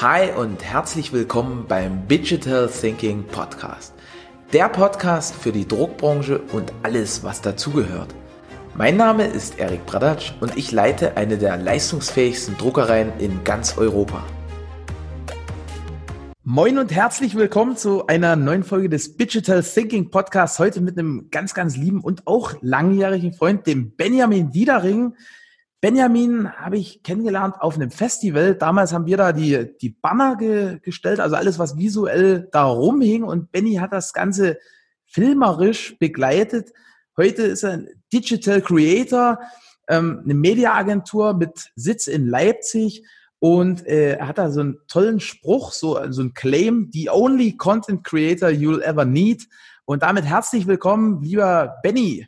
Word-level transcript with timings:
Hi 0.00 0.32
und 0.32 0.64
herzlich 0.64 1.12
willkommen 1.12 1.66
beim 1.68 2.08
Digital 2.08 2.68
Thinking 2.68 3.22
Podcast. 3.22 3.94
Der 4.52 4.68
Podcast 4.68 5.36
für 5.36 5.52
die 5.52 5.68
Druckbranche 5.68 6.40
und 6.52 6.72
alles, 6.82 7.22
was 7.22 7.42
dazugehört. 7.42 8.12
Mein 8.74 8.96
Name 8.96 9.24
ist 9.24 9.60
Erik 9.60 9.86
Bradatsch 9.86 10.32
und 10.40 10.56
ich 10.56 10.72
leite 10.72 11.16
eine 11.16 11.38
der 11.38 11.56
leistungsfähigsten 11.58 12.56
Druckereien 12.58 13.12
in 13.20 13.44
ganz 13.44 13.78
Europa. 13.78 14.24
Moin 16.42 16.78
und 16.78 16.90
herzlich 16.90 17.36
willkommen 17.36 17.76
zu 17.76 18.08
einer 18.08 18.34
neuen 18.34 18.64
Folge 18.64 18.88
des 18.88 19.16
Digital 19.16 19.62
Thinking 19.62 20.10
Podcasts. 20.10 20.58
Heute 20.58 20.80
mit 20.80 20.98
einem 20.98 21.28
ganz, 21.30 21.54
ganz 21.54 21.76
lieben 21.76 22.00
und 22.00 22.26
auch 22.26 22.56
langjährigen 22.62 23.32
Freund, 23.32 23.64
dem 23.68 23.92
Benjamin 23.92 24.50
Diedering. 24.50 25.14
Benjamin 25.84 26.50
habe 26.50 26.78
ich 26.78 27.02
kennengelernt 27.02 27.56
auf 27.60 27.74
einem 27.74 27.90
Festival. 27.90 28.54
Damals 28.54 28.94
haben 28.94 29.04
wir 29.04 29.18
da 29.18 29.32
die, 29.32 29.76
die 29.82 29.90
Banner 29.90 30.34
ge, 30.36 30.78
gestellt, 30.80 31.20
also 31.20 31.36
alles, 31.36 31.58
was 31.58 31.76
visuell 31.76 32.48
da 32.52 32.64
rumhing. 32.64 33.22
Und 33.22 33.52
Benny 33.52 33.74
hat 33.74 33.92
das 33.92 34.14
Ganze 34.14 34.56
filmerisch 35.04 35.98
begleitet. 35.98 36.72
Heute 37.18 37.42
ist 37.42 37.64
er 37.64 37.72
ein 37.72 37.88
Digital 38.10 38.62
Creator, 38.62 39.38
ähm, 39.86 40.22
eine 40.24 40.32
Mediaagentur 40.32 41.34
mit 41.34 41.70
Sitz 41.76 42.06
in 42.06 42.28
Leipzig. 42.28 43.04
Und 43.38 43.86
äh, 43.86 44.12
er 44.12 44.28
hat 44.28 44.38
da 44.38 44.50
so 44.50 44.60
einen 44.60 44.78
tollen 44.88 45.20
Spruch, 45.20 45.72
so, 45.72 46.00
so 46.10 46.22
ein 46.22 46.32
Claim, 46.32 46.88
the 46.94 47.10
only 47.10 47.58
content 47.58 48.04
creator 48.04 48.48
you'll 48.48 48.80
ever 48.80 49.04
need. 49.04 49.46
Und 49.84 50.02
damit 50.02 50.24
herzlich 50.24 50.66
willkommen, 50.66 51.20
lieber 51.22 51.76
Benny. 51.82 52.26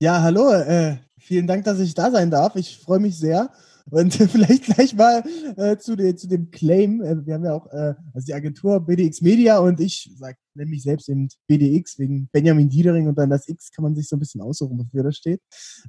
Ja, 0.00 0.22
hallo, 0.22 0.50
äh, 0.50 0.96
vielen 1.30 1.46
Dank, 1.46 1.62
dass 1.62 1.78
ich 1.78 1.94
da 1.94 2.10
sein 2.10 2.28
darf. 2.28 2.56
Ich 2.56 2.78
freue 2.78 2.98
mich 2.98 3.16
sehr. 3.16 3.50
Und 3.88 4.14
vielleicht 4.30 4.64
gleich 4.64 4.96
mal 4.96 5.22
äh, 5.56 5.76
zu, 5.76 5.94
de, 5.94 6.16
zu 6.16 6.26
dem 6.26 6.50
Claim. 6.50 7.00
Äh, 7.02 7.24
wir 7.24 7.34
haben 7.34 7.44
ja 7.44 7.54
auch 7.54 7.66
äh, 7.68 7.94
also 8.12 8.26
die 8.26 8.34
Agentur 8.34 8.80
BDX 8.80 9.20
Media 9.20 9.58
und 9.58 9.78
ich 9.78 10.10
nenne 10.54 10.70
mich 10.70 10.82
selbst 10.82 11.08
eben 11.08 11.28
BDX 11.46 12.00
wegen 12.00 12.28
Benjamin 12.32 12.68
Diedering 12.68 13.06
und 13.06 13.16
dann 13.16 13.30
das 13.30 13.46
X 13.46 13.70
kann 13.70 13.84
man 13.84 13.94
sich 13.94 14.08
so 14.08 14.16
ein 14.16 14.18
bisschen 14.18 14.40
aussuchen, 14.40 14.76
wofür 14.76 15.04
das 15.04 15.16
steht. 15.18 15.40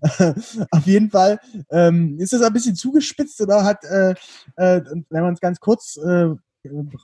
Auf 0.71 0.85
jeden 0.85 1.09
Fall 1.09 1.39
ähm, 1.71 2.19
ist 2.19 2.33
das 2.33 2.44
ein 2.44 2.53
bisschen 2.53 2.75
zugespitzt 2.75 3.41
oder 3.41 3.63
hat, 3.63 3.83
äh, 3.85 4.11
äh, 4.57 4.81
wenn 5.09 5.23
man 5.23 5.33
es 5.33 5.39
ganz 5.39 5.59
kurz 5.59 5.97
äh, 5.97 6.35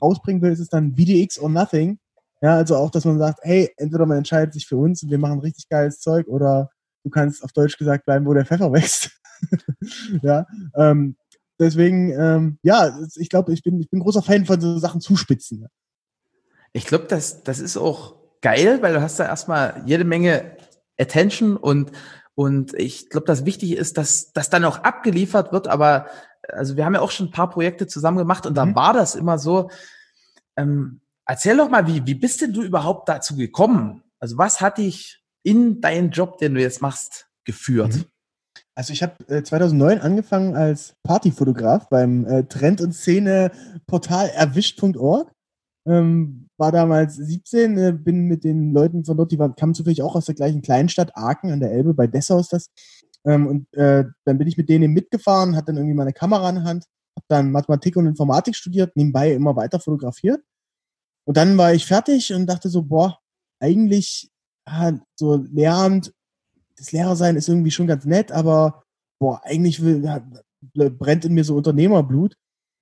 rausbringen 0.00 0.42
will, 0.42 0.52
ist 0.52 0.60
es 0.60 0.68
dann 0.68 0.94
BDX 0.94 1.40
or 1.40 1.48
Nothing. 1.48 1.98
Ja, 2.40 2.54
also 2.54 2.76
auch, 2.76 2.92
dass 2.92 3.04
man 3.04 3.18
sagt, 3.18 3.40
hey, 3.42 3.68
entweder 3.78 4.06
man 4.06 4.18
entscheidet 4.18 4.54
sich 4.54 4.68
für 4.68 4.76
uns 4.76 5.02
und 5.02 5.10
wir 5.10 5.18
machen 5.18 5.40
richtig 5.40 5.68
geiles 5.68 5.98
Zeug 5.98 6.28
oder 6.28 6.70
du 7.04 7.10
kannst 7.10 7.42
auf 7.42 7.52
Deutsch 7.52 7.76
gesagt 7.76 8.04
bleiben, 8.04 8.26
wo 8.26 8.34
der 8.34 8.46
Pfeffer 8.46 8.72
wächst. 8.72 9.10
ja, 10.22 10.46
ähm, 10.74 11.16
deswegen, 11.58 12.12
ähm, 12.12 12.58
ja, 12.62 12.98
ich 13.16 13.28
glaube, 13.28 13.52
ich 13.52 13.62
bin, 13.62 13.80
ich 13.80 13.90
bin 13.90 14.00
großer 14.00 14.22
Fan 14.22 14.46
von 14.46 14.60
so 14.60 14.78
Sachen 14.78 15.00
zuspitzen. 15.00 15.66
Ich 16.72 16.86
glaube, 16.86 17.06
das, 17.06 17.42
das 17.44 17.60
ist 17.60 17.76
auch 17.76 18.16
geil, 18.40 18.82
weil 18.82 18.94
du 18.94 19.00
hast 19.00 19.18
da 19.18 19.26
erstmal 19.26 19.82
jede 19.86 20.04
Menge 20.04 20.56
Attention 20.98 21.56
und, 21.56 21.92
und 22.34 22.74
ich 22.74 23.08
glaube, 23.08 23.26
das 23.26 23.44
Wichtige 23.44 23.76
ist, 23.76 23.98
dass 23.98 24.32
das 24.32 24.50
dann 24.50 24.64
auch 24.64 24.78
abgeliefert 24.78 25.52
wird, 25.52 25.68
aber 25.68 26.06
also 26.48 26.76
wir 26.76 26.84
haben 26.84 26.94
ja 26.94 27.00
auch 27.00 27.10
schon 27.10 27.26
ein 27.26 27.32
paar 27.32 27.50
Projekte 27.50 27.86
zusammen 27.86 28.18
gemacht 28.18 28.46
und 28.46 28.52
mhm. 28.52 28.56
da 28.56 28.74
war 28.74 28.92
das 28.92 29.14
immer 29.14 29.38
so. 29.38 29.70
Ähm, 30.56 31.00
erzähl 31.26 31.56
doch 31.56 31.68
mal, 31.68 31.86
wie, 31.86 32.06
wie 32.06 32.14
bist 32.14 32.40
denn 32.40 32.52
du 32.52 32.62
überhaupt 32.62 33.08
dazu 33.08 33.36
gekommen? 33.36 34.02
Also 34.18 34.38
was 34.38 34.60
hat 34.60 34.78
dich 34.78 35.17
in 35.48 35.80
deinen 35.80 36.10
Job, 36.10 36.38
den 36.38 36.54
du 36.54 36.60
jetzt 36.60 36.82
machst, 36.82 37.28
geführt? 37.44 37.94
Mhm. 37.96 38.04
Also 38.74 38.92
ich 38.92 39.02
habe 39.02 39.28
äh, 39.28 39.42
2009 39.42 40.00
angefangen 40.00 40.54
als 40.54 40.94
Partyfotograf 41.02 41.88
beim 41.88 42.26
äh, 42.26 42.44
Trend- 42.44 42.80
und 42.80 42.92
Szene-Portal 42.92 44.28
erwischt.org. 44.28 45.32
Ähm, 45.86 46.48
war 46.58 46.70
damals 46.70 47.16
17, 47.16 47.78
äh, 47.78 47.92
bin 47.92 48.26
mit 48.26 48.44
den 48.44 48.72
Leuten 48.72 49.04
von 49.04 49.16
dort, 49.16 49.32
die 49.32 49.38
waren, 49.38 49.56
kamen 49.56 49.74
zufällig 49.74 50.02
auch 50.02 50.14
aus 50.14 50.26
der 50.26 50.34
gleichen 50.34 50.62
Kleinstadt, 50.62 51.16
Aachen 51.16 51.50
an 51.50 51.60
der 51.60 51.72
Elbe, 51.72 51.94
bei 51.94 52.06
Dessau 52.06 52.38
ist 52.38 52.52
das. 52.52 52.70
Ähm, 53.24 53.46
und 53.46 53.74
äh, 53.74 54.04
dann 54.24 54.38
bin 54.38 54.46
ich 54.46 54.58
mit 54.58 54.68
denen 54.68 54.92
mitgefahren, 54.92 55.56
hatte 55.56 55.66
dann 55.66 55.76
irgendwie 55.76 55.96
meine 55.96 56.12
Kamera 56.12 56.48
in 56.50 56.56
der 56.56 56.64
Hand, 56.64 56.84
habe 57.16 57.26
dann 57.28 57.50
Mathematik 57.50 57.96
und 57.96 58.06
Informatik 58.06 58.54
studiert, 58.54 58.94
nebenbei 58.96 59.32
immer 59.32 59.56
weiter 59.56 59.80
fotografiert. 59.80 60.40
Und 61.26 61.36
dann 61.36 61.58
war 61.58 61.72
ich 61.72 61.86
fertig 61.86 62.32
und 62.32 62.46
dachte 62.46 62.68
so, 62.68 62.82
boah, 62.82 63.18
eigentlich 63.60 64.30
ja, 64.68 64.98
so 65.16 65.36
Lehramt, 65.36 66.12
das 66.76 66.92
Lehrersein 66.92 67.36
ist 67.36 67.48
irgendwie 67.48 67.70
schon 67.70 67.86
ganz 67.86 68.04
nett, 68.04 68.32
aber 68.32 68.84
boah, 69.18 69.40
eigentlich 69.44 69.82
will, 69.82 70.02
brennt 70.72 71.24
in 71.24 71.34
mir 71.34 71.44
so 71.44 71.56
Unternehmerblut. 71.56 72.36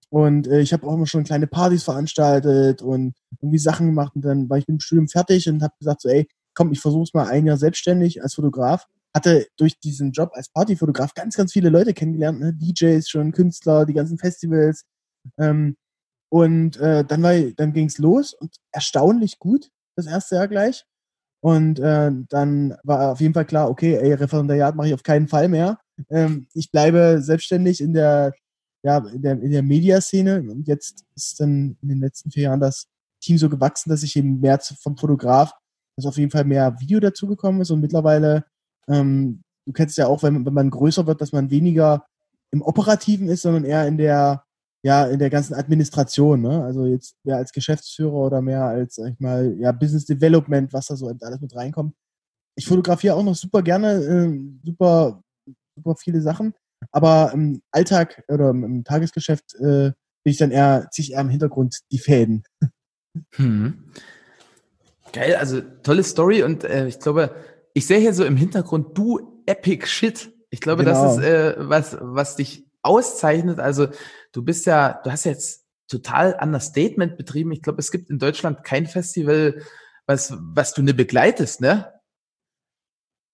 Und 0.08 0.46
äh, 0.46 0.60
ich 0.60 0.72
habe 0.72 0.86
auch 0.86 0.94
immer 0.94 1.06
schon 1.06 1.24
kleine 1.24 1.46
Partys 1.46 1.84
veranstaltet 1.84 2.80
und 2.80 3.14
irgendwie 3.40 3.58
Sachen 3.58 3.86
gemacht. 3.86 4.14
Und 4.14 4.24
dann 4.24 4.48
war 4.48 4.58
ich 4.58 4.68
mit 4.68 4.78
dem 4.78 4.80
Studium 4.80 5.08
fertig 5.08 5.48
und 5.48 5.62
habe 5.62 5.74
gesagt 5.78 6.02
so, 6.02 6.08
ey, 6.08 6.28
komm, 6.54 6.72
ich 6.72 6.80
versuche 6.80 7.02
es 7.02 7.14
mal 7.14 7.26
ein 7.28 7.46
Jahr 7.46 7.56
selbstständig 7.56 8.22
als 8.22 8.34
Fotograf. 8.34 8.86
Hatte 9.14 9.46
durch 9.56 9.78
diesen 9.80 10.12
Job 10.12 10.30
als 10.34 10.48
Partyfotograf 10.50 11.14
ganz, 11.14 11.36
ganz 11.36 11.52
viele 11.52 11.70
Leute 11.70 11.94
kennengelernt, 11.94 12.38
ne? 12.38 12.52
DJs 12.54 13.08
schon, 13.08 13.32
Künstler, 13.32 13.86
die 13.86 13.94
ganzen 13.94 14.18
Festivals. 14.18 14.84
Ähm, 15.38 15.76
und 16.30 16.76
äh, 16.76 17.04
dann, 17.04 17.22
war, 17.22 17.34
dann 17.56 17.72
ging 17.72 17.86
es 17.86 17.98
los 17.98 18.34
und 18.34 18.56
erstaunlich 18.72 19.38
gut, 19.38 19.70
das 19.96 20.06
erste 20.06 20.36
Jahr 20.36 20.48
gleich. 20.48 20.84
Und 21.40 21.78
äh, 21.78 22.10
dann 22.28 22.76
war 22.82 23.12
auf 23.12 23.20
jeden 23.20 23.34
Fall 23.34 23.44
klar, 23.44 23.70
okay, 23.70 23.96
ey, 23.96 24.14
Referendariat 24.14 24.74
mache 24.74 24.88
ich 24.88 24.94
auf 24.94 25.02
keinen 25.02 25.28
Fall 25.28 25.48
mehr. 25.48 25.78
Ähm, 26.10 26.46
ich 26.54 26.70
bleibe 26.70 27.20
selbstständig 27.20 27.80
in 27.80 27.92
der, 27.92 28.32
ja, 28.82 28.98
in 28.98 29.22
der, 29.22 29.40
in 29.40 29.50
der 29.50 29.62
Mediaszene. 29.62 30.40
Und 30.40 30.66
jetzt 30.66 31.04
ist 31.14 31.40
dann 31.40 31.76
in 31.82 31.88
den 31.88 32.00
letzten 32.00 32.30
vier 32.30 32.44
Jahren 32.44 32.60
das 32.60 32.86
Team 33.20 33.38
so 33.38 33.48
gewachsen, 33.48 33.90
dass 33.90 34.02
ich 34.02 34.16
eben 34.16 34.40
mehr 34.40 34.58
vom 34.58 34.96
Fotograf, 34.96 35.52
dass 35.96 36.06
auf 36.06 36.16
jeden 36.16 36.30
Fall 36.30 36.44
mehr 36.44 36.78
Video 36.80 37.00
dazugekommen 37.00 37.60
ist. 37.60 37.70
Und 37.70 37.80
mittlerweile, 37.80 38.44
ähm, 38.88 39.42
du 39.66 39.72
kennst 39.72 39.98
ja 39.98 40.06
auch, 40.06 40.22
wenn, 40.22 40.44
wenn 40.44 40.54
man 40.54 40.70
größer 40.70 41.06
wird, 41.06 41.20
dass 41.20 41.32
man 41.32 41.50
weniger 41.50 42.06
im 42.50 42.62
Operativen 42.62 43.28
ist, 43.28 43.42
sondern 43.42 43.64
eher 43.64 43.86
in 43.86 43.98
der 43.98 44.45
ja, 44.86 45.04
in 45.06 45.18
der 45.18 45.30
ganzen 45.30 45.54
Administration, 45.54 46.42
ne? 46.42 46.62
Also 46.62 46.86
jetzt 46.86 47.16
mehr 47.24 47.38
als 47.38 47.50
Geschäftsführer 47.50 48.14
oder 48.14 48.40
mehr 48.40 48.62
als, 48.62 48.94
sag 48.94 49.14
ich 49.14 49.18
mal, 49.18 49.56
ja, 49.58 49.72
Business 49.72 50.04
Development, 50.04 50.72
was 50.72 50.86
da 50.86 50.94
so 50.94 51.08
alles 51.08 51.40
mit 51.40 51.56
reinkommt. 51.56 51.92
Ich 52.54 52.66
fotografiere 52.66 53.16
auch 53.16 53.24
noch 53.24 53.34
super 53.34 53.62
gerne, 53.62 53.94
äh, 53.94 54.40
super, 54.64 55.24
super 55.74 55.96
viele 55.96 56.20
Sachen, 56.20 56.54
aber 56.92 57.32
im 57.34 57.62
Alltag 57.72 58.22
oder 58.28 58.50
im 58.50 58.84
Tagesgeschäft 58.84 59.56
äh, 59.56 59.90
bin 60.22 60.30
ich 60.30 60.36
dann 60.36 60.52
eher, 60.52 60.86
ziehe 60.92 61.02
ich 61.02 61.12
eher 61.14 61.20
im 61.20 61.30
Hintergrund 61.30 61.80
die 61.90 61.98
Fäden. 61.98 62.44
Hm. 63.34 63.90
Geil, 65.12 65.34
also 65.34 65.62
tolle 65.82 66.04
Story 66.04 66.44
und 66.44 66.62
äh, 66.62 66.86
ich 66.86 67.00
glaube, 67.00 67.34
ich 67.74 67.88
sehe 67.88 67.98
hier 67.98 68.14
so 68.14 68.24
im 68.24 68.36
Hintergrund 68.36 68.96
du 68.96 69.42
Epic 69.46 69.86
Shit. 69.88 70.30
Ich 70.50 70.60
glaube, 70.60 70.84
genau. 70.84 71.02
das 71.02 71.16
ist 71.16 71.24
äh, 71.24 71.54
was, 71.58 71.96
was 72.00 72.36
dich 72.36 72.65
auszeichnet. 72.86 73.58
Also 73.58 73.88
du 74.32 74.42
bist 74.42 74.66
ja, 74.66 75.00
du 75.04 75.10
hast 75.10 75.24
jetzt 75.24 75.64
total 75.88 76.36
Understatement 76.40 77.16
betrieben. 77.16 77.52
Ich 77.52 77.62
glaube, 77.62 77.80
es 77.80 77.90
gibt 77.90 78.10
in 78.10 78.18
Deutschland 78.18 78.64
kein 78.64 78.86
Festival, 78.86 79.62
was, 80.06 80.34
was 80.38 80.74
du 80.74 80.82
ne 80.82 80.94
begleitest, 80.94 81.60
ne? 81.60 81.92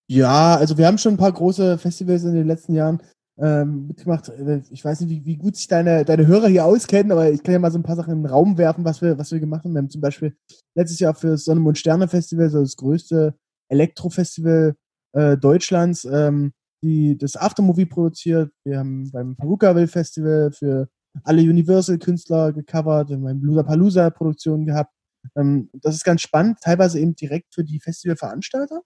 Ja, 0.09 0.55
also 0.55 0.77
wir 0.77 0.85
haben 0.85 0.97
schon 0.97 1.13
ein 1.13 1.17
paar 1.17 1.31
große 1.31 1.77
Festivals 1.77 2.23
in 2.23 2.33
den 2.33 2.47
letzten 2.47 2.73
Jahren 2.73 3.01
ähm, 3.37 3.87
mitgemacht. 3.87 4.31
Ich 4.69 4.83
weiß 4.83 5.01
nicht, 5.01 5.09
wie, 5.09 5.25
wie 5.25 5.37
gut 5.37 5.55
sich 5.55 5.67
deine, 5.67 6.05
deine 6.05 6.27
Hörer 6.27 6.47
hier 6.47 6.65
auskennen, 6.65 7.11
aber 7.11 7.31
ich 7.31 7.41
kann 7.41 7.53
ja 7.53 7.59
mal 7.59 7.71
so 7.71 7.79
ein 7.79 7.83
paar 7.83 7.95
Sachen 7.95 8.13
in 8.13 8.23
den 8.23 8.31
Raum 8.31 8.57
werfen, 8.57 8.85
was 8.85 9.01
wir, 9.01 9.17
was 9.17 9.31
wir 9.31 9.39
gemacht 9.39 9.63
haben. 9.63 9.73
Wir 9.73 9.79
haben 9.79 9.89
zum 9.89 10.01
Beispiel 10.01 10.35
letztes 10.75 10.99
Jahr 10.99 11.15
für 11.15 11.29
das 11.29 11.45
Sonne, 11.45 11.61
Mond, 11.61 11.77
Sterne 11.77 12.07
Festival, 12.07 12.49
so 12.49 12.59
das 12.59 12.75
größte 12.75 13.35
Elektrofestival 13.69 14.75
äh, 15.13 15.37
Deutschlands, 15.37 16.05
ähm, 16.05 16.53
die 16.83 17.17
das 17.17 17.35
Aftermovie 17.35 17.85
produziert. 17.85 18.51
Wir 18.63 18.79
haben 18.79 19.09
beim 19.11 19.35
Perukaville 19.35 19.87
Festival 19.87 20.51
für 20.51 20.89
alle 21.23 21.41
Universal-Künstler 21.41 22.53
gecovert, 22.53 23.09
wir 23.09 23.15
haben 23.15 23.23
beim 23.23 23.43
Lollapalooza-Produktion 23.43 24.65
gehabt. 24.65 24.93
Ähm, 25.35 25.69
das 25.73 25.95
ist 25.95 26.03
ganz 26.03 26.21
spannend, 26.21 26.59
teilweise 26.61 26.99
eben 26.99 27.15
direkt 27.15 27.53
für 27.53 27.63
die 27.63 27.79
Festivalveranstalter. 27.79 28.81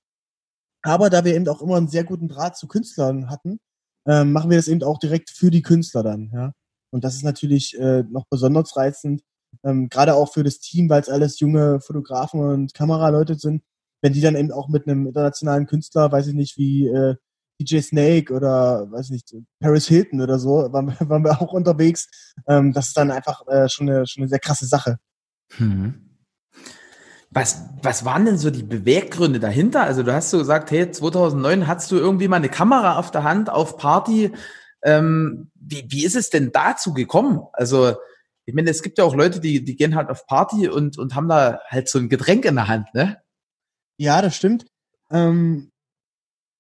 Aber 0.84 1.10
da 1.10 1.26
wir 1.26 1.36
eben 1.36 1.48
auch 1.48 1.62
immer 1.62 1.78
einen 1.78 1.88
sehr 1.88 2.04
guten 2.04 2.28
Draht 2.28 2.56
zu 2.58 2.68
Künstlern 2.68 3.30
hatten, 3.30 3.60
ähm, 4.08 4.32
machen 4.32 4.50
wir 4.50 4.58
das 4.58 4.68
eben 4.68 4.84
auch 4.84 5.00
direkt 5.00 5.32
für 5.32 5.52
die 5.52 5.64
Künstler 5.64 6.04
dann. 6.04 6.30
Ja? 6.34 6.54
Und 6.92 7.04
das 7.04 7.16
ist 7.16 7.24
natürlich 7.24 7.78
äh, 7.80 8.04
noch 8.04 8.26
besonders 8.30 8.78
reizend, 8.78 9.22
ähm, 9.64 9.90
gerade 9.90 10.16
auch 10.16 10.32
für 10.32 10.44
das 10.44 10.60
Team, 10.60 10.90
weil 10.90 11.02
es 11.02 11.10
alles 11.10 11.40
junge 11.40 11.82
Fotografen 11.82 12.40
und 12.42 12.74
Kameraleute 12.74 13.36
sind, 13.36 13.64
wenn 14.02 14.14
die 14.14 14.22
dann 14.22 14.36
eben 14.36 14.52
auch 14.52 14.70
mit 14.70 14.88
einem 14.88 15.08
internationalen 15.08 15.66
Künstler, 15.66 16.12
weiß 16.12 16.28
ich 16.28 16.34
nicht, 16.36 16.58
wie 16.58 16.88
äh, 16.88 17.16
DJ 17.60 17.80
Snake 17.80 18.34
oder 18.34 18.92
weiß 18.92 19.10
nicht, 19.10 19.36
Paris 19.60 19.88
Hilton 19.88 20.22
oder 20.22 20.40
so, 20.40 20.72
waren, 20.72 20.96
waren 21.00 21.24
wir 21.24 21.42
auch 21.42 21.54
unterwegs. 21.54 22.34
Ähm, 22.48 22.74
das 22.74 22.88
ist 22.88 22.98
dann 22.98 23.12
einfach 23.12 23.46
äh, 23.48 23.68
schon, 23.70 23.90
eine, 23.90 24.08
schon 24.08 24.24
eine 24.24 24.30
sehr 24.30 24.40
krasse 24.40 24.66
Sache. 24.66 24.98
Hm. 25.58 26.08
Was, 27.30 27.66
was 27.82 28.06
waren 28.06 28.26
denn 28.26 28.38
so 28.38 28.50
die 28.50 28.64
Beweggründe 28.64 29.40
dahinter? 29.40 29.84
Also 29.84 30.02
du 30.02 30.14
hast 30.14 30.30
so 30.30 30.38
gesagt, 30.38 30.72
hey, 30.72 30.90
2009 30.90 31.68
hattest 31.68 31.92
du 31.92 31.98
irgendwie 31.98 32.28
mal 32.28 32.38
eine 32.38 32.50
Kamera 32.50 32.98
auf 32.98 33.12
der 33.12 33.24
Hand 33.24 33.50
auf 33.50 33.78
Party. 33.78 34.32
Ähm, 34.82 35.52
wie, 35.56 35.86
wie 35.90 36.06
ist 36.06 36.16
es 36.16 36.30
denn 36.30 36.52
dazu 36.52 36.94
gekommen? 36.94 37.42
Also 37.54 37.96
ich 38.46 38.54
meine, 38.54 38.70
es 38.70 38.82
gibt 38.82 38.98
ja 38.98 39.04
auch 39.04 39.14
Leute, 39.14 39.42
die, 39.42 39.64
die 39.64 39.76
gehen 39.76 39.96
halt 39.96 40.10
auf 40.10 40.26
Party 40.26 40.70
und, 40.70 40.98
und 40.98 41.16
haben 41.16 41.28
da 41.28 41.60
halt 41.68 41.90
so 41.90 42.00
ein 42.00 42.08
Getränk 42.08 42.46
in 42.46 42.56
der 42.56 42.70
Hand, 42.70 42.94
ne? 42.94 43.18
Ja, 43.98 44.22
das 44.22 44.38
stimmt. 44.38 44.66
Ähm, 45.12 45.72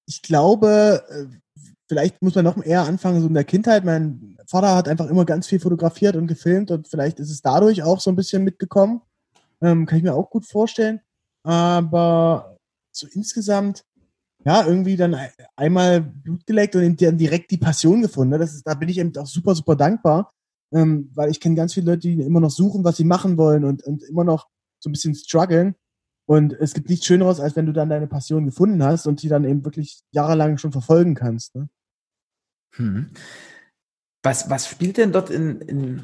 ich 0.08 0.22
glaube, 0.22 1.04
äh, 1.10 1.26
vielleicht 1.88 2.22
muss 2.22 2.36
man 2.36 2.46
noch 2.46 2.64
eher 2.64 2.84
anfangen, 2.84 3.22
so 3.22 3.28
in 3.28 3.34
der 3.34 3.44
Kindheit. 3.44 3.86
Mein 3.86 4.38
Vater 4.48 4.76
hat 4.76 4.88
einfach 4.88 5.08
immer 5.08 5.26
ganz 5.26 5.48
viel 5.48 5.60
fotografiert 5.60 6.16
und 6.16 6.28
gefilmt 6.28 6.72
und 6.72 6.88
vielleicht 6.88 7.20
ist 7.20 7.30
es 7.30 7.42
dadurch 7.42 7.84
auch 7.84 8.00
so 8.00 8.10
ein 8.10 8.16
bisschen 8.16 8.44
mitgekommen. 8.44 9.02
Ähm, 9.62 9.86
kann 9.86 9.98
ich 9.98 10.04
mir 10.04 10.14
auch 10.14 10.30
gut 10.30 10.46
vorstellen. 10.46 11.02
Aber 11.44 12.58
so 12.92 13.08
insgesamt, 13.12 13.84
ja, 14.46 14.66
irgendwie 14.66 14.96
dann 14.96 15.18
einmal 15.56 16.02
Blut 16.02 16.46
geleckt 16.46 16.76
und 16.76 17.02
dann 17.02 17.18
direkt 17.18 17.52
die 17.52 17.58
Passion 17.58 18.02
gefunden. 18.02 18.32
Ne? 18.32 18.40
Das 18.40 18.54
ist, 18.54 18.66
da 18.66 18.76
bin 18.76 18.90
ich 18.90 18.98
eben 18.98 19.16
auch 19.18 19.28
super, 19.28 19.56
super 19.56 19.76
dankbar, 19.76 20.32
ähm, 20.74 21.10
weil 21.16 21.32
ich 21.32 21.40
kenne 21.40 21.56
ganz 21.56 21.74
viele 21.74 21.88
Leute, 21.88 22.02
die 22.02 22.22
immer 22.22 22.40
noch 22.40 22.52
suchen, 22.52 22.84
was 22.84 22.98
sie 22.98 23.04
machen 23.04 23.38
wollen 23.38 23.66
und, 23.66 23.84
und 23.84 24.04
immer 24.04 24.24
noch 24.24 24.48
so 24.80 24.90
ein 24.90 24.94
bisschen 24.94 25.16
strugglen. 25.16 25.76
Und 26.28 26.52
es 26.54 26.74
gibt 26.74 26.90
nichts 26.90 27.06
Schöneres, 27.06 27.40
als 27.40 27.56
wenn 27.56 27.66
du 27.66 27.72
dann 27.72 27.90
deine 27.90 28.06
Passion 28.06 28.46
gefunden 28.46 28.84
hast 28.84 29.08
und 29.08 29.22
die 29.24 29.30
dann 29.30 29.46
eben 29.46 29.64
wirklich 29.64 30.02
jahrelang 30.12 30.58
schon 30.58 30.74
verfolgen 30.74 31.16
kannst. 31.16 31.56
Ne? 31.56 31.70
Hm. 32.76 33.12
Was, 34.24 34.50
was 34.50 34.68
spielt 34.68 34.98
denn 34.98 35.14
dort 35.14 35.30
in, 35.30 35.62
in, 35.62 36.04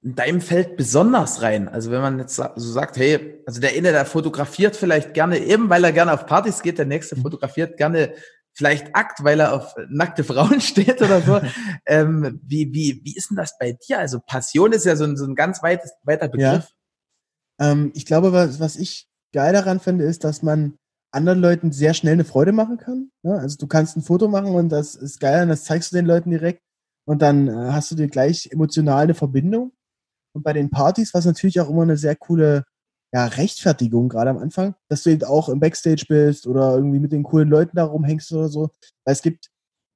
in 0.00 0.14
deinem 0.14 0.40
Feld 0.40 0.76
besonders 0.76 1.42
rein? 1.42 1.68
Also 1.68 1.90
wenn 1.90 2.02
man 2.02 2.20
jetzt 2.20 2.36
so 2.36 2.72
sagt, 2.72 2.96
hey, 2.98 3.42
also 3.46 3.60
der 3.60 3.70
eine, 3.70 3.90
der 3.90 4.06
fotografiert 4.06 4.76
vielleicht 4.76 5.12
gerne 5.12 5.38
eben, 5.38 5.68
weil 5.68 5.82
er 5.82 5.92
gerne 5.92 6.12
auf 6.12 6.26
Partys 6.26 6.62
geht, 6.62 6.78
der 6.78 6.86
nächste 6.86 7.16
mhm. 7.16 7.22
fotografiert 7.22 7.76
gerne 7.76 8.14
vielleicht 8.52 8.94
Akt, 8.94 9.24
weil 9.24 9.40
er 9.40 9.54
auf 9.54 9.74
nackte 9.88 10.22
Frauen 10.22 10.60
steht 10.60 11.02
oder 11.02 11.20
so. 11.20 11.40
ähm, 11.86 12.40
wie, 12.44 12.72
wie, 12.72 13.00
wie 13.02 13.16
ist 13.16 13.30
denn 13.30 13.36
das 13.36 13.58
bei 13.58 13.72
dir? 13.72 13.98
Also 13.98 14.20
Passion 14.24 14.72
ist 14.72 14.86
ja 14.86 14.94
so 14.94 15.02
ein, 15.02 15.16
so 15.16 15.24
ein 15.24 15.34
ganz 15.34 15.64
weites, 15.64 15.92
weiter 16.04 16.28
Begriff. 16.28 16.68
Ja. 17.58 17.72
Ähm, 17.72 17.90
ich 17.96 18.06
glaube, 18.06 18.32
was, 18.32 18.60
was 18.60 18.76
ich 18.76 19.08
geil 19.34 19.52
daran 19.52 19.80
finde, 19.80 20.04
ist, 20.04 20.24
dass 20.24 20.42
man 20.42 20.78
anderen 21.12 21.40
Leuten 21.40 21.72
sehr 21.72 21.92
schnell 21.92 22.14
eine 22.14 22.24
Freude 22.24 22.52
machen 22.52 22.78
kann. 22.78 23.10
Ja, 23.22 23.32
also 23.32 23.56
du 23.58 23.66
kannst 23.66 23.96
ein 23.96 24.02
Foto 24.02 24.28
machen 24.28 24.54
und 24.54 24.70
das 24.70 24.94
ist 24.94 25.20
geil 25.20 25.42
und 25.42 25.48
das 25.48 25.64
zeigst 25.64 25.92
du 25.92 25.96
den 25.96 26.06
Leuten 26.06 26.30
direkt 26.30 26.62
und 27.06 27.20
dann 27.20 27.48
äh, 27.48 27.52
hast 27.72 27.90
du 27.90 27.94
dir 27.94 28.08
gleich 28.08 28.48
emotional 28.50 29.04
eine 29.04 29.14
Verbindung. 29.14 29.72
Und 30.34 30.42
bei 30.42 30.52
den 30.52 30.70
Partys 30.70 31.14
war 31.14 31.20
es 31.20 31.26
natürlich 31.26 31.60
auch 31.60 31.70
immer 31.70 31.82
eine 31.82 31.96
sehr 31.96 32.16
coole 32.16 32.64
ja, 33.14 33.26
Rechtfertigung, 33.26 34.08
gerade 34.08 34.30
am 34.30 34.38
Anfang, 34.38 34.74
dass 34.88 35.04
du 35.04 35.10
eben 35.10 35.22
auch 35.24 35.48
im 35.48 35.60
Backstage 35.60 36.06
bist 36.08 36.48
oder 36.48 36.74
irgendwie 36.74 36.98
mit 36.98 37.12
den 37.12 37.22
coolen 37.22 37.48
Leuten 37.48 37.76
da 37.76 37.84
rumhängst 37.84 38.32
oder 38.32 38.48
so. 38.48 38.70
Weil 39.04 39.12
es 39.12 39.22
gibt, 39.22 39.50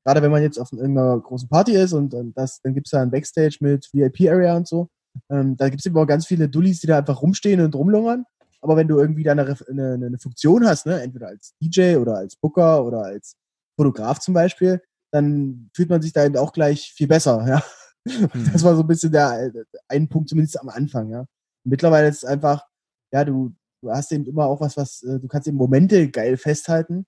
gerade 0.07 0.23
wenn 0.23 0.31
man 0.31 0.43
jetzt 0.43 0.59
auf 0.59 0.71
irgendeiner 0.73 1.19
großen 1.19 1.49
Party 1.49 1.73
ist 1.73 1.93
und, 1.93 2.15
und 2.15 2.37
das, 2.39 2.61
dann 2.63 2.75
gibt 2.75 2.87
es 2.87 2.93
da 2.93 3.03
ein 3.03 3.11
Backstage 3.11 3.57
mit 3.61 3.89
VIP-Area 3.93 4.57
und 4.57 4.69
so, 4.69 4.89
ähm, 5.31 5.57
da 5.57 5.69
gibt 5.69 5.81
es 5.81 5.87
immer 5.87 6.07
ganz 6.07 6.27
viele 6.27 6.49
Dullis, 6.49 6.79
die 6.79 6.87
da 6.87 6.99
einfach 6.99 7.21
rumstehen 7.21 7.61
und 7.61 7.75
rumlungern. 7.75 8.25
Aber 8.61 8.77
wenn 8.77 8.89
du 8.89 8.99
irgendwie 8.99 9.23
da 9.23 9.33
eine, 9.33 9.57
eine, 9.69 10.07
eine 10.07 10.19
Funktion 10.19 10.67
hast, 10.67 10.87
ne, 10.87 11.01
entweder 11.01 11.29
als 11.29 11.55
DJ 11.63 11.97
oder 11.97 12.17
als 12.17 12.37
Booker 12.37 12.85
oder 12.85 13.05
als 13.05 13.37
Fotograf 13.79 14.19
zum 14.19 14.35
Beispiel, 14.35 14.83
dann 15.13 15.71
fühlt 15.75 15.89
man 15.91 16.03
sich 16.03 16.13
da 16.13 16.25
eben 16.25 16.37
auch 16.37 16.53
gleich 16.53 16.93
viel 16.93 17.09
besser, 17.09 17.45
ja. 17.49 17.63
Mhm. 18.05 18.51
Das 18.53 18.65
war 18.65 18.75
so 18.75 18.83
ein 18.83 18.87
bisschen 18.89 19.13
der 19.13 19.53
ein 19.89 20.09
Punkt, 20.09 20.29
zumindest 20.29 20.61
am 20.61 20.69
Anfang, 20.69 21.11
ja. 21.11 21.27
Mittlerweile 21.65 22.09
ist 22.09 22.19
es 22.19 22.25
einfach, 22.25 22.67
ja, 23.13 23.25
du, 23.25 23.55
du 23.83 23.91
hast 23.91 24.13
eben 24.13 24.27
immer 24.27 24.47
auch 24.47 24.61
was, 24.61 24.77
was, 24.77 25.03
äh, 25.03 25.21
du 25.21 25.29
kannst 25.29 25.47
eben 25.49 25.57
Momente 25.57 26.11
geil 26.11 26.37
festhalten 26.37 27.07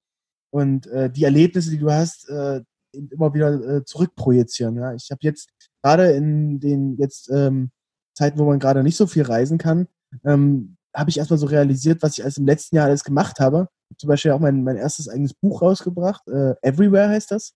und 0.50 0.86
äh, 0.88 1.10
die 1.10 1.24
Erlebnisse, 1.24 1.70
die 1.70 1.78
du 1.78 1.90
hast, 1.90 2.28
äh, 2.28 2.62
immer 2.92 3.32
wieder 3.34 3.52
äh, 3.52 3.84
zurückprojizieren. 3.84 4.76
Ja. 4.76 4.94
Ich 4.94 5.10
habe 5.10 5.20
jetzt 5.22 5.50
gerade 5.82 6.10
in 6.12 6.60
den 6.60 6.96
jetzt 6.96 7.30
ähm, 7.30 7.70
Zeiten, 8.14 8.38
wo 8.38 8.44
man 8.44 8.58
gerade 8.58 8.82
nicht 8.82 8.96
so 8.96 9.06
viel 9.06 9.22
reisen 9.22 9.58
kann, 9.58 9.86
ähm, 10.24 10.76
habe 10.94 11.10
ich 11.10 11.18
erstmal 11.18 11.38
so 11.38 11.46
realisiert, 11.46 12.02
was 12.02 12.18
ich 12.18 12.24
alles 12.24 12.38
im 12.38 12.46
letzten 12.46 12.76
Jahr 12.76 12.86
alles 12.86 13.04
gemacht 13.04 13.40
habe. 13.40 13.68
Zum 13.98 14.08
Beispiel 14.08 14.32
auch 14.32 14.40
mein, 14.40 14.62
mein 14.64 14.76
erstes 14.76 15.08
eigenes 15.08 15.34
Buch 15.34 15.62
rausgebracht, 15.62 16.26
äh, 16.28 16.54
Everywhere 16.62 17.08
heißt 17.08 17.30
das. 17.30 17.54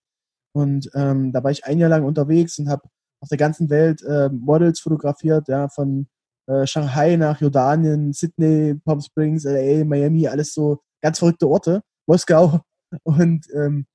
Und 0.53 0.89
ähm, 0.93 1.31
da 1.33 1.43
war 1.43 1.51
ich 1.51 1.65
ein 1.65 1.79
Jahr 1.79 1.89
lang 1.89 2.05
unterwegs 2.05 2.57
und 2.59 2.69
habe 2.69 2.83
auf 3.21 3.29
der 3.29 3.37
ganzen 3.37 3.69
Welt 3.69 4.01
äh, 4.03 4.29
Models 4.29 4.79
fotografiert, 4.79 5.47
ja, 5.47 5.67
von 5.69 6.07
äh, 6.47 6.65
Shanghai 6.65 7.15
nach 7.15 7.41
Jordanien, 7.41 8.13
Sydney, 8.13 8.75
Palm 8.85 9.01
Springs, 9.01 9.43
LA, 9.43 9.83
Miami, 9.83 10.27
alles 10.27 10.53
so 10.53 10.79
ganz 11.01 11.19
verrückte 11.19 11.47
Orte, 11.47 11.81
Moskau. 12.07 12.61
Und 13.03 13.47
ähm, 13.53 13.85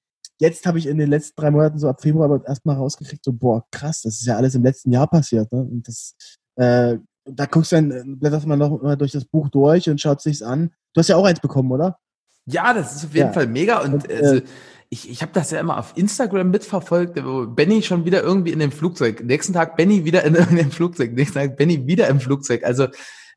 jetzt 0.40 0.66
habe 0.66 0.78
ich 0.78 0.86
in 0.86 0.98
den 0.98 1.10
letzten 1.10 1.40
drei 1.40 1.50
Monaten, 1.50 1.78
so 1.78 1.88
ab 1.88 2.02
Februar, 2.02 2.26
aber 2.26 2.46
erstmal 2.46 2.76
rausgekriegt, 2.76 3.24
so, 3.24 3.32
boah, 3.32 3.64
krass, 3.70 4.02
das 4.02 4.14
ist 4.14 4.26
ja 4.26 4.36
alles 4.36 4.54
im 4.54 4.64
letzten 4.64 4.92
Jahr 4.92 5.08
passiert. 5.08 5.50
Ne? 5.52 5.60
Und 5.60 5.86
das 5.86 6.14
äh, 6.56 6.98
da 7.34 7.46
guckst 7.46 7.72
du 7.72 7.76
dann, 7.76 7.90
äh, 7.90 8.02
blätterst 8.06 8.46
man 8.46 8.58
noch 8.58 8.82
mal 8.82 8.96
durch 8.96 9.12
das 9.12 9.24
Buch 9.24 9.48
durch 9.48 9.88
und 9.88 10.00
schaut 10.00 10.20
sich's 10.20 10.42
an. 10.42 10.70
Du 10.92 11.00
hast 11.00 11.08
ja 11.08 11.16
auch 11.16 11.24
eins 11.24 11.40
bekommen, 11.40 11.70
oder? 11.70 11.98
Ja, 12.46 12.74
das 12.74 12.96
ist 12.96 13.04
auf 13.04 13.14
jeden 13.14 13.28
ja. 13.28 13.32
Fall 13.32 13.46
mega. 13.46 13.80
Und, 13.80 13.94
und 13.94 14.10
also, 14.10 14.36
äh, 14.36 14.42
ich, 14.88 15.08
ich 15.08 15.22
habe 15.22 15.32
das 15.32 15.52
ja 15.52 15.60
immer 15.60 15.78
auf 15.78 15.92
Instagram 15.96 16.50
mitverfolgt, 16.50 17.24
wo 17.24 17.46
Benny 17.46 17.82
schon 17.82 18.04
wieder 18.04 18.22
irgendwie 18.22 18.50
in 18.50 18.58
dem 18.58 18.72
Flugzeug. 18.72 19.22
Nächsten 19.22 19.52
Tag 19.52 19.76
Benny 19.76 20.04
wieder 20.04 20.24
in 20.24 20.34
irgendeinem 20.36 20.72
Flugzeug. 20.72 21.12
Nächsten 21.12 21.38
Tag 21.38 21.56
Benny 21.56 21.86
wieder 21.86 22.08
im 22.08 22.20
Flugzeug. 22.20 22.64
Also 22.64 22.88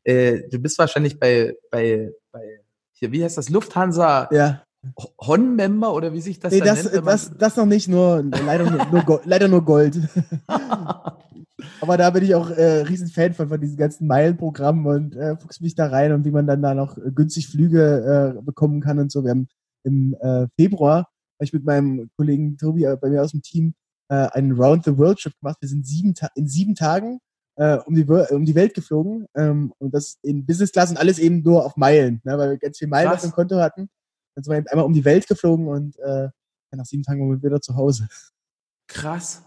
äh, 0.02 0.42
du 0.50 0.58
bist 0.58 0.78
wahrscheinlich 0.78 1.18
bei, 1.18 1.54
bei, 1.70 2.10
bei 2.32 2.60
hier, 2.92 3.12
wie 3.12 3.22
heißt 3.22 3.38
das, 3.38 3.50
Lufthansa 3.50 4.28
ja. 4.32 4.62
Hon-Member 5.20 5.94
oder 5.94 6.12
wie 6.12 6.20
sich 6.20 6.40
das 6.40 6.52
nee, 6.52 6.60
das, 6.60 6.92
nennt? 6.92 7.06
Das, 7.06 7.30
das 7.36 7.56
noch 7.56 7.66
nicht, 7.66 7.88
nur 7.88 8.22
leider 8.22 8.70
nur, 8.70 8.86
nur 8.86 9.02
Gold, 9.02 9.22
leider 9.24 9.48
nur 9.48 9.64
Gold. 9.64 9.96
Aber 11.80 11.96
da 11.96 12.10
bin 12.10 12.24
ich 12.24 12.34
auch 12.34 12.50
äh, 12.50 12.82
riesen 12.82 13.08
Fan 13.08 13.32
von, 13.32 13.48
von 13.48 13.60
diesen 13.60 13.76
ganzen 13.76 14.06
Meilenprogrammen 14.06 14.86
und 14.86 15.16
äh, 15.16 15.36
fuchs 15.36 15.60
mich 15.60 15.74
da 15.74 15.86
rein 15.86 16.12
und 16.12 16.24
wie 16.24 16.32
man 16.32 16.46
dann 16.46 16.62
da 16.62 16.74
noch 16.74 16.98
günstig 17.14 17.48
Flüge 17.48 18.34
äh, 18.38 18.42
bekommen 18.42 18.80
kann 18.80 18.98
und 18.98 19.12
so. 19.12 19.22
Wir 19.22 19.30
haben 19.30 19.48
im 19.84 20.16
äh, 20.20 20.48
Februar, 20.58 20.96
habe 20.98 21.44
ich 21.44 21.52
mit 21.52 21.64
meinem 21.64 22.10
Kollegen 22.16 22.56
Tobi 22.56 22.84
äh, 22.84 22.96
bei 23.00 23.08
mir 23.08 23.22
aus 23.22 23.30
dem 23.30 23.42
Team 23.42 23.74
äh, 24.08 24.28
einen 24.32 24.52
Round 24.52 24.84
the 24.84 24.98
World 24.98 25.18
Trip 25.18 25.34
gemacht. 25.40 25.58
Wir 25.60 25.68
sind 25.68 25.86
sieben 25.86 26.14
in 26.34 26.48
sieben 26.48 26.74
Tagen 26.74 27.20
äh, 27.56 27.76
um, 27.76 27.94
die, 27.94 28.04
um 28.04 28.44
die 28.44 28.54
Welt 28.54 28.74
geflogen 28.74 29.26
ähm, 29.36 29.72
und 29.78 29.94
das 29.94 30.18
in 30.22 30.44
Business 30.44 30.72
Class 30.72 30.90
und 30.90 30.96
alles 30.96 31.18
eben 31.18 31.42
nur 31.42 31.64
auf 31.64 31.76
Meilen, 31.76 32.20
ne, 32.24 32.36
weil 32.36 32.50
wir 32.50 32.58
ganz 32.58 32.78
viel 32.78 32.88
Meilen 32.88 33.10
Krass. 33.10 33.24
auf 33.24 33.30
dem 33.30 33.34
Konto 33.34 33.56
hatten. 33.56 33.88
Dann 34.34 34.44
sind 34.44 34.52
wir 34.52 34.72
einmal 34.72 34.86
um 34.86 34.92
die 34.92 35.04
Welt 35.04 35.28
geflogen 35.28 35.68
und 35.68 35.96
äh, 36.00 36.28
nach 36.72 36.86
sieben 36.86 37.04
Tagen 37.04 37.20
waren 37.20 37.40
wir 37.40 37.48
wieder 37.48 37.60
zu 37.60 37.76
Hause. 37.76 38.08
Krass. 38.88 39.44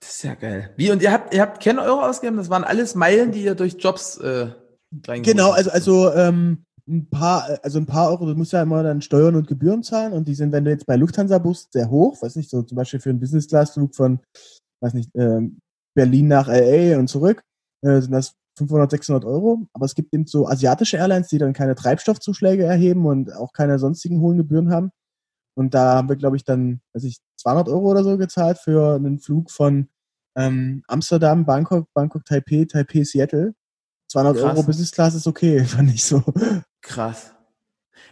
Das 0.00 0.10
ist 0.10 0.22
ja 0.22 0.34
geil. 0.34 0.70
Wie, 0.76 0.90
und 0.90 1.02
ihr 1.02 1.12
habt, 1.12 1.34
ihr 1.34 1.42
habt 1.42 1.62
keinen 1.62 1.78
Euro 1.78 2.02
ausgegeben? 2.02 2.36
Das 2.36 2.50
waren 2.50 2.64
alles 2.64 2.94
Meilen, 2.94 3.32
die 3.32 3.42
ihr 3.42 3.54
durch 3.54 3.76
Jobs 3.78 4.18
äh, 4.18 4.50
Genau, 4.90 5.50
also, 5.50 5.70
also 5.70 6.12
ähm, 6.14 6.64
ein 6.88 7.08
paar, 7.10 7.58
also 7.62 7.78
ein 7.78 7.86
paar 7.86 8.08
Euro, 8.10 8.26
du 8.26 8.34
musst 8.34 8.52
ja 8.52 8.62
immer 8.62 8.82
dann 8.82 9.02
Steuern 9.02 9.36
und 9.36 9.46
Gebühren 9.46 9.82
zahlen 9.82 10.14
und 10.14 10.26
die 10.26 10.34
sind, 10.34 10.52
wenn 10.52 10.64
du 10.64 10.70
jetzt 10.70 10.86
bei 10.86 10.96
Lufthansa 10.96 11.38
bist, 11.38 11.72
sehr 11.72 11.90
hoch, 11.90 12.20
weiß 12.22 12.36
nicht, 12.36 12.48
so 12.48 12.62
zum 12.62 12.76
Beispiel 12.76 13.00
für 13.00 13.10
einen 13.10 13.20
Business-Class-Flug 13.20 13.94
von, 13.94 14.20
weiß 14.80 14.94
nicht, 14.94 15.10
ähm, 15.14 15.58
Berlin 15.94 16.28
nach 16.28 16.48
LA 16.48 16.98
und 16.98 17.08
zurück, 17.08 17.42
äh, 17.82 18.00
sind 18.00 18.12
das 18.12 18.34
500, 18.56 18.90
600 18.90 19.24
Euro. 19.24 19.66
Aber 19.72 19.84
es 19.84 19.94
gibt 19.94 20.14
eben 20.14 20.26
so 20.26 20.48
asiatische 20.48 20.96
Airlines, 20.96 21.28
die 21.28 21.38
dann 21.38 21.52
keine 21.52 21.74
Treibstoffzuschläge 21.74 22.64
erheben 22.64 23.04
und 23.06 23.32
auch 23.34 23.52
keine 23.52 23.78
sonstigen 23.78 24.20
hohen 24.20 24.38
Gebühren 24.38 24.70
haben. 24.70 24.90
Und 25.58 25.74
da 25.74 25.96
haben 25.96 26.08
wir, 26.08 26.14
glaube 26.14 26.36
ich, 26.36 26.44
dann, 26.44 26.80
weiß 26.92 27.02
ich, 27.02 27.18
200 27.36 27.68
Euro 27.68 27.90
oder 27.90 28.04
so 28.04 28.16
gezahlt 28.16 28.58
für 28.58 28.94
einen 28.94 29.18
Flug 29.18 29.50
von 29.50 29.88
ähm, 30.36 30.84
Amsterdam, 30.86 31.44
Bangkok, 31.44 31.92
Bangkok, 31.94 32.24
Taipei, 32.24 32.64
Taipei, 32.64 33.02
Seattle. 33.02 33.54
200 34.06 34.36
Krass. 34.36 34.44
Euro 34.44 34.62
Business 34.62 34.92
Class 34.92 35.16
ist 35.16 35.26
okay, 35.26 35.64
fand 35.64 35.92
ich 35.92 36.04
so. 36.04 36.22
Krass. 36.80 37.34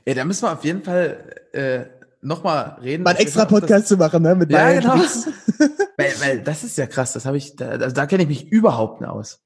Ja, 0.05 0.15
da 0.15 0.25
müssen 0.25 0.43
wir 0.43 0.53
auf 0.55 0.65
jeden 0.65 0.83
Fall 0.83 1.35
äh, 1.53 1.85
nochmal 2.21 2.79
reden. 2.83 3.05
Mal 3.05 3.11
einen 3.11 3.21
extra 3.21 3.45
Podcast 3.45 3.87
zu 3.87 3.97
machen, 3.97 4.25
ne? 4.25 4.35
Mit 4.35 4.51
ja, 4.51 4.73
genau. 4.73 4.95
weil, 5.97 6.21
weil 6.21 6.43
das 6.43 6.65
ist 6.65 6.77
ja 6.79 6.89
krass, 6.89 7.13
das 7.13 7.27
habe 7.27 7.37
ich, 7.37 7.55
da, 7.55 7.69
also 7.69 7.95
da 7.95 8.07
kenne 8.07 8.25
ich 8.25 8.29
mich 8.29 8.51
überhaupt 8.51 9.01
nicht 9.01 9.09
aus. 9.09 9.41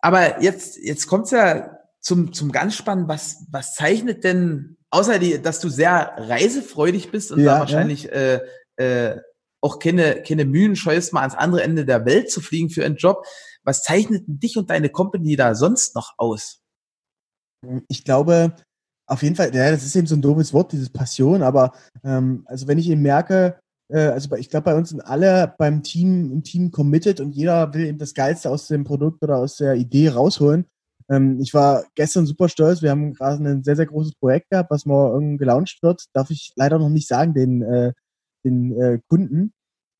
Aber 0.00 0.42
jetzt, 0.42 0.76
jetzt 0.76 1.06
kommt's 1.06 1.30
ja 1.30 1.78
zum, 2.00 2.34
zum 2.34 2.52
ganz 2.52 2.76
spannenden, 2.76 3.08
was, 3.08 3.46
was 3.50 3.74
zeichnet 3.74 4.22
denn 4.22 4.76
außer 4.96 5.18
die, 5.18 5.40
dass 5.40 5.60
du 5.60 5.68
sehr 5.68 6.14
reisefreudig 6.16 7.10
bist 7.10 7.30
und 7.30 7.40
ja, 7.40 7.54
da 7.54 7.60
wahrscheinlich 7.60 8.04
ja. 8.04 8.10
äh, 8.10 8.40
äh, 8.76 9.20
auch 9.60 9.78
keine, 9.78 10.22
keine 10.22 10.44
Mühen 10.44 10.76
scheust, 10.76 11.12
mal 11.12 11.20
ans 11.20 11.34
andere 11.34 11.62
Ende 11.62 11.84
der 11.84 12.04
Welt 12.06 12.30
zu 12.30 12.40
fliegen 12.40 12.70
für 12.70 12.84
einen 12.84 12.96
Job. 12.96 13.26
Was 13.62 13.82
zeichnet 13.82 14.24
dich 14.26 14.56
und 14.56 14.70
deine 14.70 14.88
Company 14.88 15.36
da 15.36 15.54
sonst 15.54 15.94
noch 15.94 16.14
aus? 16.18 16.60
Ich 17.88 18.04
glaube, 18.04 18.54
auf 19.06 19.22
jeden 19.22 19.36
Fall, 19.36 19.54
ja, 19.54 19.70
das 19.70 19.84
ist 19.84 19.96
eben 19.96 20.06
so 20.06 20.14
ein 20.14 20.22
doofes 20.22 20.52
Wort, 20.52 20.72
dieses 20.72 20.90
Passion, 20.90 21.42
aber 21.42 21.72
ähm, 22.04 22.44
also 22.46 22.66
wenn 22.66 22.78
ich 22.78 22.88
eben 22.88 23.02
merke, 23.02 23.58
äh, 23.88 23.98
also 23.98 24.34
ich 24.36 24.50
glaube, 24.50 24.64
bei 24.64 24.74
uns 24.76 24.90
sind 24.90 25.00
alle 25.00 25.54
beim 25.58 25.82
Team, 25.82 26.32
im 26.32 26.42
Team 26.42 26.70
committed 26.70 27.20
und 27.20 27.32
jeder 27.32 27.72
will 27.74 27.86
eben 27.86 27.98
das 27.98 28.14
Geilste 28.14 28.50
aus 28.50 28.68
dem 28.68 28.84
Produkt 28.84 29.22
oder 29.22 29.36
aus 29.36 29.56
der 29.56 29.74
Idee 29.74 30.08
rausholen. 30.08 30.66
Ähm, 31.10 31.40
ich 31.40 31.54
war 31.54 31.84
gestern 31.94 32.26
super 32.26 32.48
stolz. 32.48 32.82
Wir 32.82 32.90
haben 32.90 33.14
gerade 33.14 33.42
ein 33.44 33.64
sehr, 33.64 33.76
sehr 33.76 33.86
großes 33.86 34.14
Projekt 34.16 34.50
gehabt, 34.50 34.70
was 34.70 34.86
morgen 34.86 35.38
gelauncht 35.38 35.82
wird. 35.82 36.04
Darf 36.12 36.30
ich 36.30 36.52
leider 36.56 36.78
noch 36.78 36.88
nicht 36.88 37.08
sagen, 37.08 37.34
den, 37.34 37.62
äh, 37.62 37.92
den 38.44 38.80
äh, 38.80 39.00
Kunden. 39.08 39.52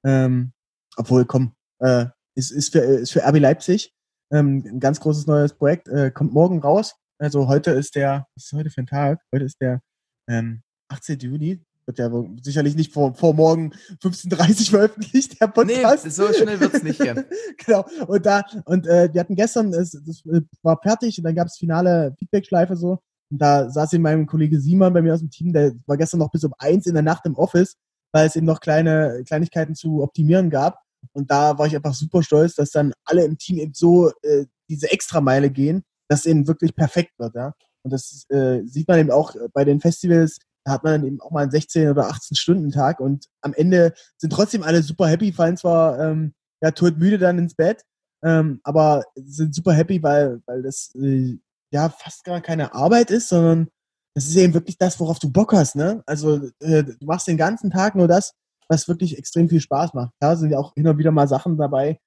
Ähm, 0.04 0.52
obwohl, 0.96 1.24
komm, 1.24 1.54
äh, 1.80 2.06
ist, 2.34 2.50
ist, 2.50 2.72
für, 2.72 2.80
ist 2.80 3.12
für 3.12 3.26
RB 3.26 3.38
Leipzig 3.38 3.92
ähm, 4.32 4.64
ein 4.66 4.80
ganz 4.80 5.00
großes 5.00 5.26
neues 5.26 5.54
Projekt. 5.54 5.88
Äh, 5.88 6.10
kommt 6.10 6.32
morgen 6.32 6.60
raus. 6.60 6.96
Also 7.18 7.48
heute 7.48 7.70
ist 7.70 7.94
der, 7.94 8.26
was 8.34 8.46
ist 8.46 8.52
heute 8.52 8.70
für 8.70 8.82
ein 8.82 8.86
Tag? 8.86 9.20
Heute 9.34 9.44
ist 9.44 9.60
der 9.60 9.80
ähm, 10.28 10.62
18. 10.88 11.18
Juni. 11.20 11.65
Wird 11.86 11.98
ja 11.98 12.10
sicherlich 12.42 12.74
nicht 12.74 12.92
vor, 12.92 13.14
vor 13.14 13.32
morgen 13.32 13.72
15.30 14.02 14.32
Uhr 14.32 14.66
veröffentlicht, 14.70 15.40
der 15.40 15.46
Podcast. 15.46 16.04
Nee, 16.04 16.10
so 16.10 16.32
schnell 16.32 16.58
wird 16.58 16.74
es 16.74 16.82
nicht 16.82 17.00
gehen. 17.00 17.24
genau. 17.64 17.86
Und 18.08 18.26
da, 18.26 18.44
und 18.64 18.88
äh, 18.88 19.08
wir 19.12 19.20
hatten 19.20 19.36
gestern, 19.36 19.72
es, 19.72 19.92
das 19.92 20.22
war 20.62 20.80
fertig 20.82 21.16
und 21.18 21.24
dann 21.24 21.36
gab 21.36 21.46
es 21.46 21.56
finale 21.56 22.14
Feedback-Schleife 22.18 22.76
so. 22.76 22.98
Und 23.30 23.38
da 23.40 23.70
saß 23.70 23.92
eben 23.92 24.02
mein 24.02 24.26
Kollege 24.26 24.60
Simon 24.60 24.92
bei 24.92 25.02
mir 25.02 25.14
aus 25.14 25.20
dem 25.20 25.30
Team, 25.30 25.52
der 25.52 25.74
war 25.86 25.96
gestern 25.96 26.18
noch 26.18 26.30
bis 26.30 26.44
um 26.44 26.54
eins 26.58 26.86
in 26.86 26.94
der 26.94 27.02
Nacht 27.02 27.24
im 27.24 27.36
Office, 27.36 27.76
weil 28.12 28.26
es 28.26 28.36
eben 28.36 28.46
noch 28.46 28.60
kleine 28.60 29.22
Kleinigkeiten 29.24 29.74
zu 29.74 30.02
optimieren 30.02 30.50
gab. 30.50 30.80
Und 31.12 31.30
da 31.30 31.56
war 31.56 31.66
ich 31.66 31.76
einfach 31.76 31.94
super 31.94 32.22
stolz, 32.22 32.54
dass 32.54 32.70
dann 32.70 32.92
alle 33.04 33.24
im 33.24 33.38
Team 33.38 33.58
eben 33.58 33.74
so 33.74 34.10
äh, 34.22 34.46
diese 34.68 34.90
Extrameile 34.90 35.50
gehen, 35.50 35.84
dass 36.08 36.20
es 36.20 36.26
eben 36.26 36.48
wirklich 36.48 36.74
perfekt 36.74 37.12
wird. 37.18 37.34
Ja? 37.34 37.54
Und 37.82 37.92
das 37.92 38.26
äh, 38.30 38.62
sieht 38.64 38.88
man 38.88 38.98
eben 38.98 39.10
auch 39.10 39.34
bei 39.52 39.64
den 39.64 39.80
Festivals, 39.80 40.38
da 40.66 40.72
hat 40.72 40.82
man 40.82 40.94
dann 40.94 41.04
eben 41.06 41.20
auch 41.20 41.30
mal 41.30 41.42
einen 41.42 41.52
16 41.52 41.90
oder 41.90 42.08
18 42.08 42.36
Stunden 42.36 42.72
Tag 42.72 42.98
und 42.98 43.26
am 43.40 43.54
Ende 43.54 43.94
sind 44.18 44.32
trotzdem 44.32 44.64
alle 44.64 44.82
super 44.82 45.06
happy, 45.06 45.32
fallen 45.32 45.56
zwar 45.56 45.98
ähm, 46.00 46.34
ja 46.60 46.72
todmüde 46.72 47.18
dann 47.18 47.38
ins 47.38 47.54
Bett, 47.54 47.84
ähm, 48.24 48.60
aber 48.64 49.04
sind 49.14 49.54
super 49.54 49.72
happy, 49.72 50.02
weil 50.02 50.42
weil 50.46 50.62
das 50.62 50.92
äh, 50.96 51.38
ja 51.72 51.88
fast 51.88 52.24
gar 52.24 52.40
keine 52.40 52.74
Arbeit 52.74 53.12
ist, 53.12 53.28
sondern 53.28 53.68
das 54.14 54.26
ist 54.26 54.36
eben 54.36 54.54
wirklich 54.54 54.76
das, 54.76 54.98
worauf 54.98 55.20
du 55.20 55.30
Bock 55.30 55.52
hast, 55.52 55.76
ne? 55.76 56.02
Also 56.04 56.50
äh, 56.58 56.82
du 56.82 57.06
machst 57.06 57.28
den 57.28 57.36
ganzen 57.36 57.70
Tag 57.70 57.94
nur 57.94 58.08
das, 58.08 58.32
was 58.68 58.88
wirklich 58.88 59.16
extrem 59.18 59.48
viel 59.48 59.60
Spaß 59.60 59.94
macht. 59.94 60.12
Da 60.18 60.34
sind 60.34 60.50
ja 60.50 60.58
auch 60.58 60.74
hin 60.74 60.88
und 60.88 60.98
wieder 60.98 61.12
mal 61.12 61.28
Sachen 61.28 61.56
dabei, 61.56 62.00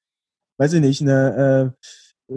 weiß 0.58 0.74
ich 0.74 0.82
nicht, 0.82 1.02
eine, 1.02 1.74
äh, 2.28 2.36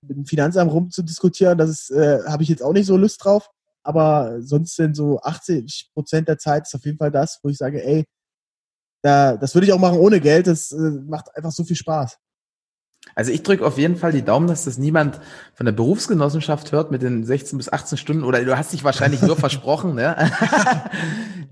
mit 0.00 0.16
dem 0.16 0.24
Finanzamt 0.24 0.72
rumzudiskutieren, 0.72 1.58
das 1.58 1.90
äh, 1.90 2.20
habe 2.26 2.42
ich 2.42 2.48
jetzt 2.48 2.62
auch 2.62 2.72
nicht 2.72 2.86
so 2.86 2.96
Lust 2.96 3.22
drauf. 3.22 3.50
Aber 3.88 4.42
sonst 4.42 4.76
sind 4.76 4.94
so 4.94 5.18
80 5.22 5.92
Prozent 5.94 6.28
der 6.28 6.36
Zeit 6.36 6.66
ist 6.66 6.74
auf 6.74 6.84
jeden 6.84 6.98
Fall 6.98 7.10
das, 7.10 7.40
wo 7.42 7.48
ich 7.48 7.56
sage, 7.56 7.82
ey, 7.82 8.04
da, 9.02 9.38
das 9.38 9.54
würde 9.54 9.66
ich 9.66 9.72
auch 9.72 9.78
machen 9.78 9.98
ohne 9.98 10.20
Geld. 10.20 10.46
Das 10.46 10.72
äh, 10.72 10.76
macht 10.76 11.34
einfach 11.34 11.52
so 11.52 11.64
viel 11.64 11.74
Spaß. 11.74 12.18
Also 13.14 13.32
ich 13.32 13.42
drücke 13.42 13.64
auf 13.64 13.78
jeden 13.78 13.96
Fall 13.96 14.12
die 14.12 14.20
Daumen, 14.20 14.46
dass 14.46 14.66
das 14.66 14.76
niemand 14.76 15.20
von 15.54 15.64
der 15.64 15.72
Berufsgenossenschaft 15.72 16.70
hört 16.70 16.90
mit 16.90 17.00
den 17.00 17.24
16 17.24 17.56
bis 17.56 17.72
18 17.72 17.96
Stunden 17.96 18.24
oder 18.24 18.44
du 18.44 18.58
hast 18.58 18.74
dich 18.74 18.84
wahrscheinlich 18.84 19.22
nur 19.22 19.36
versprochen. 19.38 19.94
Ne? 19.94 20.14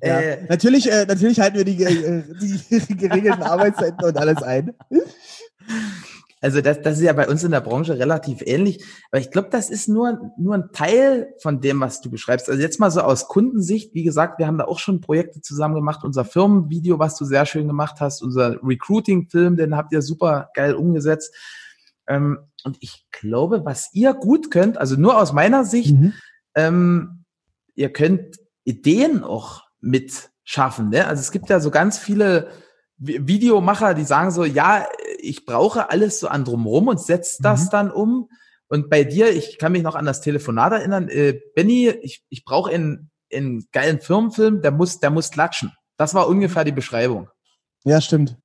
ja, 0.02 0.20
äh, 0.20 0.46
natürlich, 0.50 0.92
äh, 0.92 1.06
natürlich 1.06 1.40
halten 1.40 1.56
wir 1.56 1.64
die, 1.64 1.82
äh, 1.82 2.22
die 2.38 2.96
geregelten 2.98 3.44
Arbeitszeiten 3.44 4.04
und 4.04 4.18
alles 4.18 4.42
ein. 4.42 4.74
Also 6.46 6.60
das, 6.60 6.80
das 6.80 6.98
ist 6.98 7.02
ja 7.02 7.12
bei 7.12 7.26
uns 7.26 7.42
in 7.42 7.50
der 7.50 7.60
Branche 7.60 7.98
relativ 7.98 8.40
ähnlich. 8.40 8.84
Aber 9.10 9.20
ich 9.20 9.32
glaube, 9.32 9.48
das 9.50 9.68
ist 9.68 9.88
nur, 9.88 10.30
nur 10.38 10.54
ein 10.54 10.70
Teil 10.72 11.34
von 11.42 11.60
dem, 11.60 11.80
was 11.80 12.00
du 12.00 12.08
beschreibst. 12.08 12.48
Also 12.48 12.62
jetzt 12.62 12.78
mal 12.78 12.92
so 12.92 13.00
aus 13.00 13.26
Kundensicht, 13.26 13.94
wie 13.94 14.04
gesagt, 14.04 14.38
wir 14.38 14.46
haben 14.46 14.56
da 14.56 14.66
auch 14.66 14.78
schon 14.78 15.00
Projekte 15.00 15.40
zusammen 15.40 15.74
gemacht. 15.74 16.04
Unser 16.04 16.24
Firmenvideo, 16.24 17.00
was 17.00 17.16
du 17.16 17.24
sehr 17.24 17.46
schön 17.46 17.66
gemacht 17.66 17.96
hast, 17.98 18.22
unser 18.22 18.62
Recruiting-Film, 18.62 19.56
den 19.56 19.76
habt 19.76 19.92
ihr 19.92 20.02
super 20.02 20.50
geil 20.54 20.74
umgesetzt. 20.74 21.34
Ähm, 22.06 22.38
und 22.62 22.76
ich 22.78 23.06
glaube, 23.10 23.64
was 23.64 23.90
ihr 23.92 24.14
gut 24.14 24.52
könnt, 24.52 24.78
also 24.78 24.94
nur 24.94 25.20
aus 25.20 25.32
meiner 25.32 25.64
Sicht, 25.64 25.96
mhm. 25.96 26.12
ähm, 26.54 27.24
ihr 27.74 27.92
könnt 27.92 28.36
Ideen 28.62 29.24
auch 29.24 29.64
mit 29.80 30.30
schaffen. 30.44 30.90
Ne? 30.90 31.08
Also 31.08 31.22
es 31.22 31.32
gibt 31.32 31.50
ja 31.50 31.58
so 31.58 31.72
ganz 31.72 31.98
viele 31.98 32.50
Videomacher, 32.98 33.94
die 33.94 34.04
sagen 34.04 34.30
so, 34.30 34.44
ja, 34.44 34.86
ich 35.26 35.44
brauche 35.44 35.90
alles 35.90 36.20
so 36.20 36.28
an 36.28 36.44
drumherum 36.44 36.88
und 36.88 37.00
setze 37.00 37.42
das 37.42 37.66
mhm. 37.66 37.70
dann 37.70 37.90
um. 37.90 38.28
Und 38.68 38.90
bei 38.90 39.04
dir, 39.04 39.30
ich 39.30 39.58
kann 39.58 39.72
mich 39.72 39.82
noch 39.82 39.94
an 39.94 40.06
das 40.06 40.20
Telefonat 40.20 40.72
erinnern, 40.72 41.08
äh, 41.08 41.40
Benny, 41.54 41.88
ich, 42.02 42.24
ich 42.28 42.44
brauche 42.44 42.70
einen, 42.70 43.10
einen 43.32 43.66
geilen 43.72 44.00
Firmenfilm, 44.00 44.62
der 44.62 44.72
muss, 44.72 44.98
der 44.98 45.10
muss 45.10 45.30
klatschen. 45.30 45.72
Das 45.96 46.14
war 46.14 46.28
ungefähr 46.28 46.64
die 46.64 46.72
Beschreibung. 46.72 47.28
Ja, 47.84 48.00
stimmt. 48.00 48.36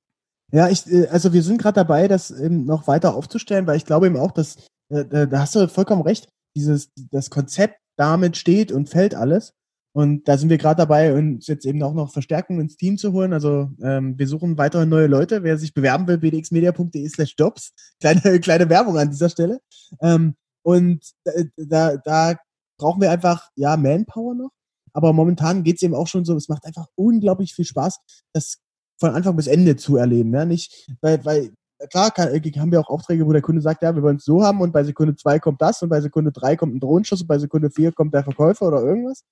Ja, 0.52 0.68
ich, 0.68 0.86
äh, 0.90 1.08
also 1.08 1.32
wir 1.32 1.42
sind 1.42 1.60
gerade 1.60 1.74
dabei, 1.74 2.08
das 2.08 2.30
eben 2.30 2.64
noch 2.64 2.86
weiter 2.86 3.14
aufzustellen, 3.14 3.66
weil 3.66 3.76
ich 3.76 3.86
glaube 3.86 4.06
eben 4.06 4.16
auch, 4.16 4.30
dass, 4.30 4.56
äh, 4.90 5.26
da 5.26 5.40
hast 5.40 5.54
du 5.54 5.68
vollkommen 5.68 6.02
recht, 6.02 6.28
dieses, 6.54 6.90
das 7.10 7.30
Konzept 7.30 7.78
damit 7.96 8.36
steht 8.36 8.70
und 8.70 8.88
fällt 8.88 9.14
alles. 9.14 9.52
Und 9.94 10.26
da 10.26 10.38
sind 10.38 10.48
wir 10.48 10.56
gerade 10.56 10.78
dabei, 10.78 11.12
uns 11.14 11.46
jetzt 11.46 11.66
eben 11.66 11.82
auch 11.82 11.92
noch 11.92 12.12
Verstärkung 12.12 12.60
ins 12.60 12.76
Team 12.76 12.96
zu 12.96 13.12
holen. 13.12 13.32
Also 13.34 13.70
ähm, 13.82 14.18
wir 14.18 14.26
suchen 14.26 14.56
weitere 14.56 14.86
neue 14.86 15.06
Leute. 15.06 15.42
Wer 15.42 15.58
sich 15.58 15.74
bewerben 15.74 16.06
will, 16.06 16.18
bdxmedia.de 16.18 17.08
slash 17.08 17.34
jobs. 17.38 17.72
Kleine, 18.00 18.20
kleine 18.40 18.68
Werbung 18.70 18.96
an 18.96 19.10
dieser 19.10 19.28
Stelle. 19.28 19.60
Ähm, 20.00 20.34
und 20.62 21.12
da, 21.56 21.96
da 21.98 22.36
brauchen 22.78 23.02
wir 23.02 23.10
einfach, 23.10 23.50
ja, 23.54 23.76
Manpower 23.76 24.34
noch. 24.34 24.50
Aber 24.94 25.12
momentan 25.12 25.62
geht's 25.62 25.82
eben 25.82 25.94
auch 25.94 26.06
schon 26.06 26.24
so, 26.24 26.36
es 26.36 26.48
macht 26.48 26.64
einfach 26.64 26.86
unglaublich 26.94 27.54
viel 27.54 27.64
Spaß, 27.64 27.98
das 28.32 28.58
von 28.98 29.10
Anfang 29.10 29.36
bis 29.36 29.46
Ende 29.46 29.76
zu 29.76 29.96
erleben. 29.96 30.32
Ja, 30.34 30.44
nicht, 30.44 30.90
weil, 31.00 31.24
weil 31.24 31.52
klar 31.90 32.10
kann, 32.10 32.28
haben 32.28 32.72
wir 32.72 32.80
auch 32.80 32.88
Aufträge, 32.88 33.26
wo 33.26 33.32
der 33.32 33.42
Kunde 33.42 33.60
sagt, 33.60 33.82
ja, 33.82 33.94
wir 33.94 34.02
wollen 34.02 34.16
es 34.16 34.24
so 34.24 34.42
haben 34.42 34.60
und 34.60 34.72
bei 34.72 34.84
Sekunde 34.84 35.16
zwei 35.16 35.38
kommt 35.38 35.60
das 35.60 35.82
und 35.82 35.88
bei 35.88 36.00
Sekunde 36.00 36.32
drei 36.32 36.56
kommt 36.56 36.74
ein 36.74 36.80
Drohnenschuss 36.80 37.22
und 37.22 37.26
bei 37.26 37.38
Sekunde 37.38 37.70
vier 37.70 37.92
kommt 37.92 38.14
der 38.14 38.24
Verkäufer 38.24 38.68
oder 38.68 38.82
irgendwas. 38.82 39.24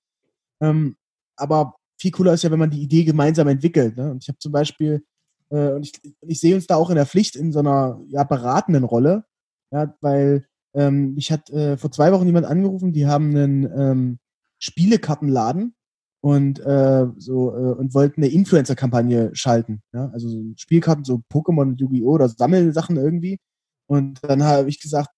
Ähm, 0.61 0.95
aber 1.35 1.75
viel 1.99 2.11
cooler 2.11 2.33
ist 2.33 2.43
ja, 2.43 2.51
wenn 2.51 2.59
man 2.59 2.71
die 2.71 2.81
Idee 2.81 3.03
gemeinsam 3.03 3.47
entwickelt. 3.47 3.97
Ne? 3.97 4.11
Und 4.11 4.23
ich 4.23 4.29
habe 4.29 4.39
zum 4.39 4.51
Beispiel, 4.51 5.03
äh, 5.49 5.73
und 5.73 5.85
ich, 5.85 5.93
ich 6.27 6.39
sehe 6.39 6.55
uns 6.55 6.67
da 6.67 6.75
auch 6.75 6.89
in 6.89 6.95
der 6.95 7.05
Pflicht 7.05 7.35
in 7.35 7.51
so 7.51 7.59
einer 7.59 7.99
ja, 8.07 8.23
beratenden 8.23 8.83
Rolle, 8.83 9.25
ja, 9.71 9.95
weil 10.01 10.45
ähm, 10.73 11.15
ich 11.17 11.31
hat 11.31 11.49
äh, 11.49 11.77
vor 11.77 11.91
zwei 11.91 12.11
Wochen 12.11 12.25
jemand 12.25 12.45
angerufen, 12.45 12.93
die 12.93 13.07
haben 13.07 13.35
einen 13.35 13.63
ähm, 13.77 14.19
Spielekartenladen 14.59 15.75
und 16.23 16.59
äh, 16.59 17.07
so 17.17 17.55
äh, 17.55 17.73
und 17.73 17.93
wollten 17.93 18.23
eine 18.23 18.31
Influencer-Kampagne 18.31 19.31
schalten. 19.33 19.81
Ja? 19.93 20.09
Also 20.13 20.29
so 20.29 20.43
Spielkarten, 20.55 21.03
so 21.03 21.21
Pokémon 21.31 21.77
Yu-Gi-Oh! 21.77 22.13
oder 22.13 22.29
Sammelsachen 22.29 22.97
irgendwie. 22.97 23.39
Und 23.87 24.19
dann 24.23 24.43
habe 24.43 24.69
ich 24.69 24.79
gesagt, 24.79 25.09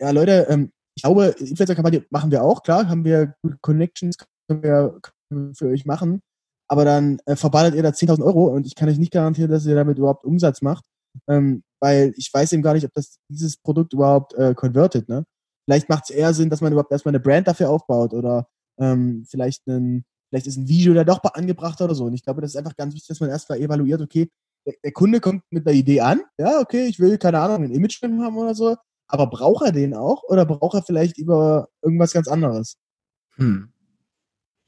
ja 0.00 0.10
Leute, 0.10 0.46
ähm, 0.48 0.72
ich 1.00 1.04
glaube, 1.04 1.34
Influencer-Kampagne 1.38 2.04
machen 2.10 2.30
wir 2.30 2.44
auch, 2.44 2.62
klar, 2.62 2.86
haben 2.90 3.06
wir 3.06 3.34
Connections, 3.62 4.18
können 4.46 4.62
wir, 4.62 5.00
für 5.54 5.68
euch 5.68 5.86
machen. 5.86 6.20
Aber 6.68 6.84
dann 6.84 7.20
äh, 7.24 7.36
verballert 7.36 7.74
ihr 7.74 7.82
da 7.82 7.88
10.000 7.88 8.22
Euro 8.22 8.48
und 8.48 8.66
ich 8.66 8.74
kann 8.74 8.88
euch 8.90 8.98
nicht 8.98 9.12
garantieren, 9.12 9.50
dass 9.50 9.64
ihr 9.64 9.74
damit 9.74 9.96
überhaupt 9.96 10.24
Umsatz 10.24 10.60
macht, 10.60 10.84
ähm, 11.26 11.62
weil 11.80 12.12
ich 12.16 12.28
weiß 12.32 12.52
eben 12.52 12.62
gar 12.62 12.74
nicht, 12.74 12.84
ob 12.84 12.92
das 12.92 13.16
dieses 13.30 13.56
Produkt 13.56 13.94
überhaupt 13.94 14.34
äh, 14.34 14.54
convertet. 14.54 15.08
Ne? 15.08 15.24
Vielleicht 15.64 15.88
macht 15.88 16.04
es 16.04 16.10
eher 16.10 16.34
Sinn, 16.34 16.50
dass 16.50 16.60
man 16.60 16.70
überhaupt 16.70 16.92
erstmal 16.92 17.12
eine 17.12 17.20
Brand 17.20 17.48
dafür 17.48 17.70
aufbaut 17.70 18.12
oder 18.12 18.46
ähm, 18.78 19.24
vielleicht, 19.26 19.66
ein, 19.68 20.04
vielleicht 20.28 20.48
ist 20.48 20.58
ein 20.58 20.68
Video 20.68 20.92
da 20.92 21.04
doch 21.04 21.24
angebracht 21.32 21.80
oder 21.80 21.94
so. 21.94 22.04
Und 22.04 22.12
ich 22.12 22.22
glaube, 22.22 22.42
das 22.42 22.50
ist 22.50 22.56
einfach 22.56 22.76
ganz 22.76 22.92
wichtig, 22.92 23.08
dass 23.08 23.20
man 23.20 23.30
erstmal 23.30 23.58
evaluiert, 23.58 24.02
okay, 24.02 24.28
der, 24.66 24.74
der 24.84 24.92
Kunde 24.92 25.20
kommt 25.20 25.44
mit 25.50 25.66
einer 25.66 25.74
Idee 25.74 26.02
an, 26.02 26.20
ja, 26.38 26.60
okay, 26.60 26.84
ich 26.84 27.00
will, 27.00 27.16
keine 27.16 27.40
Ahnung, 27.40 27.64
ein 27.64 27.72
Imagefilm 27.72 28.20
haben 28.22 28.36
oder 28.36 28.54
so, 28.54 28.76
aber 29.10 29.26
braucht 29.26 29.66
er 29.66 29.72
den 29.72 29.94
auch 29.94 30.22
oder 30.24 30.44
braucht 30.44 30.74
er 30.74 30.82
vielleicht 30.82 31.18
über 31.18 31.68
irgendwas 31.82 32.12
ganz 32.12 32.28
anderes? 32.28 32.76
Hm. 33.36 33.72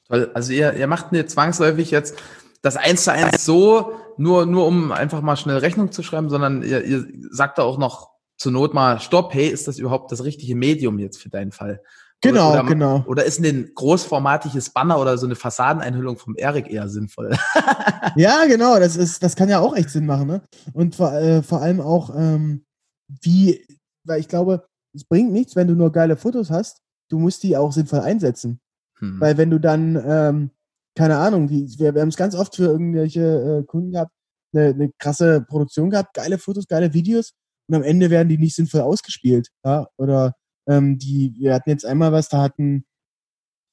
Toll. 0.07 0.31
Also 0.35 0.53
ihr, 0.53 0.75
ihr 0.75 0.87
macht 0.87 1.13
mir 1.13 1.27
zwangsläufig 1.27 1.91
jetzt 1.91 2.17
das 2.63 2.77
eins 2.77 3.05
zu 3.05 3.13
eins 3.13 3.45
so, 3.45 3.93
nur, 4.17 4.47
nur 4.47 4.67
um 4.67 4.93
einfach 4.93 5.21
mal 5.21 5.37
schnell 5.37 5.59
Rechnung 5.59 5.91
zu 5.91 6.03
schreiben, 6.03 6.31
sondern 6.31 6.63
ihr, 6.63 6.85
ihr 6.85 7.07
sagt 7.31 7.59
da 7.59 7.63
auch 7.63 7.79
noch 7.79 8.13
zur 8.37 8.53
Not 8.53 8.75
mal, 8.75 9.01
stopp, 9.01 9.35
hey, 9.35 9.49
ist 9.49 9.69
das 9.69 9.79
überhaupt 9.79 10.11
das 10.13 10.25
richtige 10.25 10.55
Medium 10.55 10.99
jetzt 10.99 11.21
für 11.21 11.29
deinen 11.29 11.53
Fall? 11.53 11.81
Genau, 12.21 12.53
oder, 12.53 12.63
genau. 12.65 13.05
Oder 13.07 13.25
ist 13.25 13.41
ein 13.41 13.73
großformatiges 13.75 14.71
Banner 14.71 15.01
oder 15.01 15.19
so 15.19 15.27
eine 15.27 15.35
Fassadeneinhüllung 15.35 16.19
vom 16.19 16.37
Erik 16.37 16.71
eher 16.71 16.89
sinnvoll? 16.89 17.37
ja, 18.17 18.45
genau, 18.47 18.79
das 18.79 18.97
ist, 18.97 19.25
das 19.25 19.35
kann 19.35 19.49
ja 19.49 19.59
auch 19.59 19.75
echt 19.75 19.91
Sinn 19.91 20.07
machen, 20.07 20.29
ne? 20.29 20.43
Und 20.73 20.95
vor, 20.95 21.13
äh, 21.13 21.43
vor 21.43 21.63
allem 21.63 21.81
auch, 21.81 22.15
ähm, 22.17 22.65
wie, 23.09 23.67
weil 24.05 24.21
ich 24.21 24.29
glaube, 24.29 24.67
es 24.95 25.05
bringt 25.05 25.33
nichts, 25.33 25.57
wenn 25.57 25.69
du 25.69 25.75
nur 25.75 25.93
geile 25.93 26.17
Fotos 26.17 26.51
hast. 26.51 26.83
Du 27.11 27.19
musst 27.19 27.43
die 27.43 27.57
auch 27.57 27.73
sinnvoll 27.73 28.01
einsetzen. 28.01 28.61
Hm. 28.99 29.21
Weil 29.21 29.37
wenn 29.37 29.51
du 29.51 29.59
dann, 29.59 30.03
ähm, 30.07 30.51
keine 30.95 31.19
Ahnung, 31.19 31.49
die, 31.49 31.67
wir, 31.79 31.95
wir 31.95 32.03
haben 32.03 32.09
es 32.09 32.17
ganz 32.17 32.35
oft 32.35 32.57
für 32.57 32.65
irgendwelche 32.65 33.61
äh, 33.61 33.65
Kunden 33.65 33.93
gehabt, 33.93 34.13
eine, 34.55 34.69
eine 34.69 34.93
krasse 34.99 35.43
Produktion 35.43 35.91
gehabt, 35.91 36.15
geile 36.15 36.39
Fotos, 36.39 36.67
geile 36.69 36.93
Videos 36.93 37.33
und 37.69 37.77
am 37.77 37.83
Ende 37.83 38.11
werden 38.11 38.29
die 38.29 38.39
nicht 38.39 38.55
sinnvoll 38.55 38.83
ausgespielt. 38.83 39.49
Ja? 39.65 39.89
Oder 39.97 40.35
ähm, 40.69 40.99
die, 40.99 41.35
wir 41.39 41.55
hatten 41.55 41.71
jetzt 41.71 41.87
einmal 41.87 42.13
was, 42.13 42.29
da 42.29 42.43
hatten 42.43 42.85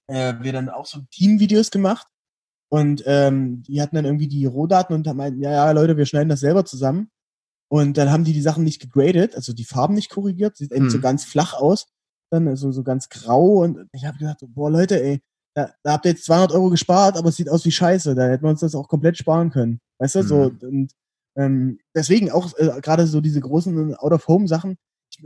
äh, 0.07 0.33
wir 0.41 0.53
dann 0.53 0.69
auch 0.69 0.85
so 0.85 1.01
Teamvideos 1.11 1.71
gemacht 1.71 2.07
und 2.71 3.03
ähm, 3.05 3.63
die 3.63 3.81
hatten 3.81 3.95
dann 3.95 4.05
irgendwie 4.05 4.27
die 4.27 4.45
Rohdaten 4.45 4.95
und 4.95 5.05
meinten, 5.15 5.41
ja, 5.41 5.51
ja, 5.51 5.71
Leute, 5.71 5.97
wir 5.97 6.05
schneiden 6.05 6.29
das 6.29 6.39
selber 6.39 6.65
zusammen. 6.65 7.09
Und 7.71 7.97
dann 7.97 8.11
haben 8.11 8.23
die 8.23 8.33
die 8.33 8.41
Sachen 8.41 8.63
nicht 8.63 8.81
gegradet, 8.81 9.35
also 9.35 9.53
die 9.53 9.65
Farben 9.65 9.93
nicht 9.93 10.09
korrigiert, 10.09 10.57
sieht 10.57 10.71
eben 10.71 10.85
hm. 10.85 10.91
so 10.91 10.99
ganz 10.99 11.23
flach 11.23 11.53
aus, 11.53 11.87
dann 12.31 12.45
so, 12.45 12.49
also 12.49 12.71
so 12.71 12.83
ganz 12.83 13.09
grau 13.09 13.63
und 13.63 13.87
ich 13.93 14.05
habe 14.05 14.17
gedacht, 14.17 14.37
boah 14.47 14.71
Leute, 14.71 15.01
ey, 15.01 15.21
da, 15.55 15.71
da 15.83 15.93
habt 15.93 16.05
ihr 16.05 16.11
jetzt 16.11 16.25
200 16.25 16.51
Euro 16.51 16.69
gespart, 16.69 17.17
aber 17.17 17.29
es 17.29 17.35
sieht 17.35 17.49
aus 17.49 17.65
wie 17.65 17.71
Scheiße, 17.71 18.15
da 18.15 18.27
hätten 18.27 18.43
wir 18.43 18.49
uns 18.49 18.61
das 18.61 18.75
auch 18.75 18.87
komplett 18.87 19.17
sparen 19.17 19.51
können, 19.51 19.79
weißt 19.99 20.15
du, 20.15 20.19
hm. 20.21 20.27
so 20.27 20.51
und 20.67 20.91
Ähm, 21.39 21.79
deswegen 21.95 22.31
auch 22.31 22.51
äh, 22.57 22.81
gerade 22.81 23.07
so 23.07 23.21
diese 23.21 23.39
großen 23.39 23.95
Out-of-Home-Sachen. 23.95 24.77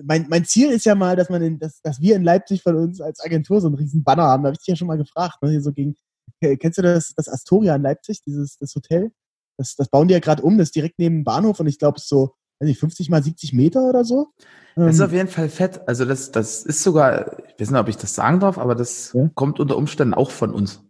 Mein, 0.03 0.27
mein 0.29 0.45
Ziel 0.45 0.69
ist 0.69 0.85
ja 0.85 0.95
mal, 0.95 1.15
dass 1.15 1.29
man 1.29 1.41
in, 1.41 1.59
dass, 1.59 1.81
dass 1.81 1.99
wir 2.01 2.15
in 2.15 2.23
Leipzig 2.23 2.61
von 2.61 2.75
uns 2.75 3.01
als 3.01 3.19
Agentur 3.19 3.61
so 3.61 3.67
einen 3.67 3.75
riesen 3.75 4.03
Banner 4.03 4.23
haben. 4.23 4.43
Da 4.43 4.47
habe 4.47 4.53
ich 4.53 4.59
dich 4.59 4.67
ja 4.67 4.75
schon 4.75 4.87
mal 4.87 4.97
gefragt. 4.97 5.41
Ne? 5.41 5.59
So 5.61 5.73
gegen, 5.73 5.95
kennst 6.39 6.77
du 6.77 6.83
das, 6.83 7.13
das 7.15 7.27
Astoria 7.27 7.75
in 7.75 7.81
Leipzig, 7.81 8.21
dieses 8.21 8.57
das 8.57 8.75
Hotel? 8.75 9.11
Das, 9.57 9.75
das 9.75 9.89
bauen 9.89 10.07
die 10.07 10.13
ja 10.13 10.19
gerade 10.19 10.41
um, 10.41 10.57
das 10.57 10.69
ist 10.69 10.75
direkt 10.75 10.99
neben 10.99 11.17
dem 11.17 11.23
Bahnhof 11.23 11.59
und 11.59 11.67
ich 11.67 11.79
glaube, 11.79 11.97
es 11.97 12.03
ist 12.03 12.09
so 12.09 12.35
weiß 12.63 12.67
nicht, 12.67 12.79
50 12.79 13.09
mal 13.09 13.23
70 13.23 13.53
Meter 13.53 13.81
oder 13.89 14.03
so. 14.05 14.33
Das 14.75 14.95
ist 14.95 14.99
ähm, 14.99 15.05
auf 15.05 15.13
jeden 15.13 15.29
Fall 15.29 15.49
fett. 15.49 15.81
Also 15.87 16.05
das, 16.05 16.31
das 16.31 16.63
ist 16.63 16.81
sogar, 16.81 17.37
ich 17.47 17.59
weiß 17.59 17.71
nicht, 17.71 17.79
ob 17.79 17.89
ich 17.89 17.97
das 17.97 18.15
sagen 18.15 18.39
darf, 18.39 18.57
aber 18.57 18.75
das 18.75 19.13
ja. 19.13 19.29
kommt 19.35 19.59
unter 19.59 19.77
Umständen 19.77 20.13
auch 20.13 20.31
von 20.31 20.51
uns. 20.51 20.81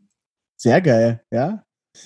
Sehr 0.58 0.82
geil, 0.82 1.22
ja. 1.32 1.64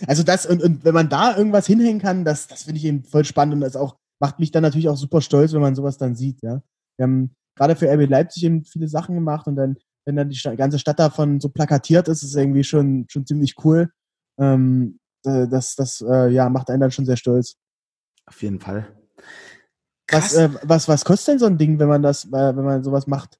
Also 0.08 0.24
das, 0.24 0.46
und, 0.46 0.64
und 0.64 0.84
wenn 0.84 0.94
man 0.94 1.10
da 1.10 1.38
irgendwas 1.38 1.68
hinhängen 1.68 2.02
kann, 2.02 2.26
das, 2.26 2.48
das 2.48 2.64
finde 2.64 2.80
ich 2.80 2.86
eben 2.86 3.04
voll 3.04 3.26
spannend 3.26 3.56
und 3.56 3.62
das 3.62 3.76
auch, 3.76 3.98
macht 4.20 4.40
mich 4.40 4.52
dann 4.52 4.64
natürlich 4.64 4.90
auch 4.90 4.98
super 4.98 5.22
stolz, 5.22 5.54
wenn 5.54 5.62
man 5.62 5.76
sowas 5.76 5.98
dann 5.98 6.16
sieht, 6.16 6.42
ja. 6.42 6.62
Wir 6.98 7.04
haben 7.04 7.36
gerade 7.56 7.76
für 7.76 7.88
RB 7.88 8.10
Leipzig 8.10 8.44
eben 8.44 8.66
viele 8.66 8.88
Sachen 8.88 9.16
gemacht 9.16 9.48
und 9.48 9.56
dann, 9.56 9.78
wenn 10.06 10.16
dann 10.16 10.30
die 10.30 10.40
ganze 10.58 10.80
Stadt 10.80 11.00
davon 11.00 11.40
so 11.40 11.50
plakatiert 11.50 12.08
ist, 12.08 12.24
ist 12.24 12.30
es 12.30 12.36
irgendwie 12.36 12.64
schon, 12.64 13.06
schon 13.10 13.26
ziemlich 13.26 13.56
cool. 13.64 13.92
Ähm, 14.40 15.00
äh, 15.27 15.48
das, 15.48 15.75
das, 15.75 16.01
äh, 16.01 16.29
ja, 16.29 16.50
macht 16.50 16.69
einen 16.69 16.81
dann 16.81 16.91
schon 16.91 17.05
sehr 17.05 17.17
stolz. 17.17 17.55
Auf 18.25 18.41
jeden 18.41 18.60
Fall. 18.60 18.88
Was, 20.10 20.34
äh, 20.36 20.50
was, 20.63 20.88
was 20.88 21.05
kostet 21.05 21.34
denn 21.34 21.39
so 21.39 21.46
ein 21.46 21.57
Ding, 21.57 21.79
wenn 21.79 21.89
man 21.89 22.01
das, 22.01 22.25
äh, 22.25 22.31
wenn 22.31 22.63
man 22.63 22.84
sowas 22.84 23.07
macht? 23.07 23.39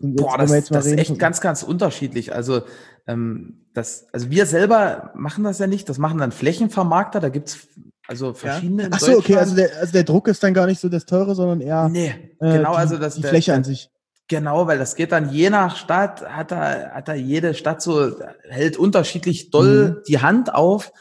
Boah, 0.00 0.38
das, 0.38 0.68
das 0.68 0.86
ist 0.86 0.98
echt 0.98 1.18
ganz, 1.18 1.40
ganz 1.40 1.62
unterschiedlich. 1.62 2.32
Also, 2.32 2.62
ähm, 3.06 3.66
das, 3.74 4.06
also 4.12 4.30
wir 4.30 4.46
selber 4.46 5.12
machen 5.14 5.44
das 5.44 5.58
ja 5.58 5.66
nicht, 5.66 5.88
das 5.88 5.98
machen 5.98 6.18
dann 6.18 6.30
Flächenvermarkter, 6.30 7.20
da 7.20 7.28
gibt's 7.28 7.66
also 8.06 8.32
verschiedene. 8.32 8.84
Ja? 8.84 8.88
Ach 8.92 9.00
so, 9.00 9.18
okay, 9.18 9.36
also 9.36 9.54
der, 9.56 9.70
also 9.78 9.92
der 9.92 10.04
Druck 10.04 10.28
ist 10.28 10.42
dann 10.42 10.54
gar 10.54 10.66
nicht 10.66 10.80
so 10.80 10.88
das 10.88 11.04
teure, 11.04 11.34
sondern 11.34 11.60
eher 11.60 11.88
nee, 11.88 12.14
genau, 12.40 12.72
äh, 12.72 12.76
die, 12.76 12.78
also 12.78 12.96
das, 12.96 13.16
die 13.16 13.22
Fläche 13.22 13.50
der, 13.50 13.56
an 13.56 13.64
sich. 13.64 13.90
Genau, 14.28 14.66
weil 14.66 14.78
das 14.78 14.94
geht 14.94 15.12
dann 15.12 15.30
je 15.30 15.50
nach 15.50 15.76
Stadt, 15.76 16.22
hat 16.28 16.52
da, 16.52 16.90
hat 16.90 17.08
da 17.08 17.14
jede 17.14 17.54
Stadt 17.54 17.82
so, 17.82 18.12
hält 18.48 18.76
unterschiedlich 18.76 19.50
doll 19.50 19.90
mhm. 19.90 20.02
die 20.06 20.20
Hand 20.20 20.54
auf. 20.54 20.92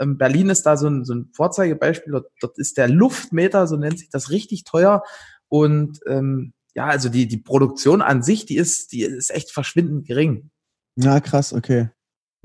Ähm, 0.00 0.18
Berlin 0.18 0.50
ist 0.50 0.64
da 0.64 0.76
so 0.76 0.88
ein, 0.88 1.04
so 1.04 1.14
ein 1.14 1.30
Vorzeigebeispiel. 1.32 2.12
Dort, 2.12 2.26
dort 2.40 2.58
ist 2.58 2.76
der 2.78 2.88
Luftmeter, 2.88 3.66
so 3.66 3.76
nennt 3.76 3.98
sich 3.98 4.08
das, 4.08 4.30
richtig 4.30 4.64
teuer. 4.64 5.02
Und 5.48 6.00
ähm, 6.06 6.52
ja, 6.74 6.86
also 6.86 7.08
die, 7.08 7.28
die 7.28 7.38
Produktion 7.38 8.02
an 8.02 8.22
sich, 8.22 8.46
die 8.46 8.56
ist, 8.56 8.92
die 8.92 9.02
ist 9.02 9.30
echt 9.30 9.50
verschwindend 9.50 10.06
gering. 10.06 10.50
Ja, 10.96 11.20
krass, 11.20 11.52
okay. 11.52 11.90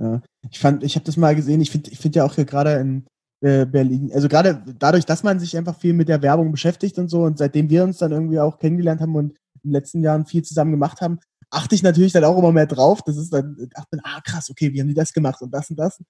Ja. 0.02 0.22
Ich 0.50 0.60
fand, 0.60 0.84
ich 0.84 0.96
habe 0.96 1.06
das 1.06 1.18
mal 1.18 1.36
gesehen, 1.36 1.62
ich 1.62 1.72
finde 1.72 1.90
ich 1.90 2.00
finde 2.00 2.20
ja 2.20 2.26
auch 2.26 2.36
hier 2.36 2.46
gerade 2.46 2.74
in 2.76 3.06
äh, 3.42 3.66
Berlin, 3.66 4.12
also 4.14 4.28
gerade 4.28 4.64
dadurch, 4.78 5.06
dass 5.06 5.24
man 5.24 5.40
sich 5.40 5.56
einfach 5.56 5.78
viel 5.80 5.94
mit 5.94 6.10
der 6.10 6.22
Werbung 6.22 6.52
beschäftigt 6.52 6.98
und 6.98 7.08
so 7.08 7.24
und 7.24 7.38
seitdem 7.38 7.70
wir 7.70 7.84
uns 7.84 8.00
dann 8.00 8.12
irgendwie 8.12 8.40
auch 8.40 8.60
kennengelernt 8.60 9.00
haben 9.00 9.16
und 9.16 9.38
in 9.64 9.70
den 9.70 9.72
letzten 9.72 10.04
Jahren 10.04 10.26
viel 10.26 10.44
zusammen 10.44 10.72
gemacht 10.72 11.00
haben, 11.02 11.20
achte 11.50 11.76
ich 11.76 11.84
natürlich 11.84 12.12
dann 12.12 12.24
auch 12.24 12.38
immer 12.38 12.52
mehr 12.52 12.66
drauf. 12.66 13.02
Das 13.06 13.18
ist 13.18 13.32
dann, 13.32 13.58
ach, 13.76 13.86
ah 14.04 14.22
krass, 14.22 14.50
okay, 14.50 14.74
wie 14.74 14.82
haben 14.82 14.88
die 14.88 14.94
das 14.94 15.14
gemacht 15.14 15.42
und 15.42 15.52
das 15.52 15.70
und 15.70 15.78
das. 15.78 16.02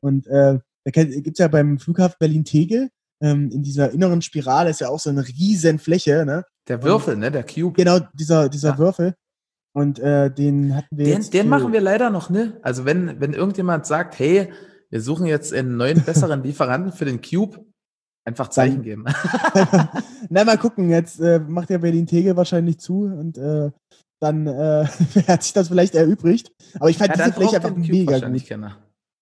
Und 0.00 0.26
äh, 0.26 0.58
da 0.84 0.90
gibt 0.90 1.28
es 1.28 1.38
ja 1.38 1.48
beim 1.48 1.78
Flughafen 1.78 2.16
Berlin-Tegel, 2.18 2.90
ähm, 3.20 3.50
in 3.50 3.62
dieser 3.62 3.90
inneren 3.90 4.22
Spirale 4.22 4.70
ist 4.70 4.80
ja 4.80 4.88
auch 4.88 5.00
so 5.00 5.10
eine 5.10 5.26
riesen 5.26 5.78
Fläche, 5.78 6.24
ne? 6.24 6.44
Der 6.68 6.82
Würfel, 6.82 7.14
und, 7.14 7.20
ne? 7.20 7.30
Der 7.30 7.44
Cube. 7.44 7.72
Genau, 7.72 7.98
dieser, 8.14 8.48
dieser 8.48 8.70
ja. 8.70 8.78
Würfel. 8.78 9.14
Und 9.72 9.98
äh, 9.98 10.30
den 10.30 10.74
hatten 10.74 10.96
wir. 10.96 11.06
Den, 11.06 11.30
den 11.30 11.48
machen 11.48 11.72
wir 11.72 11.80
leider 11.80 12.10
noch, 12.10 12.30
ne? 12.30 12.58
Also 12.62 12.84
wenn, 12.84 13.20
wenn 13.20 13.32
irgendjemand 13.32 13.86
sagt, 13.86 14.18
hey, 14.18 14.52
wir 14.90 15.00
suchen 15.00 15.26
jetzt 15.26 15.52
einen 15.52 15.76
neuen, 15.76 16.02
besseren 16.02 16.42
Lieferanten 16.42 16.92
für 16.92 17.04
den 17.04 17.20
Cube, 17.20 17.64
einfach 18.24 18.48
Zeichen 18.48 18.82
geben. 18.82 19.04
Na, 20.30 20.44
mal 20.44 20.58
gucken, 20.58 20.90
jetzt 20.90 21.20
äh, 21.20 21.40
macht 21.40 21.70
ja 21.70 21.78
Berlin-Tegel 21.78 22.36
wahrscheinlich 22.36 22.78
zu 22.78 23.02
und 23.02 23.36
äh, 23.36 23.70
dann 24.20 24.46
äh, 24.46 24.86
hat 25.28 25.42
sich 25.42 25.52
das 25.52 25.68
vielleicht 25.68 25.94
erübrigt. 25.94 26.52
Aber 26.78 26.90
ich 26.90 26.98
fand 26.98 27.16
ja, 27.16 27.24
diese 27.24 27.32
Fläche 27.32 27.56
einfach 27.56 27.74
mega 27.74 28.18
gut. 28.20 28.46
Kenne. 28.46 28.76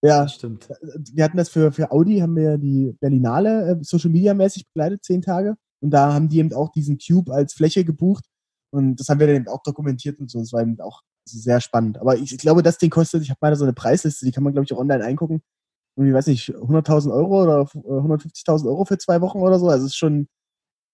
Ja, 0.06 0.28
stimmt. 0.28 0.68
Wir 1.12 1.24
hatten 1.24 1.36
das 1.36 1.48
für, 1.48 1.72
für 1.72 1.90
Audi, 1.90 2.18
haben 2.20 2.36
wir 2.36 2.58
die 2.58 2.96
Berlinale 3.00 3.72
äh, 3.72 3.84
Social 3.84 4.10
Media 4.10 4.34
mäßig 4.34 4.66
begleitet, 4.68 5.04
zehn 5.04 5.22
Tage. 5.22 5.56
Und 5.80 5.90
da 5.90 6.12
haben 6.14 6.28
die 6.28 6.38
eben 6.38 6.52
auch 6.52 6.70
diesen 6.70 6.98
Cube 6.98 7.32
als 7.32 7.54
Fläche 7.54 7.84
gebucht. 7.84 8.24
Und 8.70 9.00
das 9.00 9.08
haben 9.08 9.20
wir 9.20 9.26
dann 9.26 9.36
eben 9.36 9.48
auch 9.48 9.62
dokumentiert 9.62 10.18
und 10.20 10.30
so. 10.30 10.38
Das 10.38 10.52
war 10.52 10.62
eben 10.62 10.80
auch 10.80 11.02
sehr 11.24 11.60
spannend. 11.60 11.98
Aber 11.98 12.16
ich, 12.16 12.32
ich 12.32 12.38
glaube, 12.38 12.62
das 12.62 12.78
Ding 12.78 12.90
kostet, 12.90 13.22
ich 13.22 13.30
habe 13.30 13.38
mal 13.40 13.56
so 13.56 13.64
eine 13.64 13.72
Preisliste, 13.72 14.24
die 14.24 14.32
kann 14.32 14.44
man, 14.44 14.52
glaube 14.52 14.64
ich, 14.64 14.72
auch 14.72 14.78
online 14.78 15.04
eingucken. 15.04 15.42
Und 15.96 16.06
ich 16.06 16.14
weiß 16.14 16.26
nicht, 16.28 16.50
100.000 16.50 17.12
Euro 17.12 17.42
oder 17.42 17.62
150.000 17.62 18.64
äh, 18.64 18.68
Euro 18.68 18.84
für 18.84 18.98
zwei 18.98 19.20
Wochen 19.20 19.38
oder 19.38 19.58
so. 19.58 19.68
Also 19.68 19.86
es 19.86 19.92
ist 19.92 19.96
schon 19.96 20.28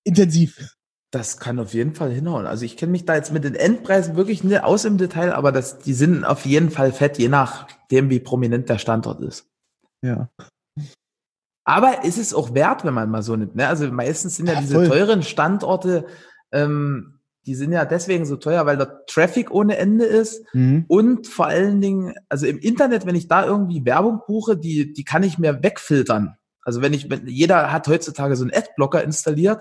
intensiv. 0.04 0.76
Das 1.12 1.38
kann 1.38 1.58
auf 1.58 1.74
jeden 1.74 1.94
Fall 1.94 2.10
hinhauen. 2.10 2.46
Also 2.46 2.64
ich 2.64 2.78
kenne 2.78 2.92
mich 2.92 3.04
da 3.04 3.14
jetzt 3.14 3.32
mit 3.32 3.44
den 3.44 3.54
Endpreisen 3.54 4.16
wirklich 4.16 4.42
nicht 4.44 4.64
aus 4.64 4.86
im 4.86 4.96
Detail, 4.96 5.34
aber 5.34 5.52
das, 5.52 5.78
die 5.78 5.92
sind 5.92 6.24
auf 6.24 6.46
jeden 6.46 6.70
Fall 6.70 6.90
fett, 6.90 7.18
je 7.18 7.28
nachdem, 7.28 8.08
wie 8.08 8.18
prominent 8.18 8.70
der 8.70 8.78
Standort 8.78 9.20
ist. 9.20 9.46
Ja. 10.02 10.30
Aber 11.64 12.04
ist 12.04 12.16
es 12.16 12.32
auch 12.32 12.54
wert, 12.54 12.86
wenn 12.86 12.94
man 12.94 13.10
mal 13.10 13.22
so 13.22 13.36
nimmt. 13.36 13.54
Ne? 13.54 13.68
Also 13.68 13.92
meistens 13.92 14.36
sind 14.36 14.46
ja, 14.46 14.54
ja 14.54 14.60
diese 14.60 14.74
voll. 14.74 14.88
teuren 14.88 15.22
Standorte, 15.22 16.06
ähm, 16.50 17.20
die 17.44 17.56
sind 17.56 17.72
ja 17.72 17.84
deswegen 17.84 18.24
so 18.24 18.36
teuer, 18.36 18.64
weil 18.64 18.78
der 18.78 19.04
Traffic 19.04 19.50
ohne 19.50 19.76
Ende 19.76 20.06
ist. 20.06 20.42
Mhm. 20.54 20.86
Und 20.88 21.26
vor 21.26 21.46
allen 21.46 21.82
Dingen, 21.82 22.14
also 22.30 22.46
im 22.46 22.58
Internet, 22.58 23.04
wenn 23.04 23.16
ich 23.16 23.28
da 23.28 23.44
irgendwie 23.44 23.84
Werbung 23.84 24.22
buche, 24.26 24.56
die, 24.56 24.94
die 24.94 25.04
kann 25.04 25.24
ich 25.24 25.38
mir 25.38 25.62
wegfiltern. 25.62 26.36
Also 26.62 26.80
wenn 26.80 26.94
ich, 26.94 27.10
wenn, 27.10 27.26
jeder 27.26 27.70
hat 27.70 27.86
heutzutage 27.86 28.34
so 28.34 28.44
einen 28.44 28.54
Adblocker 28.54 29.04
installiert 29.04 29.60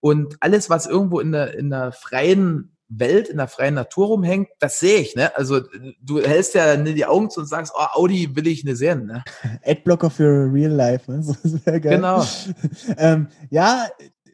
und 0.00 0.36
alles, 0.40 0.70
was 0.70 0.86
irgendwo 0.86 1.20
in 1.20 1.32
der, 1.32 1.56
in 1.56 1.70
der 1.70 1.92
freien 1.92 2.76
Welt, 2.88 3.28
in 3.28 3.38
der 3.38 3.48
freien 3.48 3.74
Natur 3.74 4.08
rumhängt, 4.08 4.48
das 4.60 4.78
sehe 4.78 4.98
ich, 4.98 5.16
ne? 5.16 5.36
Also 5.36 5.60
du 6.00 6.20
hältst 6.20 6.54
ja 6.54 6.76
die 6.76 7.06
Augen 7.06 7.30
zu 7.30 7.40
und 7.40 7.46
sagst, 7.46 7.72
oh, 7.76 7.86
Audi 7.94 8.34
will 8.36 8.46
ich 8.46 8.64
nicht 8.64 8.76
sehen, 8.76 9.06
ne? 9.06 9.24
Adblocker 9.64 10.10
für 10.10 10.52
Real 10.52 10.70
Life, 10.70 11.10
ne? 11.10 11.22
So 11.22 11.34
sehr 11.42 11.80
geil. 11.80 11.96
Genau. 11.96 12.24
ähm, 12.96 13.28
ja, 13.50 13.86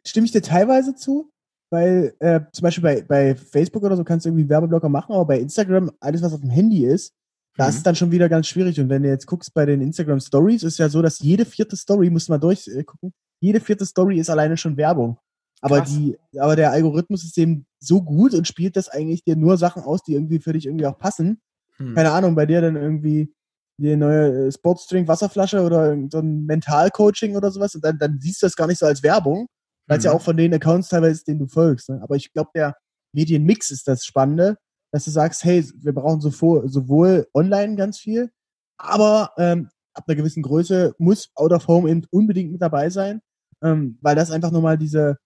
stimme 0.05 0.25
ich 0.25 0.31
dir 0.31 0.41
teilweise 0.41 0.95
zu, 0.95 1.31
weil 1.71 2.13
äh, 2.19 2.41
zum 2.51 2.63
Beispiel 2.63 2.83
bei, 2.83 3.01
bei 3.01 3.35
Facebook 3.35 3.83
oder 3.83 3.97
so 3.97 4.03
kannst 4.03 4.25
du 4.25 4.29
irgendwie 4.29 4.49
Werbeblocker 4.49 4.89
machen, 4.89 5.13
aber 5.13 5.25
bei 5.25 5.39
Instagram, 5.39 5.91
alles, 5.99 6.21
was 6.21 6.33
auf 6.33 6.41
dem 6.41 6.51
Handy 6.51 6.85
ist, 6.85 7.13
da 7.57 7.63
mhm. 7.63 7.69
ist 7.69 7.75
es 7.77 7.83
dann 7.83 7.95
schon 7.95 8.11
wieder 8.11 8.29
ganz 8.29 8.47
schwierig. 8.47 8.79
Und 8.79 8.89
wenn 8.89 9.03
du 9.03 9.09
jetzt 9.09 9.25
guckst 9.25 9.53
bei 9.53 9.65
den 9.65 9.81
Instagram 9.81 10.19
Stories, 10.19 10.63
ist 10.63 10.77
ja 10.77 10.89
so, 10.89 11.01
dass 11.01 11.19
jede 11.19 11.45
vierte 11.45 11.75
Story, 11.75 12.09
musst 12.09 12.27
du 12.27 12.33
mal 12.33 12.39
durchgucken, 12.39 13.13
jede 13.39 13.59
vierte 13.59 13.85
Story 13.85 14.19
ist 14.19 14.29
alleine 14.29 14.57
schon 14.57 14.77
Werbung. 14.77 15.17
Aber, 15.63 15.79
die, 15.79 16.17
aber 16.37 16.57
der 16.57 16.71
Algorithmus 16.71 17.23
ist 17.23 17.37
eben 17.37 17.65
so 17.79 18.01
gut 18.01 18.33
und 18.33 18.47
spielt 18.47 18.75
das 18.75 18.89
eigentlich 18.89 19.23
dir 19.23 19.37
nur 19.37 19.57
Sachen 19.57 19.81
aus, 19.81 20.03
die 20.03 20.13
irgendwie 20.13 20.39
für 20.39 20.51
dich 20.51 20.65
irgendwie 20.65 20.85
auch 20.85 20.99
passen. 20.99 21.41
Hm. 21.77 21.95
Keine 21.95 22.11
Ahnung, 22.11 22.35
bei 22.35 22.45
dir 22.45 22.59
dann 22.59 22.75
irgendwie 22.75 23.33
die 23.77 23.95
neue 23.95 24.47
äh, 24.47 24.51
Sportsdrink 24.51 25.07
Wasserflasche 25.07 25.61
oder 25.61 25.95
so 26.11 26.19
ein 26.19 26.45
Mentalcoaching 26.45 27.37
oder 27.37 27.49
sowas 27.49 27.75
und 27.75 27.83
dann, 27.85 27.97
dann 27.97 28.19
siehst 28.19 28.41
du 28.41 28.45
das 28.45 28.57
gar 28.57 28.67
nicht 28.67 28.79
so 28.79 28.85
als 28.85 29.03
Werbung, 29.03 29.47
weil 29.87 29.99
es 29.99 30.03
hm. 30.03 30.11
ja 30.11 30.17
auch 30.17 30.21
von 30.21 30.35
den 30.35 30.53
Accounts 30.53 30.89
teilweise 30.89 31.13
ist, 31.13 31.27
denen 31.29 31.39
du 31.39 31.47
folgst. 31.47 31.89
Ne? 31.89 32.01
Aber 32.03 32.17
ich 32.17 32.33
glaube, 32.33 32.51
der 32.53 32.75
Medienmix 33.13 33.71
ist 33.71 33.87
das 33.87 34.03
Spannende, 34.03 34.57
dass 34.91 35.05
du 35.05 35.11
sagst, 35.11 35.45
hey, 35.45 35.65
wir 35.77 35.93
brauchen 35.93 36.19
sowohl, 36.19 36.67
sowohl 36.67 37.25
online 37.33 37.77
ganz 37.77 37.99
viel, 37.99 38.31
aber 38.77 39.31
ähm, 39.37 39.69
ab 39.93 40.03
einer 40.07 40.17
gewissen 40.17 40.43
Größe 40.43 40.93
muss 40.97 41.29
Out 41.35 41.53
of 41.53 41.67
Home 41.67 41.89
eben 41.89 42.03
unbedingt 42.11 42.51
mit 42.51 42.61
dabei 42.61 42.89
sein, 42.89 43.21
ähm, 43.63 43.97
weil 44.01 44.15
das 44.17 44.29
einfach 44.29 44.51
nochmal 44.51 44.77
diese, 44.77 45.17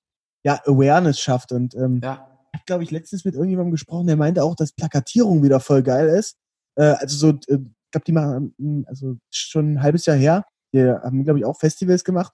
ja, 0.48 0.62
Awareness 0.66 1.20
schafft. 1.20 1.52
Und 1.52 1.76
ähm, 1.76 2.00
ja. 2.02 2.26
ich 2.54 2.60
habe, 2.60 2.66
glaube 2.66 2.84
ich, 2.84 2.92
letztens 2.92 3.26
mit 3.26 3.34
irgendjemandem 3.36 3.74
gesprochen, 3.74 4.08
der 4.08 4.16
meinte 4.16 4.44
auch, 4.44 4.56
dass 4.56 4.72
Plakatierung 4.72 5.44
wieder 5.44 5.60
voll 5.60 5.84
geil 5.84 6.08
ist. 6.08 6.38
Äh, 6.76 6.96
also 7.00 7.18
so, 7.18 7.30
äh, 7.54 7.60
ich 7.60 7.92
glaube, 7.92 8.06
die 8.06 8.12
machen, 8.14 8.56
hm, 8.58 8.86
also 8.88 9.18
schon 9.30 9.74
ein 9.74 9.82
halbes 9.82 10.06
Jahr 10.06 10.16
her, 10.16 10.46
die 10.74 10.82
haben, 10.82 11.26
glaube 11.26 11.40
ich, 11.40 11.46
auch 11.46 11.60
Festivals 11.60 12.06
gemacht. 12.06 12.32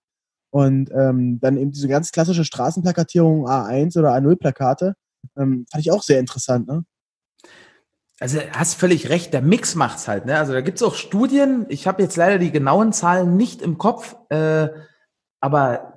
Und 0.51 0.91
ähm, 0.91 1.39
dann 1.39 1.57
eben 1.57 1.71
diese 1.71 1.87
ganz 1.87 2.11
klassische 2.11 2.45
Straßenplakatierung 2.45 3.47
A1 3.47 3.97
oder 3.97 4.13
A0-Plakate. 4.13 4.93
Ähm, 5.35 5.65
fand 5.71 5.83
ich 5.83 5.91
auch 5.91 6.03
sehr 6.03 6.19
interessant, 6.19 6.67
ne? 6.67 6.85
Also 8.19 8.39
hast 8.51 8.75
völlig 8.75 9.09
recht, 9.09 9.33
der 9.33 9.41
Mix 9.41 9.73
macht's 9.73 10.07
halt. 10.07 10.27
Ne? 10.27 10.37
Also 10.37 10.53
da 10.53 10.61
gibt's 10.61 10.83
auch 10.83 10.93
Studien, 10.93 11.65
ich 11.69 11.87
habe 11.87 12.03
jetzt 12.03 12.15
leider 12.15 12.37
die 12.37 12.51
genauen 12.51 12.93
Zahlen 12.93 13.35
nicht 13.37 13.61
im 13.63 13.79
Kopf, 13.79 14.15
äh, 14.29 14.69
aber 15.41 15.92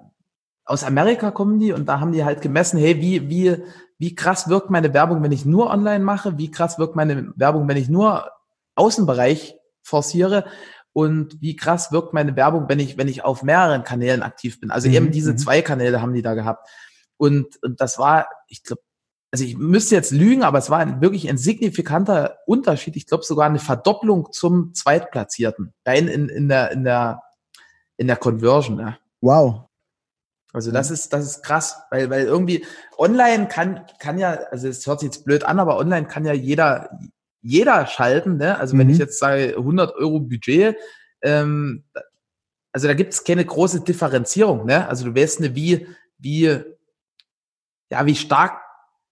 aus 0.66 0.82
Amerika 0.82 1.30
kommen 1.30 1.58
die 1.60 1.72
und 1.72 1.86
da 1.86 2.00
haben 2.00 2.12
die 2.12 2.24
halt 2.24 2.42
gemessen, 2.42 2.78
hey, 2.78 3.00
wie, 3.00 3.30
wie, 3.30 3.62
wie 3.98 4.14
krass 4.14 4.48
wirkt 4.48 4.68
meine 4.68 4.92
Werbung, 4.92 5.22
wenn 5.22 5.32
ich 5.32 5.46
nur 5.46 5.70
online 5.70 6.04
mache? 6.04 6.36
Wie 6.38 6.50
krass 6.50 6.78
wirkt 6.78 6.96
meine 6.96 7.32
Werbung, 7.36 7.68
wenn 7.68 7.76
ich 7.76 7.88
nur 7.88 8.30
Außenbereich 8.74 9.56
forciere? 9.82 10.44
Und 10.92 11.40
wie 11.40 11.56
krass 11.56 11.92
wirkt 11.92 12.14
meine 12.14 12.34
Werbung, 12.36 12.68
wenn 12.68 12.80
ich, 12.80 12.98
wenn 12.98 13.06
ich 13.06 13.24
auf 13.24 13.42
mehreren 13.42 13.84
Kanälen 13.84 14.22
aktiv 14.22 14.60
bin? 14.60 14.70
Also 14.70 14.88
mhm, 14.88 14.94
eben 14.94 15.10
diese 15.12 15.32
mhm. 15.32 15.38
zwei 15.38 15.62
Kanäle 15.62 16.02
haben 16.02 16.14
die 16.14 16.22
da 16.22 16.34
gehabt. 16.34 16.68
Und, 17.16 17.62
und 17.62 17.80
das 17.80 17.98
war, 17.98 18.28
ich 18.48 18.62
glaube, 18.64 18.82
also 19.30 19.44
ich 19.44 19.56
müsste 19.56 19.94
jetzt 19.94 20.12
lügen, 20.12 20.42
aber 20.42 20.58
es 20.58 20.70
war 20.70 20.78
ein, 20.78 21.00
wirklich 21.00 21.28
ein 21.28 21.38
signifikanter 21.38 22.38
Unterschied. 22.46 22.96
Ich 22.96 23.06
glaube 23.06 23.24
sogar 23.24 23.46
eine 23.46 23.58
Verdopplung 23.58 24.32
zum 24.32 24.74
Zweitplatzierten. 24.74 25.74
Rein 25.84 26.08
in, 26.08 26.28
in 26.28 26.48
der, 26.48 26.72
in 26.72 26.84
der, 26.84 27.22
in 27.98 28.06
der 28.06 28.16
Conversion. 28.16 28.80
Ja. 28.80 28.98
Wow. 29.20 29.68
Also 30.56 30.72
das 30.72 30.90
ist, 30.90 31.12
das 31.12 31.24
ist 31.26 31.42
krass, 31.42 31.76
weil, 31.90 32.08
weil 32.10 32.24
irgendwie 32.24 32.64
online 32.96 33.46
kann, 33.46 33.84
kann 33.98 34.18
ja, 34.18 34.38
also 34.50 34.68
es 34.68 34.86
hört 34.86 35.00
sich 35.00 35.08
jetzt 35.08 35.24
blöd 35.24 35.44
an, 35.44 35.58
aber 35.60 35.76
online 35.76 36.06
kann 36.06 36.24
ja 36.24 36.32
jeder, 36.32 36.98
jeder 37.42 37.86
schalten, 37.86 38.38
ne? 38.38 38.58
Also 38.58 38.76
wenn 38.78 38.88
ich 38.88 38.96
Mhm. 38.96 39.00
jetzt 39.02 39.18
sage 39.18 39.54
100 39.56 39.94
Euro 39.96 40.18
Budget, 40.18 40.76
ähm, 41.22 41.84
also 42.72 42.88
da 42.88 42.94
gibt 42.94 43.12
es 43.12 43.22
keine 43.24 43.44
große 43.44 43.82
Differenzierung, 43.82 44.64
ne? 44.66 44.88
Also 44.88 45.04
du 45.04 45.14
weißt 45.14 45.40
nicht, 45.40 45.54
wie, 45.54 45.86
wie, 46.18 46.62
ja, 47.90 48.06
wie 48.06 48.14
stark 48.16 48.60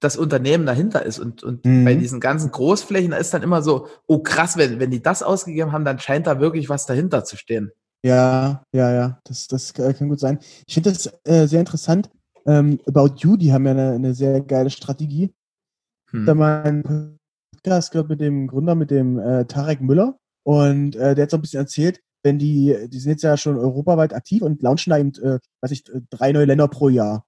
das 0.01 0.17
Unternehmen 0.17 0.67
dahinter 0.67 1.05
ist. 1.05 1.19
Und, 1.19 1.43
und 1.43 1.65
Mhm. 1.65 1.85
bei 1.85 1.95
diesen 1.95 2.21
ganzen 2.21 2.51
Großflächen 2.51 3.11
da 3.13 3.17
ist 3.19 3.33
dann 3.35 3.43
immer 3.43 3.63
so, 3.63 3.89
oh 4.07 4.19
krass, 4.23 4.57
wenn, 4.57 4.81
wenn 4.81 4.91
die 4.91 5.03
das 5.03 5.23
ausgegeben 5.23 5.73
haben, 5.73 5.85
dann 5.85 5.99
scheint 5.99 6.27
da 6.27 6.41
wirklich 6.41 6.69
was 6.69 6.87
dahinter 6.87 7.25
zu 7.25 7.37
stehen. 7.37 7.73
Ja, 8.05 8.63
ja, 8.73 8.93
ja, 8.93 9.19
das, 9.25 9.49
das 9.49 9.73
kann 9.73 10.11
gut 10.11 10.21
sein. 10.21 10.39
Ich 10.67 10.75
finde 10.75 10.93
das 10.93 11.11
äh, 11.25 11.47
sehr 11.47 11.61
interessant. 11.61 12.11
Ähm, 12.45 12.79
About 12.87 13.15
You, 13.17 13.39
die 13.39 13.51
haben 13.51 13.65
ja 13.65 13.71
eine, 13.71 13.93
eine 13.93 14.15
sehr 14.15 14.43
geile 14.43 14.69
Strategie. 14.69 15.33
Hm. 16.11 16.27
Da 16.27 16.35
mal 16.35 16.63
einen 16.65 17.19
Podcast 17.51 17.93
gehört 17.93 18.11
mit 18.11 18.21
dem 18.21 18.47
Gründer, 18.47 18.75
mit 18.75 18.91
dem 18.91 19.19
äh, 19.19 19.47
Tarek 19.47 19.81
Müller. 19.81 20.19
Und 20.43 20.97
äh, 20.97 21.15
der 21.15 21.23
hat 21.23 21.31
so 21.31 21.39
ein 21.39 21.41
bisschen 21.41 21.61
erzählt, 21.61 22.01
wenn 22.23 22.39
die, 22.39 22.77
die 22.89 22.99
sind 22.99 23.13
jetzt 23.13 23.23
ja 23.23 23.39
schon 23.39 23.57
europaweit 23.57 24.13
aktiv 24.13 24.43
und 24.43 24.61
launchen 24.61 24.91
da 24.91 24.99
eben, 24.99 25.15
äh, 25.23 25.39
weiß 25.63 25.71
ich, 25.71 25.85
drei 26.11 26.33
neue 26.33 26.45
Länder 26.45 26.69
pro 26.69 26.91
Jahr. 26.91 27.25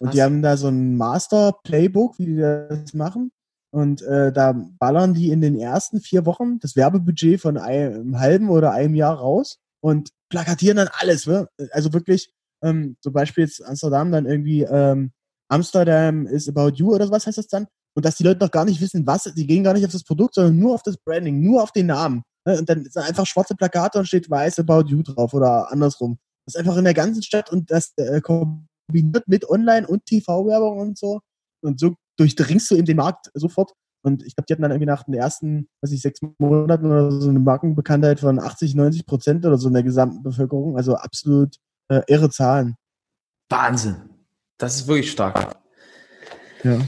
Und 0.00 0.14
die 0.14 0.18
Krass. 0.18 0.24
haben 0.24 0.40
da 0.40 0.56
so 0.56 0.68
ein 0.68 0.96
Master-Playbook, 0.96 2.18
wie 2.18 2.24
die 2.24 2.36
das 2.36 2.94
machen. 2.94 3.32
Und 3.70 4.00
äh, 4.00 4.32
da 4.32 4.54
ballern 4.78 5.12
die 5.12 5.28
in 5.28 5.42
den 5.42 5.58
ersten 5.58 6.00
vier 6.00 6.24
Wochen 6.24 6.58
das 6.58 6.74
Werbebudget 6.74 7.38
von 7.38 7.58
einem 7.58 8.18
halben 8.18 8.48
oder 8.48 8.72
einem 8.72 8.94
Jahr 8.94 9.14
raus 9.14 9.58
und 9.86 10.10
plakatieren 10.30 10.78
dann 10.78 10.88
alles. 10.90 11.26
Ne? 11.26 11.48
Also 11.70 11.92
wirklich, 11.92 12.32
ähm, 12.64 12.96
zum 13.00 13.12
Beispiel 13.12 13.44
jetzt 13.44 13.64
Amsterdam 13.64 14.10
dann 14.10 14.26
irgendwie 14.26 14.62
ähm, 14.62 15.12
Amsterdam 15.48 16.26
is 16.26 16.48
about 16.48 16.72
you 16.74 16.92
oder 16.92 17.08
was 17.08 17.24
heißt 17.28 17.38
das 17.38 17.46
dann? 17.46 17.68
Und 17.94 18.04
dass 18.04 18.16
die 18.16 18.24
Leute 18.24 18.40
noch 18.40 18.50
gar 18.50 18.64
nicht 18.64 18.80
wissen, 18.80 19.06
was, 19.06 19.32
die 19.36 19.46
gehen 19.46 19.62
gar 19.62 19.74
nicht 19.74 19.86
auf 19.86 19.92
das 19.92 20.02
Produkt, 20.02 20.34
sondern 20.34 20.58
nur 20.58 20.74
auf 20.74 20.82
das 20.82 20.96
Branding, 20.96 21.40
nur 21.40 21.62
auf 21.62 21.70
den 21.70 21.86
Namen. 21.86 22.24
Ne? 22.44 22.58
Und 22.58 22.68
dann 22.68 22.82
sind 22.82 23.00
einfach 23.00 23.26
schwarze 23.26 23.54
Plakate 23.54 24.00
und 24.00 24.06
steht 24.06 24.28
weiß 24.28 24.58
about 24.58 24.88
you 24.88 25.04
drauf 25.04 25.32
oder 25.32 25.70
andersrum. 25.70 26.18
Das 26.46 26.56
ist 26.56 26.58
einfach 26.58 26.76
in 26.76 26.84
der 26.84 26.94
ganzen 26.94 27.22
Stadt 27.22 27.52
und 27.52 27.70
das 27.70 27.92
äh, 27.96 28.20
kombiniert 28.20 29.28
mit 29.28 29.48
Online- 29.48 29.86
und 29.86 30.04
TV-Werbung 30.04 30.78
und 30.78 30.98
so. 30.98 31.20
Und 31.62 31.78
so 31.78 31.94
durchdringst 32.18 32.72
du 32.72 32.74
eben 32.74 32.86
den 32.86 32.96
Markt 32.96 33.30
sofort. 33.34 33.72
Und 34.06 34.24
ich 34.24 34.36
glaube, 34.36 34.46
die 34.46 34.52
hatten 34.52 34.62
dann 34.62 34.70
irgendwie 34.70 34.86
nach 34.86 35.02
den 35.02 35.14
ersten, 35.14 35.68
weiß 35.80 35.90
ich, 35.90 36.00
sechs 36.00 36.20
Monaten 36.38 36.86
oder 36.86 37.10
so 37.10 37.28
eine 37.28 37.40
Markenbekanntheit 37.40 38.20
von 38.20 38.38
80, 38.38 38.76
90 38.76 39.04
Prozent 39.04 39.44
oder 39.44 39.58
so 39.58 39.66
in 39.66 39.74
der 39.74 39.82
gesamten 39.82 40.22
Bevölkerung. 40.22 40.76
Also 40.76 40.94
absolut 40.94 41.56
äh, 41.88 42.02
irre 42.06 42.30
Zahlen. 42.30 42.76
Wahnsinn. 43.48 43.96
Das 44.58 44.76
ist 44.76 44.86
wirklich 44.86 45.10
stark. 45.10 45.56
Ja. 46.62 46.78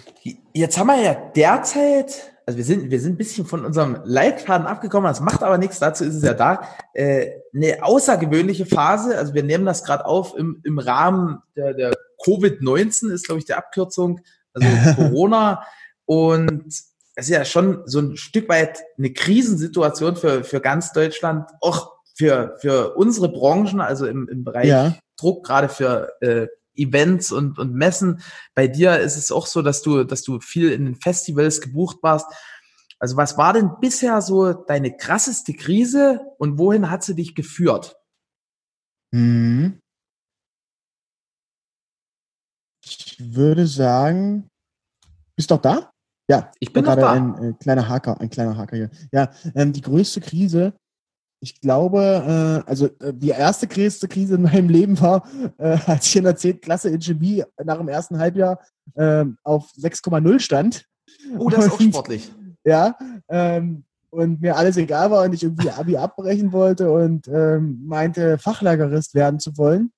Jetzt 0.55 0.79
haben 0.79 0.87
wir 0.87 1.03
ja 1.03 1.15
derzeit, 1.35 2.35
also 2.47 2.57
wir 2.57 2.65
sind, 2.65 2.89
wir 2.89 3.01
sind 3.01 3.15
ein 3.15 3.19
bisschen 3.19 3.47
von 3.47 3.65
unserem 3.65 3.99
Leitfaden 4.05 4.69
abgekommen, 4.69 5.11
das 5.11 5.21
macht 5.21 5.43
aber 5.43 5.59
nichts, 5.59 5.81
dazu 5.81 6.05
ist 6.05 6.15
es 6.15 6.23
ja 6.23 6.35
da, 6.35 6.63
äh, 6.95 7.33
eine 7.53 7.83
außergewöhnliche 7.83 8.65
Phase, 8.65 9.19
also 9.19 9.35
wir 9.35 9.43
nehmen 9.43 9.67
das 9.67 9.83
gerade 9.83 10.07
auf 10.07 10.37
im, 10.37 10.61
im 10.65 10.79
Rahmen 10.79 11.43
der, 11.57 11.75
der 11.75 11.93
Covid-19, 12.25 13.11
ist 13.11 13.27
glaube 13.27 13.41
ich 13.41 13.45
die 13.45 13.55
Abkürzung, 13.55 14.21
also 14.53 14.69
Corona 14.97 15.65
und 16.07 16.73
ist 17.19 17.29
ja 17.29 17.45
schon 17.45 17.83
so 17.87 18.01
ein 18.01 18.17
Stück 18.17 18.49
weit 18.49 18.81
eine 18.97 19.13
Krisensituation 19.13 20.17
für, 20.17 20.45
für 20.45 20.61
ganz 20.61 20.93
Deutschland, 20.93 21.51
auch 21.61 21.93
für, 22.15 22.57
für 22.61 22.95
unsere 22.97 23.29
Branchen, 23.29 23.81
also 23.81 24.07
im, 24.07 24.29
im 24.29 24.45
Bereich 24.45 24.69
Ja. 24.69 24.97
Druck, 25.17 25.45
gerade 25.45 25.69
für 25.69 26.13
äh, 26.21 26.47
Events 26.77 27.33
und, 27.33 27.59
und 27.59 27.75
Messen. 27.75 28.23
Bei 28.55 28.69
dir 28.69 28.99
ist 29.01 29.17
es 29.17 29.33
auch 29.33 29.47
so, 29.47 29.63
dass 29.63 29.83
du, 29.83 30.05
dass 30.05 30.23
du 30.23 30.41
viel 30.41 30.71
in 30.71 30.85
den 30.85 30.95
Festivals 30.95 31.61
gebucht 31.61 31.99
warst. 32.03 32.27
Also 33.01 33.17
was 33.17 33.37
war 33.37 33.53
denn 33.53 33.71
bisher 33.81 34.23
so 34.23 34.53
deine 34.53 34.97
krasseste 34.97 35.55
Krise 35.55 36.21
und 36.39 36.59
wohin 36.59 36.91
hat 36.91 37.03
sie 37.03 37.15
dich 37.15 37.35
geführt? 37.35 37.97
Mhm. 39.13 39.81
Ich 42.85 43.17
würde 43.19 43.67
sagen, 43.67 44.49
bist 45.37 45.51
du 45.51 45.57
doch 45.57 45.63
da? 45.63 45.91
Ja, 46.31 46.51
Ich 46.61 46.73
bin 46.73 46.85
gerade 46.85 47.09
ein 47.09 47.35
äh, 47.43 47.53
kleiner 47.55 47.89
Haker, 47.89 48.21
ein 48.21 48.29
kleiner 48.29 48.57
Haker 48.57 48.77
hier. 48.77 48.91
Ja, 49.13 49.31
ähm, 49.55 49.73
die 49.73 49.81
größte 49.81 50.21
Krise, 50.21 50.75
ich 51.41 51.61
glaube, 51.61 52.63
äh, 52.67 52.69
also 52.71 52.87
äh, 53.01 53.15
die 53.15 53.31
erste 53.31 53.67
größte 53.67 54.09
Krise 54.09 54.35
in 54.35 54.43
meinem 54.43 54.69
Leben 54.69 55.01
war, 55.01 55.27
äh, 55.59 55.79
als 55.87 56.07
ich 56.07 56.17
in 56.17 56.25
der 56.25 56.37
10. 56.37 56.61
Klasse 56.61 56.91
in 56.91 57.01
Chemie 57.01 57.45
nach 57.65 57.79
dem 57.79 57.89
ersten 57.89 58.19
Halbjahr 58.19 58.61
ähm, 58.97 59.39
auf 59.43 59.71
6,0 59.79 60.39
stand. 60.41 60.85
Oh, 61.39 61.49
das 61.49 61.65
ist 61.67 61.73
auch 61.73 61.81
Und- 61.81 61.93
sportlich. 61.93 62.31
ja, 62.65 62.97
ähm, 63.29 63.85
und 64.11 64.41
mir 64.41 64.57
alles 64.57 64.77
egal 64.79 65.11
war 65.11 65.25
und 65.25 65.35
ich 65.35 65.43
irgendwie 65.43 65.71
Abi 65.71 65.97
abbrechen 65.97 66.51
wollte 66.53 66.91
und 66.91 67.29
ähm, 67.29 67.81
meinte, 67.87 68.39
Fachlagerist 68.39 69.15
werden 69.15 69.39
zu 69.39 69.57
wollen. 69.59 69.93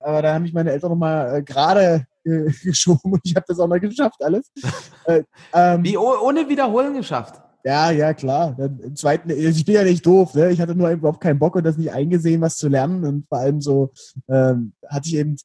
Aber 0.00 0.22
da 0.22 0.34
haben 0.34 0.42
mich 0.42 0.52
meine 0.52 0.70
Eltern 0.70 0.90
nochmal 0.90 1.36
äh, 1.36 1.42
gerade 1.42 2.06
äh, 2.24 2.50
geschoben 2.62 3.12
und 3.12 3.20
ich 3.24 3.34
habe 3.34 3.46
das 3.48 3.58
auch 3.58 3.68
noch 3.68 3.80
geschafft, 3.80 4.22
alles. 4.22 4.50
äh, 5.06 5.22
ähm, 5.52 5.84
Wie 5.84 5.96
oh, 5.96 6.14
ohne 6.22 6.48
Wiederholen 6.48 6.94
geschafft. 6.94 7.40
ja, 7.64 7.90
ja, 7.90 8.14
klar. 8.14 8.54
Dann 8.58 8.78
Im 8.80 8.96
zweiten, 8.96 9.30
ich 9.30 9.64
bin 9.64 9.74
ja 9.74 9.84
nicht 9.84 10.04
doof, 10.04 10.34
ne? 10.34 10.50
Ich 10.50 10.60
hatte 10.60 10.74
nur 10.74 10.90
überhaupt 10.90 11.20
keinen 11.20 11.38
Bock 11.38 11.56
und 11.56 11.64
das 11.64 11.76
nicht 11.76 11.92
eingesehen, 11.92 12.40
was 12.40 12.56
zu 12.56 12.68
lernen. 12.68 13.04
Und 13.04 13.28
vor 13.28 13.38
allem 13.38 13.60
so 13.60 13.92
ähm, 14.28 14.72
hatte 14.88 15.08
ich 15.08 15.16
eben 15.16 15.36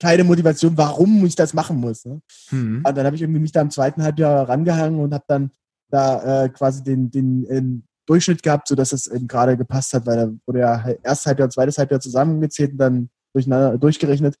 keine 0.00 0.24
Motivation, 0.24 0.76
warum 0.76 1.24
ich 1.24 1.36
das 1.36 1.54
machen 1.54 1.78
muss. 1.78 2.04
Ne? 2.04 2.20
Hm. 2.48 2.82
Und 2.86 2.96
dann 2.96 3.06
habe 3.06 3.16
ich 3.16 3.22
irgendwie 3.22 3.40
mich 3.40 3.52
da 3.52 3.60
im 3.60 3.70
zweiten 3.70 4.02
Halbjahr 4.02 4.48
rangehangen 4.48 5.00
und 5.00 5.14
habe 5.14 5.24
dann 5.26 5.50
da 5.90 6.44
äh, 6.44 6.48
quasi 6.50 6.82
den, 6.82 7.10
den 7.10 7.44
äh, 7.46 7.62
Durchschnitt 8.06 8.42
gehabt, 8.42 8.68
sodass 8.68 8.92
es 8.92 9.06
eben 9.06 9.26
gerade 9.26 9.56
gepasst 9.56 9.92
hat, 9.94 10.06
weil 10.06 10.16
da 10.16 10.32
wurde 10.46 10.60
ja 10.60 10.88
erstes 11.02 11.26
Halbjahr 11.26 11.46
und 11.46 11.52
zweites 11.52 11.78
Halbjahr 11.78 12.00
zusammengezählt 12.00 12.72
und 12.72 12.78
dann 12.78 13.10
durcheinander, 13.32 13.78
durchgerechnet. 13.78 14.36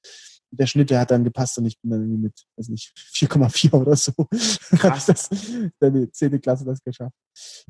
Der 0.50 0.66
Schnitt, 0.66 0.90
der 0.90 1.00
hat 1.00 1.10
dann 1.10 1.24
gepasst 1.24 1.58
und 1.58 1.66
ich 1.66 1.80
bin 1.80 1.90
dann 1.90 2.02
irgendwie 2.02 2.22
mit, 2.22 2.34
weiß 2.56 2.68
nicht, 2.68 2.92
4,4 3.14 3.72
oder 3.74 3.96
so. 3.96 4.12
Krass. 4.78 5.06
das, 5.06 5.28
dann 5.80 5.94
die 5.94 6.10
10. 6.10 6.40
Klasse 6.40 6.64
das 6.64 6.82
geschafft. 6.82 7.14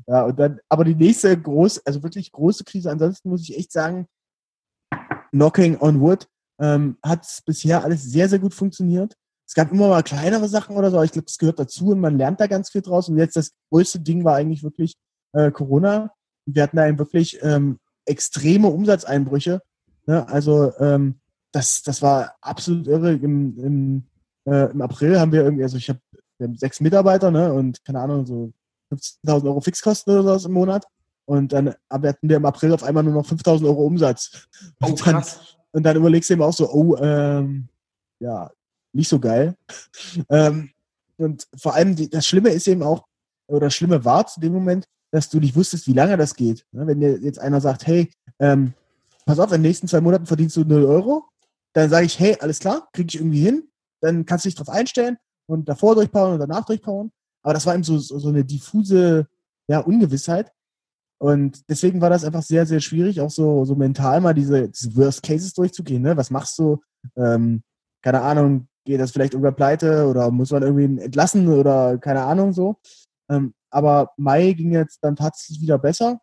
Ja, 0.07 0.25
und 0.25 0.39
dann, 0.39 0.59
aber 0.69 0.83
die 0.83 0.95
nächste 0.95 1.39
große, 1.39 1.81
also 1.85 2.03
wirklich 2.03 2.31
große 2.31 2.63
Krise, 2.63 2.91
ansonsten 2.91 3.29
muss 3.29 3.41
ich 3.41 3.57
echt 3.57 3.71
sagen, 3.71 4.07
Knocking 5.31 5.77
on 5.79 5.99
Wood, 5.99 6.27
ähm, 6.59 6.97
hat 7.03 7.25
bisher 7.45 7.83
alles 7.83 8.03
sehr, 8.03 8.29
sehr 8.29 8.39
gut 8.39 8.53
funktioniert. 8.53 9.15
Es 9.47 9.53
gab 9.53 9.71
immer 9.71 9.87
mal 9.87 10.03
kleinere 10.03 10.49
Sachen 10.49 10.75
oder 10.75 10.89
so, 10.91 10.97
aber 10.97 11.05
ich 11.05 11.11
glaube, 11.11 11.27
es 11.27 11.37
gehört 11.37 11.59
dazu 11.59 11.87
und 11.89 11.99
man 11.99 12.17
lernt 12.17 12.39
da 12.39 12.47
ganz 12.47 12.69
viel 12.69 12.81
draus. 12.81 13.07
Und 13.07 13.17
jetzt 13.17 13.37
das 13.37 13.51
größte 13.71 13.99
Ding 13.99 14.23
war 14.25 14.35
eigentlich 14.35 14.63
wirklich 14.63 14.95
äh, 15.33 15.51
Corona. 15.51 16.11
Wir 16.45 16.63
hatten 16.63 16.77
da 16.77 16.87
eben 16.87 16.99
wirklich 16.99 17.39
ähm, 17.41 17.79
extreme 18.05 18.67
Umsatzeinbrüche. 18.67 19.61
Ne? 20.05 20.27
Also 20.27 20.73
ähm, 20.79 21.19
das, 21.51 21.81
das 21.83 22.01
war 22.01 22.35
absolut 22.41 22.87
irre. 22.87 23.13
Im, 23.13 23.57
im, 23.57 24.03
äh, 24.45 24.71
Im 24.71 24.81
April 24.81 25.19
haben 25.19 25.31
wir 25.31 25.43
irgendwie, 25.43 25.63
also 25.63 25.77
ich 25.77 25.89
habe 25.89 25.99
sechs 26.55 26.79
Mitarbeiter 26.79 27.31
ne? 27.31 27.51
und 27.53 27.83
keine 27.83 27.99
Ahnung, 27.99 28.25
so 28.25 28.51
15.000 28.93 29.45
Euro 29.45 29.61
Fixkosten 29.61 30.13
oder 30.13 30.23
sowas 30.23 30.45
im 30.45 30.53
Monat. 30.53 30.85
Und 31.25 31.51
dann 31.51 31.75
hatten 31.89 32.29
wir 32.29 32.37
im 32.37 32.45
April 32.45 32.73
auf 32.73 32.83
einmal 32.83 33.03
nur 33.03 33.13
noch 33.13 33.27
5.000 33.27 33.65
Euro 33.65 33.85
Umsatz. 33.85 34.47
Oh, 34.81 34.87
Und 34.87 35.05
dann, 35.05 35.15
krass. 35.15 35.57
und 35.71 35.83
dann 35.83 35.97
überlegst 35.97 36.29
du 36.29 36.35
eben 36.35 36.43
auch 36.43 36.53
so, 36.53 36.69
oh, 36.71 36.95
ähm, 36.97 37.67
ja, 38.19 38.49
nicht 38.93 39.09
so 39.09 39.19
geil. 39.19 39.55
ähm, 40.29 40.69
und 41.17 41.47
vor 41.57 41.73
allem, 41.73 41.95
die, 41.95 42.09
das 42.09 42.25
Schlimme 42.25 42.49
ist 42.49 42.67
eben 42.67 42.83
auch, 42.83 43.05
oder 43.47 43.67
das 43.67 43.75
Schlimme 43.75 44.05
war 44.05 44.25
zu 44.27 44.39
dem 44.39 44.53
Moment, 44.53 44.85
dass 45.11 45.29
du 45.29 45.39
nicht 45.39 45.55
wusstest, 45.55 45.87
wie 45.87 45.93
lange 45.93 46.15
das 46.17 46.35
geht. 46.35 46.65
Ne? 46.71 46.87
Wenn 46.87 46.99
dir 46.99 47.17
jetzt 47.19 47.39
einer 47.39 47.59
sagt, 47.59 47.87
hey, 47.87 48.11
ähm, 48.39 48.73
pass 49.25 49.39
auf, 49.39 49.51
in 49.51 49.61
den 49.61 49.61
nächsten 49.63 49.87
zwei 49.87 50.01
Monaten 50.01 50.25
verdienst 50.25 50.55
du 50.55 50.63
0 50.63 50.85
Euro, 50.85 51.25
dann 51.77 51.89
sage 51.89 52.05
ich, 52.05 52.19
hey, 52.19 52.35
alles 52.39 52.59
klar, 52.59 52.89
kriege 52.91 53.07
ich 53.07 53.15
irgendwie 53.15 53.41
hin, 53.41 53.69
dann 54.01 54.25
kannst 54.25 54.45
du 54.45 54.49
dich 54.49 54.55
drauf 54.55 54.69
einstellen 54.69 55.17
und 55.47 55.69
davor 55.69 55.95
durchpowern 55.95 56.33
und 56.33 56.39
danach 56.39 56.65
durchpowern. 56.65 57.11
Aber 57.43 57.53
das 57.53 57.65
war 57.65 57.75
eben 57.75 57.83
so, 57.83 57.97
so, 57.97 58.27
eine 58.27 58.43
diffuse 58.43 59.27
ja, 59.69 59.79
Ungewissheit. 59.79 60.51
Und 61.19 61.69
deswegen 61.69 62.01
war 62.01 62.09
das 62.09 62.23
einfach 62.23 62.43
sehr, 62.43 62.65
sehr 62.65 62.79
schwierig, 62.79 63.21
auch 63.21 63.29
so, 63.29 63.63
so 63.65 63.75
mental 63.75 64.21
mal 64.21 64.33
diese, 64.33 64.69
diese 64.69 64.95
Worst 64.95 65.23
Cases 65.23 65.53
durchzugehen. 65.53 66.01
Ne? 66.01 66.17
Was 66.17 66.29
machst 66.29 66.57
du? 66.59 66.81
Ähm, 67.15 67.63
keine 68.03 68.21
Ahnung, 68.21 68.67
geht 68.85 68.99
das 68.99 69.11
vielleicht 69.11 69.33
irgendwer 69.33 69.51
pleite 69.51 70.07
oder 70.07 70.31
muss 70.31 70.51
man 70.51 70.63
irgendwie 70.63 71.01
entlassen 71.03 71.47
oder 71.47 71.97
keine 71.97 72.23
Ahnung 72.23 72.53
so. 72.53 72.77
Ähm, 73.29 73.53
aber 73.69 74.11
Mai 74.17 74.53
ging 74.53 74.71
jetzt 74.71 74.99
dann 75.03 75.15
tatsächlich 75.15 75.61
wieder 75.61 75.77
besser. 75.77 76.19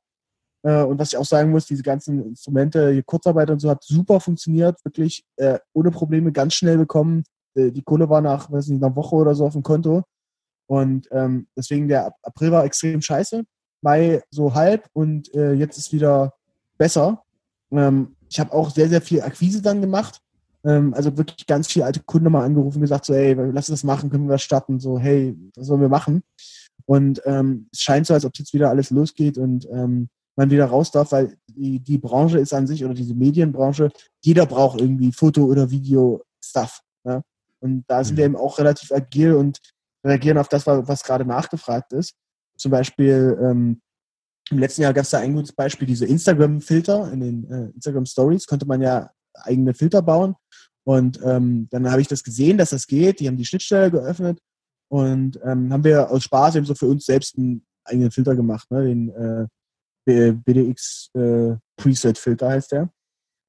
Äh, 0.65 0.83
und 0.83 0.99
was 0.99 1.13
ich 1.13 1.19
auch 1.19 1.25
sagen 1.25 1.51
muss, 1.51 1.67
diese 1.67 1.83
ganzen 1.83 2.25
Instrumente, 2.25 3.03
Kurzarbeit 3.05 3.51
und 3.51 3.61
so 3.61 3.71
hat 3.71 3.85
super 3.85 4.19
funktioniert, 4.19 4.85
wirklich 4.85 5.25
äh, 5.37 5.59
ohne 5.73 5.91
Probleme 5.91 6.33
ganz 6.33 6.55
schnell 6.55 6.79
bekommen. 6.79 7.23
Äh, 7.55 7.71
die 7.71 7.83
Kohle 7.83 8.09
war 8.09 8.21
nach, 8.21 8.51
weiß 8.51 8.69
nicht, 8.69 8.83
einer 8.83 8.97
Woche 8.97 9.15
oder 9.15 9.35
so 9.35 9.47
auf 9.47 9.53
dem 9.53 9.63
Konto. 9.63 10.03
Und 10.67 11.09
ähm, 11.13 11.47
deswegen 11.57 11.87
der 11.89 12.07
Ap- 12.07 12.17
April 12.23 12.51
war 12.51 12.65
extrem 12.65 13.03
scheiße. 13.03 13.45
Mai 13.83 14.23
so 14.31 14.55
halb 14.55 14.89
und 14.95 15.33
äh, 15.35 15.53
jetzt 15.53 15.77
ist 15.77 15.93
wieder 15.93 16.33
besser. 16.79 17.23
Ähm, 17.71 18.17
ich 18.31 18.41
habe 18.41 18.53
auch 18.55 18.71
sehr, 18.71 18.89
sehr 18.89 19.03
viel 19.03 19.21
Akquise 19.21 19.61
dann 19.61 19.83
gemacht. 19.83 20.21
Ähm, 20.65 20.95
also 20.95 21.15
wirklich 21.19 21.47
ganz 21.47 21.71
viele 21.71 21.85
alte 21.85 22.01
Kunden 22.01 22.33
mal 22.33 22.45
angerufen, 22.45 22.81
gesagt 22.81 23.05
so, 23.05 23.15
hey, 23.15 23.35
lass 23.35 23.69
uns 23.69 23.81
das 23.81 23.85
machen, 23.85 24.09
können 24.09 24.27
wir 24.27 24.39
starten? 24.39 24.81
So, 24.81 24.99
hey, 24.99 25.37
was 25.55 25.67
sollen 25.67 25.83
wir 25.83 25.91
machen? 25.91 26.23
Und 26.87 27.21
ähm, 27.27 27.69
es 27.71 27.81
scheint 27.81 28.07
so, 28.07 28.15
als 28.15 28.25
ob 28.25 28.33
jetzt 28.39 28.55
wieder 28.55 28.71
alles 28.71 28.89
losgeht 28.89 29.37
und 29.37 29.69
ähm, 29.71 30.09
man 30.37 30.51
wieder 30.51 30.67
raus 30.67 30.91
darf, 30.91 31.13
weil 31.13 31.37
die, 31.47 31.81
die 31.81 31.99
Branche 31.99 32.39
ist 32.39 32.53
an 32.53 32.67
sich 32.67 32.85
oder 32.85 32.95
diese 32.95 33.15
Medienbranche, 33.15 33.91
jeder 34.23 34.47
braucht 34.47 34.81
irgendwie 34.81 35.13
Foto- 35.13 35.45
oder 35.45 35.71
Video-Stuff. 35.71 36.81
Ja? 37.05 37.23
Und 37.61 37.85
da 37.87 38.03
sind 38.03 38.15
mhm. 38.15 38.19
wir 38.19 38.25
eben 38.27 38.37
auch 38.37 38.59
relativ 38.59 38.93
agil 38.93 39.35
und 39.35 39.59
reagieren 40.05 40.39
auf 40.39 40.49
das, 40.49 40.67
was 40.67 41.03
gerade 41.03 41.25
nachgefragt 41.25 41.93
ist. 41.93 42.15
Zum 42.59 42.71
Beispiel 42.71 43.39
ähm, 43.41 43.81
im 44.51 44.59
letzten 44.59 44.83
Jahr 44.83 44.93
gab 44.93 45.05
es 45.05 45.11
da 45.11 45.19
ein 45.19 45.35
gutes 45.35 45.53
Beispiel, 45.53 45.87
diese 45.87 46.07
Instagram-Filter 46.07 47.11
in 47.13 47.21
den 47.21 47.51
äh, 47.51 47.71
Instagram-Stories 47.71 48.47
konnte 48.47 48.67
man 48.67 48.83
ja 48.83 49.11
eigene 49.35 49.75
Filter 49.75 50.03
bauen. 50.03 50.35
Und 50.87 51.19
ähm, 51.25 51.69
dann 51.71 51.91
habe 51.91 52.03
ich 52.03 52.09
das 52.09 52.23
gesehen, 52.23 52.59
dass 52.59 52.71
das 52.71 52.87
geht. 52.87 53.21
Die 53.21 53.27
haben 53.27 53.39
die 53.39 53.47
Schnittstelle 53.47 53.91
geöffnet 53.91 54.39
und 54.89 55.41
ähm, 55.43 55.73
haben 55.73 55.85
wir 55.85 56.11
aus 56.11 56.25
Spaß 56.25 56.57
eben 56.57 56.67
so 56.67 56.75
für 56.75 56.87
uns 56.87 57.07
selbst 57.07 57.39
einen 57.39 57.65
eigenen 57.85 58.11
Filter 58.11 58.37
gemacht, 58.37 58.71
ne? 58.71 58.85
den 58.85 59.09
äh, 59.11 59.47
BDX 60.05 61.11
äh, 61.15 61.57
Preset 61.77 62.19
Filter 62.19 62.51
heißt 62.51 62.73
der. 62.73 62.91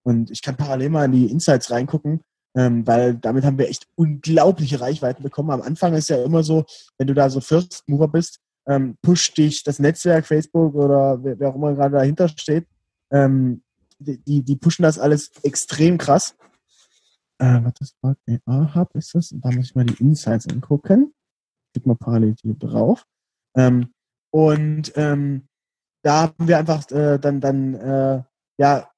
Und 0.03 0.31
ich 0.31 0.41
kann 0.41 0.55
parallel 0.55 0.89
mal 0.89 1.05
in 1.05 1.11
die 1.11 1.31
Insights 1.31 1.71
reingucken, 1.71 2.21
ähm, 2.55 2.85
weil 2.85 3.15
damit 3.15 3.43
haben 3.43 3.57
wir 3.57 3.69
echt 3.69 3.87
unglaubliche 3.95 4.79
Reichweiten 4.79 5.23
bekommen. 5.23 5.51
Am 5.51 5.61
Anfang 5.61 5.93
ist 5.93 6.09
ja 6.09 6.23
immer 6.23 6.43
so, 6.43 6.65
wenn 6.97 7.07
du 7.07 7.13
da 7.13 7.29
so 7.29 7.41
First 7.41 7.83
Mover 7.87 8.07
bist, 8.07 8.39
ähm, 8.67 8.97
pusht 9.01 9.37
dich 9.37 9.63
das 9.63 9.79
Netzwerk, 9.79 10.25
Facebook 10.25 10.75
oder 10.75 11.23
wer, 11.23 11.39
wer 11.39 11.49
auch 11.49 11.55
immer 11.55 11.73
gerade 11.73 11.95
dahinter 11.95 12.27
steht, 12.29 12.67
ähm, 13.11 13.63
die, 13.99 14.43
die 14.43 14.55
pushen 14.55 14.83
das 14.83 14.99
alles 14.99 15.31
extrem 15.43 15.97
krass. 15.97 16.35
Äh, 17.39 17.63
was 17.63 17.73
das 17.73 17.95
war, 18.01 18.15
AHub 18.45 18.95
ist 18.95 19.13
das? 19.15 19.33
da 19.35 19.51
muss 19.51 19.67
ich 19.67 19.75
mal 19.75 19.85
die 19.85 20.01
Insights 20.01 20.47
angucken. 20.47 21.13
Klick 21.73 21.85
mal 21.85 21.95
parallel 21.95 22.35
hier 22.41 22.55
drauf. 22.55 23.05
Ähm, 23.55 23.91
und 24.31 24.91
ähm, 24.95 25.47
da 26.05 26.21
haben 26.21 26.47
wir 26.47 26.57
einfach 26.59 26.89
äh, 26.91 27.17
dann, 27.17 27.41
dann 27.41 27.73
äh, 27.73 28.23
ja, 28.59 28.89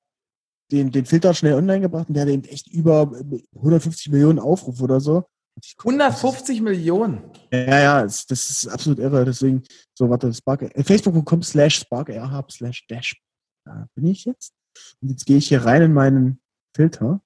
den, 0.72 0.92
den 0.92 1.06
Filter 1.06 1.34
schnell 1.34 1.54
online 1.54 1.82
gebracht 1.82 2.10
und 2.10 2.16
der 2.16 2.24
hat 2.24 2.30
eben 2.30 2.44
echt 2.44 2.68
über 2.68 3.10
150 3.56 4.12
Millionen 4.12 4.40
Aufrufe 4.40 4.84
oder 4.84 5.00
so. 5.00 5.24
150 5.80 6.62
Millionen? 6.62 7.32
Ja, 7.52 7.80
ja, 7.80 8.04
das, 8.04 8.26
das, 8.28 8.50
ist 8.50 8.68
absolut 8.68 9.00
irre. 9.00 9.26
Deswegen, 9.26 9.64
so, 9.98 10.10
warte, 10.10 10.32
Spark, 10.34 10.64
äh, 10.64 10.84
facebook.com 10.84 11.42
slash 11.42 11.80
sparkairhub 11.80 12.52
slash 12.52 12.86
dash. 12.88 13.20
Da 13.66 13.88
bin 13.96 14.08
ich 14.08 14.26
jetzt. 14.26 14.54
Und 15.02 15.10
jetzt 15.10 15.26
gehe 15.26 15.38
ich 15.38 15.48
hier 15.48 15.66
rein 15.66 15.82
in 15.82 15.94
meinen 15.94 16.42
Filter 16.76 17.22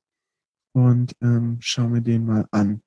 und 0.73 1.13
ähm, 1.21 1.57
schaue 1.59 1.89
mir 1.89 2.01
den 2.01 2.25
mal 2.25 2.47
an. 2.51 2.81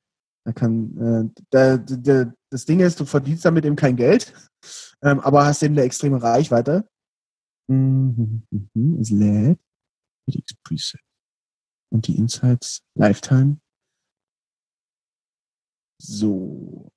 Da 0.46 0.52
kann, 0.52 1.33
äh, 1.37 1.42
da, 1.50 1.76
da, 1.76 2.33
das 2.55 2.67
Ding 2.67 2.79
ist, 2.79 3.01
du 3.01 3.05
verdienst 3.05 3.45
damit 3.45 3.64
eben 3.64 3.75
kein 3.75 3.97
Geld, 3.97 4.33
ähm, 5.03 5.19
aber 5.19 5.45
hast 5.45 5.61
eben 5.64 5.75
eine 5.75 5.83
extreme 5.83 6.23
Reichweite. 6.23 6.88
Mhm, 7.69 8.45
es 9.01 9.11
lädt. 9.11 9.59
FedEx 10.25 10.55
Preset. 10.62 11.01
Und 11.93 12.07
die 12.07 12.17
Insights 12.17 12.85
Lifetime. 12.97 13.59
So. 16.01 16.93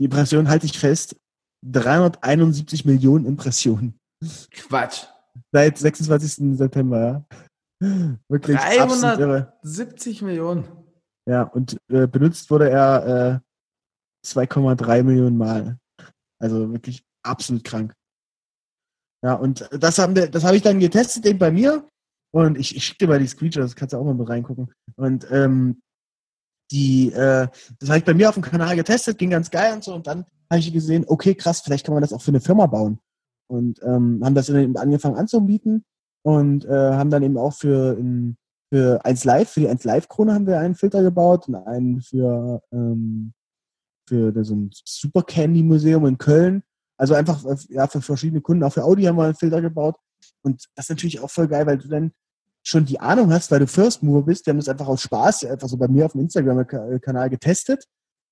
Die 0.00 0.06
Impression 0.06 0.48
halte 0.48 0.66
ich 0.66 0.76
fest. 0.76 1.16
371 1.64 2.84
Millionen 2.84 3.24
Impressionen. 3.24 4.00
Quatsch. 4.50 5.06
Seit 5.52 5.78
26. 5.78 6.56
September, 6.56 7.26
ja. 7.80 8.18
Wirklich 8.28 8.56
370 8.56 10.22
Millionen. 10.22 10.64
Ja, 11.28 11.42
und 11.42 11.78
äh, 11.88 12.08
benutzt 12.08 12.50
wurde 12.50 12.70
er 12.70 13.42
äh, 13.44 13.47
2,3 14.36 15.02
Millionen 15.02 15.36
Mal. 15.36 15.78
Also 16.40 16.72
wirklich 16.72 17.04
absolut 17.22 17.64
krank. 17.64 17.94
Ja, 19.24 19.34
und 19.34 19.68
das 19.72 19.98
haben 19.98 20.14
wir, 20.14 20.28
das 20.28 20.44
habe 20.44 20.56
ich 20.56 20.62
dann 20.62 20.78
getestet 20.78 21.26
eben 21.26 21.38
bei 21.38 21.50
mir. 21.50 21.86
Und 22.32 22.58
ich, 22.58 22.76
ich 22.76 22.84
schicke 22.84 23.06
dir 23.06 23.08
mal 23.08 23.18
die 23.18 23.26
Screenshots, 23.26 23.74
kannst 23.74 23.92
du 23.92 23.98
auch 23.98 24.04
mal 24.04 24.22
reingucken. 24.22 24.70
Und 24.96 25.26
ähm, 25.30 25.80
die, 26.70 27.10
äh, 27.12 27.48
das 27.80 27.88
habe 27.88 27.98
ich 27.98 28.04
bei 28.04 28.14
mir 28.14 28.28
auf 28.28 28.34
dem 28.34 28.42
Kanal 28.42 28.76
getestet, 28.76 29.18
ging 29.18 29.30
ganz 29.30 29.50
geil 29.50 29.72
und 29.72 29.82
so. 29.82 29.94
Und 29.94 30.06
dann 30.06 30.26
habe 30.50 30.60
ich 30.60 30.72
gesehen, 30.72 31.04
okay, 31.08 31.34
krass, 31.34 31.60
vielleicht 31.60 31.86
kann 31.86 31.94
man 31.94 32.02
das 32.02 32.12
auch 32.12 32.22
für 32.22 32.30
eine 32.30 32.40
Firma 32.40 32.66
bauen. 32.66 32.98
Und 33.50 33.82
ähm, 33.82 34.20
haben 34.22 34.34
das 34.34 34.50
eben 34.50 34.76
angefangen 34.76 35.16
anzubieten 35.16 35.84
und 36.22 36.66
äh, 36.66 36.92
haben 36.92 37.10
dann 37.10 37.22
eben 37.22 37.38
auch 37.38 37.54
für, 37.54 37.96
für 38.70 39.04
1 39.04 39.24
Live, 39.24 39.50
für 39.50 39.60
die 39.60 39.68
1 39.68 39.84
Live-Krone 39.84 40.34
haben 40.34 40.46
wir 40.46 40.60
einen 40.60 40.74
Filter 40.74 41.02
gebaut 41.02 41.48
und 41.48 41.54
einen 41.54 42.02
für, 42.02 42.62
ähm, 42.70 43.32
für 44.08 44.44
so 44.44 44.54
ein 44.54 44.70
Super 44.84 45.22
Candy 45.22 45.62
Museum 45.62 46.06
in 46.06 46.18
Köln. 46.18 46.62
Also 46.96 47.14
einfach 47.14 47.44
äh, 47.44 47.56
ja, 47.68 47.86
für 47.86 48.02
verschiedene 48.02 48.40
Kunden, 48.40 48.64
auch 48.64 48.72
für 48.72 48.84
Audi 48.84 49.04
haben 49.04 49.16
wir 49.16 49.24
einen 49.24 49.34
Filter 49.34 49.62
gebaut. 49.62 49.96
Und 50.42 50.66
das 50.74 50.86
ist 50.86 50.90
natürlich 50.90 51.20
auch 51.20 51.30
voll 51.30 51.48
geil, 51.48 51.66
weil 51.66 51.78
du 51.78 51.88
dann 51.88 52.12
schon 52.62 52.84
die 52.84 53.00
Ahnung 53.00 53.32
hast, 53.32 53.50
weil 53.50 53.60
du 53.60 53.66
First 53.66 54.02
Mover 54.02 54.24
bist. 54.24 54.46
Wir 54.46 54.52
haben 54.52 54.58
das 54.58 54.68
einfach 54.68 54.88
aus 54.88 55.02
Spaß, 55.02 55.44
einfach 55.44 55.68
so 55.68 55.76
bei 55.76 55.88
mir 55.88 56.06
auf 56.06 56.12
dem 56.12 56.22
Instagram-Kanal 56.22 57.30
getestet. 57.30 57.84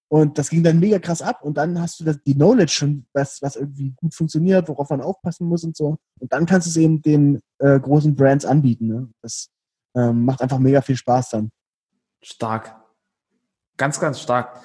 Und 0.09 0.39
das 0.39 0.51
ging 0.51 0.63
dann 0.63 0.79
mega 0.79 0.99
krass 0.99 1.23
ab. 1.23 1.43
Und 1.43 1.57
dann 1.57 1.81
hast 1.81 1.99
du 2.01 2.05
das, 2.05 2.19
die 2.25 2.35
Knowledge 2.35 2.73
schon, 2.73 3.07
was, 3.13 3.41
was 3.43 3.57
irgendwie 3.57 3.93
gut 3.97 4.15
funktioniert, 4.15 4.69
worauf 4.69 4.91
man 4.91 5.01
aufpassen 5.01 5.49
muss 5.49 5.65
und 5.65 5.77
so. 5.77 5.97
Und 6.21 6.33
dann 6.33 6.47
kannst 6.47 6.67
du 6.67 6.71
es 6.71 6.77
eben 6.77 7.03
den 7.03 7.41
äh, 7.59 7.81
großen 7.81 8.15
Brands 8.15 8.45
anbieten. 8.45 8.87
Ne? 8.87 9.09
Das 9.23 9.49
ähm, 9.97 10.25
macht 10.25 10.43
einfach 10.43 10.59
mega 10.59 10.81
viel 10.81 10.97
Spaß 10.97 11.31
dann. 11.31 11.51
Stark. 12.23 12.77
Ganz, 13.77 13.99
ganz 13.99 14.21
stark. 14.21 14.63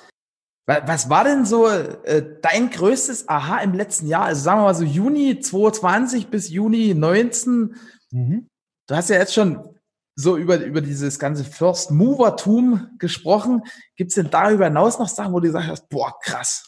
Was 0.68 1.10
war 1.10 1.24
denn 1.24 1.46
so 1.46 1.68
äh, 1.68 2.38
dein 2.42 2.70
größtes 2.70 3.28
Aha 3.28 3.60
im 3.60 3.74
letzten 3.74 4.08
Jahr? 4.08 4.26
Also 4.26 4.42
sagen 4.42 4.60
wir 4.60 4.66
mal 4.66 4.76
so 4.76 4.84
Juni 4.84 5.40
2020 5.40 6.28
bis 6.28 6.50
Juni 6.50 6.94
19. 6.94 7.76
Mhm. 8.12 8.48
Du 8.88 8.96
hast 8.96 9.10
ja 9.10 9.18
jetzt 9.18 9.34
schon 9.34 9.76
so 10.16 10.38
über, 10.38 10.58
über 10.64 10.82
dieses 10.82 11.20
ganze 11.20 11.44
First 11.44 11.92
Movertum 11.92 12.90
gesprochen. 13.00 13.64
Gibt 13.96 14.12
es 14.12 14.16
denn 14.16 14.30
darüber 14.30 14.66
hinaus 14.66 15.00
noch 15.00 15.10
Sachen, 15.10 15.34
wo 15.34 15.40
du 15.40 15.48
gesagt 15.48 15.68
hast, 15.68 15.90
boah, 15.90 16.18
krass? 16.22 16.66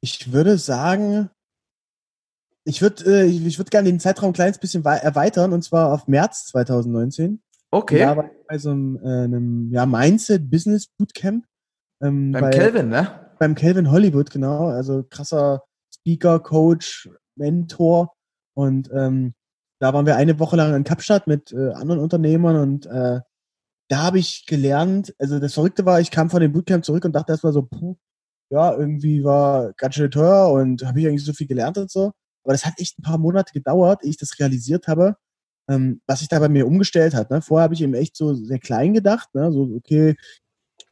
Ich 0.00 0.32
würde 0.32 0.58
sagen, 0.58 1.30
ich 2.64 2.80
würde 2.80 3.22
äh, 3.22 3.26
ich 3.26 3.58
würd 3.58 3.70
gerne 3.70 3.90
den 3.90 4.00
Zeitraum 4.00 4.30
ein 4.30 4.34
kleines 4.34 4.58
bisschen 4.58 4.84
erweitern 4.84 5.52
und 5.52 5.62
zwar 5.62 5.92
auf 5.92 6.08
März 6.08 6.46
2019. 6.46 7.42
Okay. 7.70 8.00
Da 8.00 8.16
war 8.16 8.24
ich 8.24 8.46
bei 8.46 8.58
so 8.58 8.70
einem, 8.70 8.96
äh, 9.02 9.24
einem 9.24 9.72
ja, 9.72 9.86
Mindset 9.86 10.50
Business 10.50 10.86
Bootcamp 10.86 11.44
ähm, 12.02 12.32
beim 12.32 12.50
Kelvin, 12.50 12.88
ne? 12.88 13.30
Beim 13.38 13.54
Kelvin 13.54 13.90
Hollywood, 13.90 14.30
genau. 14.30 14.68
Also 14.68 15.04
krasser 15.08 15.62
Speaker, 15.94 16.40
Coach, 16.40 17.08
Mentor. 17.36 18.12
Und 18.54 18.90
ähm, 18.92 19.34
da 19.80 19.92
waren 19.92 20.06
wir 20.06 20.16
eine 20.16 20.38
Woche 20.38 20.56
lang 20.56 20.74
in 20.74 20.84
Kapstadt 20.84 21.26
mit 21.26 21.52
äh, 21.52 21.72
anderen 21.72 22.00
Unternehmern 22.00 22.56
und 22.56 22.86
äh, 22.86 23.20
da 23.88 24.02
habe 24.02 24.18
ich 24.18 24.46
gelernt, 24.46 25.14
also 25.18 25.38
das 25.38 25.54
Verrückte 25.54 25.84
war, 25.84 26.00
ich 26.00 26.10
kam 26.10 26.30
von 26.30 26.40
dem 26.40 26.52
Bootcamp 26.52 26.84
zurück 26.84 27.04
und 27.04 27.12
dachte 27.14 27.32
erstmal 27.32 27.52
so, 27.52 27.62
puh, 27.62 27.96
ja, 28.50 28.72
irgendwie 28.74 29.24
war 29.24 29.72
ganz 29.74 29.96
schön 29.96 30.10
teuer 30.10 30.50
und 30.52 30.84
habe 30.86 31.00
ich 31.00 31.06
eigentlich 31.06 31.24
so 31.24 31.32
viel 31.32 31.46
gelernt 31.46 31.78
und 31.78 31.90
so. 31.90 32.12
Aber 32.44 32.52
das 32.52 32.64
hat 32.64 32.74
echt 32.78 32.98
ein 32.98 33.02
paar 33.02 33.18
Monate 33.18 33.52
gedauert, 33.52 34.02
ehe 34.02 34.10
ich 34.10 34.16
das 34.16 34.38
realisiert 34.38 34.88
habe, 34.88 35.16
ähm, 35.68 36.00
was 36.06 36.20
sich 36.20 36.28
da 36.28 36.38
bei 36.38 36.48
mir 36.48 36.66
umgestellt 36.66 37.14
hat. 37.14 37.30
Ne? 37.30 37.42
Vorher 37.42 37.64
habe 37.64 37.74
ich 37.74 37.82
eben 37.82 37.94
echt 37.94 38.16
so 38.16 38.34
sehr 38.34 38.58
klein 38.58 38.94
gedacht, 38.94 39.28
ne? 39.34 39.52
so, 39.52 39.70
okay, 39.76 40.16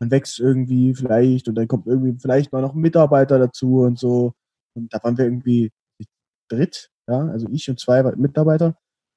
man 0.00 0.10
wächst 0.10 0.40
irgendwie 0.40 0.94
vielleicht 0.94 1.48
und 1.48 1.54
dann 1.54 1.68
kommt 1.68 1.86
irgendwie 1.86 2.18
vielleicht 2.18 2.52
mal 2.52 2.62
noch 2.62 2.74
ein 2.74 2.80
Mitarbeiter 2.80 3.38
dazu 3.38 3.80
und 3.80 3.98
so. 3.98 4.32
Und 4.74 4.92
da 4.92 4.98
waren 5.02 5.18
wir 5.18 5.26
irgendwie 5.26 5.70
dritt, 6.48 6.90
ja, 7.06 7.28
also 7.28 7.46
ich 7.50 7.68
und 7.68 7.78
zwei 7.78 8.02
Mitarbeiter. 8.16 8.76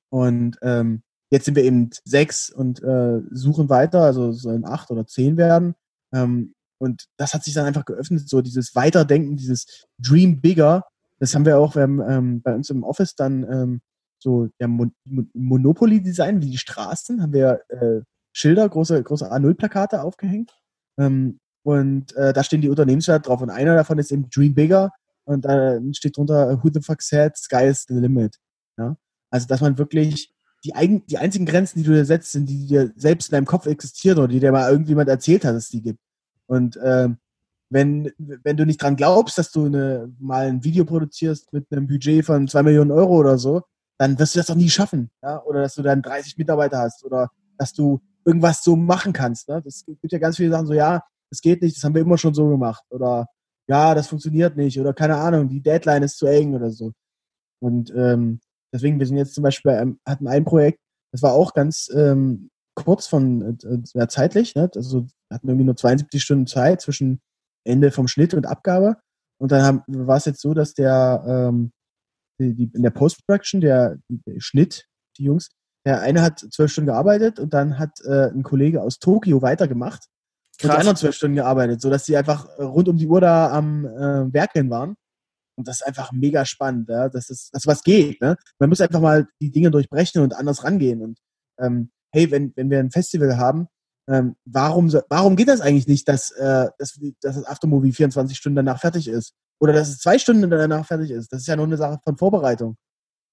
Und 0.09 0.57
ähm, 0.61 1.01
jetzt 1.31 1.45
sind 1.45 1.55
wir 1.55 1.63
eben 1.63 1.89
sechs 2.05 2.49
und 2.49 2.83
äh, 2.83 3.21
suchen 3.31 3.69
weiter, 3.69 4.01
also 4.01 4.31
sollen 4.33 4.65
acht 4.65 4.91
oder 4.91 5.07
zehn 5.07 5.37
werden. 5.37 5.73
Ähm, 6.13 6.53
und 6.79 7.05
das 7.17 7.33
hat 7.33 7.43
sich 7.43 7.53
dann 7.53 7.65
einfach 7.65 7.85
geöffnet, 7.85 8.27
so 8.27 8.41
dieses 8.41 8.75
Weiterdenken, 8.75 9.37
dieses 9.37 9.85
Dream 9.97 10.41
Bigger. 10.41 10.85
Das 11.19 11.33
haben 11.33 11.45
wir 11.45 11.57
auch, 11.57 11.75
wir 11.75 11.83
haben 11.83 12.01
ähm, 12.01 12.41
bei 12.41 12.53
uns 12.53 12.69
im 12.69 12.83
Office 12.83 13.15
dann 13.15 13.43
ähm, 13.49 13.81
so 14.21 14.49
ja, 14.59 14.67
Mon 14.67 14.93
Monopoly-Design, 15.33 16.41
wie 16.41 16.51
die 16.51 16.57
Straßen, 16.57 17.21
haben 17.21 17.33
wir 17.33 17.61
äh, 17.69 18.01
Schilder, 18.33 18.67
große, 18.67 19.01
große 19.01 19.31
A0-Plakate 19.31 20.01
aufgehängt. 20.01 20.53
Ähm, 20.97 21.39
und 21.63 22.15
äh, 22.15 22.33
da 22.33 22.43
stehen 22.43 22.61
die 22.61 22.69
Unternehmenswerte 22.69 23.27
drauf. 23.27 23.41
Und 23.41 23.49
einer 23.49 23.75
davon 23.75 23.97
ist 23.97 24.11
eben 24.11 24.29
Dream 24.29 24.53
Bigger. 24.53 24.91
Und 25.25 25.45
da 25.45 25.79
steht 25.93 26.17
drunter, 26.17 26.61
Who 26.61 26.69
the 26.73 26.81
fuck 26.81 27.01
said, 27.01 27.37
Sky 27.37 27.65
is 27.65 27.85
the 27.87 27.93
limit. 27.93 28.37
Ja? 28.77 28.97
Also, 29.29 29.47
dass 29.47 29.61
man 29.61 29.77
wirklich 29.77 30.33
die, 30.63 30.75
eigen, 30.75 31.05
die 31.07 31.17
einzigen 31.17 31.45
Grenzen, 31.45 31.79
die 31.79 31.85
du 31.85 31.93
dir 31.93 32.05
setzt, 32.05 32.31
sind 32.31 32.47
die, 32.47 32.59
die 32.59 32.67
dir 32.67 32.93
selbst 32.95 33.29
in 33.29 33.33
deinem 33.33 33.45
Kopf 33.45 33.65
existieren 33.65 34.17
oder 34.19 34.27
die 34.27 34.39
dir 34.39 34.51
mal 34.51 34.69
irgendjemand 34.69 35.09
erzählt 35.09 35.45
hat, 35.45 35.55
dass 35.55 35.65
es 35.65 35.69
die 35.69 35.81
gibt. 35.81 35.99
Und 36.47 36.77
äh, 36.77 37.09
wenn, 37.69 38.11
wenn 38.17 38.57
du 38.57 38.65
nicht 38.65 38.81
dran 38.81 38.95
glaubst, 38.95 39.37
dass 39.37 39.51
du 39.51 39.65
eine, 39.65 40.13
mal 40.19 40.47
ein 40.47 40.63
Video 40.63 40.85
produzierst 40.85 41.51
mit 41.53 41.65
einem 41.71 41.87
Budget 41.87 42.25
von 42.25 42.47
zwei 42.47 42.63
Millionen 42.63 42.91
Euro 42.91 43.17
oder 43.17 43.37
so, 43.37 43.63
dann 43.97 44.19
wirst 44.19 44.35
du 44.35 44.39
das 44.39 44.49
auch 44.49 44.55
nie 44.55 44.69
schaffen. 44.69 45.09
Ja? 45.21 45.41
Oder 45.43 45.61
dass 45.61 45.75
du 45.75 45.81
dann 45.81 46.01
30 46.01 46.37
Mitarbeiter 46.37 46.79
hast 46.79 47.03
oder 47.03 47.29
dass 47.57 47.73
du 47.73 48.01
irgendwas 48.25 48.63
so 48.63 48.75
machen 48.75 49.13
kannst. 49.13 49.49
Ne? 49.49 49.61
Das 49.63 49.85
gibt 49.85 50.11
ja 50.11 50.19
ganz 50.19 50.37
viele 50.37 50.51
Sachen 50.51 50.67
so, 50.67 50.73
ja, 50.73 51.01
das 51.29 51.41
geht 51.41 51.61
nicht, 51.61 51.75
das 51.75 51.83
haben 51.83 51.95
wir 51.95 52.01
immer 52.01 52.17
schon 52.17 52.33
so 52.33 52.47
gemacht. 52.47 52.83
Oder 52.89 53.27
ja, 53.67 53.95
das 53.95 54.07
funktioniert 54.07 54.55
nicht. 54.55 54.79
Oder 54.79 54.93
keine 54.93 55.17
Ahnung, 55.17 55.49
die 55.49 55.61
Deadline 55.61 56.03
ist 56.03 56.17
zu 56.17 56.27
eng 56.27 56.53
oder 56.53 56.69
so. 56.69 56.91
Und 57.61 57.91
ähm, 57.95 58.39
deswegen, 58.73 58.99
wir 58.99 59.07
sind 59.07 59.17
jetzt 59.17 59.33
zum 59.33 59.43
Beispiel, 59.43 59.71
ähm, 59.71 59.99
hatten 60.05 60.27
ein 60.27 60.45
Projekt, 60.45 60.79
das 61.11 61.21
war 61.21 61.33
auch 61.33 61.53
ganz 61.53 61.89
ähm, 61.95 62.49
kurz 62.75 63.07
von 63.07 63.57
äh, 63.63 63.77
ja, 63.93 64.07
zeitlich, 64.07 64.55
ne? 64.55 64.69
also 64.75 65.05
hatten 65.31 65.47
irgendwie 65.47 65.65
nur 65.65 65.75
72 65.75 66.21
Stunden 66.21 66.47
Zeit 66.47 66.81
zwischen 66.81 67.21
Ende 67.65 67.91
vom 67.91 68.07
Schnitt 68.07 68.33
und 68.33 68.45
Abgabe. 68.45 68.97
Und 69.39 69.51
dann 69.51 69.83
war 69.87 70.17
es 70.17 70.25
jetzt 70.25 70.41
so, 70.41 70.53
dass 70.53 70.73
der 70.73 71.23
ähm, 71.27 71.71
die, 72.39 72.53
die, 72.53 72.71
in 72.73 72.83
der 72.83 72.89
Post-Production, 72.89 73.61
der, 73.61 73.97
der, 74.07 74.39
Schnitt, 74.39 74.87
die 75.17 75.25
Jungs, 75.25 75.49
der 75.85 76.01
eine 76.01 76.21
hat 76.21 76.39
zwölf 76.39 76.71
Stunden 76.71 76.87
gearbeitet 76.87 77.39
und 77.39 77.53
dann 77.53 77.77
hat 77.79 77.99
äh, 78.05 78.29
ein 78.29 78.43
Kollege 78.43 78.81
aus 78.81 78.99
Tokio 78.99 79.41
weitergemacht 79.41 80.05
Krass. 80.57 80.63
und 80.63 80.69
die 80.69 80.79
anderen 80.79 80.97
zwölf 80.97 81.15
Stunden 81.15 81.35
gearbeitet, 81.35 81.81
sodass 81.81 82.05
sie 82.05 82.15
einfach 82.15 82.47
rund 82.57 82.87
um 82.87 82.97
die 82.97 83.07
Uhr 83.07 83.21
da 83.21 83.51
am 83.51 83.85
äh, 83.85 84.33
Werkeln 84.33 84.69
waren. 84.69 84.95
Und 85.55 85.67
das 85.67 85.81
ist 85.81 85.87
einfach 85.87 86.11
mega 86.11 86.45
spannend, 86.45 86.89
ja? 86.89 87.09
dass 87.09 87.27
das, 87.27 87.49
dass 87.51 87.67
was 87.67 87.83
geht. 87.83 88.21
Ne? 88.21 88.37
Man 88.59 88.69
muss 88.69 88.81
einfach 88.81 89.01
mal 89.01 89.27
die 89.39 89.51
Dinge 89.51 89.69
durchbrechen 89.69 90.21
und 90.21 90.35
anders 90.35 90.63
rangehen. 90.63 91.01
Und 91.01 91.19
ähm, 91.59 91.91
hey, 92.11 92.31
wenn, 92.31 92.53
wenn 92.55 92.69
wir 92.69 92.79
ein 92.79 92.91
Festival 92.91 93.37
haben, 93.37 93.67
ähm, 94.09 94.35
warum, 94.45 94.91
warum 95.09 95.35
geht 95.35 95.47
das 95.47 95.61
eigentlich 95.61 95.87
nicht, 95.87 96.07
dass, 96.07 96.31
äh, 96.31 96.69
dass, 96.77 96.99
dass 97.21 97.35
das 97.35 97.45
Aftermovie 97.45 97.91
24 97.91 98.37
Stunden 98.37 98.55
danach 98.55 98.79
fertig 98.79 99.07
ist? 99.07 99.33
Oder 99.59 99.73
dass 99.73 99.89
es 99.89 99.99
zwei 99.99 100.17
Stunden 100.17 100.49
danach 100.49 100.85
fertig 100.85 101.11
ist? 101.11 101.31
Das 101.31 101.41
ist 101.41 101.47
ja 101.47 101.55
nur 101.55 101.65
eine 101.65 101.77
Sache 101.77 101.99
von 102.03 102.17
Vorbereitung. 102.17 102.75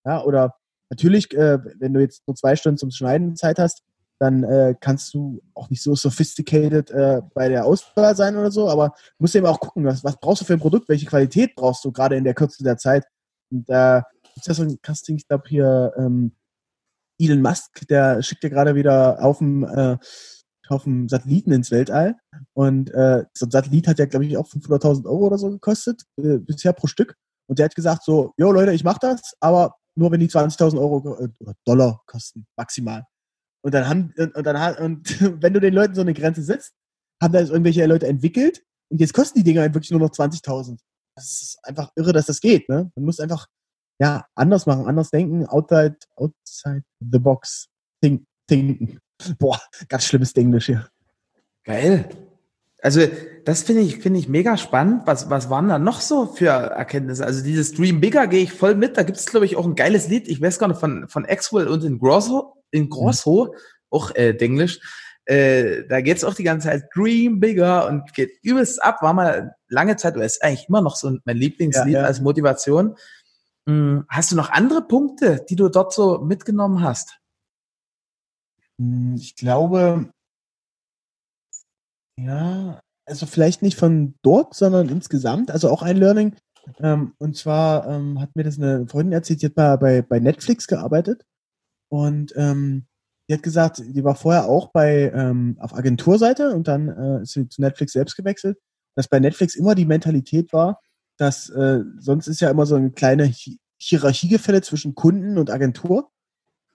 Ja, 0.06 0.22
oder 0.22 0.54
natürlich, 0.90 1.32
äh, 1.34 1.58
wenn 1.78 1.94
du 1.94 2.00
jetzt 2.00 2.26
nur 2.26 2.36
zwei 2.36 2.56
Stunden 2.56 2.78
zum 2.78 2.90
Schneiden 2.90 3.36
Zeit 3.36 3.58
hast, 3.58 3.82
dann 4.18 4.44
äh, 4.44 4.74
kannst 4.78 5.14
du 5.14 5.40
auch 5.54 5.70
nicht 5.70 5.82
so 5.82 5.94
sophisticated 5.94 6.90
äh, 6.90 7.22
bei 7.32 7.48
der 7.48 7.64
Auswahl 7.64 8.14
sein 8.14 8.36
oder 8.36 8.50
so, 8.50 8.68
aber 8.68 8.94
musst 9.18 9.34
eben 9.34 9.46
auch 9.46 9.60
gucken, 9.60 9.84
was, 9.86 10.04
was 10.04 10.20
brauchst 10.20 10.42
du 10.42 10.44
für 10.44 10.52
ein 10.52 10.60
Produkt, 10.60 10.90
welche 10.90 11.06
Qualität 11.06 11.54
brauchst 11.54 11.84
du 11.86 11.90
gerade 11.90 12.16
in 12.16 12.24
der 12.24 12.34
Kürze 12.34 12.62
der 12.62 12.76
Zeit. 12.76 13.06
Und 13.50 13.68
da 13.68 13.98
äh, 13.98 14.02
gibt 14.24 14.40
es 14.40 14.46
ja 14.46 14.54
so 14.54 14.62
ein 14.62 14.78
Casting, 14.82 15.16
ich 15.16 15.26
glaube 15.26 15.44
hier 15.48 15.94
ähm, 15.96 16.32
Elon 17.18 17.40
Musk, 17.40 17.86
der 17.88 18.22
schickt 18.22 18.44
ja 18.44 18.50
gerade 18.50 18.74
wieder 18.74 19.24
auf 19.24 19.38
dem 19.38 19.64
äh, 19.64 19.96
auf 20.70 20.86
Satelliten 21.06 21.52
ins 21.52 21.70
Weltall. 21.70 22.16
Und 22.52 22.90
äh, 22.90 23.24
so 23.34 23.46
ein 23.46 23.50
Satellit 23.50 23.88
hat 23.88 23.98
ja, 23.98 24.06
glaube 24.06 24.24
ich, 24.24 24.36
auch 24.36 24.48
500.000 24.48 25.04
Euro 25.06 25.26
oder 25.26 25.38
so 25.38 25.50
gekostet, 25.50 26.02
äh, 26.16 26.38
bisher 26.38 26.72
pro 26.72 26.86
Stück. 26.86 27.16
Und 27.48 27.58
der 27.58 27.64
hat 27.64 27.74
gesagt 27.74 28.04
so, 28.04 28.32
jo 28.36 28.52
Leute, 28.52 28.72
ich 28.72 28.84
mache 28.84 29.00
das, 29.00 29.34
aber 29.40 29.74
nur 30.00 30.10
wenn 30.10 30.20
die 30.20 30.28
20.000 30.28 30.78
Euro 30.78 31.18
äh, 31.20 31.28
oder 31.38 31.54
Dollar 31.64 32.02
kosten, 32.06 32.46
maximal. 32.56 33.04
Und 33.62 33.74
dann 33.74 33.86
haben, 33.86 34.14
und 34.16 34.46
dann 34.46 34.76
und 34.76 35.20
wenn 35.42 35.52
du 35.52 35.60
den 35.60 35.74
Leuten 35.74 35.94
so 35.94 36.00
eine 36.00 36.14
Grenze 36.14 36.42
setzt, 36.42 36.72
haben 37.22 37.32
da 37.32 37.40
jetzt 37.40 37.50
irgendwelche 37.50 37.84
Leute 37.84 38.08
entwickelt 38.08 38.64
und 38.88 38.98
jetzt 38.98 39.12
kosten 39.12 39.38
die 39.38 39.44
Dinger 39.44 39.60
halt 39.60 39.74
wirklich 39.74 39.90
nur 39.90 40.00
noch 40.00 40.10
20.000. 40.10 40.78
Das 41.14 41.24
ist 41.24 41.58
einfach 41.62 41.92
irre, 41.96 42.14
dass 42.14 42.26
das 42.26 42.40
geht, 42.40 42.68
ne? 42.70 42.90
Man 42.94 43.04
muss 43.04 43.20
einfach, 43.20 43.46
ja, 44.00 44.24
anders 44.34 44.64
machen, 44.64 44.86
anders 44.86 45.10
denken, 45.10 45.46
outside, 45.46 45.98
outside 46.16 46.82
the 47.00 47.18
box 47.18 47.68
think, 48.02 48.24
thinken. 48.48 48.98
Boah, 49.38 49.60
ganz 49.88 50.06
schlimmes 50.06 50.32
Englisch 50.32 50.66
hier. 50.66 50.88
Geil. 51.64 52.08
Also 52.82 53.02
das 53.44 53.62
finde 53.62 53.82
ich, 53.82 53.98
finde 53.98 54.18
ich 54.18 54.28
mega 54.28 54.56
spannend. 54.56 55.02
Was, 55.06 55.28
was 55.28 55.50
waren 55.50 55.68
da 55.68 55.78
noch 55.78 56.00
so 56.00 56.26
für 56.26 56.48
Erkenntnisse? 56.48 57.24
Also 57.24 57.42
dieses 57.42 57.72
Dream 57.72 58.00
Bigger 58.00 58.26
gehe 58.26 58.42
ich 58.42 58.52
voll 58.52 58.74
mit. 58.74 58.96
Da 58.96 59.02
gibt 59.02 59.18
es, 59.18 59.26
glaube 59.26 59.46
ich, 59.46 59.56
auch 59.56 59.66
ein 59.66 59.74
geiles 59.74 60.08
Lied. 60.08 60.28
Ich 60.28 60.40
weiß 60.40 60.58
gar 60.58 60.68
nicht, 60.68 60.80
von, 60.80 61.08
von 61.08 61.26
Axwell 61.26 61.68
und 61.68 61.84
in 61.84 61.98
Grosso, 61.98 62.54
in 62.70 62.88
Grosso, 62.88 63.46
mhm. 63.46 63.58
auch 63.90 64.14
äh, 64.14 64.30
Englisch. 64.38 64.80
Äh, 65.26 65.84
da 65.88 66.00
geht 66.00 66.16
es 66.16 66.24
auch 66.24 66.34
die 66.34 66.42
ganze 66.42 66.68
Zeit 66.68 66.84
Dream 66.94 67.38
Bigger 67.38 67.86
und 67.86 68.14
geht 68.14 68.32
übelst 68.42 68.82
ab. 68.82 69.02
War 69.02 69.12
mal 69.12 69.54
lange 69.68 69.96
Zeit, 69.96 70.16
oder 70.16 70.24
ist 70.24 70.42
eigentlich 70.42 70.68
immer 70.68 70.80
noch 70.80 70.96
so 70.96 71.18
mein 71.24 71.36
Lieblingslied 71.36 71.94
ja, 71.94 72.00
ja. 72.00 72.06
als 72.06 72.20
Motivation. 72.20 72.96
Hm, 73.68 74.06
hast 74.08 74.32
du 74.32 74.36
noch 74.36 74.50
andere 74.50 74.82
Punkte, 74.82 75.44
die 75.48 75.56
du 75.56 75.68
dort 75.68 75.92
so 75.92 76.18
mitgenommen 76.18 76.82
hast? 76.82 77.18
Hm, 78.78 79.16
ich 79.16 79.36
glaube, 79.36 80.10
ja, 82.24 82.80
also 83.06 83.26
vielleicht 83.26 83.62
nicht 83.62 83.78
von 83.78 84.14
dort, 84.22 84.54
sondern 84.54 84.88
insgesamt. 84.88 85.50
Also 85.50 85.70
auch 85.70 85.82
ein 85.82 85.96
Learning. 85.96 86.36
Ähm, 86.78 87.14
und 87.18 87.36
zwar 87.36 87.88
ähm, 87.88 88.20
hat 88.20 88.36
mir 88.36 88.44
das 88.44 88.58
eine 88.58 88.86
Freundin 88.86 89.12
erzählt, 89.12 89.42
die 89.42 89.46
hat 89.46 89.56
mal 89.56 89.76
bei, 89.78 90.02
bei 90.02 90.20
Netflix 90.20 90.66
gearbeitet. 90.66 91.24
Und 91.88 92.32
ähm, 92.36 92.86
die 93.28 93.34
hat 93.34 93.42
gesagt, 93.42 93.82
die 93.84 94.04
war 94.04 94.14
vorher 94.14 94.46
auch 94.46 94.70
bei 94.72 95.10
ähm, 95.14 95.56
auf 95.60 95.74
Agenturseite 95.74 96.54
und 96.54 96.68
dann 96.68 96.88
äh, 96.88 97.22
ist 97.22 97.32
sie 97.32 97.48
zu 97.48 97.60
Netflix 97.60 97.92
selbst 97.92 98.16
gewechselt. 98.16 98.58
Dass 98.96 99.08
bei 99.08 99.20
Netflix 99.20 99.54
immer 99.54 99.74
die 99.74 99.86
Mentalität 99.86 100.52
war, 100.52 100.80
dass 101.16 101.48
äh, 101.50 101.80
sonst 101.98 102.26
ist 102.26 102.40
ja 102.40 102.50
immer 102.50 102.66
so 102.66 102.76
eine 102.76 102.90
kleine 102.90 103.24
Hi 103.28 103.58
Hierarchiegefälle 103.82 104.60
zwischen 104.60 104.94
Kunden 104.94 105.38
und 105.38 105.50
Agentur 105.50 106.10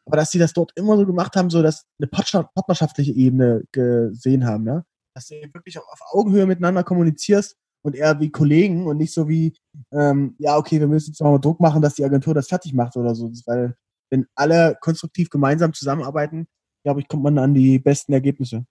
aber 0.05 0.17
dass 0.17 0.31
sie 0.31 0.39
das 0.39 0.53
dort 0.53 0.71
immer 0.75 0.97
so 0.97 1.05
gemacht 1.05 1.35
haben, 1.35 1.49
so 1.49 1.61
dass 1.61 1.85
eine 1.99 2.07
partnerschaftliche 2.07 3.11
Ebene 3.11 3.63
gesehen 3.71 4.45
haben, 4.45 4.67
ja. 4.67 4.83
Dass 5.15 5.27
du 5.27 5.35
wirklich 5.53 5.79
auch 5.79 5.87
auf 5.87 5.99
Augenhöhe 6.11 6.45
miteinander 6.45 6.83
kommunizierst 6.83 7.55
und 7.81 7.95
eher 7.95 8.19
wie 8.19 8.31
Kollegen 8.31 8.85
und 8.85 8.97
nicht 8.97 9.13
so 9.13 9.29
wie, 9.29 9.55
ähm, 9.91 10.35
ja, 10.39 10.57
okay, 10.57 10.79
wir 10.79 10.87
müssen 10.87 11.11
jetzt 11.11 11.21
mal 11.21 11.39
Druck 11.39 11.59
machen, 11.59 11.81
dass 11.81 11.95
die 11.95 12.03
Agentur 12.03 12.33
das 12.33 12.47
fertig 12.47 12.73
macht 12.73 12.97
oder 12.97 13.15
so. 13.15 13.31
Weil 13.45 13.75
wenn 14.09 14.27
alle 14.35 14.77
konstruktiv 14.81 15.29
gemeinsam 15.29 15.73
zusammenarbeiten, 15.73 16.47
glaube 16.83 16.99
ich, 16.99 17.07
kommt 17.07 17.23
man 17.23 17.37
an 17.37 17.53
die 17.53 17.79
besten 17.79 18.13
Ergebnisse. 18.13 18.65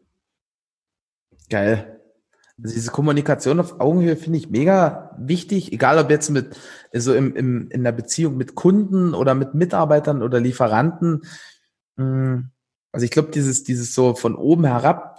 Geil. 1.49 2.01
Also 2.63 2.75
diese 2.75 2.91
Kommunikation 2.91 3.59
auf 3.59 3.81
Augenhöhe 3.81 4.17
finde 4.17 4.39
ich 4.39 4.51
mega 4.51 5.15
wichtig, 5.19 5.73
egal 5.73 5.99
ob 5.99 6.11
jetzt 6.11 6.31
mit, 6.31 6.57
also 6.93 7.15
im, 7.15 7.35
im, 7.35 7.69
in 7.71 7.83
der 7.83 7.93
Beziehung 7.93 8.37
mit 8.37 8.55
Kunden 8.55 9.15
oder 9.15 9.35
mit 9.35 9.55
Mitarbeitern 9.55 10.23
oder 10.23 10.39
Lieferanten. 10.39 11.23
Hm, 11.97 12.51
also 12.93 13.05
ich 13.05 13.11
glaube, 13.11 13.31
dieses, 13.33 13.65
dieses 13.65 13.95
so 13.95 14.15
von 14.15 14.37
oben 14.37 14.65
herab 14.65 15.14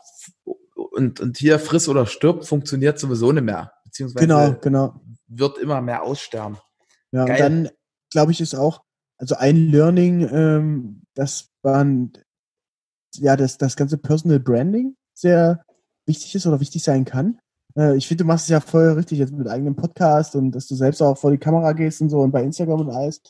und, 0.95 1.19
und 1.19 1.37
hier 1.37 1.59
friss 1.59 1.87
oder 1.87 2.05
stirb 2.05 2.45
funktioniert 2.45 2.97
sowieso 2.97 3.31
nicht 3.31 3.43
mehr. 3.43 3.73
Beziehungsweise 3.83 4.25
genau, 4.25 4.55
genau. 4.61 5.01
wird 5.27 5.57
immer 5.57 5.81
mehr 5.81 6.03
aussterben. 6.03 6.57
Ja, 7.11 7.25
Geil. 7.25 7.35
und 7.35 7.39
dann 7.41 7.69
glaube 8.11 8.31
ich, 8.31 8.41
ist 8.41 8.55
auch, 8.55 8.81
also 9.17 9.35
ein 9.35 9.69
Learning, 9.69 10.27
ähm, 10.31 11.01
das 11.13 11.49
waren 11.61 12.13
ja 13.15 13.35
das, 13.35 13.57
das 13.57 13.75
ganze 13.75 13.97
Personal 13.97 14.39
Branding 14.39 14.95
sehr 15.13 15.63
wichtig 16.05 16.35
ist 16.35 16.45
oder 16.45 16.59
wichtig 16.59 16.83
sein 16.83 17.05
kann. 17.05 17.39
Äh, 17.77 17.95
ich 17.97 18.07
finde, 18.07 18.23
du 18.23 18.27
machst 18.27 18.45
es 18.45 18.49
ja 18.49 18.59
voll 18.59 18.89
richtig 18.91 19.19
jetzt 19.19 19.33
mit 19.33 19.47
eigenem 19.47 19.75
Podcast 19.75 20.35
und 20.35 20.51
dass 20.51 20.67
du 20.67 20.75
selbst 20.75 21.01
auch 21.01 21.17
vor 21.17 21.31
die 21.31 21.37
Kamera 21.37 21.73
gehst 21.73 22.01
und 22.01 22.09
so 22.09 22.21
und 22.21 22.31
bei 22.31 22.43
Instagram 22.43 22.81
und 22.81 22.89
alles. 22.91 23.21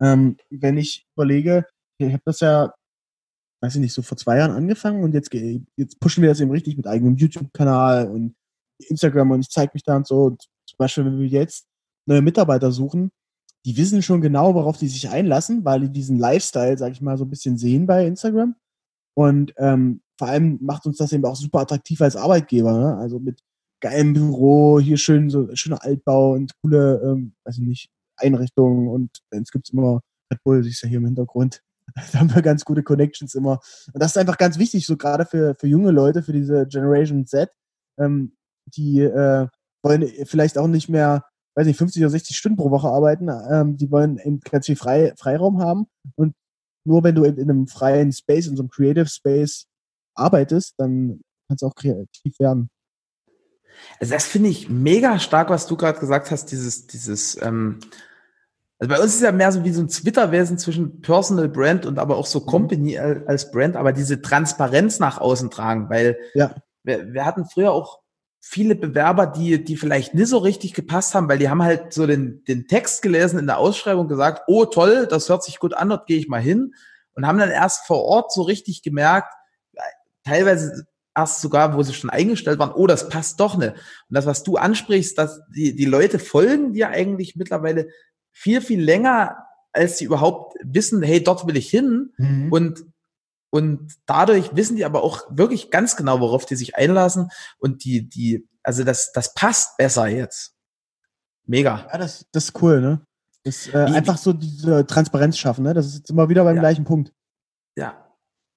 Ähm, 0.00 0.36
wenn 0.50 0.76
ich 0.76 1.06
überlege, 1.16 1.66
ich 1.98 2.12
habe 2.12 2.22
das 2.24 2.40
ja, 2.40 2.74
weiß 3.64 3.76
ich 3.76 3.80
nicht, 3.80 3.94
so 3.94 4.02
vor 4.02 4.18
zwei 4.18 4.38
Jahren 4.38 4.50
angefangen 4.50 5.02
und 5.02 5.14
jetzt, 5.14 5.32
jetzt 5.32 5.98
pushen 5.98 6.22
wir 6.22 6.28
das 6.28 6.40
eben 6.40 6.50
richtig 6.50 6.76
mit 6.76 6.86
eigenem 6.86 7.16
YouTube-Kanal 7.16 8.08
und 8.08 8.34
Instagram 8.78 9.30
und 9.30 9.40
ich 9.40 9.48
zeige 9.48 9.70
mich 9.72 9.82
da 9.82 9.96
und 9.96 10.06
so. 10.06 10.24
Und 10.24 10.42
zum 10.68 10.76
Beispiel, 10.76 11.06
wenn 11.06 11.18
wir 11.18 11.26
jetzt 11.26 11.66
neue 12.06 12.20
Mitarbeiter 12.20 12.70
suchen, 12.72 13.10
die 13.64 13.76
wissen 13.78 14.02
schon 14.02 14.20
genau, 14.20 14.54
worauf 14.54 14.76
die 14.76 14.88
sich 14.88 15.08
einlassen, 15.08 15.64
weil 15.64 15.80
die 15.80 15.88
diesen 15.88 16.18
Lifestyle, 16.18 16.76
sag 16.76 16.92
ich 16.92 17.00
mal, 17.00 17.16
so 17.16 17.24
ein 17.24 17.30
bisschen 17.30 17.56
sehen 17.56 17.86
bei 17.86 18.06
Instagram. 18.06 18.54
Und 19.16 19.54
ähm, 19.56 20.02
vor 20.18 20.28
allem 20.28 20.58
macht 20.60 20.84
uns 20.84 20.98
das 20.98 21.12
eben 21.12 21.24
auch 21.24 21.36
super 21.36 21.60
attraktiv 21.60 22.02
als 22.02 22.16
Arbeitgeber. 22.16 22.78
Ne? 22.78 22.96
Also 22.98 23.18
mit 23.18 23.40
geilem 23.80 24.12
Büro, 24.12 24.78
hier 24.78 24.98
schön 24.98 25.30
so 25.30 25.48
schöner 25.54 25.82
Altbau 25.82 26.32
und 26.32 26.52
coole, 26.60 27.00
ähm, 27.02 27.34
weiß 27.44 27.56
ich 27.58 27.64
nicht, 27.64 27.90
Einrichtungen 28.16 28.88
und 28.88 29.10
es 29.30 29.50
gibt 29.50 29.70
immer 29.70 30.00
Red 30.30 30.42
Bull, 30.44 30.62
siehst 30.62 30.82
ja 30.82 30.88
hier 30.88 30.98
im 30.98 31.06
Hintergrund. 31.06 31.62
Da 32.12 32.20
haben 32.20 32.34
wir 32.34 32.42
ganz 32.42 32.64
gute 32.64 32.82
Connections 32.82 33.34
immer. 33.34 33.60
Und 33.92 34.02
das 34.02 34.12
ist 34.12 34.18
einfach 34.18 34.38
ganz 34.38 34.58
wichtig, 34.58 34.86
so 34.86 34.96
gerade 34.96 35.26
für, 35.26 35.54
für 35.58 35.66
junge 35.66 35.90
Leute, 35.90 36.22
für 36.22 36.32
diese 36.32 36.66
Generation 36.66 37.26
Z, 37.26 37.50
ähm, 37.98 38.36
die 38.66 39.00
äh, 39.00 39.46
wollen 39.82 40.08
vielleicht 40.26 40.58
auch 40.58 40.66
nicht 40.66 40.88
mehr, 40.88 41.24
weiß 41.56 41.66
nicht, 41.66 41.76
50 41.76 42.02
oder 42.02 42.10
60 42.10 42.36
Stunden 42.36 42.56
pro 42.56 42.70
Woche 42.70 42.88
arbeiten. 42.88 43.28
Ähm, 43.28 43.76
die 43.76 43.90
wollen 43.90 44.18
eben 44.18 44.40
ganz 44.40 44.66
viel 44.66 44.76
Frei, 44.76 45.12
Freiraum 45.18 45.60
haben. 45.60 45.86
Und 46.16 46.34
nur 46.86 47.04
wenn 47.04 47.14
du 47.14 47.24
in, 47.24 47.36
in 47.36 47.50
einem 47.50 47.66
freien 47.66 48.12
Space, 48.12 48.46
in 48.46 48.56
so 48.56 48.62
einem 48.62 48.70
Creative 48.70 49.06
Space 49.06 49.66
arbeitest, 50.14 50.74
dann 50.78 51.20
kannst 51.48 51.62
du 51.62 51.66
auch 51.66 51.74
kreativ 51.74 52.38
werden. 52.38 52.70
Also 54.00 54.14
das 54.14 54.24
finde 54.24 54.50
ich 54.50 54.68
mega 54.68 55.18
stark, 55.18 55.50
was 55.50 55.66
du 55.66 55.76
gerade 55.76 55.98
gesagt 55.98 56.30
hast, 56.30 56.46
dieses, 56.46 56.86
dieses, 56.86 57.40
ähm, 57.42 57.80
also 58.78 58.94
bei 58.94 59.00
uns 59.00 59.14
ist 59.14 59.22
ja 59.22 59.32
mehr 59.32 59.52
so 59.52 59.64
wie 59.64 59.70
so 59.70 59.82
ein 59.82 59.88
Twitter-Wesen 59.88 60.58
zwischen 60.58 61.00
Personal 61.00 61.48
Brand 61.48 61.86
und 61.86 61.98
aber 61.98 62.16
auch 62.16 62.26
so 62.26 62.40
mhm. 62.40 62.46
Company 62.46 62.98
mhm. 62.98 63.24
als 63.26 63.50
Brand, 63.50 63.76
aber 63.76 63.92
diese 63.92 64.20
Transparenz 64.20 64.98
nach 64.98 65.18
außen 65.18 65.50
tragen, 65.50 65.88
weil 65.90 66.18
ja. 66.34 66.54
wir, 66.82 67.12
wir 67.12 67.24
hatten 67.24 67.44
früher 67.46 67.72
auch 67.72 68.00
viele 68.40 68.74
Bewerber, 68.74 69.26
die, 69.26 69.64
die 69.64 69.76
vielleicht 69.76 70.14
nicht 70.14 70.28
so 70.28 70.38
richtig 70.38 70.74
gepasst 70.74 71.14
haben, 71.14 71.28
weil 71.28 71.38
die 71.38 71.48
haben 71.48 71.62
halt 71.62 71.94
so 71.94 72.06
den, 72.06 72.44
den 72.44 72.66
Text 72.66 73.00
gelesen 73.00 73.38
in 73.38 73.46
der 73.46 73.58
Ausschreibung 73.58 74.06
gesagt, 74.06 74.42
oh 74.48 74.66
toll, 74.66 75.06
das 75.08 75.30
hört 75.30 75.42
sich 75.42 75.58
gut 75.58 75.72
an, 75.72 75.88
dort 75.88 76.06
gehe 76.06 76.18
ich 76.18 76.28
mal 76.28 76.42
hin 76.42 76.74
und 77.14 77.26
haben 77.26 77.38
dann 77.38 77.50
erst 77.50 77.86
vor 77.86 78.02
Ort 78.04 78.32
so 78.32 78.42
richtig 78.42 78.82
gemerkt, 78.82 79.32
teilweise 80.24 80.84
erst 81.16 81.40
sogar, 81.40 81.76
wo 81.76 81.82
sie 81.82 81.94
schon 81.94 82.10
eingestellt 82.10 82.58
waren, 82.58 82.72
oh, 82.72 82.86
das 82.86 83.08
passt 83.08 83.40
doch 83.40 83.56
nicht. 83.56 83.72
Und 83.72 83.78
das, 84.10 84.26
was 84.26 84.42
du 84.42 84.56
ansprichst, 84.56 85.16
dass 85.16 85.40
die, 85.54 85.74
die 85.74 85.84
Leute 85.84 86.18
folgen 86.18 86.72
dir 86.72 86.88
eigentlich 86.88 87.36
mittlerweile 87.36 87.88
viel, 88.34 88.60
viel 88.60 88.82
länger, 88.82 89.46
als 89.72 89.98
sie 89.98 90.04
überhaupt 90.04 90.56
wissen, 90.62 91.02
hey, 91.02 91.22
dort 91.22 91.46
will 91.46 91.56
ich 91.56 91.70
hin. 91.70 92.12
Mhm. 92.18 92.52
Und, 92.52 92.84
und 93.50 93.94
dadurch 94.04 94.54
wissen 94.54 94.76
die 94.76 94.84
aber 94.84 95.02
auch 95.02 95.22
wirklich 95.30 95.70
ganz 95.70 95.96
genau, 95.96 96.20
worauf 96.20 96.44
die 96.44 96.56
sich 96.56 96.76
einlassen. 96.76 97.30
Und 97.58 97.84
die, 97.84 98.08
die, 98.08 98.46
also 98.62 98.84
das, 98.84 99.12
das 99.12 99.32
passt 99.34 99.76
besser 99.78 100.08
jetzt. 100.08 100.54
Mega. 101.46 101.86
Ja, 101.90 101.98
das, 101.98 102.26
das 102.32 102.44
ist 102.44 102.62
cool, 102.62 102.80
ne? 102.80 103.00
Das, 103.44 103.68
äh, 103.68 103.76
einfach 103.76 104.16
so 104.16 104.32
diese 104.32 104.86
Transparenz 104.86 105.38
schaffen, 105.38 105.64
ne? 105.64 105.74
Das 105.74 105.86
ist 105.86 105.96
jetzt 105.96 106.10
immer 106.10 106.28
wieder 106.28 106.44
beim 106.44 106.56
ja. 106.56 106.62
gleichen 106.62 106.84
Punkt. 106.84 107.12
Ja, 107.76 108.04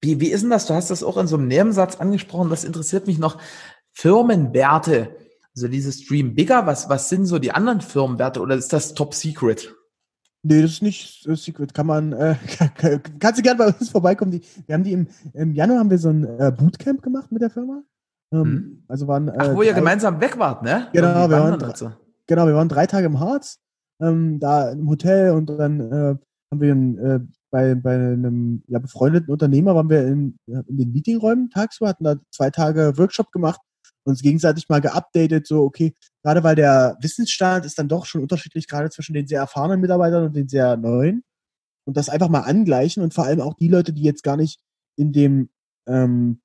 wie, 0.00 0.20
wie 0.20 0.28
ist 0.28 0.42
denn 0.42 0.50
das? 0.50 0.66
Du 0.66 0.74
hast 0.74 0.90
das 0.90 1.02
auch 1.02 1.16
in 1.16 1.26
so 1.26 1.36
einem 1.36 1.48
Nebensatz 1.48 1.96
angesprochen. 1.96 2.50
Das 2.50 2.64
interessiert 2.64 3.06
mich 3.06 3.18
noch. 3.18 3.38
Firmenwerte. 3.92 5.16
Also 5.58 5.66
dieses 5.66 6.02
Stream 6.02 6.36
Bigger, 6.36 6.66
was, 6.66 6.88
was 6.88 7.08
sind 7.08 7.26
so 7.26 7.40
die 7.40 7.50
anderen 7.50 7.80
Firmenwerte 7.80 8.40
oder 8.40 8.54
ist 8.54 8.72
das 8.72 8.94
Top 8.94 9.12
Secret? 9.12 9.74
Nee, 10.44 10.62
das 10.62 10.70
ist 10.70 10.82
nicht 10.82 11.26
äh, 11.26 11.34
Secret. 11.34 11.74
Kann 11.74 11.88
man, 11.88 12.12
äh, 12.12 12.36
kannst 13.18 13.40
du 13.40 13.42
gerne 13.42 13.58
bei 13.58 13.66
uns 13.66 13.88
vorbeikommen. 13.90 14.30
Die, 14.30 14.40
wir 14.66 14.74
haben 14.76 14.84
die 14.84 14.92
im, 14.92 15.08
im 15.34 15.54
Januar 15.54 15.80
haben 15.80 15.90
wir 15.90 15.98
so 15.98 16.10
ein 16.10 16.22
äh, 16.22 16.52
Bootcamp 16.56 17.02
gemacht 17.02 17.32
mit 17.32 17.42
der 17.42 17.50
Firma. 17.50 17.82
Ähm, 18.32 18.40
hm. 18.40 18.84
Also 18.86 19.08
waren, 19.08 19.26
äh, 19.26 19.36
Ach, 19.36 19.56
wo 19.56 19.62
ihr 19.62 19.72
gemeinsam 19.72 20.20
weg 20.20 20.38
wart, 20.38 20.62
ne? 20.62 20.86
Genau, 20.92 21.28
wir 21.28 21.40
waren, 21.40 21.58
dazu. 21.58 21.90
genau, 22.28 22.46
wir 22.46 22.54
waren 22.54 22.68
drei 22.68 22.86
Tage 22.86 23.06
im 23.06 23.18
Harz, 23.18 23.58
ähm, 24.00 24.38
da 24.38 24.70
im 24.70 24.88
Hotel 24.88 25.32
und 25.32 25.50
dann 25.50 25.80
äh, 25.80 26.16
haben 26.52 26.60
wir 26.60 26.72
ein 26.72 26.98
äh, 26.98 27.20
bei, 27.50 27.74
bei 27.74 27.94
einem 27.94 28.62
ja, 28.68 28.78
befreundeten 28.78 29.32
Unternehmer 29.32 29.74
waren 29.74 29.90
wir 29.90 30.06
in, 30.06 30.38
in 30.46 30.76
den 30.76 30.92
Meetingräumen 30.92 31.50
tagsüber, 31.50 31.88
hatten 31.88 32.04
da 32.04 32.14
zwei 32.30 32.50
Tage 32.50 32.96
Workshop 32.96 33.32
gemacht, 33.32 33.60
uns 34.08 34.22
gegenseitig 34.22 34.68
mal 34.68 34.80
geupdatet, 34.80 35.46
so, 35.46 35.62
okay, 35.62 35.94
gerade 36.22 36.42
weil 36.42 36.56
der 36.56 36.96
Wissensstand 37.00 37.66
ist 37.66 37.78
dann 37.78 37.88
doch 37.88 38.06
schon 38.06 38.22
unterschiedlich, 38.22 38.66
gerade 38.66 38.90
zwischen 38.90 39.14
den 39.14 39.26
sehr 39.26 39.40
erfahrenen 39.40 39.80
Mitarbeitern 39.80 40.24
und 40.24 40.36
den 40.36 40.48
sehr 40.48 40.76
neuen. 40.76 41.22
Und 41.86 41.96
das 41.96 42.08
einfach 42.08 42.28
mal 42.28 42.40
angleichen 42.40 43.02
und 43.02 43.14
vor 43.14 43.24
allem 43.24 43.40
auch 43.40 43.54
die 43.54 43.68
Leute, 43.68 43.92
die 43.92 44.02
jetzt 44.02 44.22
gar 44.22 44.36
nicht 44.36 44.60
in 44.96 45.12
dem 45.12 45.48
ähm, 45.86 46.40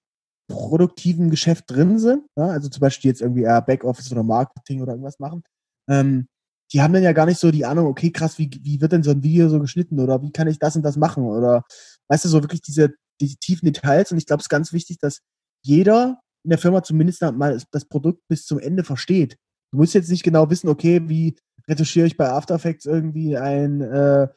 produktiven 0.48 1.30
Geschäft 1.30 1.66
drin 1.68 2.00
sind, 2.00 2.26
ja, 2.38 2.48
also 2.48 2.70
zum 2.70 2.82
Beispiel 2.82 3.10
jetzt 3.10 3.22
irgendwie 3.22 3.44
eher 3.44 3.62
Backoffice 3.62 4.12
oder 4.12 4.24
Marketing 4.24 4.82
oder 4.82 4.94
irgendwas 4.94 5.20
machen, 5.20 5.44
ähm, 5.90 6.28
die 6.72 6.82
haben 6.82 6.94
dann 6.94 7.04
ja 7.04 7.14
gar 7.14 7.26
nicht 7.26 7.40
so 7.40 7.52
die 7.52 7.66
Ahnung, 7.66 7.88
okay, 7.88 8.12
krass, 8.12 8.40
wie, 8.40 8.50
wie 8.62 8.82
wird 8.82 8.94
denn 8.94 9.04
so 9.04 9.12
ein 9.12 9.24
Video 9.24 9.50
so 9.50 9.60
geschnitten 9.60 10.00
oder 10.00 10.22
wie 10.22 10.32
kann 10.32 10.48
ich 10.48 10.60
das 10.60 10.76
und 10.76 10.82
das 10.84 10.98
machen 10.98 11.24
oder 11.24 11.64
weißt 12.10 12.26
du, 12.26 12.30
so 12.30 12.42
wirklich 12.42 12.62
diese 12.62 12.94
die 13.22 13.36
tiefen 13.36 13.66
Details 13.66 14.12
und 14.12 14.18
ich 14.18 14.26
glaube, 14.26 14.40
es 14.40 14.46
ist 14.46 14.50
ganz 14.50 14.74
wichtig, 14.74 14.98
dass 15.00 15.20
jeder 15.64 16.20
in 16.44 16.50
der 16.50 16.60
Firma 16.60 16.84
zumindest 16.84 17.22
mal 17.22 17.60
das 17.72 17.86
Produkt 17.86 18.22
bis 18.28 18.46
zum 18.46 18.60
Ende 18.60 18.84
versteht. 18.84 19.38
Du 19.72 19.78
musst 19.78 19.94
jetzt 19.94 20.10
nicht 20.10 20.24
genau 20.24 20.50
wissen, 20.50 20.70
okay, 20.70 21.02
wie 21.08 21.36
retuschiere 21.68 22.08
ich 22.08 22.18
bei 22.18 22.30
After 22.30 22.56
Effects 22.56 22.86
irgendwie 22.86 23.38
ein 23.38 23.82
äh, 23.82 24.28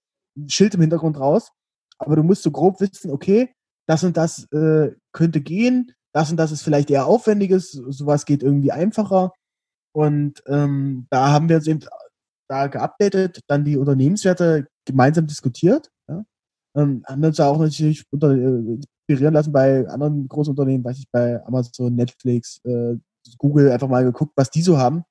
Schild 0.47 0.75
im 0.75 0.81
Hintergrund 0.81 1.19
raus, 1.19 1.53
aber 1.99 2.17
du 2.17 2.23
musst 2.23 2.43
so 2.43 2.51
grob 2.51 2.81
wissen, 2.81 3.11
okay, 3.11 3.53
das 3.89 4.05
und 4.05 4.17
das 4.17 4.51
äh, 4.53 4.93
könnte 5.13 5.41
gehen, 5.41 5.93
das 6.13 6.31
und 6.31 6.37
das 6.37 6.53
ist 6.53 6.63
vielleicht 6.63 6.91
eher 6.91 7.07
aufwendiges, 7.07 7.73
sowas 7.73 8.25
geht 8.25 8.43
irgendwie 8.43 8.73
einfacher. 8.73 9.33
Und 9.95 10.43
ähm, 10.47 11.07
da 11.11 11.31
haben 11.31 11.49
wir 11.49 11.57
uns 11.57 11.67
eben 11.67 11.81
da 12.49 12.67
geupdatet, 12.69 13.41
dann 13.49 13.65
die 13.65 13.77
Unternehmenswerte 13.77 14.67
gemeinsam 14.85 15.27
diskutiert. 15.27 15.91
Ja? 16.09 16.25
Ähm, 16.77 17.03
haben 17.07 17.25
uns 17.25 17.41
auch 17.41 17.59
natürlich 17.59 18.05
unter, 18.11 18.33
äh, 18.33 18.79
inspirieren 19.07 19.35
lassen 19.35 19.53
bei 19.53 19.87
anderen 19.89 20.29
großen 20.29 20.51
Unternehmen, 20.51 20.85
weiß 20.85 20.99
ich, 20.99 21.11
bei 21.11 21.45
Amazon, 21.47 21.95
Netflix, 21.95 22.61
äh, 22.65 22.97
Google, 23.39 23.71
einfach 23.71 23.89
mal 23.89 24.05
geguckt, 24.05 24.33
was 24.37 24.51
die 24.51 24.63
so 24.63 24.79
haben. 24.79 25.05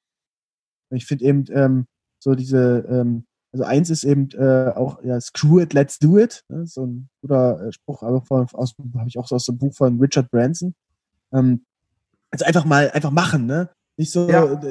Ich 0.89 1.05
finde 1.05 1.25
eben 1.25 1.45
ähm, 1.51 1.85
so 2.19 2.35
diese, 2.35 2.85
ähm, 2.89 3.25
also 3.51 3.63
eins 3.63 3.89
ist 3.89 4.03
eben 4.03 4.29
äh, 4.31 4.71
auch, 4.75 5.01
ja, 5.03 5.19
screw 5.19 5.61
it, 5.61 5.73
let's 5.73 5.99
do 5.99 6.17
it. 6.17 6.43
Ne? 6.49 6.65
So 6.65 6.85
ein 6.85 7.09
guter 7.21 7.67
äh, 7.67 7.71
Spruch, 7.71 8.03
aber 8.03 8.21
von, 8.21 8.47
aus, 8.53 8.75
habe 8.97 9.07
ich 9.07 9.17
auch 9.17 9.27
so 9.27 9.35
aus 9.35 9.45
dem 9.45 9.57
Buch 9.57 9.73
von 9.73 9.99
Richard 9.99 10.29
Branson. 10.29 10.75
Ähm, 11.33 11.65
also 12.31 12.45
einfach 12.45 12.65
mal, 12.65 12.91
einfach 12.91 13.11
machen, 13.11 13.45
ne? 13.45 13.69
Nicht 13.97 14.11
so, 14.11 14.29
ja. 14.29 14.61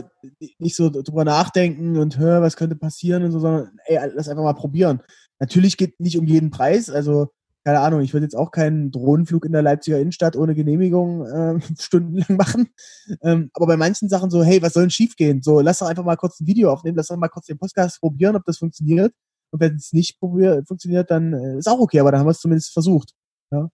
nicht 0.59 0.77
so 0.77 0.91
drüber 0.91 1.25
nachdenken 1.25 1.97
und 1.97 2.19
hör, 2.19 2.43
was 2.43 2.57
könnte 2.57 2.77
passieren 2.77 3.25
und 3.25 3.33
so, 3.33 3.41
sondern 3.41 3.79
ey, 3.87 3.99
lass 4.15 4.29
einfach 4.29 4.43
mal 4.43 4.53
probieren. 4.53 5.01
Natürlich 5.39 5.79
geht 5.79 5.99
nicht 5.99 6.19
um 6.19 6.27
jeden 6.27 6.51
Preis, 6.51 6.91
also 6.91 7.31
keine 7.65 7.81
Ahnung, 7.81 8.03
ich 8.03 8.13
würde 8.13 8.25
jetzt 8.25 8.37
auch 8.37 8.51
keinen 8.51 8.91
Drohnenflug 8.91 9.47
in 9.47 9.53
der 9.53 9.63
Leipziger 9.63 9.99
Innenstadt 9.99 10.37
ohne 10.37 10.55
Genehmigung 10.55 11.27
äh, 11.27 11.61
stundenlang 11.81 12.37
machen. 12.37 12.69
Ähm, 13.23 13.51
aber 13.55 13.67
bei 13.67 13.77
manchen 13.79 14.11
Sachen 14.11 14.31
so, 14.31 14.45
hey, 14.45 14.61
was 14.61 14.75
soll 14.75 14.85
denn 14.85 14.91
schief 14.91 15.17
gehen? 15.17 15.43
So, 15.43 15.61
lass 15.61 15.79
doch 15.79 15.87
einfach 15.87 16.05
mal 16.05 16.17
kurz 16.17 16.41
ein 16.41 16.47
Video 16.47 16.71
aufnehmen, 16.71 16.97
lass 16.97 17.07
doch 17.07 17.17
mal 17.17 17.29
kurz 17.29 17.47
den 17.47 17.59
Podcast 17.59 18.01
probieren, 18.01 18.37
ob 18.37 18.45
das 18.45 18.59
funktioniert. 18.59 19.15
Und 19.51 19.61
wenn 19.61 19.77
es 19.77 19.93
nicht 19.93 20.19
funktioniert, 20.19 21.11
dann 21.11 21.33
äh, 21.33 21.59
ist 21.59 21.69
auch 21.69 21.79
okay, 21.79 22.01
aber 22.01 22.11
dann 22.11 22.21
haben 22.21 22.27
wir 22.27 22.33
es 22.33 22.41
zumindest 22.41 22.73
versucht. 22.73 23.15
Ja? 23.51 23.71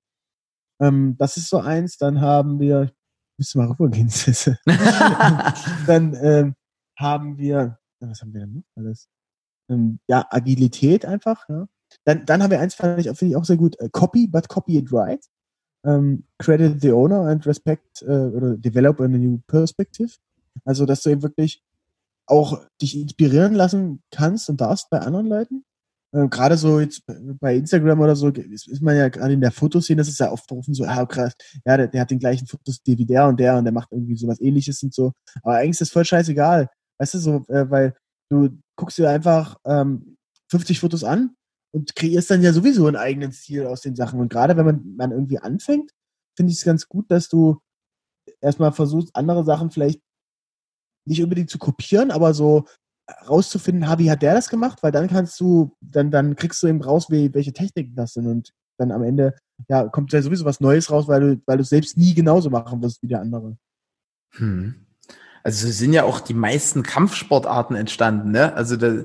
Ähm, 0.81 1.17
das 1.19 1.37
ist 1.37 1.49
so 1.49 1.59
eins. 1.59 1.97
Dann 1.97 2.21
haben 2.21 2.61
wir, 2.61 2.93
müssen 3.39 3.61
wir 3.61 3.67
mal 3.67 3.75
rübergehen. 3.75 4.09
dann 5.87 6.15
ähm, 6.23 6.55
haben 6.97 7.39
wir, 7.39 7.79
was 7.99 8.21
haben 8.21 8.33
wir 8.35 8.41
denn 8.41 8.53
noch 8.53 8.65
alles? 8.77 9.09
Ähm, 9.69 9.99
ja, 10.07 10.27
Agilität 10.31 11.05
einfach. 11.07 11.49
Ja. 11.49 11.67
Dann, 12.05 12.25
dann 12.27 12.43
haben 12.43 12.51
wir 12.51 12.61
eins, 12.61 12.75
fand 12.75 12.99
ich, 12.99 13.07
finde 13.17 13.33
ich 13.33 13.37
auch 13.37 13.45
sehr 13.45 13.57
gut, 13.57 13.77
uh, 13.81 13.89
Copy, 13.91 14.27
but 14.27 14.49
copy 14.49 14.79
it 14.79 14.93
right. 14.93 15.25
Um, 15.83 15.93
ähm, 15.93 16.25
credit 16.39 16.83
the 16.83 16.93
owner 16.93 17.23
and 17.23 17.47
respect 17.47 18.03
uh, 18.03 18.37
oder 18.37 18.57
develop 18.57 19.01
a 19.01 19.09
new 19.09 19.39
perspective. 19.47 20.15
Also, 20.65 20.85
dass 20.85 21.03
du 21.03 21.11
eben 21.11 21.23
wirklich 21.23 21.63
auch 22.27 22.61
dich 22.81 22.99
inspirieren 22.99 23.55
lassen 23.55 24.03
kannst 24.11 24.49
und 24.51 24.61
darfst 24.61 24.91
bei 24.91 25.01
anderen 25.01 25.27
Leuten. 25.27 25.65
Äh, 26.13 26.29
gerade 26.29 26.57
so 26.57 26.81
jetzt 26.81 27.03
bei 27.41 27.57
Instagram 27.57 28.01
oder 28.01 28.17
so 28.17 28.29
ist, 28.29 28.69
ist 28.69 28.83
man 28.83 28.97
ja 28.97 29.09
gerade 29.09 29.33
in 29.33 29.41
der 29.41 29.53
Fotoszene, 29.53 30.01
das 30.01 30.09
ist 30.09 30.21
ja 30.21 30.31
oft 30.31 30.47
berufen 30.47 30.75
so, 30.75 30.85
ah 30.85 31.07
krass, 31.07 31.35
ja, 31.65 31.77
der, 31.77 31.89
der 31.89 32.01
hat 32.01 32.11
den 32.11 32.19
gleichen 32.19 32.47
Fotos 32.47 32.81
wie 32.85 33.05
der 33.05 33.27
und 33.27 33.39
der 33.39 33.57
und 33.57 33.65
der 33.65 33.73
macht 33.73 33.93
irgendwie 33.93 34.17
sowas 34.17 34.41
ähnliches 34.41 34.83
und 34.83 34.93
so. 34.93 35.13
Aber 35.43 35.57
eigentlich 35.57 35.73
ist 35.73 35.83
das 35.83 35.91
voll 35.91 36.05
scheißegal. 36.05 36.69
Weißt 36.99 37.15
du, 37.15 37.19
so, 37.19 37.45
äh, 37.49 37.71
weil 37.71 37.95
du 38.29 38.51
guckst 38.77 38.99
dir 38.99 39.09
einfach 39.09 39.57
ähm, 39.65 40.17
50 40.51 40.81
Fotos 40.81 41.05
an 41.05 41.37
und 41.73 41.95
kreierst 41.95 42.31
dann 42.31 42.43
ja 42.43 42.53
sowieso 42.53 42.87
einen 42.87 42.97
eigenen 42.97 43.33
Stil 43.33 43.67
aus 43.67 43.81
den 43.81 43.97
Sachen. 43.97 44.21
Und 44.21 44.31
gerade 44.31 44.57
wenn 44.57 44.67
man, 44.67 44.97
man 44.97 45.13
irgendwie 45.13 45.39
anfängt, 45.39 45.93
finde 46.37 46.53
ich 46.53 46.59
es 46.59 46.65
ganz 46.65 46.89
gut, 46.89 47.11
dass 47.11 47.29
du 47.29 47.61
erstmal 48.41 48.73
versuchst, 48.73 49.15
andere 49.15 49.45
Sachen 49.45 49.71
vielleicht 49.71 50.01
nicht 51.07 51.23
unbedingt 51.23 51.51
zu 51.51 51.59
kopieren, 51.59 52.11
aber 52.11 52.35
so 52.35 52.67
rauszufinden, 53.29 53.99
wie 53.99 54.11
hat 54.11 54.23
der 54.23 54.35
das 54.35 54.49
gemacht, 54.49 54.83
weil 54.83 54.93
dann 54.93 55.09
kannst 55.09 55.39
du, 55.41 55.77
dann, 55.81 56.11
dann 56.11 56.37
kriegst 56.37 56.63
du 56.63 56.69
eben 56.69 56.83
raus, 56.83 57.11
wie, 57.11 57.33
welche 57.35 57.53
Techniken 57.53 57.97
das 57.97 58.13
sind 58.13 58.27
und 58.27 58.53
dann 58.79 58.93
am 58.93 59.03
Ende, 59.03 59.37
ja, 59.69 59.89
kommt 59.89 60.13
ja 60.13 60.23
sowieso 60.23 60.45
was 60.45 60.61
Neues 60.61 60.91
raus, 60.91 61.09
weil 61.09 61.21
du, 61.21 61.43
weil 61.47 61.59
du 61.59 61.65
selbst 61.65 61.97
nie 61.97 62.15
genauso 62.15 62.51
machen 62.51 62.83
wirst 62.83 63.03
wie 63.03 63.09
der 63.09 63.21
andere. 63.21 63.57
Hm. 64.33 64.87
Also 65.43 65.69
sind 65.69 65.93
ja 65.93 66.05
auch 66.05 66.21
die 66.21 66.35
meisten 66.35 66.83
Kampfsportarten 66.83 67.75
entstanden, 67.77 68.31
ne? 68.31 68.55
Also 68.55 68.77
da, 68.77 69.05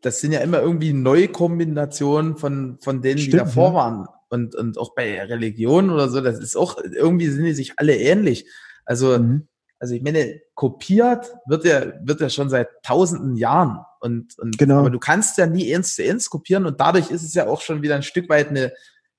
das 0.00 0.20
sind 0.20 0.32
ja 0.32 0.40
immer 0.40 0.60
irgendwie 0.60 0.92
neue 0.92 1.28
Kombinationen 1.28 2.36
von, 2.36 2.78
von 2.80 3.02
denen, 3.02 3.18
Stimmt, 3.18 3.34
die 3.34 3.38
davor 3.38 3.70
ja. 3.70 3.74
waren. 3.74 4.08
Und, 4.28 4.54
und 4.54 4.78
auch 4.78 4.94
bei 4.94 5.22
Religion 5.22 5.90
oder 5.90 6.08
so, 6.08 6.20
das 6.20 6.38
ist 6.38 6.56
auch, 6.56 6.78
irgendwie 6.78 7.28
sind 7.28 7.44
die 7.44 7.52
sich 7.52 7.74
alle 7.78 7.96
ähnlich. 7.96 8.46
Also 8.84 9.18
mhm 9.18 9.48
also 9.80 9.94
ich 9.94 10.02
meine, 10.02 10.40
kopiert 10.54 11.34
wird 11.46 11.64
ja, 11.64 11.92
wird 12.02 12.20
ja 12.20 12.28
schon 12.28 12.50
seit 12.50 12.68
tausenden 12.82 13.36
Jahren. 13.36 13.78
Und, 14.00 14.38
und 14.38 14.58
genau. 14.58 14.78
aber 14.80 14.90
du 14.90 14.98
kannst 14.98 15.38
ja 15.38 15.46
nie 15.46 15.74
eins 15.74 15.96
zu 15.96 16.04
eins 16.04 16.28
kopieren 16.28 16.66
und 16.66 16.80
dadurch 16.80 17.10
ist 17.10 17.22
es 17.22 17.34
ja 17.34 17.48
auch 17.48 17.62
schon 17.62 17.82
wieder 17.82 17.96
ein 17.96 18.02
Stück 18.02 18.28
weit 18.28 18.48
eine, 18.48 18.72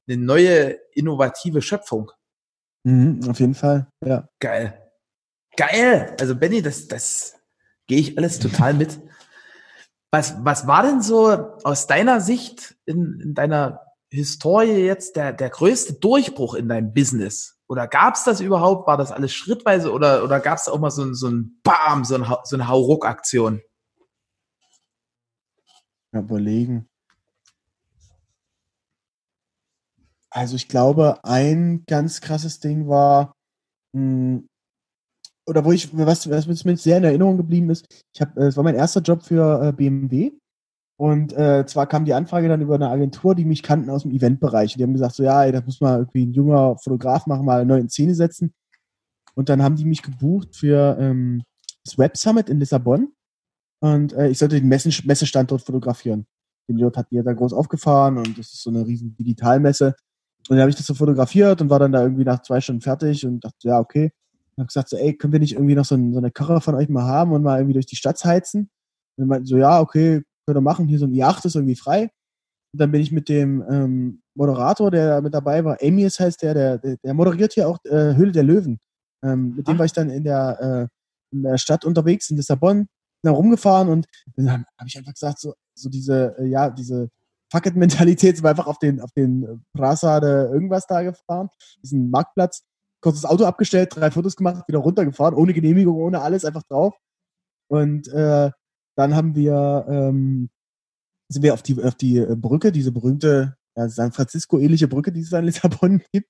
eine 0.08 0.18
neue, 0.18 0.78
innovative 0.94 1.64
Schöpfung. 1.64 2.12
Mhm, 2.84 3.28
auf 3.28 3.40
jeden 3.40 3.56
Fall, 3.56 3.88
ja. 4.06 4.28
Geil. 4.40 4.78
Geil! 5.58 6.16
Also 6.20 6.36
Benny, 6.36 6.62
das, 6.62 6.88
das 6.88 7.36
gehe 7.88 8.00
ich 8.00 8.18
alles 8.18 8.40
total 8.40 8.74
mit. 8.76 9.00
Was, 10.12 10.36
was 10.44 10.68
war 10.68 10.84
denn 10.84 11.02
so 11.02 11.30
aus 11.64 11.88
deiner 11.88 12.20
Sicht 12.20 12.76
in, 12.86 13.20
in 13.22 13.34
deiner 13.34 13.80
Historie 14.10 14.86
jetzt 14.86 15.16
der, 15.16 15.32
der 15.32 15.50
größte 15.50 15.94
Durchbruch 15.94 16.54
in 16.56 16.68
deinem 16.68 16.94
Business? 16.94 17.58
Oder 17.70 17.88
gab 17.88 18.16
es 18.16 18.26
das 18.26 18.42
überhaupt? 18.42 18.88
War 18.88 18.98
das 18.98 19.14
alles 19.14 19.34
schrittweise 19.34 19.94
oder, 19.94 20.26
oder 20.26 20.42
gab 20.42 20.58
es 20.58 20.68
auch 20.68 20.80
mal 20.80 20.92
so, 20.92 21.04
ein 21.04 21.14
so 21.14 21.30
ein 21.30 21.62
Bam, 21.64 22.04
so, 22.04 22.16
ein, 22.16 22.26
so 22.44 22.58
eine 22.58 22.68
Hauruck-Aktion? 22.68 23.62
Überlegen. 26.12 26.90
Also 30.30 30.58
ich 30.58 30.68
glaube, 30.68 31.24
ein 31.24 31.86
ganz 31.88 32.20
krasses 32.20 32.60
Ding 32.60 32.90
war, 32.90 33.34
hm, 33.94 34.50
oder 35.48 35.66
wo 35.66 35.72
ich, 35.72 35.96
was, 35.98 36.30
was 36.30 36.66
mir 36.66 36.78
sehr 36.78 36.98
in 36.98 37.04
Erinnerung 37.04 37.38
geblieben 37.38 37.70
ist, 37.70 37.86
ich 38.14 38.22
habe, 38.22 38.40
es 38.42 38.58
war 38.58 38.64
mein 38.64 38.76
erster 38.76 39.02
Job 39.02 39.24
für 39.24 39.64
äh, 39.64 39.72
BMW 39.74 40.32
Und 40.98 41.34
äh, 41.34 41.66
zwar 41.66 41.88
kam 41.88 42.06
die 42.06 42.14
Anfrage 42.14 42.48
dann 42.48 42.62
über 42.62 42.76
eine 42.76 42.90
Agentur, 42.90 43.36
die 43.36 43.46
mich 43.46 43.64
kannten 43.64 43.90
aus 43.90 44.04
dem 44.04 44.12
Eventbereich. 44.12 44.76
Die 44.76 44.84
haben 44.84 44.94
gesagt, 44.94 45.16
so 45.16 45.24
ja, 45.24 45.44
ey, 45.44 45.52
da 45.52 45.62
muss 45.62 45.82
mal 45.82 46.00
irgendwie 46.00 46.26
ein 46.26 46.34
junger 46.34 46.78
Fotograf 46.78 47.26
machen, 47.28 47.46
mal 47.46 47.66
neu 47.66 47.78
in 47.78 47.90
Szene 47.90 48.16
setzen. 48.16 48.54
Und 49.36 49.50
dann 49.50 49.64
haben 49.64 49.76
die 49.76 49.86
mich 49.86 50.04
gebucht 50.04 50.56
für 50.56 50.98
ähm, 51.00 51.44
das 51.84 51.98
Web 51.98 52.18
Summit 52.18 52.50
in 52.50 52.60
Lissabon. 52.60 53.14
Und 53.82 54.14
äh, 54.14 54.30
ich 54.30 54.38
sollte 54.38 54.60
den 54.60 54.70
Messen 54.70 54.94
Messestandort 55.06 55.64
fotografieren. 55.64 56.28
Den 56.70 56.78
Jod 56.78 56.98
hat 56.98 57.10
die 57.12 57.22
da 57.22 57.34
groß 57.34 57.54
aufgefahren 57.54 58.18
und 58.18 58.38
das 58.38 58.54
ist 58.54 58.62
so 58.62 58.70
eine 58.70 58.86
riesen 58.86 59.16
Digitalmesse. 59.16 59.96
Und 60.48 60.56
dann 60.56 60.60
habe 60.60 60.70
ich 60.70 60.76
das 60.76 60.86
so 60.86 60.94
fotografiert 60.94 61.62
und 61.62 61.70
war 61.70 61.80
dann 61.80 61.92
da 61.92 62.04
irgendwie 62.04 62.24
nach 62.24 62.42
zwei 62.42 62.62
Stunden 62.62 62.82
fertig 62.82 63.26
und 63.26 63.44
dachte, 63.44 63.68
ja, 63.68 63.80
okay. 63.80 64.12
Und 64.56 64.64
habe 64.64 64.68
gesagt, 64.68 64.90
so, 64.90 64.98
ey, 64.98 65.16
können 65.16 65.34
wir 65.34 65.40
nicht 65.40 65.54
irgendwie 65.54 65.76
noch 65.76 65.86
so, 65.86 65.96
ein, 65.96 66.14
so 66.14 66.20
eine 66.20 66.32
Karre 66.32 66.62
von 66.62 66.76
euch 66.76 66.90
mal 66.90 67.06
haben 67.06 67.32
und 67.32 67.44
mal 67.44 67.60
irgendwie 67.60 67.74
durch 67.74 67.86
die 67.86 67.96
Stadt 67.96 68.24
heizen? 68.24 68.62
Und 68.62 68.70
dann 69.24 69.28
meinten 69.28 69.46
so, 69.46 69.58
ja, 69.58 69.80
okay, 69.80 70.24
könnt 70.46 70.58
ihr 70.58 70.62
machen. 70.62 70.88
Hier 70.88 71.00
so 71.00 71.06
ein 71.06 71.14
i8 71.14 71.46
ist 71.46 71.56
irgendwie 71.56 71.76
frei. 71.76 72.10
Und 72.74 72.82
dann 72.82 72.92
bin 72.92 73.02
ich 73.02 73.12
mit 73.12 73.30
dem 73.30 73.64
ähm, 73.70 74.22
Moderator, 74.36 74.92
der 74.92 75.22
mit 75.22 75.34
dabei 75.34 75.64
war, 75.66 75.78
Amius 75.82 76.20
heißt 76.20 76.42
der, 76.42 76.54
der, 76.54 76.78
der 76.78 77.14
moderiert 77.14 77.54
hier 77.54 77.68
auch 77.68 77.78
äh, 77.86 78.16
Höhle 78.16 78.32
der 78.32 78.44
Löwen. 78.44 78.80
Ähm, 79.24 79.56
mit 79.56 79.68
dem 79.68 79.78
war 79.78 79.86
ich 79.86 79.94
dann 79.94 80.10
in 80.10 80.24
der, 80.24 80.90
äh, 80.92 81.36
in 81.36 81.44
der 81.44 81.58
Stadt 81.58 81.86
unterwegs, 81.86 82.30
in 82.30 82.38
Lissabon, 82.38 82.88
da 83.24 83.32
rumgefahren 83.32 83.90
und 83.90 84.08
dann 84.36 84.52
habe 84.52 84.64
hab 84.78 84.88
ich 84.88 84.98
einfach 84.98 85.14
gesagt, 85.14 85.40
so, 85.40 85.54
so 85.76 85.90
diese, 85.90 86.36
äh, 86.40 86.48
ja, 86.48 86.70
diese 86.70 87.10
Fuck 87.52 87.66
it-Mentalität, 87.68 88.38
sind 88.38 88.46
wir 88.46 88.50
einfach 88.50 88.68
auf 88.68 88.80
den, 88.80 89.02
auf 89.02 89.12
den 89.12 89.64
Praça 89.78 90.20
de 90.22 90.52
irgendwas 90.52 90.88
da 90.88 91.04
gefahren, 91.04 91.50
diesen 91.84 92.10
Marktplatz, 92.10 92.64
kurz 93.02 93.22
das 93.22 93.30
Auto 93.30 93.46
abgestellt, 93.46 93.96
drei 93.96 94.12
Fotos 94.12 94.36
gemacht, 94.36 94.68
wieder 94.68 94.80
runtergefahren, 94.80 95.36
ohne 95.36 95.54
Genehmigung, 95.54 95.98
ohne 95.98 96.22
alles, 96.22 96.46
einfach 96.46 96.64
drauf. 96.64 96.96
Und 97.68 98.08
äh, 98.10 98.52
dann 98.96 99.16
haben 99.16 99.36
wir, 99.36 99.86
ähm, 99.90 100.50
sind 101.30 101.44
wir 101.44 101.54
auf 101.54 101.64
die, 101.64 101.82
auf 101.82 101.96
die 101.96 102.20
Brücke, 102.36 102.72
diese 102.72 102.92
berühmte 102.92 103.56
ja, 103.76 103.90
San 103.90 104.12
Francisco-ähnliche 104.12 104.88
Brücke, 104.88 105.12
die 105.12 105.22
es 105.22 105.32
in 105.32 105.46
Lissabon 105.46 106.02
gibt, 106.12 106.30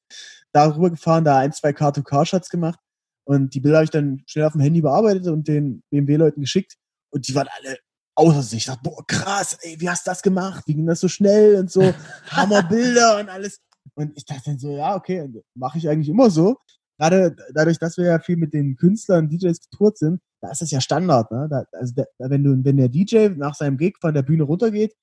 darüber 0.53 0.89
gefahren, 0.89 1.23
da 1.23 1.39
ein, 1.39 1.53
zwei 1.53 1.73
Car-to-Car-Shots 1.73 2.49
gemacht. 2.49 2.79
Und 3.23 3.53
die 3.53 3.59
Bilder 3.59 3.77
habe 3.77 3.85
ich 3.85 3.91
dann 3.91 4.23
schnell 4.25 4.45
auf 4.45 4.53
dem 4.53 4.61
Handy 4.61 4.81
bearbeitet 4.81 5.27
und 5.27 5.47
den 5.47 5.83
BMW-Leuten 5.89 6.41
geschickt. 6.41 6.75
Und 7.11 7.27
die 7.27 7.35
waren 7.35 7.47
alle 7.57 7.77
außer 8.15 8.41
sich. 8.41 8.59
Ich 8.59 8.65
dachte, 8.65 8.81
boah, 8.83 9.05
krass, 9.07 9.57
ey, 9.61 9.79
wie 9.79 9.89
hast 9.89 10.05
du 10.05 10.11
das 10.11 10.21
gemacht? 10.21 10.63
Wie 10.67 10.75
ging 10.75 10.85
das 10.85 10.99
so 10.99 11.07
schnell 11.07 11.55
und 11.55 11.71
so? 11.71 11.93
Hammerbilder 12.29 13.19
und 13.19 13.29
alles. 13.29 13.59
Und 13.95 14.15
ich 14.15 14.25
dachte 14.25 14.43
dann 14.45 14.59
so, 14.59 14.71
ja, 14.71 14.95
okay, 14.95 15.29
mache 15.55 15.77
ich 15.77 15.89
eigentlich 15.89 16.09
immer 16.09 16.29
so. 16.29 16.57
Gerade 16.97 17.35
dadurch, 17.53 17.79
dass 17.79 17.97
wir 17.97 18.05
ja 18.05 18.19
viel 18.19 18.37
mit 18.37 18.53
den 18.53 18.75
Künstlern, 18.75 19.27
DJs 19.27 19.59
getourt 19.69 19.97
sind, 19.97 20.21
da 20.41 20.51
ist 20.51 20.61
das 20.61 20.71
ja 20.71 20.81
Standard. 20.81 21.31
Ne? 21.31 21.47
Da, 21.49 21.63
also 21.73 21.93
da, 21.95 22.05
wenn, 22.17 22.43
du, 22.43 22.63
wenn 22.63 22.77
der 22.77 22.89
DJ 22.89 23.29
nach 23.29 23.55
seinem 23.55 23.77
Gig 23.77 23.95
von 23.99 24.13
der 24.13 24.21
Bühne 24.21 24.43
runtergeht, 24.43 24.95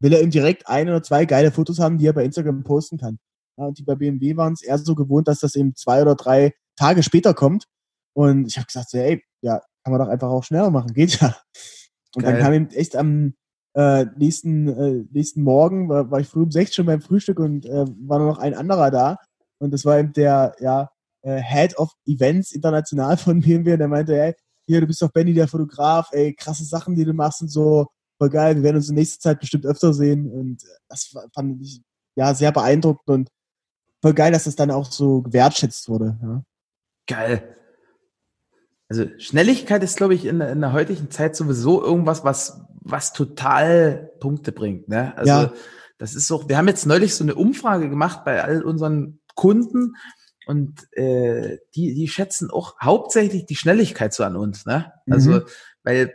will 0.00 0.12
er 0.12 0.22
ihm 0.22 0.30
direkt 0.30 0.68
ein 0.68 0.88
oder 0.88 1.02
zwei 1.02 1.24
geile 1.24 1.52
Fotos 1.52 1.78
haben, 1.78 1.98
die 1.98 2.06
er 2.06 2.12
bei 2.12 2.24
Instagram 2.24 2.64
posten 2.64 2.98
kann. 2.98 3.18
Ja, 3.56 3.66
und 3.66 3.78
die 3.78 3.84
bei 3.84 3.94
BMW 3.94 4.36
waren 4.36 4.54
es 4.54 4.62
eher 4.62 4.78
so 4.78 4.94
gewohnt, 4.94 5.28
dass 5.28 5.40
das 5.40 5.54
eben 5.54 5.74
zwei 5.76 6.02
oder 6.02 6.16
drei 6.16 6.54
Tage 6.76 7.02
später 7.02 7.34
kommt. 7.34 7.66
Und 8.14 8.46
ich 8.46 8.56
habe 8.56 8.66
gesagt, 8.66 8.90
so, 8.90 8.98
ey, 8.98 9.22
ja, 9.42 9.60
kann 9.84 9.92
man 9.92 10.00
doch 10.00 10.08
einfach 10.08 10.28
auch 10.28 10.44
schneller 10.44 10.70
machen, 10.70 10.92
geht 10.92 11.20
ja. 11.20 11.36
Und 12.14 12.22
Geil. 12.22 12.32
dann 12.32 12.42
kam 12.42 12.52
eben 12.52 12.70
echt 12.70 12.96
am 12.96 13.34
äh, 13.74 14.06
nächsten, 14.16 14.68
äh, 14.68 15.04
nächsten 15.10 15.42
Morgen, 15.42 15.88
war, 15.88 16.10
war 16.10 16.20
ich 16.20 16.28
früh 16.28 16.42
um 16.42 16.50
sechs 16.50 16.74
schon 16.74 16.86
beim 16.86 17.00
Frühstück 17.00 17.38
und 17.40 17.66
äh, 17.66 17.84
war 18.06 18.18
nur 18.18 18.28
noch 18.28 18.38
ein 18.38 18.54
anderer 18.54 18.90
da. 18.90 19.18
Und 19.58 19.72
das 19.72 19.84
war 19.84 19.98
eben 19.98 20.12
der 20.12 20.54
ja, 20.60 20.90
äh, 21.22 21.40
Head 21.40 21.76
of 21.78 21.92
Events 22.06 22.52
international 22.52 23.16
von 23.16 23.40
BMW. 23.42 23.72
Und 23.72 23.78
der 23.78 23.88
meinte, 23.88 24.18
ey, 24.18 24.34
hier, 24.66 24.80
du 24.80 24.86
bist 24.86 25.02
doch 25.02 25.10
Benny, 25.10 25.34
der 25.34 25.48
Fotograf, 25.48 26.08
ey, 26.12 26.34
krasse 26.34 26.64
Sachen, 26.64 26.94
die 26.94 27.04
du 27.04 27.12
machst 27.12 27.42
und 27.42 27.48
so, 27.48 27.86
voll 28.18 28.30
geil, 28.30 28.56
wir 28.56 28.62
werden 28.62 28.76
uns 28.76 28.88
in 28.88 28.94
nächster 28.94 29.20
Zeit 29.20 29.40
bestimmt 29.40 29.66
öfter 29.66 29.92
sehen. 29.92 30.30
Und 30.30 30.62
das 30.88 31.14
fand 31.34 31.60
ich 31.60 31.82
ja 32.16 32.32
sehr 32.34 32.52
beeindruckend 32.52 33.08
und 33.08 33.28
voll 34.00 34.14
geil, 34.14 34.32
dass 34.32 34.44
das 34.44 34.56
dann 34.56 34.70
auch 34.70 34.90
so 34.90 35.22
gewertschätzt 35.22 35.88
wurde. 35.88 36.18
Ja. 36.22 36.44
Geil. 37.06 37.56
Also 38.88 39.06
Schnelligkeit 39.18 39.82
ist, 39.82 39.96
glaube 39.96 40.14
ich, 40.14 40.26
in, 40.26 40.40
in, 40.40 40.60
der 40.60 40.72
heutigen 40.72 41.10
Zeit 41.10 41.34
sowieso 41.36 41.82
irgendwas, 41.82 42.22
was, 42.22 42.60
was 42.84 43.12
total 43.12 44.12
Punkte 44.20 44.52
bringt. 44.52 44.88
Ne? 44.88 45.16
Also 45.16 45.32
ja. 45.32 45.52
das 45.98 46.14
ist 46.14 46.28
so, 46.28 46.48
wir 46.48 46.56
haben 46.56 46.68
jetzt 46.68 46.86
neulich 46.86 47.14
so 47.14 47.24
eine 47.24 47.34
Umfrage 47.34 47.88
gemacht 47.88 48.24
bei 48.24 48.44
all 48.44 48.62
unseren 48.62 49.20
Kunden 49.34 49.94
und 50.46 50.86
äh, 50.92 51.58
die, 51.74 51.94
die 51.94 52.08
schätzen 52.08 52.50
auch 52.50 52.78
hauptsächlich 52.80 53.46
die 53.46 53.56
Schnelligkeit 53.56 54.12
so 54.12 54.24
an 54.24 54.36
uns. 54.36 54.66
Ne? 54.66 54.92
Also, 55.10 55.30
mhm. 55.30 55.42
weil, 55.82 56.14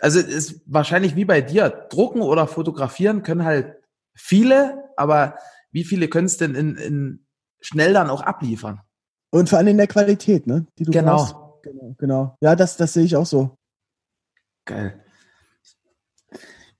also 0.00 0.18
ist 0.18 0.62
wahrscheinlich 0.66 1.14
wie 1.16 1.26
bei 1.26 1.42
dir, 1.42 1.68
drucken 1.90 2.22
oder 2.22 2.46
fotografieren 2.46 3.22
können 3.22 3.44
halt 3.44 3.76
viele, 4.14 4.84
aber 4.96 5.36
wie 5.70 5.84
viele 5.84 6.08
können 6.08 6.26
es 6.26 6.38
denn 6.38 6.54
in, 6.54 6.76
in 6.76 7.26
schnell 7.60 7.92
dann 7.92 8.10
auch 8.10 8.22
abliefern? 8.22 8.80
Und 9.30 9.50
vor 9.50 9.58
allem 9.58 9.68
in 9.68 9.76
der 9.76 9.86
Qualität, 9.86 10.46
ne? 10.46 10.66
Die 10.78 10.84
du 10.84 10.92
genau. 10.92 11.16
Brauchst. 11.16 11.34
Genau, 11.62 11.94
genau. 11.98 12.38
Ja, 12.40 12.56
das, 12.56 12.78
das 12.78 12.94
sehe 12.94 13.04
ich 13.04 13.16
auch 13.16 13.26
so. 13.26 13.58
Geil. 14.64 15.04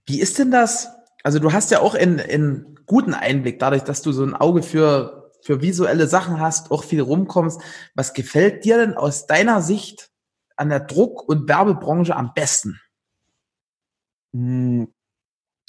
Wie 0.09 0.21
ist 0.21 0.39
denn 0.39 0.51
das? 0.51 0.89
Also 1.23 1.39
du 1.39 1.53
hast 1.53 1.71
ja 1.71 1.81
auch 1.81 1.95
einen 1.95 2.79
guten 2.87 3.13
Einblick, 3.13 3.59
dadurch, 3.59 3.83
dass 3.83 4.01
du 4.01 4.11
so 4.13 4.25
ein 4.25 4.35
Auge 4.35 4.63
für, 4.63 5.31
für 5.43 5.61
visuelle 5.61 6.07
Sachen 6.07 6.41
hast, 6.41 6.71
auch 6.71 6.83
viel 6.83 7.03
rumkommst. 7.03 7.61
Was 7.95 8.15
gefällt 8.15 8.65
dir 8.65 8.79
denn 8.79 8.95
aus 8.95 9.27
deiner 9.27 9.61
Sicht 9.61 10.11
an 10.57 10.71
der 10.71 10.81
Druck- 10.81 11.29
und 11.29 11.47
Werbebranche 11.47 12.17
am 12.17 12.33
besten? 12.35 12.81
Hm. 14.33 14.89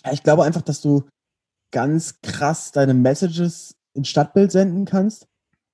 Ich 0.10 0.24
glaube 0.24 0.46
einfach, 0.46 0.62
dass 0.62 0.80
du 0.80 1.10
ganz 1.72 2.22
krass 2.22 2.72
deine 2.72 2.94
Messages 2.94 3.76
ins 3.94 4.08
Stadtbild 4.08 4.54
senden 4.54 4.86
kannst. 4.86 5.28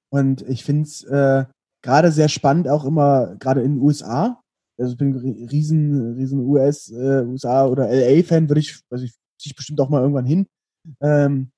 Und 0.10 0.42
ich 0.42 0.64
finde 0.64 0.88
es 0.88 1.04
äh, 1.04 1.46
gerade 1.84 2.12
sehr 2.12 2.30
spannend, 2.30 2.68
auch 2.68 2.84
immer, 2.84 3.36
gerade 3.36 3.62
in 3.62 3.76
den 3.76 3.84
USA. 3.84 4.42
Also 4.78 4.92
ich 4.92 4.98
bin 4.98 5.16
riesen, 5.50 6.16
riesen 6.16 6.42
US, 6.42 6.92
äh, 6.92 7.24
USA 7.26 7.66
oder 7.66 7.90
LA-Fan, 7.90 8.50
würde 8.50 8.60
ich, 8.60 8.82
also 8.90 9.06
ich 9.06 9.14
ziehe 9.40 9.56
bestimmt 9.56 9.80
auch 9.82 9.90
mal 9.90 10.02
irgendwann 10.02 10.26
hin. 10.26 10.48
Ähm, 11.02 11.52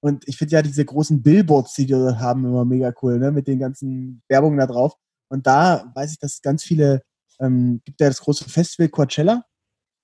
und 0.00 0.28
ich 0.28 0.36
finde 0.36 0.52
ja 0.52 0.62
diese 0.62 0.84
großen 0.84 1.22
Billboards, 1.22 1.74
die 1.74 1.86
die 1.86 1.92
da 1.92 2.18
haben, 2.18 2.44
immer 2.44 2.64
mega 2.64 2.92
cool, 3.00 3.18
ne? 3.18 3.32
Mit 3.32 3.46
den 3.46 3.58
ganzen 3.58 4.22
Werbungen 4.28 4.58
da 4.58 4.66
drauf. 4.66 4.94
Und 5.30 5.46
da 5.46 5.90
weiß 5.94 6.12
ich, 6.12 6.18
dass 6.18 6.42
ganz 6.42 6.62
viele, 6.62 7.02
ähm, 7.40 7.80
gibt 7.84 8.00
ja 8.00 8.08
das 8.08 8.20
große 8.20 8.48
Festival 8.48 8.90
Coachella. 8.90 9.44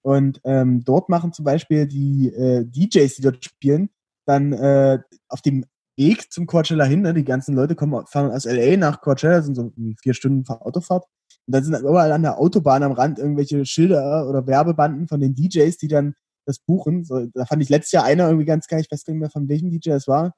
Und 0.03 0.41
ähm, 0.45 0.83
dort 0.85 1.11
machen 1.11 1.33
zum 1.35 1.45
Beispiel 1.45 1.87
die 1.87 2.29
äh, 2.33 2.64
DJs, 2.64 3.14
die 3.16 3.23
dort 3.23 3.45
spielen, 3.45 3.91
dann 4.27 4.55
äh, 4.55 5.01
auf 5.29 5.43
dem 5.43 5.66
Weg 5.99 6.33
zum 6.33 6.47
Coachella 6.47 6.85
hin. 6.85 7.03
Ne? 7.03 7.12
Die 7.12 7.25
ganzen 7.25 7.55
Leute 7.55 7.75
kommen, 7.75 8.07
fahren 8.07 8.31
aus 8.31 8.47
LA 8.47 8.79
nach 8.79 9.03
Coachella, 9.03 9.43
sind 9.43 9.55
so 9.55 9.71
vier 10.01 10.14
Stunden 10.14 10.49
Autofahrt. 10.49 11.05
Und 11.51 11.55
dann 11.55 11.64
sind 11.64 11.80
überall 11.80 12.12
an 12.12 12.22
der 12.22 12.38
Autobahn 12.38 12.84
am 12.84 12.92
Rand 12.92 13.18
irgendwelche 13.18 13.66
Schilder 13.66 14.28
oder 14.28 14.46
Werbebanden 14.46 15.09
von 15.09 15.18
den 15.18 15.34
DJs, 15.34 15.76
die 15.78 15.88
dann 15.88 16.14
das 16.46 16.61
buchen. 16.61 17.03
So, 17.03 17.26
da 17.26 17.44
fand 17.44 17.61
ich 17.61 17.68
letztes 17.68 17.90
Jahr 17.90 18.05
einer 18.05 18.26
irgendwie 18.28 18.46
ganz 18.46 18.68
geil, 18.68 18.78
ich 18.80 18.88
weiß 18.88 19.05
gar 19.05 19.12
nicht 19.12 19.20
mehr, 19.20 19.30
von 19.30 19.48
welchem 19.48 19.68
DJ 19.68 19.90
es 19.90 20.07
war. 20.07 20.36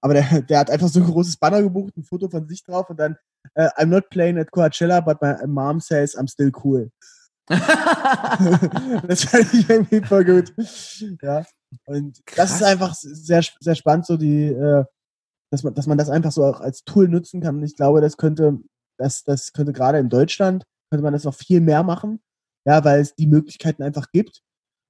Aber 0.00 0.14
der, 0.14 0.22
der 0.48 0.58
hat 0.58 0.70
einfach 0.70 0.88
so 0.88 1.00
ein 1.00 1.04
großes 1.04 1.36
Banner 1.36 1.60
gebucht, 1.60 1.94
ein 1.98 2.04
Foto 2.04 2.30
von 2.30 2.48
sich 2.48 2.64
drauf 2.64 2.88
und 2.88 2.98
dann 2.98 3.18
uh, 3.58 3.68
I'm 3.76 3.88
not 3.90 4.08
playing 4.08 4.38
at 4.38 4.50
Coachella, 4.50 5.02
but 5.02 5.20
my 5.20 5.34
mom 5.46 5.78
says 5.78 6.16
I'm 6.16 6.26
still 6.26 6.50
cool. 6.64 6.90
das 7.48 9.24
fand 9.24 9.52
ich 9.52 9.68
irgendwie 9.68 10.00
voll 10.00 10.24
gut. 10.24 10.54
Ja. 11.20 11.44
Und 11.84 12.24
Krass. 12.24 12.48
das 12.48 12.54
ist 12.54 12.62
einfach 12.62 12.94
sehr, 12.94 13.44
sehr 13.60 13.74
spannend, 13.74 14.06
so 14.06 14.16
die, 14.16 14.46
äh, 14.46 14.84
dass 15.50 15.62
man, 15.64 15.74
dass 15.74 15.86
man 15.86 15.98
das 15.98 16.08
einfach 16.08 16.32
so 16.32 16.46
auch 16.46 16.62
als 16.62 16.82
Tool 16.84 17.08
nutzen 17.08 17.42
kann. 17.42 17.56
Und 17.56 17.62
ich 17.62 17.76
glaube, 17.76 18.00
das 18.00 18.16
könnte, 18.16 18.58
das, 18.98 19.24
das 19.24 19.52
könnte 19.52 19.72
gerade 19.72 19.98
in 19.98 20.08
Deutschland, 20.08 20.64
könnte 20.90 21.02
man 21.02 21.12
das 21.12 21.24
noch 21.24 21.34
viel 21.34 21.60
mehr 21.60 21.82
machen, 21.82 22.20
ja, 22.64 22.84
weil 22.84 23.00
es 23.00 23.14
die 23.14 23.26
Möglichkeiten 23.26 23.82
einfach 23.82 24.10
gibt. 24.12 24.42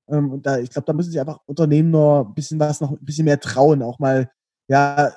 Ähm, 0.08 0.30
und 0.32 0.46
da, 0.46 0.58
ich 0.58 0.70
glaube, 0.70 0.86
da 0.86 0.92
müssen 0.92 1.10
sich 1.10 1.20
einfach 1.20 1.40
Unternehmen 1.46 1.90
noch 1.90 2.26
ein 2.26 2.34
bisschen 2.34 2.60
was, 2.60 2.80
noch 2.80 2.92
ein 2.92 3.04
bisschen 3.04 3.24
mehr 3.24 3.40
trauen, 3.40 3.82
auch 3.82 3.98
mal, 3.98 4.30
ja, 4.68 5.12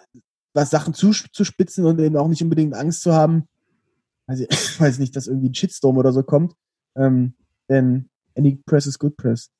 was 0.54 0.70
Sachen 0.70 0.94
zuzuspitzen 0.94 1.86
und 1.86 2.00
eben 2.00 2.18
auch 2.18 2.28
nicht 2.28 2.42
unbedingt 2.42 2.74
Angst 2.74 3.02
zu 3.02 3.14
haben. 3.14 3.48
Also, 4.28 4.46
ich 4.50 4.80
weiß 4.80 5.00
nicht, 5.00 5.16
dass 5.16 5.28
irgendwie 5.28 5.50
ein 5.50 5.56
Shitstorm 5.56 5.98
oder 5.98 6.12
so 6.12 6.24
kommt. 6.24 6.54
Ähm, 6.96 7.36
denn 7.70 8.10
any 8.38 8.56
press 8.66 8.86
is 8.86 8.98
good 8.98 9.16
press. 9.16 9.52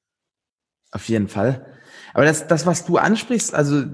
Auf 0.92 1.08
jeden 1.10 1.28
Fall. 1.28 1.66
Aber 2.14 2.26
das, 2.26 2.48
das, 2.48 2.66
was 2.66 2.86
du 2.86 2.98
ansprichst, 2.98 3.54
also 3.54 3.86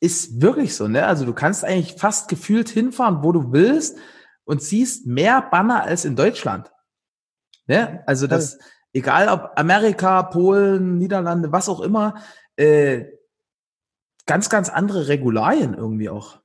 ist 0.00 0.40
wirklich 0.40 0.74
so, 0.74 0.88
ne? 0.88 1.06
Also 1.06 1.24
du 1.24 1.32
kannst 1.32 1.64
eigentlich 1.64 1.94
fast 1.94 2.28
gefühlt 2.28 2.68
hinfahren, 2.68 3.22
wo 3.22 3.32
du 3.32 3.52
willst 3.52 3.98
und 4.44 4.62
siehst 4.62 5.06
mehr 5.06 5.42
Banner 5.42 5.82
als 5.82 6.04
in 6.04 6.16
Deutschland. 6.16 6.70
Ne? 7.66 8.02
Also 8.06 8.26
das, 8.26 8.58
egal 8.92 9.28
ob 9.28 9.52
Amerika, 9.56 10.22
Polen, 10.22 10.98
Niederlande, 10.98 11.52
was 11.52 11.68
auch 11.68 11.80
immer, 11.80 12.14
äh, 12.56 13.06
ganz, 14.26 14.48
ganz 14.48 14.68
andere 14.68 15.08
Regularien 15.08 15.74
irgendwie 15.74 16.08
auch. 16.08 16.40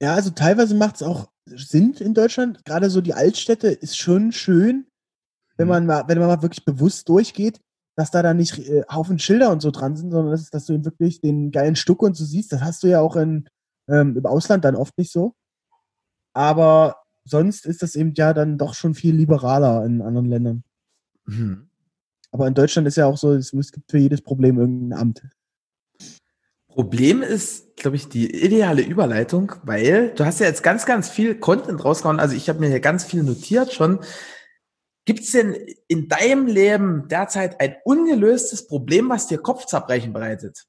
Ja, 0.00 0.14
also 0.14 0.30
teilweise 0.30 0.74
macht 0.74 0.96
es 0.96 1.02
auch 1.02 1.28
Sinn 1.44 1.94
in 1.94 2.14
Deutschland. 2.14 2.64
Gerade 2.64 2.90
so 2.90 3.00
die 3.00 3.14
Altstädte 3.14 3.68
ist 3.68 3.96
schon 3.96 4.32
schön, 4.32 4.86
wenn 5.56 5.66
mhm. 5.66 5.72
man 5.72 5.86
mal, 5.86 6.04
wenn 6.08 6.18
man 6.18 6.28
mal 6.28 6.42
wirklich 6.42 6.64
bewusst 6.64 7.08
durchgeht. 7.08 7.60
Dass 7.96 8.10
da 8.10 8.22
dann 8.22 8.36
nicht 8.36 8.58
äh, 8.58 8.84
Haufen 8.90 9.18
Schilder 9.18 9.50
und 9.50 9.60
so 9.60 9.70
dran 9.70 9.96
sind, 9.96 10.10
sondern 10.10 10.32
dass, 10.32 10.50
dass 10.50 10.66
du 10.66 10.72
eben 10.72 10.84
wirklich 10.84 11.20
den 11.20 11.50
geilen 11.50 11.76
Stuck 11.76 12.02
und 12.02 12.16
so 12.16 12.24
siehst. 12.24 12.52
Das 12.52 12.62
hast 12.62 12.82
du 12.82 12.88
ja 12.88 13.00
auch 13.00 13.16
in, 13.16 13.48
ähm, 13.88 14.16
im 14.16 14.26
Ausland 14.26 14.64
dann 14.64 14.76
oft 14.76 14.96
nicht 14.98 15.12
so. 15.12 15.34
Aber 16.32 16.96
sonst 17.24 17.66
ist 17.66 17.82
das 17.82 17.94
eben 17.94 18.14
ja 18.16 18.32
dann 18.32 18.58
doch 18.58 18.74
schon 18.74 18.94
viel 18.94 19.14
liberaler 19.14 19.84
in 19.84 20.00
anderen 20.00 20.28
Ländern. 20.28 20.64
Mhm. 21.26 21.68
Aber 22.30 22.46
in 22.48 22.54
Deutschland 22.54 22.88
ist 22.88 22.96
ja 22.96 23.06
auch 23.06 23.18
so, 23.18 23.34
es 23.34 23.52
gibt 23.72 23.90
für 23.90 23.98
jedes 23.98 24.22
Problem 24.22 24.58
irgendein 24.58 24.98
Amt. 24.98 25.22
Problem 26.68 27.22
ist, 27.22 27.76
glaube 27.76 27.96
ich, 27.96 28.08
die 28.08 28.44
ideale 28.44 28.80
Überleitung, 28.80 29.52
weil 29.62 30.14
du 30.14 30.24
hast 30.24 30.40
ja 30.40 30.46
jetzt 30.46 30.62
ganz, 30.62 30.86
ganz 30.86 31.10
viel 31.10 31.34
Content 31.34 31.84
rausgehauen. 31.84 32.18
Also 32.18 32.34
ich 32.34 32.48
habe 32.48 32.60
mir 32.60 32.68
hier 32.68 32.80
ganz 32.80 33.04
viel 33.04 33.22
notiert 33.22 33.74
schon. 33.74 33.98
Gibt 35.04 35.20
es 35.20 35.32
denn 35.32 35.56
in 35.88 36.08
deinem 36.08 36.46
Leben 36.46 37.08
derzeit 37.08 37.60
ein 37.60 37.76
ungelöstes 37.84 38.66
Problem, 38.66 39.08
was 39.08 39.26
dir 39.26 39.38
Kopfzerbrechen 39.38 40.12
bereitet? 40.12 40.64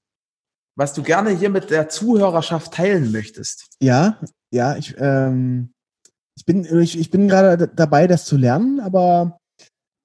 Was 0.76 0.94
du 0.94 1.04
gerne 1.04 1.30
hier 1.32 1.52
mit 1.52 1.70
der 1.70 1.88
Zuhörerschaft 1.90 2.74
teilen 2.74 3.12
möchtest? 3.12 3.68
Ja, 3.80 4.20
ja, 4.52 4.76
ich, 4.76 4.96
ähm, 4.98 5.72
ich 6.36 6.46
bin, 6.46 6.66
ich, 6.82 6.98
ich 6.98 7.12
bin 7.12 7.28
gerade 7.28 7.68
dabei, 7.68 8.08
das 8.08 8.26
zu 8.26 8.38
lernen, 8.38 8.80
aber 8.80 9.38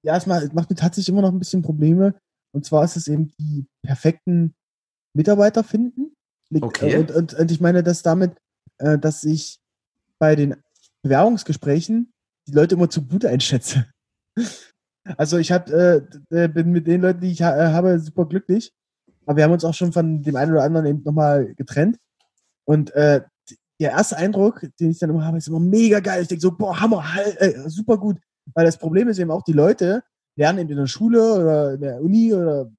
ja, 0.03 0.15
es 0.15 0.27
macht, 0.27 0.53
macht 0.53 0.69
mir 0.69 0.75
tatsächlich 0.75 1.09
immer 1.09 1.23
noch 1.23 1.31
ein 1.31 1.39
bisschen 1.39 1.63
Probleme. 1.63 2.13
Und 2.51 2.65
zwar 2.65 2.83
ist 2.83 2.97
es 2.97 3.07
eben 3.07 3.31
die 3.39 3.65
perfekten 3.83 4.53
Mitarbeiter 5.15 5.63
finden. 5.63 6.13
Okay. 6.61 6.97
Und, 6.97 7.11
und, 7.11 7.33
und 7.33 7.51
ich 7.51 7.59
meine 7.61 7.83
das 7.83 8.03
damit, 8.03 8.35
äh, 8.77 8.97
dass 8.97 9.23
ich 9.23 9.59
bei 10.19 10.35
den 10.35 10.55
Bewerbungsgesprächen 11.03 12.11
die 12.47 12.53
Leute 12.53 12.75
immer 12.75 12.89
zu 12.89 13.05
gut 13.05 13.25
einschätze. 13.25 13.87
Also 15.17 15.37
ich 15.37 15.51
hab, 15.51 15.69
äh, 15.69 16.01
äh, 16.29 16.47
bin 16.47 16.71
mit 16.71 16.85
den 16.87 17.01
Leuten, 17.01 17.21
die 17.21 17.31
ich 17.31 17.41
ha 17.41 17.55
äh, 17.55 17.71
habe, 17.73 17.99
super 17.99 18.25
glücklich. 18.25 18.73
Aber 19.25 19.37
wir 19.37 19.43
haben 19.43 19.53
uns 19.53 19.65
auch 19.65 19.73
schon 19.73 19.93
von 19.93 20.21
dem 20.21 20.35
einen 20.35 20.51
oder 20.51 20.63
anderen 20.63 20.85
eben 20.85 21.03
nochmal 21.03 21.53
getrennt. 21.55 21.97
Und 22.65 22.91
äh, 22.91 23.21
der 23.79 23.91
erste 23.91 24.17
Eindruck, 24.17 24.67
den 24.79 24.91
ich 24.91 24.99
dann 24.99 25.09
immer 25.09 25.25
habe, 25.25 25.37
ist 25.37 25.47
immer 25.47 25.59
mega 25.59 25.99
geil. 25.99 26.21
Ich 26.21 26.27
denke 26.27 26.41
so, 26.41 26.51
boah, 26.51 26.79
Hammer, 26.79 27.03
äh, 27.37 27.69
super 27.69 27.97
gut. 27.97 28.17
Weil 28.53 28.65
das 28.65 28.77
Problem 28.77 29.07
ist 29.07 29.19
eben 29.19 29.31
auch, 29.31 29.43
die 29.43 29.53
Leute 29.53 30.03
lernen 30.35 30.59
eben 30.59 30.71
in 30.71 30.77
der 30.77 30.87
Schule 30.87 31.21
oder 31.33 31.73
in 31.73 31.81
der 31.81 32.01
Uni 32.01 32.33
oder 32.33 32.69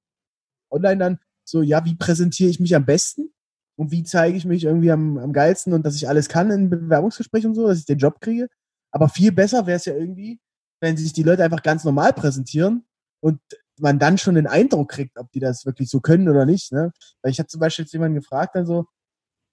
online 0.71 0.99
dann 0.99 1.19
so, 1.45 1.63
ja, 1.63 1.85
wie 1.85 1.95
präsentiere 1.95 2.51
ich 2.51 2.61
mich 2.61 2.75
am 2.75 2.85
besten? 2.85 3.33
Und 3.77 3.91
wie 3.93 4.03
zeige 4.03 4.37
ich 4.37 4.45
mich 4.45 4.65
irgendwie 4.65 4.91
am, 4.91 5.17
am 5.19 5.33
geilsten 5.33 5.73
und 5.73 5.87
dass 5.87 5.97
ich 5.97 6.09
alles 6.09 6.29
kann 6.29 6.51
in 6.51 6.69
Bewerbungsgesprächen 6.69 7.51
und 7.51 7.55
so, 7.55 7.67
dass 7.67 7.79
ich 7.79 7.87
den 7.87 7.99
Job 7.99 8.21
kriege? 8.21 8.49
Aber 8.91 9.09
viel 9.09 9.33
besser 9.33 9.67
wäre 9.67 9.77
es 9.77 9.87
ja 9.87 9.95
irgendwie, 9.95 10.39
wenn 10.81 10.97
sich 10.97 11.13
die 11.13 11.23
Leute 11.23 11.45
einfach 11.45 11.63
ganz 11.63 11.85
normal 11.85 12.13
präsentieren 12.13 12.85
und 13.21 13.41
man 13.79 13.99
dann 13.99 14.19
schon 14.19 14.35
den 14.35 14.47
Eindruck 14.47 14.91
kriegt, 14.91 15.19
ob 15.19 15.31
die 15.33 15.41
das 15.41 15.67
wirklich 15.67 15.89
so 15.89 16.01
können 16.01 16.29
oder 16.29 16.47
nicht. 16.47 16.73
Ne? 16.73 16.93
Weil 17.23 17.33
ich 17.33 17.39
habe 17.39 17.49
zum 17.49 17.61
Beispiel 17.61 17.85
jetzt 17.85 17.93
jemanden 17.93 18.19
gefragt, 18.19 18.55
dann 18.55 18.67
so, 18.67 18.87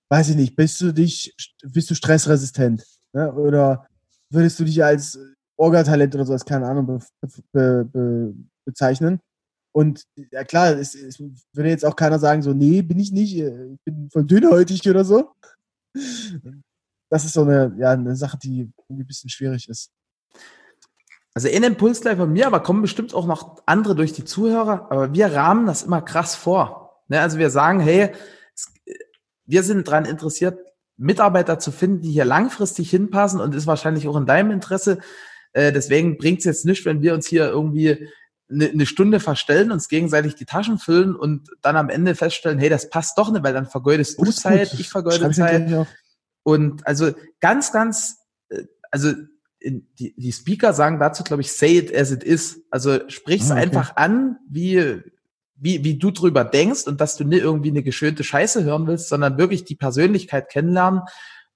weiß 0.09 0.29
ich 0.29 0.35
nicht, 0.35 0.55
bist 0.55 0.79
du 0.81 0.93
dich, 0.93 1.35
bist 1.63 1.89
du 1.89 1.95
stressresistent? 1.95 2.83
Ne? 3.13 3.31
Oder 3.33 3.87
würdest 4.29 4.59
du 4.59 4.65
dich 4.65 4.83
als 4.83 5.19
Orga-Talent 5.57 6.15
oder 6.15 6.25
sowas, 6.25 6.45
keine 6.45 6.67
Ahnung, 6.67 6.85
be, 6.85 6.99
be, 7.51 7.85
be, 7.85 8.33
bezeichnen? 8.65 9.19
Und 9.73 10.03
ja 10.31 10.43
klar, 10.43 10.71
es, 10.77 10.95
es, 10.95 11.19
würde 11.53 11.69
jetzt 11.69 11.85
auch 11.85 11.95
keiner 11.95 12.19
sagen, 12.19 12.41
so, 12.41 12.53
nee, 12.53 12.81
bin 12.81 12.99
ich 12.99 13.11
nicht, 13.11 13.37
ich 13.37 13.79
bin 13.85 14.09
voll 14.11 14.25
dünnhäutig 14.25 14.87
oder 14.89 15.05
so. 15.05 15.33
Das 17.09 17.25
ist 17.25 17.33
so 17.33 17.43
eine, 17.43 17.75
ja, 17.77 17.91
eine 17.91 18.15
Sache, 18.15 18.37
die 18.37 18.71
ein 18.89 19.07
bisschen 19.07 19.29
schwierig 19.29 19.69
ist. 19.69 19.91
Also 21.37 21.49
ein 21.49 21.61
Impuls 21.61 22.01
gleich 22.01 22.17
von 22.17 22.33
mir, 22.33 22.47
aber 22.47 22.61
kommen 22.61 22.81
bestimmt 22.81 23.13
auch 23.13 23.27
noch 23.27 23.61
andere 23.67 23.93
durch 23.93 24.11
die 24.11 24.25
Zuhörer. 24.25 24.87
Aber 24.89 25.13
wir 25.13 25.31
rahmen 25.31 25.67
das 25.67 25.83
immer 25.83 26.01
krass 26.01 26.33
vor. 26.33 27.03
Ne? 27.09 27.21
Also 27.21 27.37
wir 27.37 27.51
sagen, 27.51 27.79
hey, 27.79 28.09
wir 29.45 29.61
sind 29.61 29.87
daran 29.87 30.05
interessiert, 30.05 30.57
Mitarbeiter 30.95 31.59
zu 31.59 31.71
finden, 31.71 32.01
die 32.01 32.09
hier 32.09 32.25
langfristig 32.25 32.89
hinpassen 32.89 33.39
und 33.39 33.53
ist 33.53 33.67
wahrscheinlich 33.67 34.07
auch 34.07 34.15
in 34.15 34.25
deinem 34.25 34.49
Interesse. 34.49 34.97
Äh, 35.53 35.71
deswegen 35.71 36.17
bringt 36.17 36.39
es 36.39 36.45
jetzt 36.45 36.65
nicht, 36.65 36.85
wenn 36.85 37.03
wir 37.03 37.13
uns 37.13 37.27
hier 37.27 37.47
irgendwie 37.47 38.09
eine, 38.49 38.69
eine 38.69 38.87
Stunde 38.87 39.19
verstellen, 39.19 39.71
uns 39.71 39.89
gegenseitig 39.89 40.33
die 40.33 40.45
Taschen 40.45 40.79
füllen 40.79 41.15
und 41.15 41.51
dann 41.61 41.75
am 41.77 41.89
Ende 41.89 42.15
feststellen, 42.15 42.57
hey, 42.57 42.69
das 42.69 42.89
passt 42.89 43.15
doch 43.15 43.31
nicht, 43.31 43.43
weil 43.43 43.53
dann 43.53 43.67
vergeudest 43.67 44.19
du 44.19 44.31
Zeit, 44.31 44.73
ich 44.73 44.89
vergeude 44.89 45.29
Zeit. 45.29 45.85
Und 46.41 46.87
also 46.87 47.11
ganz, 47.41 47.71
ganz, 47.71 48.21
äh, 48.49 48.63
also 48.89 49.13
die, 49.63 50.13
die 50.15 50.31
Speaker 50.31 50.73
sagen 50.73 50.99
dazu, 50.99 51.23
glaube 51.23 51.41
ich, 51.41 51.51
say 51.51 51.77
it 51.77 51.95
as 51.95 52.11
it 52.11 52.23
is. 52.23 52.61
Also 52.69 52.99
sprich's 53.09 53.51
ah, 53.51 53.55
okay. 53.55 53.63
einfach 53.63 53.95
an, 53.95 54.37
wie, 54.49 55.01
wie, 55.55 55.83
wie 55.83 55.97
du 55.97 56.11
drüber 56.11 56.43
denkst 56.43 56.83
und 56.85 57.01
dass 57.01 57.17
du 57.17 57.23
nicht 57.23 57.41
irgendwie 57.41 57.69
eine 57.69 57.83
geschönte 57.83 58.23
Scheiße 58.23 58.63
hören 58.63 58.87
willst, 58.87 59.09
sondern 59.09 59.37
wirklich 59.37 59.65
die 59.65 59.75
Persönlichkeit 59.75 60.49
kennenlernen. 60.49 61.01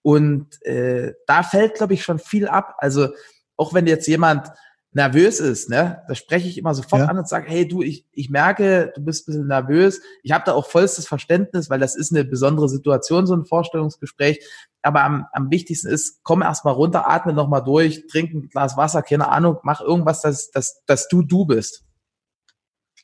Und 0.02 0.62
äh, 0.66 1.14
da 1.28 1.44
fällt, 1.44 1.76
glaube 1.76 1.94
ich, 1.94 2.04
schon 2.04 2.20
viel 2.20 2.48
ab. 2.48 2.76
Also 2.80 3.10
auch 3.56 3.74
wenn 3.74 3.86
jetzt 3.86 4.08
jemand 4.08 4.48
nervös 4.94 5.40
ist, 5.40 5.70
ne, 5.70 6.04
da 6.08 6.16
spreche 6.16 6.48
ich 6.48 6.58
immer 6.58 6.74
sofort 6.74 7.04
ja. 7.04 7.08
an 7.08 7.18
und 7.18 7.28
sage, 7.28 7.50
hey 7.50 7.68
du, 7.68 7.82
ich, 7.82 8.06
ich 8.12 8.30
merke, 8.30 8.92
du 8.94 9.02
bist 9.02 9.24
ein 9.24 9.32
bisschen 9.32 9.48
nervös. 9.48 10.02
Ich 10.24 10.32
habe 10.32 10.44
da 10.46 10.54
auch 10.54 10.66
vollstes 10.66 11.08
Verständnis, 11.08 11.70
weil 11.70 11.80
das 11.80 11.96
ist 11.96 12.12
eine 12.12 12.26
besondere 12.26 12.68
Situation, 12.68 13.26
so 13.26 13.34
ein 13.34 13.46
Vorstellungsgespräch. 13.46 14.46
Aber 14.82 15.04
am, 15.04 15.26
am 15.32 15.50
wichtigsten 15.50 15.88
ist, 15.88 16.24
komm 16.24 16.42
erstmal 16.42 16.74
runter, 16.74 17.10
atme 17.10 17.34
nochmal 17.34 17.64
durch, 17.64 18.06
trink 18.08 18.34
ein 18.34 18.50
Glas 18.50 18.76
Wasser, 18.76 19.02
keine 19.02 19.30
Ahnung, 19.30 19.58
mach 19.64 19.82
irgendwas, 19.82 20.22
dass, 20.22 20.52
dass, 20.52 20.84
dass 20.86 21.08
du 21.08 21.22
du 21.22 21.46
bist. 21.46 21.84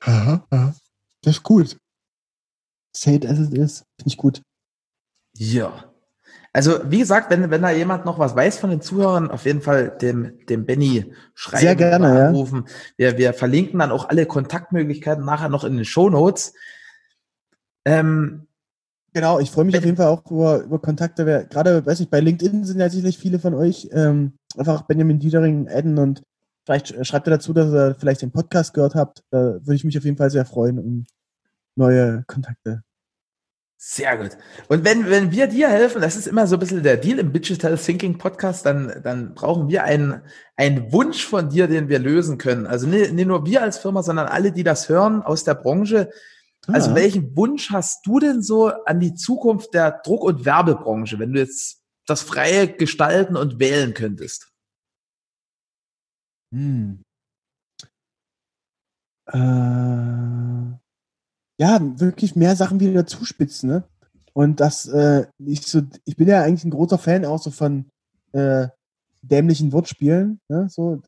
Aha, 0.02 0.46
aha. 0.50 0.76
Das 1.22 1.38
ist 1.38 1.44
gut. 1.44 1.78
Say 2.96 3.16
it 3.16 3.26
as 3.26 3.40
it 3.40 3.54
is. 3.54 3.84
Finde 3.98 4.08
ich 4.08 4.18
gut. 4.18 4.42
Ja. 5.36 5.94
Also, 6.58 6.80
wie 6.90 6.98
gesagt, 6.98 7.30
wenn, 7.30 7.52
wenn 7.52 7.62
da 7.62 7.70
jemand 7.70 8.06
noch 8.06 8.18
was 8.18 8.36
weiß 8.36 8.58
von 8.58 8.72
den 8.72 8.82
Zuhörern, 8.82 9.30
auf 9.30 9.46
jeden 9.46 9.62
Fall 9.62 9.96
dem, 10.02 10.44
dem 10.48 10.66
Benny 10.66 11.14
schreiben, 11.36 11.62
Sehr 11.62 11.76
gerne, 11.76 12.30
anrufen. 12.30 12.64
Ja. 12.98 13.12
Wir, 13.12 13.18
wir 13.20 13.34
verlinken 13.34 13.78
dann 13.78 13.92
auch 13.92 14.10
alle 14.10 14.26
Kontaktmöglichkeiten 14.26 15.24
nachher 15.24 15.50
noch 15.50 15.64
in 15.64 15.76
den 15.76 15.86
Show 15.86 16.10
Notes. 16.10 16.56
Ähm, 17.86 18.48
genau, 19.14 19.40
ich 19.40 19.52
freue 19.52 19.66
mich 19.66 19.78
auf 19.78 19.86
jeden 19.86 19.98
Fall 19.98 20.08
auch 20.08 20.26
über, 20.32 20.64
über 20.64 20.80
Kontakte. 20.80 21.28
Wer, 21.28 21.46
gerade, 21.46 21.86
weiß 21.86 22.00
ich, 22.00 22.10
bei 22.10 22.22
LinkedIn 22.22 22.66
sind 22.66 22.80
ja 22.80 22.90
sicherlich 22.90 23.20
viele 23.20 23.38
von 23.38 23.54
euch. 23.54 23.90
Ähm, 23.92 24.34
einfach 24.58 24.82
Benjamin 24.82 25.20
Diedering 25.20 25.70
adden 25.70 26.00
und 26.00 26.24
vielleicht 26.66 27.06
schreibt 27.06 27.28
ihr 27.28 27.32
dazu, 27.38 27.54
dass 27.54 27.72
ihr 27.72 27.96
vielleicht 28.00 28.24
den 28.24 28.32
Podcast 28.32 28.74
gehört 28.74 28.96
habt. 28.96 29.22
Da 29.30 29.60
würde 29.62 29.76
ich 29.76 29.84
mich 29.84 29.96
auf 29.96 30.06
jeden 30.06 30.18
Fall 30.18 30.32
sehr 30.32 30.46
freuen 30.46 30.80
um 30.80 31.06
neue 31.76 32.24
Kontakte 32.26 32.82
sehr 33.80 34.18
gut. 34.18 34.32
Und 34.70 34.84
wenn, 34.84 35.08
wenn 35.08 35.32
wir 35.32 35.46
dir 35.46 35.70
helfen, 35.70 36.02
das 36.02 36.16
ist 36.16 36.26
immer 36.26 36.48
so 36.48 36.56
ein 36.56 36.60
bisschen 36.60 36.82
der 36.82 36.98
Deal 36.98 37.20
im 37.20 37.32
Digital 37.32 37.78
Thinking 37.78 38.18
Podcast, 38.18 38.66
dann, 38.66 39.02
dann 39.04 39.36
brauchen 39.36 39.70
wir 39.70 39.84
einen, 39.84 40.24
einen 40.56 40.92
Wunsch 40.92 41.24
von 41.24 41.50
dir, 41.50 41.68
den 41.68 41.88
wir 41.88 42.00
lösen 42.00 42.40
können. 42.40 42.66
Also 42.66 42.88
nicht, 42.88 43.14
nicht 43.14 43.28
nur 43.28 43.46
wir 43.46 43.62
als 43.62 43.78
Firma, 43.78 44.02
sondern 44.02 44.28
alle, 44.28 44.52
die 44.52 44.64
das 44.64 44.90
hören 44.90 45.22
aus 45.22 45.44
der 45.44 45.54
Branche. 45.54 46.10
Also 46.66 46.92
ah. 46.92 46.96
welchen 46.96 47.38
Wunsch 47.38 47.70
hast 47.70 48.04
du 48.08 48.20
denn 48.20 48.42
so 48.42 48.70
an 48.86 49.00
die 49.00 49.14
Zukunft 49.14 49.76
der 49.76 50.02
Druck- 50.04 50.24
und 50.24 50.44
Werbebranche, 50.44 51.20
wenn 51.20 51.34
du 51.34 51.40
jetzt 51.40 51.84
das 52.08 52.24
freie 52.24 52.68
gestalten 52.68 53.38
und 53.38 53.60
wählen 53.60 53.94
könntest? 53.94 54.52
Hm. 56.52 57.04
Äh 59.28 60.87
ja, 61.58 61.80
wirklich 62.00 62.36
mehr 62.36 62.56
Sachen 62.56 62.80
wieder 62.80 63.06
zuspitzen, 63.06 63.70
ne? 63.70 63.84
Und 64.34 64.60
das, 64.60 64.86
äh, 64.88 65.26
ich 65.40 65.66
so, 65.66 65.82
ich 66.06 66.16
bin 66.16 66.28
ja 66.28 66.44
eigentlich 66.44 66.64
ein 66.64 66.72
großer 66.72 67.00
Fan 67.00 67.26
auch 67.26 67.42
so 67.42 67.50
von 67.50 67.86
äh, 68.34 68.68
dämlichen 69.24 69.72
Wortspielen, 69.74 70.40
ne? 70.48 70.68
So, 70.70 71.02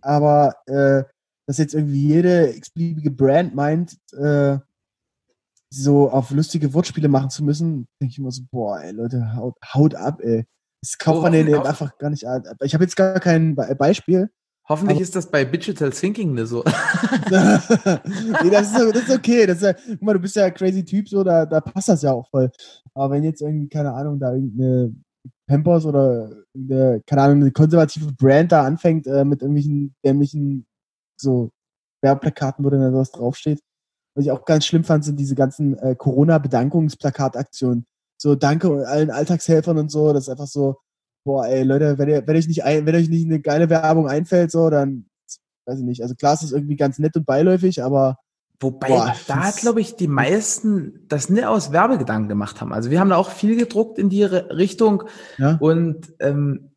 aber 0.00 0.54
äh, 0.66 1.02
dass 1.46 1.58
jetzt 1.58 1.74
irgendwie 1.74 2.08
jede 2.08 2.54
x-beliebige 2.56 3.10
Brand 3.10 3.54
meint, 3.54 3.96
äh, 4.12 4.58
so 5.68 6.10
auf 6.10 6.30
lustige 6.30 6.72
Wortspiele 6.74 7.08
machen 7.08 7.30
zu 7.30 7.44
müssen, 7.44 7.88
denke 8.00 8.12
ich 8.12 8.18
immer 8.18 8.30
so, 8.30 8.42
boah, 8.50 8.80
ey, 8.80 8.92
Leute, 8.92 9.34
haut, 9.34 9.56
haut 9.74 9.94
ab, 9.94 10.20
ey. 10.22 10.46
Das 10.80 10.98
kauft 10.98 11.22
man 11.22 11.32
denen 11.32 11.54
einfach 11.54 11.98
gar 11.98 12.10
nicht 12.10 12.26
an. 12.26 12.44
Ich 12.62 12.74
habe 12.74 12.84
jetzt 12.84 12.96
gar 12.96 13.18
kein 13.18 13.56
Beispiel, 13.56 14.30
Hoffentlich 14.68 14.96
aber 14.96 15.02
ist 15.02 15.14
das 15.14 15.30
bei 15.30 15.44
Digital 15.44 15.90
Thinking 15.90 16.34
nicht 16.34 16.48
so. 16.48 16.64
nee, 17.30 18.50
das 18.50 18.72
ist, 18.72 18.94
das 18.94 19.02
ist 19.08 19.16
okay. 19.16 19.46
Das 19.46 19.58
ist 19.58 19.62
ja, 19.62 19.72
guck 19.72 20.02
mal, 20.02 20.12
du 20.14 20.18
bist 20.18 20.34
ja 20.34 20.46
ein 20.46 20.54
crazy 20.54 20.84
Typ, 20.84 21.08
so, 21.08 21.22
da, 21.22 21.46
da 21.46 21.60
passt 21.60 21.88
das 21.88 22.02
ja 22.02 22.12
auch 22.12 22.28
voll. 22.28 22.50
Aber 22.94 23.14
wenn 23.14 23.22
jetzt 23.22 23.42
irgendwie, 23.42 23.68
keine 23.68 23.92
Ahnung, 23.92 24.18
da 24.18 24.34
irgendeine 24.34 24.92
Pampers 25.46 25.86
oder 25.86 26.30
eine, 26.54 27.00
keine 27.06 27.22
Ahnung, 27.22 27.42
eine 27.42 27.52
konservative 27.52 28.12
Brand 28.12 28.50
da 28.50 28.64
anfängt 28.64 29.06
äh, 29.06 29.24
mit 29.24 29.42
irgendwelchen 29.42 29.94
dämlichen 30.04 30.66
so 31.16 31.50
Werbeplakaten, 32.02 32.64
wo 32.64 32.70
dann 32.70 32.80
da 32.80 32.90
sowas 32.90 33.12
draufsteht. 33.12 33.60
Was 34.16 34.24
ich 34.24 34.30
auch 34.32 34.44
ganz 34.44 34.66
schlimm 34.66 34.82
fand, 34.84 35.04
sind 35.04 35.20
diese 35.20 35.34
ganzen 35.36 35.78
äh, 35.78 35.94
Corona-Bedankungsplakataktionen. 35.94 37.86
So, 38.20 38.34
danke 38.34 38.86
allen 38.88 39.10
Alltagshelfern 39.10 39.78
und 39.78 39.90
so. 39.90 40.12
Das 40.12 40.24
ist 40.24 40.28
einfach 40.28 40.46
so, 40.46 40.78
boah, 41.26 41.44
ey, 41.44 41.64
Leute, 41.64 41.98
wenn, 41.98 42.08
ihr, 42.08 42.26
wenn, 42.26 42.36
euch 42.36 42.46
nicht 42.46 42.64
ein, 42.64 42.86
wenn 42.86 42.94
euch 42.94 43.08
nicht 43.08 43.26
eine 43.26 43.40
geile 43.40 43.68
Werbung 43.68 44.08
einfällt, 44.08 44.52
so, 44.52 44.70
dann 44.70 45.06
weiß 45.66 45.80
ich 45.80 45.84
nicht. 45.84 46.02
Also 46.02 46.14
klar, 46.14 46.34
es 46.34 46.44
ist 46.44 46.52
irgendwie 46.52 46.76
ganz 46.76 47.00
nett 47.00 47.16
und 47.16 47.26
beiläufig, 47.26 47.82
aber 47.82 48.18
Wobei 48.58 48.88
Boah, 48.88 49.14
da, 49.26 49.50
glaube 49.50 49.82
ich, 49.82 49.96
die 49.96 50.08
meisten 50.08 51.04
das 51.08 51.28
nicht 51.28 51.44
aus 51.44 51.72
Werbegedanken 51.72 52.30
gemacht 52.30 52.62
haben. 52.62 52.72
Also 52.72 52.90
wir 52.90 53.00
haben 53.00 53.10
da 53.10 53.16
auch 53.16 53.30
viel 53.30 53.54
gedruckt 53.54 53.98
in 53.98 54.08
die 54.08 54.24
Richtung 54.24 55.02
ja. 55.36 55.58
und 55.60 56.14
ähm, 56.20 56.70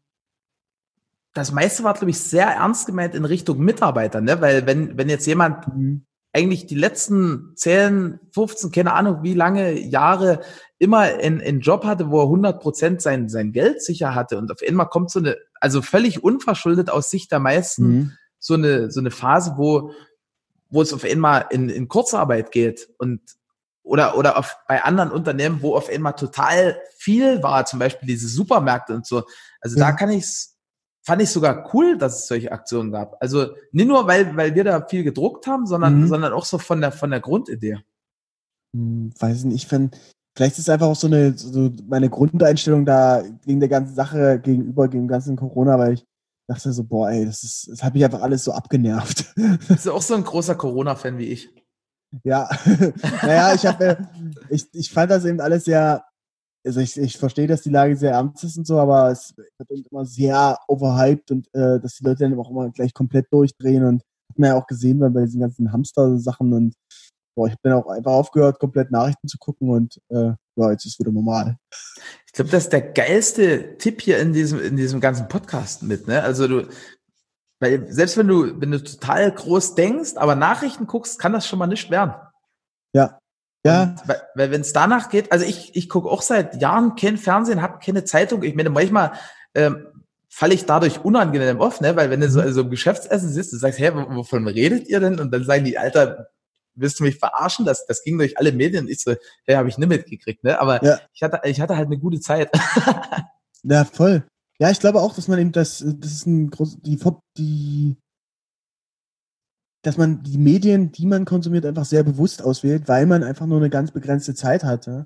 das 1.34 1.54
meiste 1.54 1.86
war, 1.86 1.94
glaube 1.94 2.10
ich, 2.10 2.20
sehr 2.20 2.48
ernst 2.48 2.86
gemeint 2.86 3.16
in 3.16 3.24
Richtung 3.24 3.60
Mitarbeiter, 3.60 4.20
ne? 4.20 4.42
Weil 4.42 4.66
wenn, 4.66 4.98
wenn 4.98 5.08
jetzt 5.08 5.26
jemand 5.26 5.74
mhm. 5.74 6.06
Eigentlich 6.32 6.68
die 6.68 6.76
letzten 6.76 7.54
10, 7.56 8.20
15, 8.34 8.72
keine 8.72 8.94
Ahnung, 8.94 9.24
wie 9.24 9.34
lange 9.34 9.80
Jahre 9.80 10.42
immer 10.78 11.00
einen 11.00 11.60
Job 11.60 11.84
hatte, 11.84 12.10
wo 12.12 12.20
er 12.20 12.26
100 12.26 12.62
Prozent 12.62 13.02
sein, 13.02 13.30
sein 13.30 13.52
Geld 13.52 13.82
sicher 13.82 14.16
hatte 14.16 14.38
und 14.38 14.52
auf 14.52 14.60
einmal 14.66 14.88
kommt 14.88 15.12
so 15.12 15.20
eine, 15.20 15.38
also 15.60 15.82
völlig 15.82 16.24
unverschuldet 16.24 16.90
aus 16.90 17.10
Sicht 17.10 17.32
der 17.32 17.40
meisten, 17.40 17.88
mhm. 17.88 18.12
so 18.38 18.54
eine, 18.54 18.92
so 18.92 19.00
eine 19.00 19.12
Phase, 19.12 19.56
wo, 19.58 19.92
wo 20.70 20.82
es 20.82 20.94
auf 20.94 21.04
einmal 21.04 21.48
in, 21.50 21.70
in 21.70 21.88
Kurzarbeit 21.88 22.52
geht 22.52 22.90
und 22.98 23.22
oder, 23.90 24.16
oder 24.18 24.38
auf, 24.38 24.56
bei 24.68 24.84
anderen 24.84 25.12
Unternehmen, 25.12 25.64
wo 25.64 25.76
auf 25.76 25.90
einmal 25.90 26.14
total 26.14 26.80
viel 26.96 27.42
war, 27.42 27.66
zum 27.66 27.80
Beispiel 27.80 28.08
diese 28.08 28.28
Supermärkte 28.28 28.94
und 28.94 29.08
so. 29.08 29.24
Also 29.62 29.80
ja. 29.80 29.86
da 29.86 29.92
kann 29.94 30.12
ich's, 30.12 30.59
fand 31.06 31.22
ich 31.22 31.30
sogar 31.30 31.74
cool, 31.74 31.98
dass 31.98 32.20
es 32.20 32.28
solche 32.28 32.52
Aktionen 32.52 32.92
gab. 32.92 33.18
Also 33.22 33.56
nicht 33.72 33.88
nur, 33.88 34.08
weil, 34.08 34.36
weil 34.36 34.56
wir 34.56 34.64
da 34.64 34.86
viel 34.86 35.04
gedruckt 35.04 35.48
haben, 35.48 35.66
sondern, 35.66 36.02
mhm. 36.02 36.08
sondern 36.08 36.34
auch 36.34 36.46
so 36.46 36.58
von 36.58 36.82
der, 36.82 36.92
von 36.92 37.12
der 37.12 37.20
Grundidee. 37.20 37.80
Hm, 38.76 39.12
weiß 39.18 39.46
nicht, 39.46 39.64
ich 39.64 39.68
finde, 39.68 39.98
vielleicht 40.36 40.54
ist 40.54 40.60
es 40.60 40.70
einfach 40.70 40.88
auch 40.88 40.96
so 40.96 41.08
eine, 41.08 41.38
so 41.38 41.72
meine 41.88 42.10
Grundeinstellung 42.10 42.86
da 42.86 43.24
gegen 43.46 43.60
der 43.60 43.70
ganzen 43.70 43.96
Sache 43.96 44.40
gegenüber, 44.40 44.88
gegen 44.88 45.04
dem 45.04 45.10
ganzen 45.10 45.36
Corona, 45.36 45.80
weil 45.80 45.94
ich 45.94 46.06
dachte 46.48 46.74
so, 46.74 46.84
boah, 46.84 47.10
ey, 47.10 47.26
das 47.26 47.44
ist, 47.44 47.70
das 47.72 47.84
hat 47.84 47.94
mich 47.94 48.04
einfach 48.04 48.22
alles 48.22 48.44
so 48.44 48.52
abgenervt. 48.52 49.34
Bist 49.68 49.86
du 49.86 49.94
auch 49.94 50.02
so 50.02 50.16
ein 50.16 50.24
großer 50.24 50.56
Corona-Fan 50.56 51.18
wie 51.18 51.28
ich? 51.28 51.50
Ja, 52.24 52.50
naja, 53.22 53.54
ich 53.54 53.66
habe, 53.66 54.10
ich, 54.50 54.68
ich 54.74 54.92
fand 54.92 55.12
das 55.12 55.26
eben 55.26 55.40
alles 55.42 55.66
sehr, 55.66 56.04
also 56.66 56.80
ich, 56.80 56.98
ich 56.98 57.18
verstehe, 57.18 57.48
dass 57.48 57.62
die 57.62 57.70
Lage 57.70 57.96
sehr 57.96 58.12
ernst 58.12 58.44
ist 58.44 58.58
und 58.58 58.68
so, 58.68 58.80
aber 58.80 59.12
es 59.12 59.34
wird 59.36 59.86
immer 59.92 60.06
sehr 60.06 60.58
overhyped 60.68 61.32
und 61.32 61.48
äh, 61.54 61.80
dass 61.80 61.96
die 61.96 62.04
Leute 62.04 62.24
dann 62.24 62.38
auch 62.40 62.50
immer 62.50 62.70
gleich 62.70 62.94
komplett 62.94 63.32
durchdrehen 63.32 63.86
und 63.86 64.04
hat 64.30 64.40
man 64.40 64.50
ja 64.50 64.56
auch 64.56 64.68
gesehen 64.68 65.00
bei 65.00 65.10
diesen 65.22 65.42
ganzen 65.42 65.72
Hamster-Sachen 65.72 66.54
und 66.54 66.76
boah, 67.36 67.48
ich 67.48 67.58
bin 67.62 67.72
auch 67.72 67.88
einfach 67.88 68.12
aufgehört, 68.12 68.60
komplett 68.60 68.92
Nachrichten 68.92 69.28
zu 69.28 69.38
gucken 69.38 69.70
und 69.70 70.02
äh, 70.10 70.34
ja, 70.56 70.72
jetzt 70.72 70.86
ist 70.86 71.00
wieder 71.00 71.12
normal. 71.12 71.58
Ich 72.26 72.34
glaube, 72.34 72.52
das 72.52 72.66
ist 72.66 72.74
der 72.74 72.82
geilste 72.82 73.78
Tipp 73.78 74.02
hier 74.02 74.20
in 74.20 74.34
diesem, 74.34 74.60
in 74.60 74.76
diesem 74.76 75.00
ganzen 75.00 75.28
Podcast 75.30 75.84
mit, 75.84 76.08
ne? 76.08 76.22
Also 76.22 76.48
du, 76.48 76.68
weil 77.60 77.92
selbst 77.92 78.18
wenn 78.18 78.28
du, 78.28 78.60
wenn 78.62 78.72
du 78.72 78.84
total 78.84 79.32
groß 79.32 79.76
denkst, 79.76 80.14
aber 80.16 80.36
Nachrichten 80.36 80.88
guckst, 80.88 81.20
kann 81.20 81.34
das 81.34 81.48
schon 81.48 81.60
mal 81.60 81.68
nicht 81.68 81.90
werden. 81.90 82.14
Ja. 82.94 83.20
Ja. 83.66 83.84
Und, 83.84 84.08
weil, 84.08 84.22
weil 84.36 84.52
wenn 84.52 84.62
es 84.62 84.74
danach 84.74 85.10
geht, 85.10 85.32
also 85.32 85.46
ich, 85.46 85.76
ich 85.76 85.90
gucke 85.90 86.10
auch 86.10 86.22
seit 86.22 86.62
Jahren 86.62 86.96
kein 86.96 87.18
Fernsehen, 87.18 87.62
habe 87.62 87.80
keine 87.84 88.06
Zeitung. 88.06 88.44
Ich 88.44 88.56
meine, 88.56 88.70
manchmal 88.70 89.14
ähm, 89.54 89.88
falle 90.30 90.54
ich 90.54 90.66
dadurch 90.66 91.04
unangenehm 91.04 91.60
auf, 91.60 91.82
ne? 91.82 91.96
Weil 91.96 92.10
wenn 92.10 92.22
du 92.22 92.30
so 92.30 92.40
also 92.40 92.62
im 92.62 92.70
Geschäftsessen 92.70 93.30
sitzt, 93.30 93.52
du 93.52 93.58
sagst, 93.58 93.80
hä, 93.80 93.92
wovon 93.94 94.48
redet 94.48 94.88
ihr 94.88 95.00
denn? 95.00 95.20
Und 95.20 95.32
dann 95.32 95.44
sagen 95.44 95.66
die, 95.66 95.78
Alter, 95.78 96.28
willst 96.76 97.00
du 97.00 97.04
mich 97.04 97.18
verarschen? 97.18 97.66
Das, 97.66 97.86
das 97.86 98.04
ging 98.04 98.18
durch 98.18 98.38
alle 98.38 98.52
Medien. 98.52 98.88
Ich 98.88 99.02
so, 99.02 99.16
ja, 99.48 99.58
habe 99.58 99.70
ich 99.70 99.78
nicht 99.78 99.90
mitgekriegt, 99.90 100.44
ne? 100.44 100.60
Aber 100.60 100.84
ja. 100.84 101.00
ich 101.14 101.24
hatte, 101.24 101.42
ich 101.44 101.60
hatte 101.60 101.76
halt 101.76 101.88
eine 101.88 101.98
gute 101.98 102.20
Zeit. 102.20 102.50
ja, 103.64 103.86
voll. 103.86 104.24
Ja, 104.60 104.70
ich 104.70 104.80
glaube 104.80 105.02
auch, 105.02 105.16
dass 105.16 105.28
man 105.28 105.40
eben 105.40 105.52
das, 105.52 105.84
das 105.86 106.12
ist 106.12 106.28
ein 106.28 106.50
groß, 106.50 106.82
die, 106.82 107.00
die, 107.38 107.98
dass 109.82 109.98
man 109.98 110.24
die 110.24 110.38
Medien, 110.38 110.92
die 110.92 111.06
man 111.06 111.26
konsumiert, 111.26 111.66
einfach 111.66 111.86
sehr 111.86 112.04
bewusst 112.04 112.42
auswählt, 112.44 112.88
weil 112.88 113.06
man 113.06 113.24
einfach 113.24 113.46
nur 113.46 113.58
eine 113.58 113.70
ganz 113.70 113.92
begrenzte 113.92 114.36
Zeit 114.36 114.64
hat. 114.64 114.88
Ja? 114.88 115.06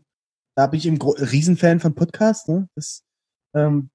Da 0.56 0.68
bin 0.68 0.80
ich 0.80 0.88
eben 0.88 1.00
Riesenfan 1.02 1.80
von 1.80 1.94
Podcasts. 1.94 2.48
Ne? 2.48 2.68
Das, 2.76 3.04
ähm, 3.54 3.90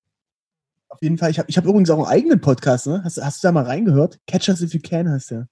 auf 0.89 1.03
jeden 1.03 1.18
Fall. 1.18 1.31
Ich 1.31 1.39
habe 1.39 1.51
ich 1.51 1.57
hab 1.57 1.64
übrigens 1.64 1.91
auch 1.91 1.99
einen 1.99 2.07
eigenen 2.07 2.41
Podcast. 2.41 2.87
Ne? 2.87 3.03
Hast, 3.05 3.22
hast 3.22 3.43
du 3.43 3.49
da 3.49 3.53
mal 3.53 3.64
reingehört? 3.64 4.18
Catch 4.26 4.49
Us 4.49 4.61
If 4.61 4.72
You 4.72 4.81
Can 4.83 5.11
heißt 5.11 5.33
der. 5.33 5.49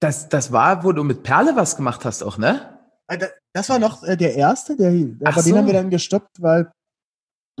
Das, 0.00 0.28
das 0.28 0.52
war, 0.52 0.84
wo 0.84 0.92
du 0.92 1.04
mit 1.04 1.22
Perle 1.22 1.56
was 1.56 1.76
gemacht 1.76 2.04
hast 2.04 2.22
auch, 2.22 2.36
ne? 2.36 2.78
Äh, 3.06 3.28
das 3.52 3.68
war 3.68 3.78
noch 3.78 4.02
äh, 4.02 4.16
der 4.16 4.34
erste, 4.34 4.76
der, 4.76 4.90
aber 5.24 5.40
so. 5.40 5.48
den 5.48 5.58
haben 5.58 5.66
wir 5.66 5.72
dann 5.72 5.90
gestoppt, 5.90 6.42
weil 6.42 6.70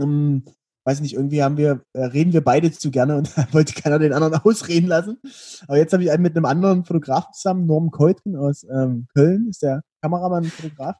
ähm, 0.00 0.44
weiß 0.84 1.00
nicht, 1.00 1.14
irgendwie 1.14 1.42
haben 1.42 1.56
wir, 1.56 1.80
äh, 1.92 2.04
reden 2.04 2.32
wir 2.32 2.42
beide 2.42 2.70
zu 2.70 2.90
gerne 2.90 3.16
und 3.16 3.30
wollte 3.52 3.74
keiner 3.74 3.98
den 3.98 4.12
anderen 4.12 4.34
ausreden 4.44 4.86
lassen. 4.86 5.18
Aber 5.66 5.78
jetzt 5.78 5.92
habe 5.92 6.04
ich 6.04 6.10
einen 6.10 6.22
mit 6.22 6.36
einem 6.36 6.44
anderen 6.44 6.84
Fotografen 6.84 7.32
zusammen, 7.32 7.66
Norm 7.66 7.90
Keutgen 7.90 8.36
aus 8.36 8.64
ähm, 8.64 9.06
Köln, 9.14 9.48
ist 9.48 9.62
der 9.62 9.82
Kameramann 10.02 10.44
Fotograf. 10.44 10.96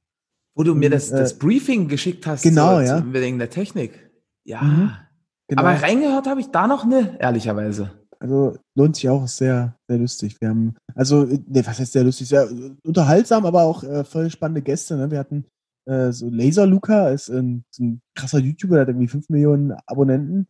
Wo 0.57 0.63
du 0.63 0.75
mir 0.75 0.89
das, 0.89 1.11
das 1.11 1.33
äh, 1.33 1.37
Briefing 1.37 1.89
geschickt 1.89 2.27
hast, 2.27 2.43
genau, 2.43 2.77
so, 2.77 2.83
ja. 2.83 3.13
wegen 3.13 3.39
der 3.39 3.51
Technik. 3.51 4.11
Ja. 4.45 4.63
Mhm, 4.63 4.93
genau. 5.49 5.63
Aber 5.63 5.83
reingehört 5.83 6.29
habe 6.29 6.41
ich 6.41 6.51
da 6.51 6.67
noch 6.67 6.85
ne, 6.85 7.17
ehrlicherweise. 7.19 7.91
Also 8.21 8.57
lohnt 8.75 8.97
sich 8.97 9.09
auch, 9.09 9.25
ist 9.25 9.37
sehr, 9.37 9.77
sehr 9.89 9.99
lustig. 9.99 10.41
Wir 10.41 10.51
haben, 10.51 10.77
also, 10.95 11.25
ne, 11.25 11.67
was 11.67 11.79
heißt 11.79 11.93
sehr 11.93 12.05
lustig? 12.05 12.29
Sehr 12.29 12.49
unterhaltsam, 12.85 13.45
aber 13.45 13.63
auch 13.63 13.83
äh, 13.83 14.05
voll 14.05 14.31
spannende 14.31 14.63
Gäste. 14.63 14.97
Ne? 14.97 15.11
Wir 15.11 15.19
hatten 15.19 15.45
äh, 15.87 16.13
so 16.13 16.29
Laser 16.29 16.67
Luca 16.67 17.11
ist 17.11 17.29
ein, 17.29 17.65
ist 17.71 17.81
ein 17.81 18.03
krasser 18.15 18.39
YouTuber, 18.39 18.77
der 18.77 18.83
hat 18.83 18.89
irgendwie 18.89 19.09
5 19.09 19.29
Millionen 19.29 19.73
Abonnenten. 19.87 20.49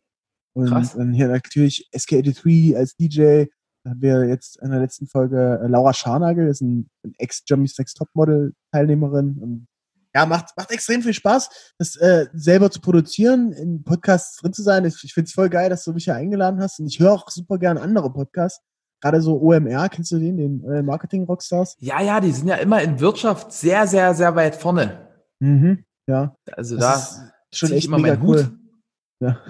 Und 0.55 0.69
Krass. 0.69 0.95
dann 0.95 1.13
hier 1.13 1.29
natürlich 1.29 1.89
SK83 1.93 2.77
als 2.77 2.95
DJ. 2.97 3.47
Da 3.83 3.91
haben 3.91 4.01
wir 4.01 4.29
jetzt 4.29 4.57
in 4.63 4.71
der 4.71 4.81
letzten 4.81 5.07
Folge 5.07 5.61
äh, 5.63 5.67
Laura 5.67 5.93
Scharnagel, 5.93 6.49
ist 6.49 6.63
ein, 6.63 6.89
ein 7.05 7.13
Ex-Jummy 7.19 7.69
Sex 7.69 7.93
Topmodel-Teilnehmerin. 7.95 9.39
Und 9.41 9.67
ja, 10.15 10.27
macht, 10.27 10.57
macht 10.57 10.71
extrem 10.71 11.03
viel 11.03 11.13
Spaß, 11.13 11.51
das 11.79 11.97
äh, 11.97 12.27
selber 12.33 12.71
zu 12.71 12.81
produzieren, 12.81 13.53
in 13.53 13.83
Podcasts 13.83 14.37
drin 14.37 14.53
zu 14.53 14.63
sein. 14.63 14.85
Ich, 14.85 15.03
ich 15.03 15.13
finde 15.13 15.27
es 15.27 15.35
voll 15.35 15.49
geil, 15.49 15.69
dass 15.69 15.85
du 15.85 15.93
mich 15.93 16.05
hier 16.05 16.15
eingeladen 16.15 16.61
hast. 16.61 16.79
Und 16.79 16.87
ich 16.87 17.01
höre 17.01 17.13
auch 17.13 17.29
super 17.29 17.59
gern 17.59 17.77
andere 17.77 18.13
Podcasts. 18.13 18.63
Gerade 19.01 19.21
so 19.21 19.39
OMR, 19.39 19.89
kennst 19.91 20.13
du 20.13 20.19
den, 20.19 20.37
den 20.37 20.65
äh, 20.65 20.83
Marketing 20.83 21.25
Rockstars? 21.25 21.77
Ja, 21.81 22.01
ja, 22.01 22.21
die 22.21 22.31
sind 22.31 22.49
ja 22.49 22.55
immer 22.55 22.81
in 22.81 23.01
Wirtschaft 23.01 23.53
sehr, 23.53 23.87
sehr, 23.87 24.15
sehr 24.15 24.35
weit 24.37 24.55
vorne. 24.57 25.04
Mhm, 25.41 25.85
ja. 26.07 26.35
Also 26.53 26.77
das 26.77 27.19
da 27.19 27.33
ist 27.51 27.59
schon 27.59 27.73
echt 27.73 27.91
mega 27.91 28.19
cool. 28.23 28.59
Ja. 29.21 29.41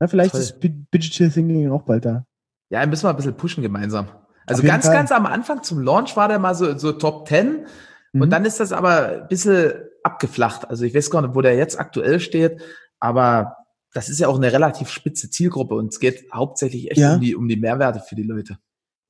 ja 0.00 0.06
vielleicht 0.06 0.32
Toll. 0.32 0.40
ist 0.40 0.58
Digital 0.62 1.30
Thinking 1.30 1.70
auch 1.70 1.82
bald 1.82 2.04
da. 2.04 2.24
Ja, 2.70 2.84
müssen 2.86 3.04
wir 3.04 3.10
ein 3.10 3.16
bisschen 3.16 3.36
pushen 3.36 3.62
gemeinsam. 3.62 4.08
Also 4.46 4.62
ganz, 4.62 4.86
Fall. 4.86 4.94
ganz 4.94 5.12
am 5.12 5.26
Anfang 5.26 5.62
zum 5.62 5.80
Launch 5.80 6.16
war 6.16 6.28
der 6.28 6.38
mal 6.38 6.54
so, 6.54 6.76
so 6.78 6.92
Top 6.92 7.28
10 7.28 7.66
mhm. 8.12 8.20
und 8.20 8.30
dann 8.30 8.44
ist 8.44 8.60
das 8.60 8.72
aber 8.72 9.08
ein 9.08 9.28
bisschen 9.28 9.72
abgeflacht. 10.02 10.68
Also 10.68 10.84
ich 10.84 10.94
weiß 10.94 11.10
gar 11.10 11.22
nicht, 11.22 11.34
wo 11.34 11.42
der 11.42 11.56
jetzt 11.56 11.78
aktuell 11.78 12.20
steht, 12.20 12.62
aber 12.98 13.56
das 13.92 14.08
ist 14.08 14.20
ja 14.20 14.28
auch 14.28 14.36
eine 14.36 14.52
relativ 14.52 14.88
spitze 14.88 15.30
Zielgruppe 15.30 15.74
und 15.74 15.92
es 15.92 16.00
geht 16.00 16.30
hauptsächlich 16.32 16.90
echt 16.90 17.00
ja. 17.00 17.14
um, 17.14 17.20
die, 17.20 17.34
um 17.34 17.48
die 17.48 17.56
Mehrwerte 17.56 18.00
für 18.00 18.14
die 18.14 18.22
Leute. 18.22 18.58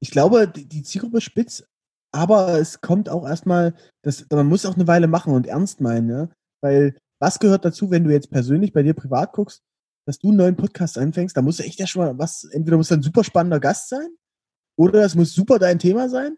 Ich 0.01 0.11
glaube, 0.11 0.49
die, 0.49 0.69
die 0.69 0.83
Zielgruppe 0.83 1.21
spitz, 1.21 1.65
aber 2.13 2.59
es 2.59 2.81
kommt 2.81 3.09
auch 3.09 3.27
erstmal, 3.27 3.75
das, 4.03 4.27
man 4.31 4.47
muss 4.47 4.67
auch 4.67 4.75
eine 4.75 4.87
Weile 4.87 5.09
machen 5.09 5.33
und 5.33 5.47
ernst 5.47 5.81
meinen, 5.81 6.11
ja. 6.11 6.29
Weil 6.61 6.97
was 7.21 7.39
gehört 7.39 7.65
dazu, 7.65 7.91
wenn 7.91 8.05
du 8.05 8.11
jetzt 8.11 8.31
persönlich 8.31 8.73
bei 8.73 8.83
dir 8.83 8.95
privat 8.95 9.33
guckst, 9.33 9.63
dass 10.07 10.19
du 10.19 10.29
einen 10.29 10.39
neuen 10.39 10.57
Podcast 10.57 10.97
anfängst, 10.97 11.37
da 11.37 11.43
muss 11.43 11.61
echt 11.61 11.79
ja 11.79 11.87
schon 11.87 12.03
mal 12.03 12.19
was, 12.19 12.45
entweder 12.45 12.77
muss 12.77 12.91
ein 12.93 13.03
super 13.03 13.25
spannender 13.25 13.61
Gast 13.61 13.89
sein, 13.89 14.09
oder 14.79 15.05
es 15.05 15.15
muss 15.15 15.35
super 15.35 15.59
dein 15.59 15.79
Thema 15.79 16.09
sein. 16.09 16.37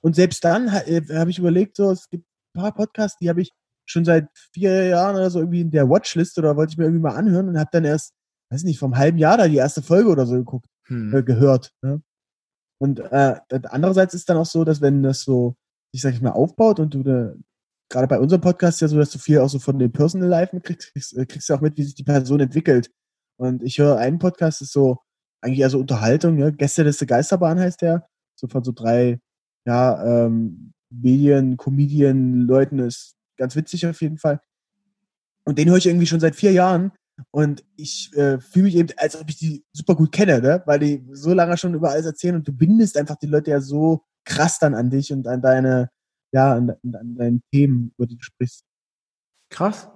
Und 0.00 0.16
selbst 0.16 0.44
dann 0.44 0.68
äh, 0.68 1.02
habe 1.12 1.30
ich 1.30 1.38
überlegt, 1.38 1.76
so, 1.76 1.90
es 1.90 2.08
gibt 2.10 2.24
ein 2.54 2.60
paar 2.60 2.74
Podcasts, 2.74 3.18
die 3.18 3.28
habe 3.28 3.40
ich 3.40 3.52
schon 3.86 4.04
seit 4.04 4.28
vier 4.52 4.86
Jahren 4.86 5.16
oder 5.16 5.30
so 5.30 5.38
irgendwie 5.38 5.62
in 5.62 5.70
der 5.70 5.88
Watchlist 5.88 6.38
oder 6.38 6.56
wollte 6.56 6.72
ich 6.72 6.78
mir 6.78 6.84
irgendwie 6.84 7.02
mal 7.02 7.16
anhören 7.16 7.48
und 7.48 7.58
habe 7.58 7.70
dann 7.72 7.84
erst, 7.84 8.12
weiß 8.50 8.64
nicht, 8.64 8.78
vom 8.78 8.96
halben 8.96 9.18
Jahr 9.18 9.38
da 9.38 9.48
die 9.48 9.56
erste 9.56 9.82
Folge 9.82 10.10
oder 10.10 10.26
so 10.26 10.34
geguckt, 10.34 10.66
hm. 10.84 11.14
äh, 11.14 11.22
gehört. 11.22 11.72
Ne? 11.82 12.02
Und 12.78 13.00
äh, 13.00 13.40
andererseits 13.64 14.14
ist 14.14 14.28
dann 14.28 14.36
auch 14.36 14.46
so, 14.46 14.64
dass 14.64 14.80
wenn 14.80 15.02
das 15.02 15.22
so, 15.22 15.56
ich 15.92 16.00
sag 16.00 16.14
ich 16.14 16.20
mal, 16.20 16.30
aufbaut 16.30 16.80
und 16.80 16.94
du 16.94 17.02
da, 17.02 17.34
gerade 17.90 18.06
bei 18.06 18.20
unserem 18.20 18.40
Podcast 18.40 18.80
ja 18.80 18.88
so, 18.88 18.98
dass 18.98 19.10
du 19.10 19.18
viel 19.18 19.38
auch 19.38 19.48
so 19.48 19.58
von 19.58 19.78
dem 19.78 19.92
Personal 19.92 20.28
Life 20.28 20.54
mitkriegst, 20.54 20.92
kriegst, 20.92 21.16
äh, 21.16 21.26
kriegst 21.26 21.48
du 21.48 21.54
auch 21.54 21.60
mit, 21.60 21.76
wie 21.76 21.82
sich 21.82 21.94
die 21.94 22.04
Person 22.04 22.40
entwickelt. 22.40 22.90
Und 23.36 23.62
ich 23.62 23.78
höre 23.78 23.96
einen 23.98 24.18
Podcast, 24.18 24.62
ist 24.62 24.72
so 24.72 24.98
eigentlich 25.40 25.60
eher 25.60 25.70
so 25.70 25.78
Unterhaltung, 25.78 26.38
ja, 26.38 26.50
Gästeliste 26.50 27.06
Geisterbahn 27.06 27.58
heißt 27.60 27.82
der, 27.82 28.08
so 28.34 28.48
von 28.48 28.64
so 28.64 28.72
drei, 28.72 29.20
ja, 29.66 30.26
ähm, 30.26 30.72
Medien, 30.90 31.56
Comedian, 31.56 32.42
Leuten 32.42 32.78
ist 32.78 33.16
ganz 33.36 33.54
witzig 33.56 33.86
auf 33.86 34.00
jeden 34.00 34.18
Fall. 34.18 34.40
Und 35.44 35.58
den 35.58 35.68
höre 35.68 35.76
ich 35.76 35.86
irgendwie 35.86 36.06
schon 36.06 36.20
seit 36.20 36.36
vier 36.36 36.52
Jahren 36.52 36.92
und 37.30 37.64
ich 37.76 38.12
äh, 38.16 38.40
fühle 38.40 38.64
mich 38.64 38.76
eben, 38.76 38.88
als 38.96 39.20
ob 39.20 39.28
ich 39.28 39.36
die 39.36 39.64
super 39.72 39.94
gut 39.94 40.12
kenne, 40.12 40.40
ne? 40.40 40.62
weil 40.66 40.78
die 40.78 41.06
so 41.12 41.32
lange 41.34 41.56
schon 41.56 41.74
über 41.74 41.90
alles 41.90 42.06
erzählen 42.06 42.36
und 42.36 42.46
du 42.46 42.52
bindest 42.52 42.96
einfach 42.96 43.16
die 43.16 43.26
Leute 43.26 43.50
ja 43.50 43.60
so 43.60 44.04
krass 44.24 44.58
dann 44.58 44.74
an 44.74 44.90
dich 44.90 45.12
und 45.12 45.26
an 45.26 45.42
deine, 45.42 45.90
ja, 46.32 46.54
an, 46.54 46.70
an 46.70 47.16
deine 47.16 47.40
Themen, 47.52 47.92
über 47.96 48.06
die 48.06 48.16
du 48.16 48.22
sprichst. 48.22 48.64
Krass. 49.50 49.88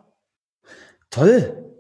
Toll. 1.11 1.73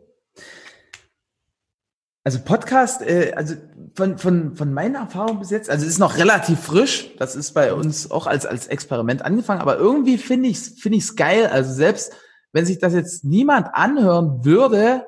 Also 2.25 2.39
Podcast, 2.45 3.03
äh, 3.03 3.33
also 3.35 3.57
von, 3.97 4.17
von, 4.17 4.55
von 4.55 4.73
meiner 4.73 5.01
Erfahrung 5.01 5.41
bis 5.41 5.51
jetzt, 5.51 5.69
also 5.69 5.85
es 5.85 5.93
ist 5.93 5.99
noch 5.99 6.19
relativ 6.19 6.61
frisch, 6.61 7.17
das 7.17 7.35
ist 7.35 7.53
bei 7.53 7.75
uns 7.75 8.11
auch 8.13 8.29
als, 8.29 8.47
als 8.47 8.69
Experiment 8.69 9.25
angefangen, 9.25 9.61
aber 9.61 9.77
irgendwie 9.77 10.19
finde 10.19 10.49
ich 10.49 10.59
es 10.59 10.69
find 10.81 10.95
ich's 10.95 11.17
geil. 11.17 11.47
Also 11.47 11.73
selbst 11.73 12.13
wenn 12.53 12.65
sich 12.65 12.79
das 12.79 12.93
jetzt 12.93 13.25
niemand 13.25 13.69
anhören 13.73 14.45
würde, 14.45 15.05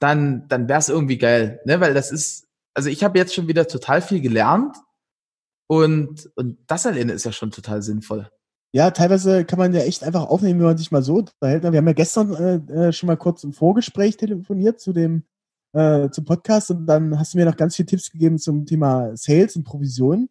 dann, 0.00 0.48
dann 0.48 0.68
wäre 0.68 0.80
es 0.80 0.88
irgendwie 0.88 1.18
geil, 1.18 1.60
ne? 1.64 1.80
Weil 1.80 1.94
das 1.94 2.10
ist, 2.10 2.48
also 2.74 2.88
ich 2.88 3.04
habe 3.04 3.18
jetzt 3.18 3.34
schon 3.34 3.48
wieder 3.48 3.68
total 3.68 4.02
viel 4.02 4.20
gelernt 4.20 4.76
und, 5.68 6.30
und 6.34 6.58
das 6.66 6.86
alleine 6.86 7.12
ist 7.12 7.24
ja 7.24 7.32
schon 7.32 7.52
total 7.52 7.82
sinnvoll. 7.82 8.28
Ja, 8.72 8.90
teilweise 8.90 9.44
kann 9.44 9.58
man 9.58 9.74
ja 9.74 9.80
echt 9.82 10.04
einfach 10.04 10.26
aufnehmen, 10.28 10.60
wenn 10.60 10.66
man 10.66 10.78
sich 10.78 10.92
mal 10.92 11.02
so 11.02 11.16
unterhält. 11.16 11.62
Wir 11.62 11.76
haben 11.78 11.86
ja 11.86 11.92
gestern 11.92 12.34
äh, 12.34 12.88
äh 12.88 12.92
schon 12.92 13.08
mal 13.08 13.16
kurz 13.16 13.44
im 13.44 13.52
Vorgespräch 13.52 14.16
telefoniert 14.16 14.80
zu 14.80 14.92
dem 14.92 15.24
äh, 15.72 16.08
zum 16.10 16.24
Podcast 16.24 16.70
und 16.70 16.86
dann 16.86 17.18
hast 17.18 17.34
du 17.34 17.38
mir 17.38 17.44
noch 17.44 17.56
ganz 17.56 17.76
viele 17.76 17.86
Tipps 17.86 18.10
gegeben 18.10 18.38
zum 18.38 18.66
Thema 18.66 19.16
Sales 19.16 19.56
und 19.56 19.64
Provision. 19.64 20.28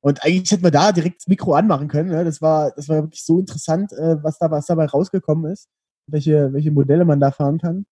Und 0.00 0.24
eigentlich 0.24 0.50
hätten 0.50 0.64
wir 0.64 0.72
da 0.72 0.90
direkt 0.90 1.20
das 1.22 1.28
Mikro 1.28 1.54
anmachen 1.54 1.88
können. 1.88 2.10
Ne? 2.10 2.24
Das 2.24 2.42
war, 2.42 2.72
das 2.72 2.88
war 2.88 3.02
wirklich 3.02 3.24
so 3.24 3.38
interessant, 3.38 3.92
äh, 3.92 4.22
was 4.22 4.38
da, 4.38 4.50
was 4.50 4.66
dabei 4.66 4.86
rausgekommen 4.86 5.52
ist, 5.52 5.68
welche, 6.08 6.52
welche 6.52 6.72
Modelle 6.72 7.04
man 7.04 7.20
da 7.20 7.30
fahren 7.30 7.58
kann. 7.58 7.86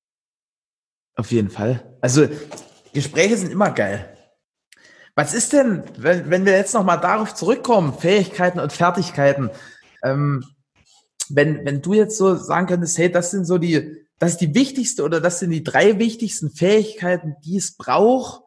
Auf 1.20 1.32
jeden 1.32 1.50
Fall. 1.50 1.84
Also 2.00 2.28
Gespräche 2.94 3.36
sind 3.36 3.52
immer 3.52 3.70
geil. 3.72 4.16
Was 5.14 5.34
ist 5.34 5.52
denn, 5.52 5.84
wenn, 5.98 6.30
wenn 6.30 6.46
wir 6.46 6.54
jetzt 6.54 6.72
nochmal 6.72 6.98
darauf 6.98 7.34
zurückkommen, 7.34 7.92
Fähigkeiten 7.92 8.58
und 8.58 8.72
Fertigkeiten? 8.72 9.50
Ähm, 10.02 10.42
wenn, 11.28 11.66
wenn 11.66 11.82
du 11.82 11.92
jetzt 11.92 12.16
so 12.16 12.36
sagen 12.36 12.68
könntest, 12.68 12.96
hey, 12.96 13.12
das 13.12 13.32
sind 13.32 13.44
so 13.44 13.58
die, 13.58 14.06
das 14.18 14.30
ist 14.32 14.40
die 14.40 14.54
wichtigste 14.54 15.04
oder 15.04 15.20
das 15.20 15.40
sind 15.40 15.50
die 15.50 15.62
drei 15.62 15.98
wichtigsten 15.98 16.48
Fähigkeiten, 16.48 17.36
die 17.44 17.58
es 17.58 17.76
braucht, 17.76 18.42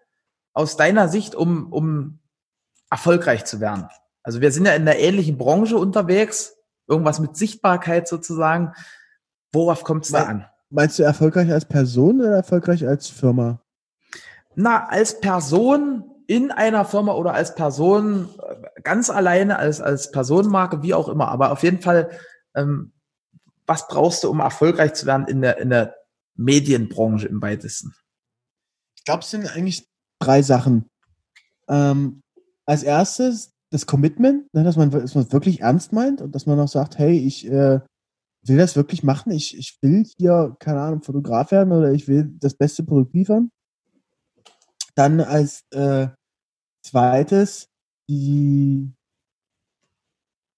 aus 0.54 0.76
deiner 0.76 1.10
Sicht, 1.10 1.36
um, 1.36 1.72
um 1.72 2.22
erfolgreich 2.90 3.46
zu 3.46 3.60
werden. 3.60 3.88
Also 4.24 4.42
wir 4.42 4.52
sind 4.52 4.66
ja 4.66 4.74
in 4.74 4.82
einer 4.82 4.98
ähnlichen 4.98 5.38
Branche 5.38 5.78
unterwegs, 5.78 6.56
irgendwas 6.88 7.20
mit 7.20 7.38
Sichtbarkeit 7.38 8.08
sozusagen. 8.08 8.74
Worauf 9.52 9.84
kommt 9.84 10.06
es 10.06 10.12
da 10.12 10.24
an? 10.24 10.48
Meinst 10.74 10.98
du 10.98 11.04
erfolgreich 11.04 11.52
als 11.52 11.66
Person 11.66 12.20
oder 12.20 12.38
erfolgreich 12.38 12.88
als 12.88 13.08
Firma? 13.08 13.62
Na, 14.56 14.88
als 14.88 15.20
Person 15.20 16.04
in 16.26 16.50
einer 16.50 16.84
Firma 16.84 17.14
oder 17.14 17.36
als 17.36 17.54
Person 17.54 18.28
äh, 18.42 18.82
ganz 18.82 19.12
alleine, 19.12 19.60
als, 19.60 19.82
als 19.82 20.10
Personenmarke, 20.10 20.82
wie 20.82 20.96
auch 20.96 21.10
immer. 21.10 21.28
Aber 21.28 21.52
auf 21.52 21.62
jeden 21.62 21.80
Fall, 21.80 22.10
ähm, 22.56 22.92
was 23.68 23.88
brauchst 23.88 24.24
du, 24.24 24.32
um 24.32 24.40
erfolgreich 24.40 24.94
zu 24.94 25.06
werden 25.06 25.28
in 25.28 25.42
der, 25.42 25.60
in 25.60 25.70
der 25.70 25.96
Medienbranche 26.36 27.28
im 27.28 27.40
weitesten? 27.40 27.94
Ich 28.98 29.04
glaube, 29.04 29.22
es 29.22 29.30
sind 29.30 29.46
eigentlich 29.56 29.88
drei 30.18 30.42
Sachen. 30.42 30.90
Ähm, 31.68 32.22
als 32.66 32.82
erstes 32.82 33.52
das 33.70 33.86
Commitment, 33.86 34.52
ne, 34.56 34.64
dass, 34.64 34.76
man, 34.76 34.90
dass 34.90 35.14
man 35.14 35.32
wirklich 35.32 35.62
ernst 35.62 35.94
meint 35.94 36.20
und 36.20 36.34
dass 36.34 36.48
man 36.48 36.60
auch 36.60 36.68
sagt, 36.68 36.98
hey, 36.98 37.16
ich 37.16 37.48
äh, 37.48 37.80
will 38.48 38.58
das 38.58 38.76
wirklich 38.76 39.04
machen. 39.04 39.32
Ich, 39.32 39.58
ich 39.58 39.78
will 39.82 40.06
hier, 40.18 40.56
keine 40.60 40.82
Ahnung, 40.82 41.02
Fotograf 41.02 41.52
werden 41.52 41.72
oder 41.72 41.92
ich 41.92 42.08
will 42.08 42.32
das 42.40 42.56
beste 42.56 42.84
Produkt 42.84 43.14
liefern. 43.14 43.52
Dann 44.96 45.22
als 45.22 45.64
äh, 45.72 46.08
zweites 46.84 47.70
die. 48.10 48.92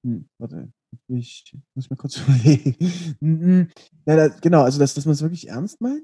Hm, 0.03 0.27
warte, 0.37 0.71
ich 1.07 1.55
muss 1.73 1.89
mal 1.89 1.95
kurz 1.95 2.17
überlegen. 2.27 3.17
Mhm. 3.19 3.69
ja, 4.05 4.15
da, 4.15 4.27
genau, 4.27 4.63
also 4.63 4.79
dass, 4.79 4.93
dass 4.93 5.05
man 5.05 5.13
es 5.13 5.21
wirklich 5.21 5.49
ernst 5.49 5.81
meint. 5.81 6.03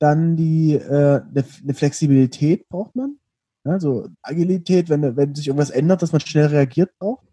Dann 0.00 0.36
die 0.36 0.74
äh, 0.74 1.20
eine, 1.22 1.44
eine 1.62 1.74
Flexibilität 1.74 2.68
braucht 2.68 2.96
man. 2.96 3.18
Also 3.64 4.08
Agilität, 4.20 4.90
wenn, 4.90 5.16
wenn 5.16 5.34
sich 5.34 5.46
irgendwas 5.46 5.70
ändert, 5.70 6.02
dass 6.02 6.12
man 6.12 6.20
schnell 6.20 6.46
reagiert 6.46 6.90
braucht. 6.98 7.26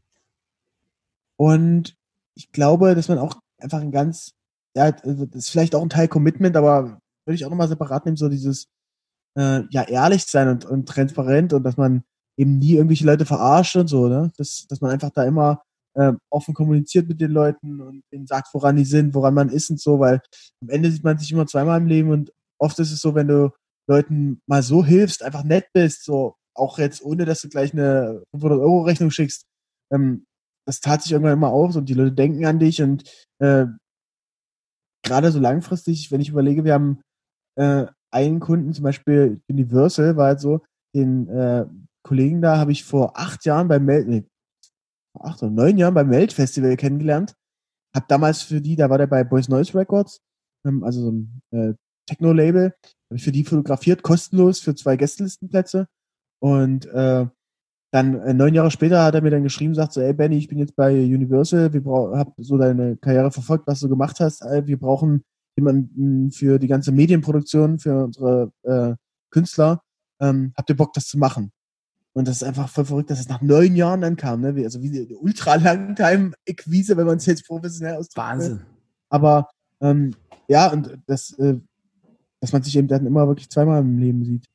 Und 1.36 1.98
ich 2.36 2.52
glaube, 2.52 2.96
dass 2.96 3.10
man 3.10 3.18
auch 3.18 3.42
einfach 3.62 3.82
ein 3.82 3.92
ganz, 3.92 4.32
ja, 4.76 4.86
also 5.04 5.26
das 5.26 5.44
ist 5.46 5.50
vielleicht 5.50 5.76
auch 5.76 5.82
ein 5.82 5.90
Teil 5.90 6.08
Commitment, 6.08 6.56
aber 6.56 7.00
würde 7.26 7.36
ich 7.36 7.46
auch 7.46 7.50
nochmal 7.50 7.68
separat 7.68 8.06
nehmen, 8.06 8.18
so 8.18 8.30
dieses, 8.30 8.68
äh, 9.38 9.64
ja, 9.70 9.84
ehrlich 9.84 10.26
sein 10.26 10.48
und, 10.50 10.66
und 10.66 10.88
transparent 10.88 11.54
und 11.54 11.64
dass 11.64 11.78
man 11.78 12.04
eben 12.38 12.58
nie 12.60 12.74
irgendwelche 12.74 13.06
Leute 13.06 13.26
verarscht 13.26 13.76
und 13.76 13.88
so, 13.88 14.08
ne? 14.08 14.32
Dass, 14.38 14.66
dass 14.68 14.82
man 14.82 14.92
einfach 14.92 15.12
da 15.12 15.24
immer 15.24 15.62
äh, 15.96 16.14
offen 16.30 16.54
kommuniziert 16.54 17.08
mit 17.08 17.22
den 17.22 17.32
Leuten 17.32 17.82
und 17.82 18.04
ihnen 18.12 18.28
sagt, 18.28 18.54
woran 18.54 18.78
die 18.78 18.86
sind, 18.86 19.14
woran 19.14 19.34
man 19.34 19.50
ist 19.50 19.70
und 19.70 19.80
so, 19.80 20.00
weil 20.00 20.22
am 20.62 20.70
Ende 20.70 20.92
sieht 20.92 21.04
man 21.04 21.18
sich 21.18 21.32
immer 21.32 21.48
zweimal 21.48 21.80
im 21.80 21.88
Leben 21.88 22.10
und 22.12 22.32
oft 22.60 22.80
ist 22.80 22.92
es 22.92 23.02
so, 23.02 23.16
wenn 23.16 23.28
du 23.28 23.52
Leuten 23.88 24.42
mal 24.48 24.64
so 24.64 24.86
hilfst, 24.86 25.24
einfach 25.24 25.44
nett 25.44 25.68
bist, 25.74 26.06
so 26.06 26.36
auch 26.56 26.80
jetzt 26.80 27.04
ohne, 27.04 27.26
dass 27.26 27.42
du 27.42 27.50
gleich 27.50 27.74
eine 27.74 28.24
500 28.32 28.60
Euro 28.60 28.82
Rechnung 28.84 29.12
schickst, 29.12 29.46
ähm, 29.92 30.26
das 30.66 30.80
tat 30.80 31.02
sich 31.02 31.12
irgendwann 31.12 31.34
immer 31.34 31.50
auf 31.50 31.76
und 31.76 31.90
die 31.90 31.94
Leute 31.94 32.14
denken 32.14 32.46
an 32.46 32.60
dich 32.60 32.82
und 32.82 33.04
äh, 33.40 33.66
gerade 35.04 35.32
so 35.32 35.40
langfristig, 35.40 36.12
wenn 36.12 36.22
ich 36.22 36.30
überlege, 36.30 36.64
wir 36.64 36.74
haben 36.74 37.02
äh, 37.58 37.88
einen 38.12 38.40
Kunden, 38.40 38.74
zum 38.74 38.84
Beispiel 38.84 39.42
Universal, 39.50 40.18
war 40.18 40.28
halt 40.28 40.40
so, 40.40 40.62
den 40.96 41.28
äh, 41.30 41.66
Kollegen 42.04 42.42
da 42.42 42.58
habe 42.58 42.72
ich 42.72 42.84
vor 42.84 43.18
acht 43.18 43.46
Jahren 43.46 43.68
beim 43.68 43.86
Meld, 43.86 44.08
nee, 44.08 44.26
vor 45.14 45.26
acht 45.26 45.42
oder 45.44 45.52
neun 45.52 45.78
Jahren 45.78 45.94
beim 45.94 46.10
Meld-Festival 46.10 46.76
kennengelernt. 46.78 47.36
Hab 47.96 48.08
damals 48.08 48.42
für 48.42 48.62
die, 48.62 48.76
da 48.76 48.90
war 48.90 48.98
der 48.98 49.08
bei 49.08 49.24
Boys 49.24 49.50
Noise 49.50 49.78
Records, 49.78 50.22
ähm, 50.66 50.84
also 50.84 51.02
so 51.02 51.12
ein 51.12 51.42
äh, 51.52 51.74
Techno-Label, 52.08 52.74
habe 53.12 53.18
ich 53.18 53.24
für 53.24 53.32
die 53.32 53.44
fotografiert, 53.44 54.04
kostenlos 54.04 54.60
für 54.60 54.76
zwei 54.76 54.98
Gästelistenplätze. 54.98 55.88
Und 56.42 56.86
äh, 56.88 57.28
dann 57.92 58.16
äh, 58.22 58.34
neun 58.34 58.54
Jahre 58.54 58.72
später 58.72 59.04
hat 59.04 59.16
er 59.16 59.22
mir 59.22 59.32
dann 59.32 59.44
geschrieben, 59.44 59.76
sagt 59.76 59.94
so, 59.94 60.02
ey 60.02 60.14
Benny, 60.14 60.38
ich 60.38 60.48
bin 60.48 60.58
jetzt 60.58 60.76
bei 60.76 60.92
Universal, 60.94 61.74
wir 61.74 61.84
hab 62.18 62.34
so 62.38 62.58
deine 62.58 62.96
Karriere 62.98 63.32
verfolgt, 63.32 63.68
was 63.68 63.82
du 63.82 63.90
gemacht 63.90 64.20
hast. 64.20 64.42
Äh, 64.42 64.66
wir 64.66 64.80
brauchen 64.80 65.24
jemanden 65.58 66.32
für 66.32 66.58
die 66.58 66.68
ganze 66.68 66.94
Medienproduktion, 66.94 67.80
für 67.80 68.06
unsere 68.06 68.52
äh, 68.64 68.96
Künstler. 69.30 69.82
Ähm, 70.22 70.54
habt 70.56 70.70
ihr 70.70 70.78
Bock, 70.78 70.94
das 70.94 71.08
zu 71.08 71.18
machen? 71.18 71.52
Und 72.14 72.28
das 72.28 72.38
ist 72.38 72.44
einfach 72.44 72.70
voll 72.70 72.86
verrückt, 72.86 73.10
dass 73.10 73.20
es 73.20 73.30
nach 73.30 73.42
neun 73.42 73.76
Jahren 73.76 74.02
dann 74.02 74.16
kam, 74.18 74.42
ne? 74.42 74.54
Also 74.64 74.82
wie 74.82 74.90
eine 74.90 75.18
ultra 75.18 75.56
Langtime-Equise, 75.56 76.98
wenn 76.98 77.06
man 77.06 77.18
es 77.18 77.26
jetzt 77.26 77.46
professionell 77.46 77.96
ausdrückt. 77.96 78.28
Wahnsinn. 78.28 78.62
Aber 79.10 79.50
ähm, 79.82 80.14
ja, 80.48 80.72
und 80.72 80.98
das, 81.08 81.32
äh, 81.40 81.56
dass 82.40 82.52
man 82.52 82.64
sich 82.64 82.78
eben 82.78 82.88
dann 82.88 83.06
immer 83.06 83.28
wirklich 83.28 83.50
zweimal 83.50 83.82
im 83.82 83.98
Leben 83.98 84.26
sieht. 84.26 84.46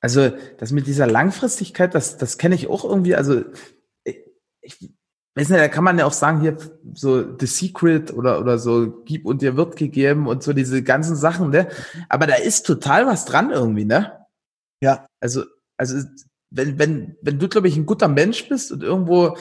Also 0.00 0.30
das 0.58 0.72
mit 0.72 0.86
dieser 0.86 1.06
Langfristigkeit, 1.06 1.94
das, 1.94 2.16
das 2.16 2.38
kenne 2.38 2.54
ich 2.54 2.68
auch 2.68 2.84
irgendwie. 2.84 3.14
Also 3.14 3.44
ich, 4.04 4.16
ich 4.62 4.90
weiß 5.34 5.50
nicht, 5.50 5.60
da 5.60 5.68
kann 5.68 5.84
man 5.84 5.98
ja 5.98 6.06
auch 6.06 6.12
sagen, 6.12 6.40
hier 6.40 6.56
so 6.94 7.38
The 7.38 7.46
Secret 7.46 8.12
oder, 8.12 8.40
oder 8.40 8.58
so 8.58 9.02
Gib 9.04 9.26
und 9.26 9.42
dir 9.42 9.56
wird 9.56 9.76
gegeben 9.76 10.26
und 10.26 10.42
so 10.42 10.52
diese 10.52 10.82
ganzen 10.82 11.16
Sachen, 11.16 11.50
ne? 11.50 11.68
Aber 12.08 12.26
da 12.26 12.36
ist 12.36 12.66
total 12.66 13.06
was 13.06 13.26
dran 13.26 13.50
irgendwie, 13.50 13.84
ne? 13.84 14.26
Ja. 14.82 15.06
Also, 15.20 15.44
also 15.76 16.02
wenn, 16.50 16.78
wenn, 16.78 17.16
wenn 17.20 17.38
du, 17.38 17.48
glaube 17.48 17.68
ich, 17.68 17.76
ein 17.76 17.86
guter 17.86 18.08
Mensch 18.08 18.48
bist 18.48 18.72
und 18.72 18.82
irgendwo 18.82 19.36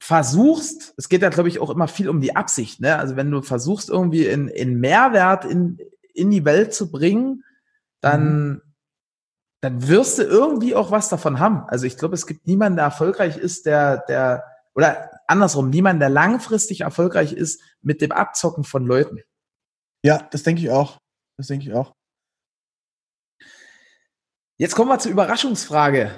versuchst, 0.00 0.94
es 0.96 1.10
geht 1.10 1.22
ja, 1.22 1.28
glaube 1.28 1.50
ich, 1.50 1.58
auch 1.58 1.70
immer 1.70 1.88
viel 1.88 2.08
um 2.08 2.22
die 2.22 2.36
Absicht, 2.36 2.80
ne? 2.80 2.98
Also 2.98 3.16
wenn 3.16 3.30
du 3.30 3.42
versuchst, 3.42 3.90
irgendwie 3.90 4.26
in, 4.26 4.48
in 4.48 4.80
Mehrwert 4.80 5.44
in, 5.44 5.78
in 6.14 6.30
die 6.30 6.46
Welt 6.46 6.72
zu 6.72 6.90
bringen, 6.90 7.44
dann, 8.00 8.48
mhm 8.48 8.62
dann 9.60 9.88
wirst 9.88 10.18
du 10.18 10.22
irgendwie 10.22 10.74
auch 10.74 10.90
was 10.90 11.08
davon 11.08 11.40
haben. 11.40 11.64
Also 11.68 11.86
ich 11.86 11.98
glaube, 11.98 12.14
es 12.14 12.26
gibt 12.26 12.46
niemanden, 12.46 12.76
der 12.76 12.84
erfolgreich 12.84 13.36
ist, 13.36 13.66
der, 13.66 13.98
der, 14.08 14.44
oder 14.74 15.10
andersrum, 15.26 15.70
niemanden, 15.70 16.00
der 16.00 16.10
langfristig 16.10 16.82
erfolgreich 16.82 17.32
ist 17.32 17.60
mit 17.82 18.00
dem 18.00 18.12
Abzocken 18.12 18.64
von 18.64 18.86
Leuten. 18.86 19.20
Ja, 20.04 20.18
das 20.30 20.44
denke 20.44 20.62
ich 20.62 20.70
auch. 20.70 20.98
Das 21.36 21.48
denke 21.48 21.68
ich 21.68 21.74
auch. 21.74 21.92
Jetzt 24.56 24.74
kommen 24.74 24.90
wir 24.90 24.98
zur 24.98 25.12
Überraschungsfrage. 25.12 26.10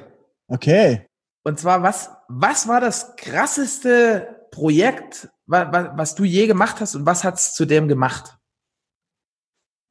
Okay. 0.48 1.06
Und 1.42 1.58
zwar, 1.58 1.82
was, 1.82 2.10
was 2.28 2.68
war 2.68 2.80
das 2.80 3.16
krasseste 3.16 4.46
Projekt, 4.50 5.28
was, 5.46 5.68
was 5.96 6.14
du 6.14 6.24
je 6.24 6.46
gemacht 6.46 6.80
hast 6.80 6.94
und 6.94 7.06
was 7.06 7.24
hat 7.24 7.34
es 7.34 7.54
zu 7.54 7.64
dem 7.66 7.88
gemacht? 7.88 8.36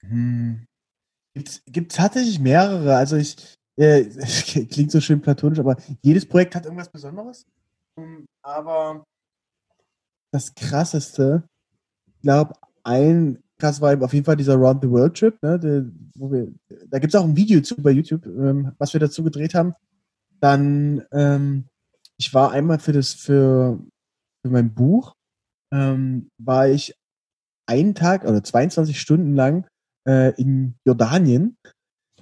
Hm. 0.02 0.69
Gibt 1.34 1.62
gibt 1.66 1.96
tatsächlich 1.96 2.40
mehrere. 2.40 2.96
Also 2.96 3.16
ich 3.16 3.36
äh, 3.78 4.06
klingt 4.66 4.92
so 4.92 5.00
schön 5.00 5.22
platonisch, 5.22 5.60
aber 5.60 5.78
jedes 6.02 6.26
Projekt 6.26 6.56
hat 6.56 6.66
irgendwas 6.66 6.90
Besonderes. 6.90 7.46
Ähm, 7.98 8.26
aber 8.42 9.04
das 10.32 10.54
krasseste, 10.54 11.44
ich 12.08 12.22
glaube, 12.22 12.54
ein 12.84 13.42
krass 13.60 13.82
war 13.82 14.02
auf 14.02 14.14
jeden 14.14 14.26
Fall 14.26 14.38
dieser 14.38 14.56
Round 14.56 14.82
the 14.82 14.90
World 14.90 15.16
Trip, 15.16 15.38
ne, 15.44 15.60
der, 15.60 15.86
wo 16.16 16.32
wir, 16.32 16.48
da 16.88 16.98
gibt 16.98 17.14
es 17.14 17.20
auch 17.20 17.26
ein 17.26 17.36
Video 17.36 17.62
zu 17.62 17.76
bei 17.76 17.92
YouTube, 17.92 18.26
ähm, 18.26 18.72
was 18.78 18.94
wir 18.94 19.00
dazu 19.00 19.24
gedreht 19.24 19.54
haben. 19.54 19.74
Dann, 20.40 21.04
ähm, 21.12 21.66
ich 22.18 22.34
war 22.34 22.52
einmal 22.52 22.80
für 22.80 22.94
das, 22.94 23.14
für, 23.14 23.80
für 24.42 24.50
mein 24.50 24.74
Buch, 24.74 25.14
ähm, 25.72 26.30
war 26.38 26.70
ich 26.70 26.96
einen 27.66 27.94
Tag 27.94 28.24
oder 28.24 28.44
22 28.44 29.00
Stunden 29.00 29.36
lang 29.36 29.68
äh, 30.08 30.34
in 30.40 30.76
Jordanien, 30.86 31.58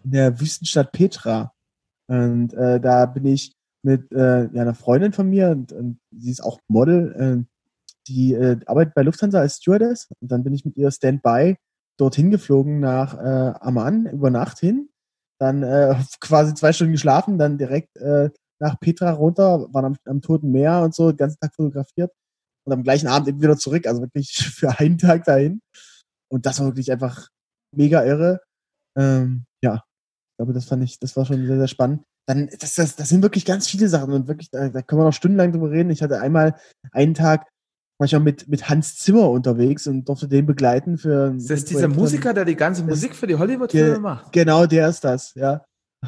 in 0.03 0.11
der 0.11 0.39
Wüstenstadt 0.39 0.91
Petra. 0.91 1.53
Und 2.07 2.53
äh, 2.53 2.79
da 2.79 3.05
bin 3.05 3.25
ich 3.25 3.53
mit 3.83 4.11
äh, 4.11 4.45
ja, 4.53 4.61
einer 4.61 4.75
Freundin 4.75 5.13
von 5.13 5.29
mir 5.29 5.49
und, 5.49 5.71
und 5.71 5.99
sie 6.11 6.31
ist 6.31 6.43
auch 6.43 6.59
Model, 6.67 7.13
äh, 7.13 7.43
die 8.07 8.33
äh, 8.33 8.59
arbeitet 8.65 8.95
bei 8.95 9.03
Lufthansa 9.03 9.39
als 9.39 9.57
Stewardess 9.57 10.07
und 10.21 10.31
dann 10.31 10.43
bin 10.43 10.53
ich 10.53 10.65
mit 10.65 10.77
ihr 10.77 10.89
Standby 10.91 11.57
dorthin 11.97 12.31
geflogen 12.31 12.79
nach 12.79 13.13
äh, 13.15 13.53
Amman 13.59 14.05
über 14.07 14.29
Nacht 14.29 14.59
hin, 14.59 14.89
dann 15.39 15.63
äh, 15.63 15.95
quasi 16.21 16.53
zwei 16.53 16.73
Stunden 16.73 16.93
geschlafen, 16.93 17.37
dann 17.37 17.57
direkt 17.57 17.97
nach 18.59 18.79
Petra 18.79 19.11
runter, 19.11 19.67
waren 19.73 19.85
am, 19.85 19.95
am 20.05 20.21
Toten 20.21 20.51
Meer 20.51 20.81
und 20.81 20.95
so, 20.95 21.11
den 21.11 21.17
ganzen 21.17 21.39
Tag 21.39 21.53
fotografiert 21.53 22.11
und 22.65 22.73
am 22.73 22.83
gleichen 22.83 23.07
Abend 23.07 23.27
eben 23.27 23.41
wieder 23.41 23.57
zurück, 23.57 23.87
also 23.87 24.01
wirklich 24.01 24.31
für 24.55 24.77
einen 24.79 24.97
Tag 24.97 25.23
dahin. 25.25 25.61
Und 26.29 26.45
das 26.45 26.59
war 26.59 26.67
wirklich 26.67 26.91
einfach 26.91 27.29
mega 27.75 28.03
irre. 28.03 28.41
Ähm, 28.97 29.45
ja, 29.61 29.75
ich 29.75 30.37
glaube, 30.37 30.53
das 30.53 30.65
fand 30.65 30.83
ich, 30.83 30.99
das 30.99 31.15
war 31.15 31.25
schon 31.25 31.45
sehr, 31.45 31.57
sehr 31.57 31.67
spannend. 31.67 32.03
Dann, 32.27 32.49
das, 32.59 32.75
das, 32.75 32.95
das 32.95 33.09
sind 33.09 33.23
wirklich 33.23 33.45
ganz 33.45 33.67
viele 33.67 33.87
Sachen 33.87 34.13
und 34.13 34.27
wirklich, 34.27 34.49
da, 34.51 34.69
da 34.69 34.81
können 34.81 35.01
wir 35.01 35.05
noch 35.05 35.13
stundenlang 35.13 35.53
drüber 35.53 35.71
reden. 35.71 35.89
Ich 35.89 36.01
hatte 36.01 36.19
einmal 36.19 36.55
einen 36.91 37.13
Tag, 37.13 37.47
manchmal 37.99 38.21
mit, 38.21 38.47
mit 38.47 38.69
Hans 38.69 38.97
Zimmer 38.97 39.29
unterwegs 39.29 39.87
und 39.87 40.07
durfte 40.07 40.27
den 40.27 40.45
begleiten 40.45 40.97
für. 40.97 41.33
Ist 41.35 41.49
das 41.49 41.65
dieser 41.65 41.87
Musiker, 41.87 42.33
der 42.33 42.45
die 42.45 42.55
ganze 42.55 42.83
Musik 42.83 43.15
für 43.15 43.27
die 43.27 43.35
Hollywood-Filme 43.35 43.99
macht? 43.99 44.31
Genau, 44.33 44.65
der 44.65 44.89
ist 44.89 45.03
das, 45.03 45.33
ja. 45.35 45.65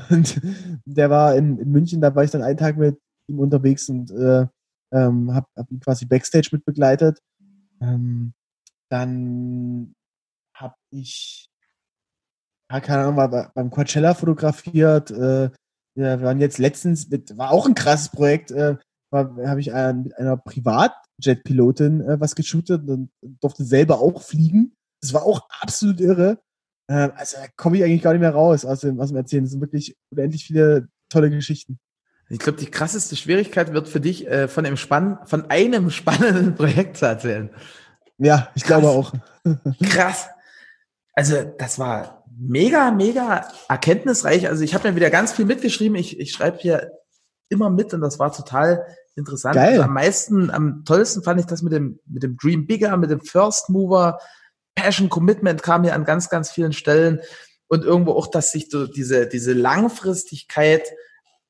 Und 0.10 0.39
der 0.86 1.10
war 1.10 1.36
in, 1.36 1.57
in 1.57 1.72
München, 1.72 2.01
da 2.01 2.14
war 2.14 2.24
ich 2.24 2.32
dann 2.32 2.43
einen 2.43 2.57
Tag 2.57 2.78
mit 2.78 2.99
ihm 3.28 3.39
unterwegs 3.39 3.89
und 3.89 4.12
äh, 4.12 4.45
ähm, 4.91 5.34
habe 5.34 5.47
hab 5.55 5.72
ihn 5.72 5.80
quasi 5.80 6.05
Backstage 6.05 6.49
mit 6.51 6.66
begleitet. 6.66 7.20
Ähm, 7.82 8.34
dann 8.89 9.93
habe 10.60 10.76
ich, 10.91 11.49
ja, 12.72 12.80
keine 12.80 13.03
Ahnung, 13.03 13.16
mal 13.16 13.51
beim 13.53 13.70
Coachella 13.70 14.14
fotografiert. 14.14 15.12
Äh, 15.12 15.49
wir 15.95 16.22
waren 16.22 16.39
jetzt 16.39 16.60
letztens, 16.60 17.10
mit, 17.10 17.38
war 17.38 17.51
auch 17.51 17.68
ein 17.68 17.76
krasses 17.76 18.10
Projekt, 18.10 18.51
äh, 18.51 18.78
habe 19.12 19.60
ich 19.60 19.72
äh, 19.72 19.93
mit 19.93 20.16
einer 20.18 20.38
Privatjet-Pilotin 20.38 22.01
äh, 22.01 22.20
was 22.20 22.36
geshootet 22.36 22.88
und 22.88 23.10
durfte 23.41 23.64
selber 23.64 23.99
auch 23.99 24.22
fliegen. 24.22 24.76
Das 25.01 25.14
war 25.14 25.24
auch 25.24 25.47
absolut 25.62 25.99
irre. 25.99 26.39
Äh, 26.88 27.10
also 27.16 27.38
da 27.38 27.47
komme 27.55 27.78
ich 27.78 27.84
eigentlich 27.84 28.01
gar 28.01 28.12
nicht 28.14 28.22
mehr 28.22 28.34
raus 28.34 28.66
aus 28.66 28.82
dem, 28.82 28.99
aus 28.99 29.10
dem 29.10 29.18
Erzählen. 29.18 29.43
Das 29.43 29.51
sind 29.51 29.62
wirklich 29.62 29.95
unendlich 30.12 30.45
viele 30.45 30.88
tolle 31.10 31.30
Geschichten. 31.30 31.80
Ich 32.30 32.38
glaube, 32.38 32.60
die 32.60 32.70
krasseste 32.70 33.16
Schwierigkeit 33.16 33.74
wird 33.74 33.88
für 33.88 33.99
dich, 33.99 34.28
äh, 34.28 34.47
von, 34.47 34.66
einem 34.66 34.78
spann 34.78 35.18
von 35.26 35.49
einem 35.49 35.89
spannenden 35.89 36.55
Projekt 36.55 36.97
zu 36.97 37.05
erzählen. 37.05 37.49
Ja, 38.18 38.49
ich 38.53 38.64
Krass. 38.64 38.82
glaube 38.82 38.89
auch. 38.89 39.14
Krass. 39.89 40.30
Also 41.20 41.43
das 41.57 41.78
war 41.80 42.24
mega, 42.39 42.91
mega 42.91 43.45
erkenntnisreich. 43.67 44.47
Also 44.47 44.63
ich 44.63 44.74
habe 44.74 44.88
mir 44.88 44.95
wieder 44.95 45.09
ganz 45.09 45.34
viel 45.34 45.43
mitgeschrieben. 45.43 45.97
Ich, 45.97 46.17
ich 46.17 46.32
schreibe 46.32 46.59
hier 46.59 46.93
immer 47.49 47.70
mit 47.70 47.93
und 47.93 47.99
das 47.99 48.20
war 48.20 48.32
total 48.32 48.86
interessant. 49.17 49.55
Geil. 49.55 49.72
Also 49.72 49.82
am 49.82 49.93
meisten, 49.93 50.49
am 50.49 50.86
tollsten 50.86 51.22
fand 51.22 51.41
ich 51.41 51.45
das 51.45 51.61
mit 51.61 51.74
dem, 51.74 51.99
mit 52.05 52.24
dem 52.24 52.38
Dream 52.38 52.67
Bigger, 52.67 52.95
mit 52.95 53.09
dem 53.09 53.20
First 53.20 53.70
Mover. 53.70 54.20
Passion, 54.76 55.09
Commitment 55.09 55.61
kam 55.61 55.84
hier 55.84 55.93
an 55.93 56.05
ganz, 56.05 56.30
ganz 56.30 56.51
vielen 56.51 56.72
Stellen 56.72 57.20
und 57.67 57.84
irgendwo 57.84 58.13
auch, 58.13 58.28
dass 58.28 58.53
sich 58.53 58.70
so 58.72 58.88
diese, 58.88 59.28
diese 59.28 59.51
Langfristigkeit 59.51 60.88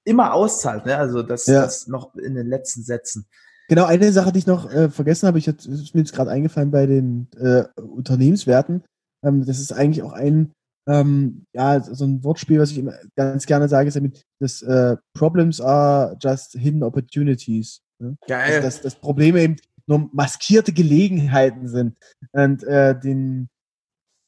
immer 0.04 0.34
auszahlt, 0.34 0.88
ne? 0.88 0.98
Also 0.98 1.22
das, 1.22 1.46
ja. 1.46 1.62
das 1.62 1.86
noch 1.86 2.16
in 2.16 2.34
den 2.34 2.48
letzten 2.48 2.82
Sätzen. 2.82 3.28
Genau, 3.68 3.86
eine 3.86 4.12
Sache, 4.14 4.32
die 4.32 4.40
ich 4.40 4.48
noch 4.48 4.68
äh, 4.72 4.90
vergessen 4.90 5.28
habe, 5.28 5.38
ich 5.38 5.48
hat, 5.48 5.64
ist 5.64 5.94
mir 5.94 6.02
jetzt 6.02 6.16
gerade 6.16 6.32
eingefallen 6.32 6.72
bei 6.72 6.88
den 6.88 7.28
äh, 7.40 7.66
Unternehmenswerten. 7.80 8.84
Ähm, 9.24 9.46
das 9.46 9.60
ist 9.60 9.72
eigentlich 9.72 10.04
auch 10.04 10.14
ein, 10.14 10.52
ähm, 10.88 11.46
ja, 11.54 11.82
so 11.82 12.06
ein 12.06 12.24
Wortspiel, 12.24 12.60
was 12.60 12.72
ich 12.72 12.80
immer 12.80 12.94
ganz 13.16 13.46
gerne 13.46 13.68
sage, 13.70 13.88
ist 13.88 13.96
damit, 13.96 14.24
dass 14.40 14.62
äh, 14.62 14.98
Problems 15.14 15.62
are 15.62 16.18
just 16.22 16.54
hidden 16.54 16.84
opportunities. 16.84 17.82
Ne? 18.00 18.18
Geil. 18.28 18.56
Also, 18.56 18.62
dass, 18.62 18.82
dass 18.82 18.96
Probleme 18.96 19.42
eben 19.42 19.56
nur 19.88 20.10
maskierte 20.14 20.72
Gelegenheiten 20.72 21.68
sind. 21.68 21.98
Und 22.32 22.64
äh, 22.64 22.98
den, 22.98 23.50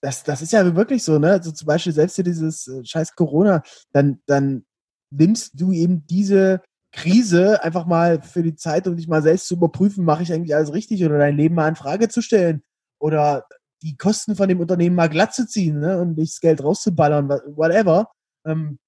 das, 0.01 0.23
das 0.23 0.41
ist 0.41 0.51
ja 0.51 0.75
wirklich 0.75 1.03
so, 1.03 1.19
ne? 1.19 1.31
Also 1.31 1.51
zum 1.51 1.67
Beispiel 1.67 1.93
selbst 1.93 2.15
hier 2.15 2.23
dieses 2.23 2.67
äh, 2.67 2.83
scheiß 2.83 3.15
Corona, 3.15 3.63
dann, 3.93 4.21
dann 4.25 4.65
nimmst 5.11 5.59
du 5.59 5.71
eben 5.71 6.05
diese 6.07 6.61
Krise 6.91 7.63
einfach 7.63 7.85
mal 7.85 8.21
für 8.21 8.43
die 8.43 8.55
Zeit, 8.55 8.87
um 8.87 8.97
dich 8.97 9.07
mal 9.07 9.21
selbst 9.21 9.47
zu 9.47 9.55
überprüfen, 9.55 10.03
mache 10.03 10.23
ich 10.23 10.33
eigentlich 10.33 10.55
alles 10.55 10.73
richtig 10.73 11.05
oder 11.05 11.19
dein 11.19 11.37
Leben 11.37 11.55
mal 11.55 11.69
in 11.69 11.75
Frage 11.75 12.09
zu 12.09 12.21
stellen 12.21 12.63
oder 12.99 13.45
die 13.81 13.97
Kosten 13.97 14.35
von 14.35 14.47
dem 14.47 14.59
Unternehmen 14.59 14.95
mal 14.95 15.09
glatt 15.09 15.33
zu 15.33 15.47
ziehen 15.47 15.79
ne, 15.79 15.99
und 15.99 16.17
nicht 16.17 16.33
das 16.33 16.39
Geld 16.39 16.63
rauszuballern, 16.63 17.29
whatever. 17.29 18.11
Ähm, 18.45 18.79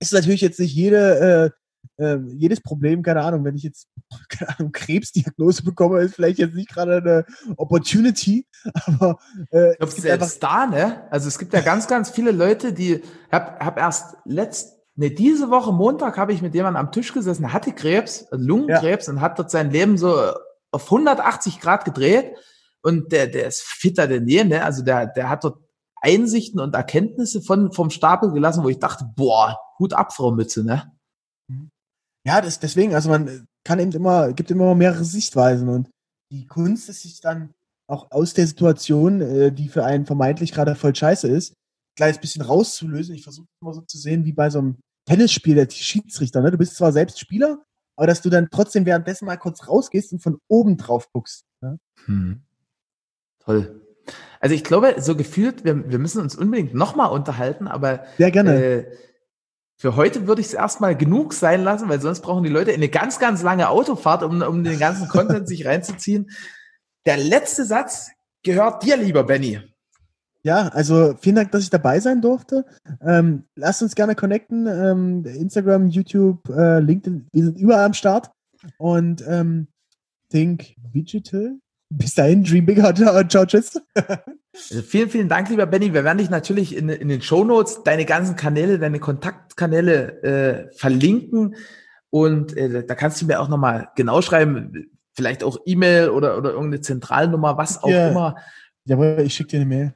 ist 0.00 0.12
natürlich 0.12 0.40
jetzt 0.40 0.60
nicht 0.60 0.74
jede, 0.74 1.52
äh, 1.98 2.04
äh, 2.04 2.18
jedes 2.34 2.60
Problem, 2.60 3.02
keine 3.02 3.22
Ahnung, 3.22 3.44
wenn 3.44 3.56
ich 3.56 3.62
jetzt 3.62 3.88
keine 4.28 4.58
Ahnung, 4.58 4.72
Krebsdiagnose 4.72 5.62
bekomme, 5.64 6.00
ist 6.00 6.14
vielleicht 6.14 6.38
jetzt 6.38 6.54
nicht 6.54 6.70
gerade 6.70 6.96
eine 6.96 7.24
Opportunity, 7.56 8.46
aber 8.86 9.18
äh, 9.50 9.72
ich 9.72 9.78
glaube, 9.78 9.92
selbst 9.92 10.42
da, 10.42 10.66
ne? 10.66 11.10
Also 11.10 11.28
es 11.28 11.38
gibt 11.38 11.52
ja 11.52 11.60
ganz, 11.60 11.86
ganz 11.86 12.10
viele 12.10 12.32
Leute, 12.32 12.72
die, 12.72 12.94
ich 12.94 13.32
habe 13.32 13.64
hab 13.64 13.78
erst 13.78 14.16
letzt, 14.24 14.78
Ne, 14.94 15.10
diese 15.10 15.48
Woche 15.48 15.72
Montag 15.72 16.18
habe 16.18 16.34
ich 16.34 16.42
mit 16.42 16.54
jemandem 16.54 16.84
am 16.84 16.92
Tisch 16.92 17.14
gesessen, 17.14 17.52
hatte 17.52 17.72
Krebs, 17.72 18.22
äh, 18.30 18.36
Lungenkrebs 18.36 19.06
ja. 19.06 19.12
und 19.14 19.20
hat 19.22 19.38
dort 19.38 19.50
sein 19.50 19.70
Leben 19.70 19.96
so 19.96 20.20
äh, 20.20 20.32
auf 20.70 20.84
180 20.84 21.60
Grad 21.60 21.86
gedreht. 21.86 22.36
Und 22.82 23.12
der, 23.12 23.28
der 23.28 23.46
ist 23.46 23.62
fitter 23.62 24.06
denn 24.08 24.26
je, 24.26 24.44
ne? 24.44 24.64
Also 24.64 24.82
der, 24.82 25.06
der 25.06 25.28
hat 25.28 25.44
dort 25.44 25.62
Einsichten 26.00 26.60
und 26.60 26.74
Erkenntnisse 26.74 27.42
von, 27.42 27.72
vom 27.72 27.90
Stapel 27.90 28.32
gelassen, 28.32 28.64
wo 28.64 28.68
ich 28.68 28.80
dachte, 28.80 29.08
boah, 29.16 29.56
Hut 29.78 29.92
ab, 29.92 30.12
Frau 30.12 30.32
Mütze, 30.32 30.64
ne? 30.64 30.92
Mhm. 31.48 31.70
Ja, 32.26 32.40
das, 32.40 32.58
deswegen, 32.58 32.94
also 32.94 33.08
man 33.08 33.46
kann 33.64 33.78
eben 33.78 33.92
immer, 33.92 34.32
gibt 34.32 34.50
immer 34.50 34.74
mehrere 34.74 35.04
Sichtweisen 35.04 35.68
und 35.68 35.88
die 36.32 36.46
Kunst 36.46 36.88
ist 36.88 37.02
sich 37.02 37.20
dann 37.20 37.52
auch 37.86 38.10
aus 38.10 38.34
der 38.34 38.46
Situation, 38.46 39.20
äh, 39.20 39.52
die 39.52 39.68
für 39.68 39.84
einen 39.84 40.06
vermeintlich 40.06 40.52
gerade 40.52 40.74
voll 40.74 40.94
scheiße 40.94 41.28
ist, 41.28 41.54
kleines 41.96 42.18
bisschen 42.18 42.42
rauszulösen. 42.42 43.14
Ich 43.14 43.22
versuche 43.22 43.46
immer 43.60 43.74
so 43.74 43.82
zu 43.82 43.98
sehen, 43.98 44.24
wie 44.24 44.32
bei 44.32 44.50
so 44.50 44.58
einem 44.58 44.78
Tennisspiel, 45.06 45.54
der 45.54 45.68
Schiedsrichter. 45.68 46.40
Ne? 46.40 46.50
Du 46.50 46.58
bist 46.58 46.76
zwar 46.76 46.92
selbst 46.92 47.20
Spieler, 47.20 47.62
aber 47.96 48.06
dass 48.06 48.22
du 48.22 48.30
dann 48.30 48.48
trotzdem 48.50 48.86
währenddessen 48.86 49.26
mal 49.26 49.36
kurz 49.36 49.68
rausgehst 49.68 50.12
und 50.12 50.22
von 50.22 50.38
oben 50.48 50.76
drauf 50.76 51.10
guckst. 51.12 51.44
Ne? 51.60 51.78
Hm. 52.06 52.42
Toll. 53.44 53.80
Also 54.40 54.54
ich 54.54 54.64
glaube, 54.64 54.96
so 54.98 55.16
gefühlt, 55.16 55.64
wir, 55.64 55.88
wir 55.88 55.98
müssen 55.98 56.20
uns 56.20 56.34
unbedingt 56.34 56.74
nochmal 56.74 57.10
unterhalten, 57.10 57.68
aber 57.68 58.04
Sehr 58.18 58.30
gerne. 58.30 58.64
Äh, 58.64 58.96
für 59.76 59.96
heute 59.96 60.26
würde 60.26 60.40
ich 60.40 60.48
es 60.48 60.54
erstmal 60.54 60.96
genug 60.96 61.32
sein 61.32 61.62
lassen, 61.64 61.88
weil 61.88 62.00
sonst 62.00 62.20
brauchen 62.20 62.44
die 62.44 62.50
Leute 62.50 62.72
eine 62.72 62.88
ganz, 62.88 63.18
ganz 63.18 63.42
lange 63.42 63.68
Autofahrt, 63.68 64.22
um, 64.22 64.42
um 64.42 64.62
den 64.62 64.78
ganzen 64.78 65.08
Content 65.08 65.48
sich 65.48 65.66
reinzuziehen. 65.66 66.30
Der 67.04 67.16
letzte 67.16 67.64
Satz 67.64 68.10
gehört 68.44 68.84
dir, 68.84 68.96
lieber 68.96 69.24
Benny. 69.24 69.60
Ja, 70.44 70.68
also 70.68 71.14
vielen 71.20 71.36
Dank, 71.36 71.52
dass 71.52 71.62
ich 71.62 71.70
dabei 71.70 72.00
sein 72.00 72.20
durfte. 72.20 72.64
Ähm, 73.00 73.44
lasst 73.54 73.82
uns 73.82 73.94
gerne 73.94 74.16
connecten. 74.16 74.66
Ähm, 74.66 75.24
Instagram, 75.24 75.88
YouTube, 75.88 76.48
äh, 76.48 76.80
LinkedIn, 76.80 77.28
wir 77.32 77.44
sind 77.44 77.58
überall 77.58 77.84
am 77.84 77.94
Start. 77.94 78.30
Und 78.78 79.24
ähm, 79.26 79.68
Think 80.30 80.74
Digital. 80.94 81.58
Bis 81.98 82.14
dahin, 82.14 82.44
Dream 82.44 82.66
Bigger. 82.66 82.94
Ciao, 82.94 83.22
ciao 83.24 83.46
tschüss. 83.46 83.80
Also 84.70 84.82
vielen, 84.82 85.08
vielen 85.08 85.30
Dank, 85.30 85.48
lieber 85.48 85.64
Benny. 85.64 85.94
Wir 85.94 86.04
werden 86.04 86.18
dich 86.18 86.28
natürlich 86.28 86.76
in, 86.76 86.90
in 86.90 87.08
den 87.08 87.22
Show 87.22 87.42
Notes, 87.42 87.84
deine 87.84 88.04
ganzen 88.04 88.36
Kanäle, 88.36 88.78
deine 88.78 89.00
Kontaktkanäle 89.00 90.22
äh, 90.22 90.76
verlinken. 90.76 91.56
Und 92.10 92.54
äh, 92.54 92.84
da 92.84 92.94
kannst 92.94 93.22
du 93.22 93.26
mir 93.26 93.40
auch 93.40 93.48
nochmal 93.48 93.88
genau 93.96 94.20
schreiben, 94.20 94.90
vielleicht 95.14 95.42
auch 95.42 95.56
E-Mail 95.64 96.10
oder, 96.10 96.36
oder 96.36 96.50
irgendeine 96.50 96.82
Zentralnummer, 96.82 97.56
was 97.56 97.82
auch 97.82 97.88
ja. 97.88 98.08
immer. 98.08 98.36
Jawohl, 98.84 99.22
ich 99.24 99.32
schicke 99.32 99.52
dir 99.52 99.60
eine 99.60 99.66
Mail. 99.66 99.94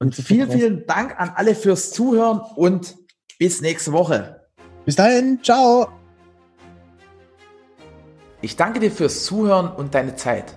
Und 0.00 0.16
vielen, 0.16 0.50
vielen 0.50 0.86
Dank 0.86 1.18
an 1.20 1.30
alle 1.34 1.54
fürs 1.54 1.92
Zuhören 1.92 2.40
und 2.56 2.96
bis 3.38 3.60
nächste 3.60 3.92
Woche. 3.92 4.40
Bis 4.84 4.96
dahin, 4.96 5.38
ciao. 5.42 5.88
Ich 8.42 8.56
danke 8.56 8.80
dir 8.80 8.90
fürs 8.90 9.24
Zuhören 9.24 9.68
und 9.68 9.94
deine 9.94 10.16
Zeit. 10.16 10.56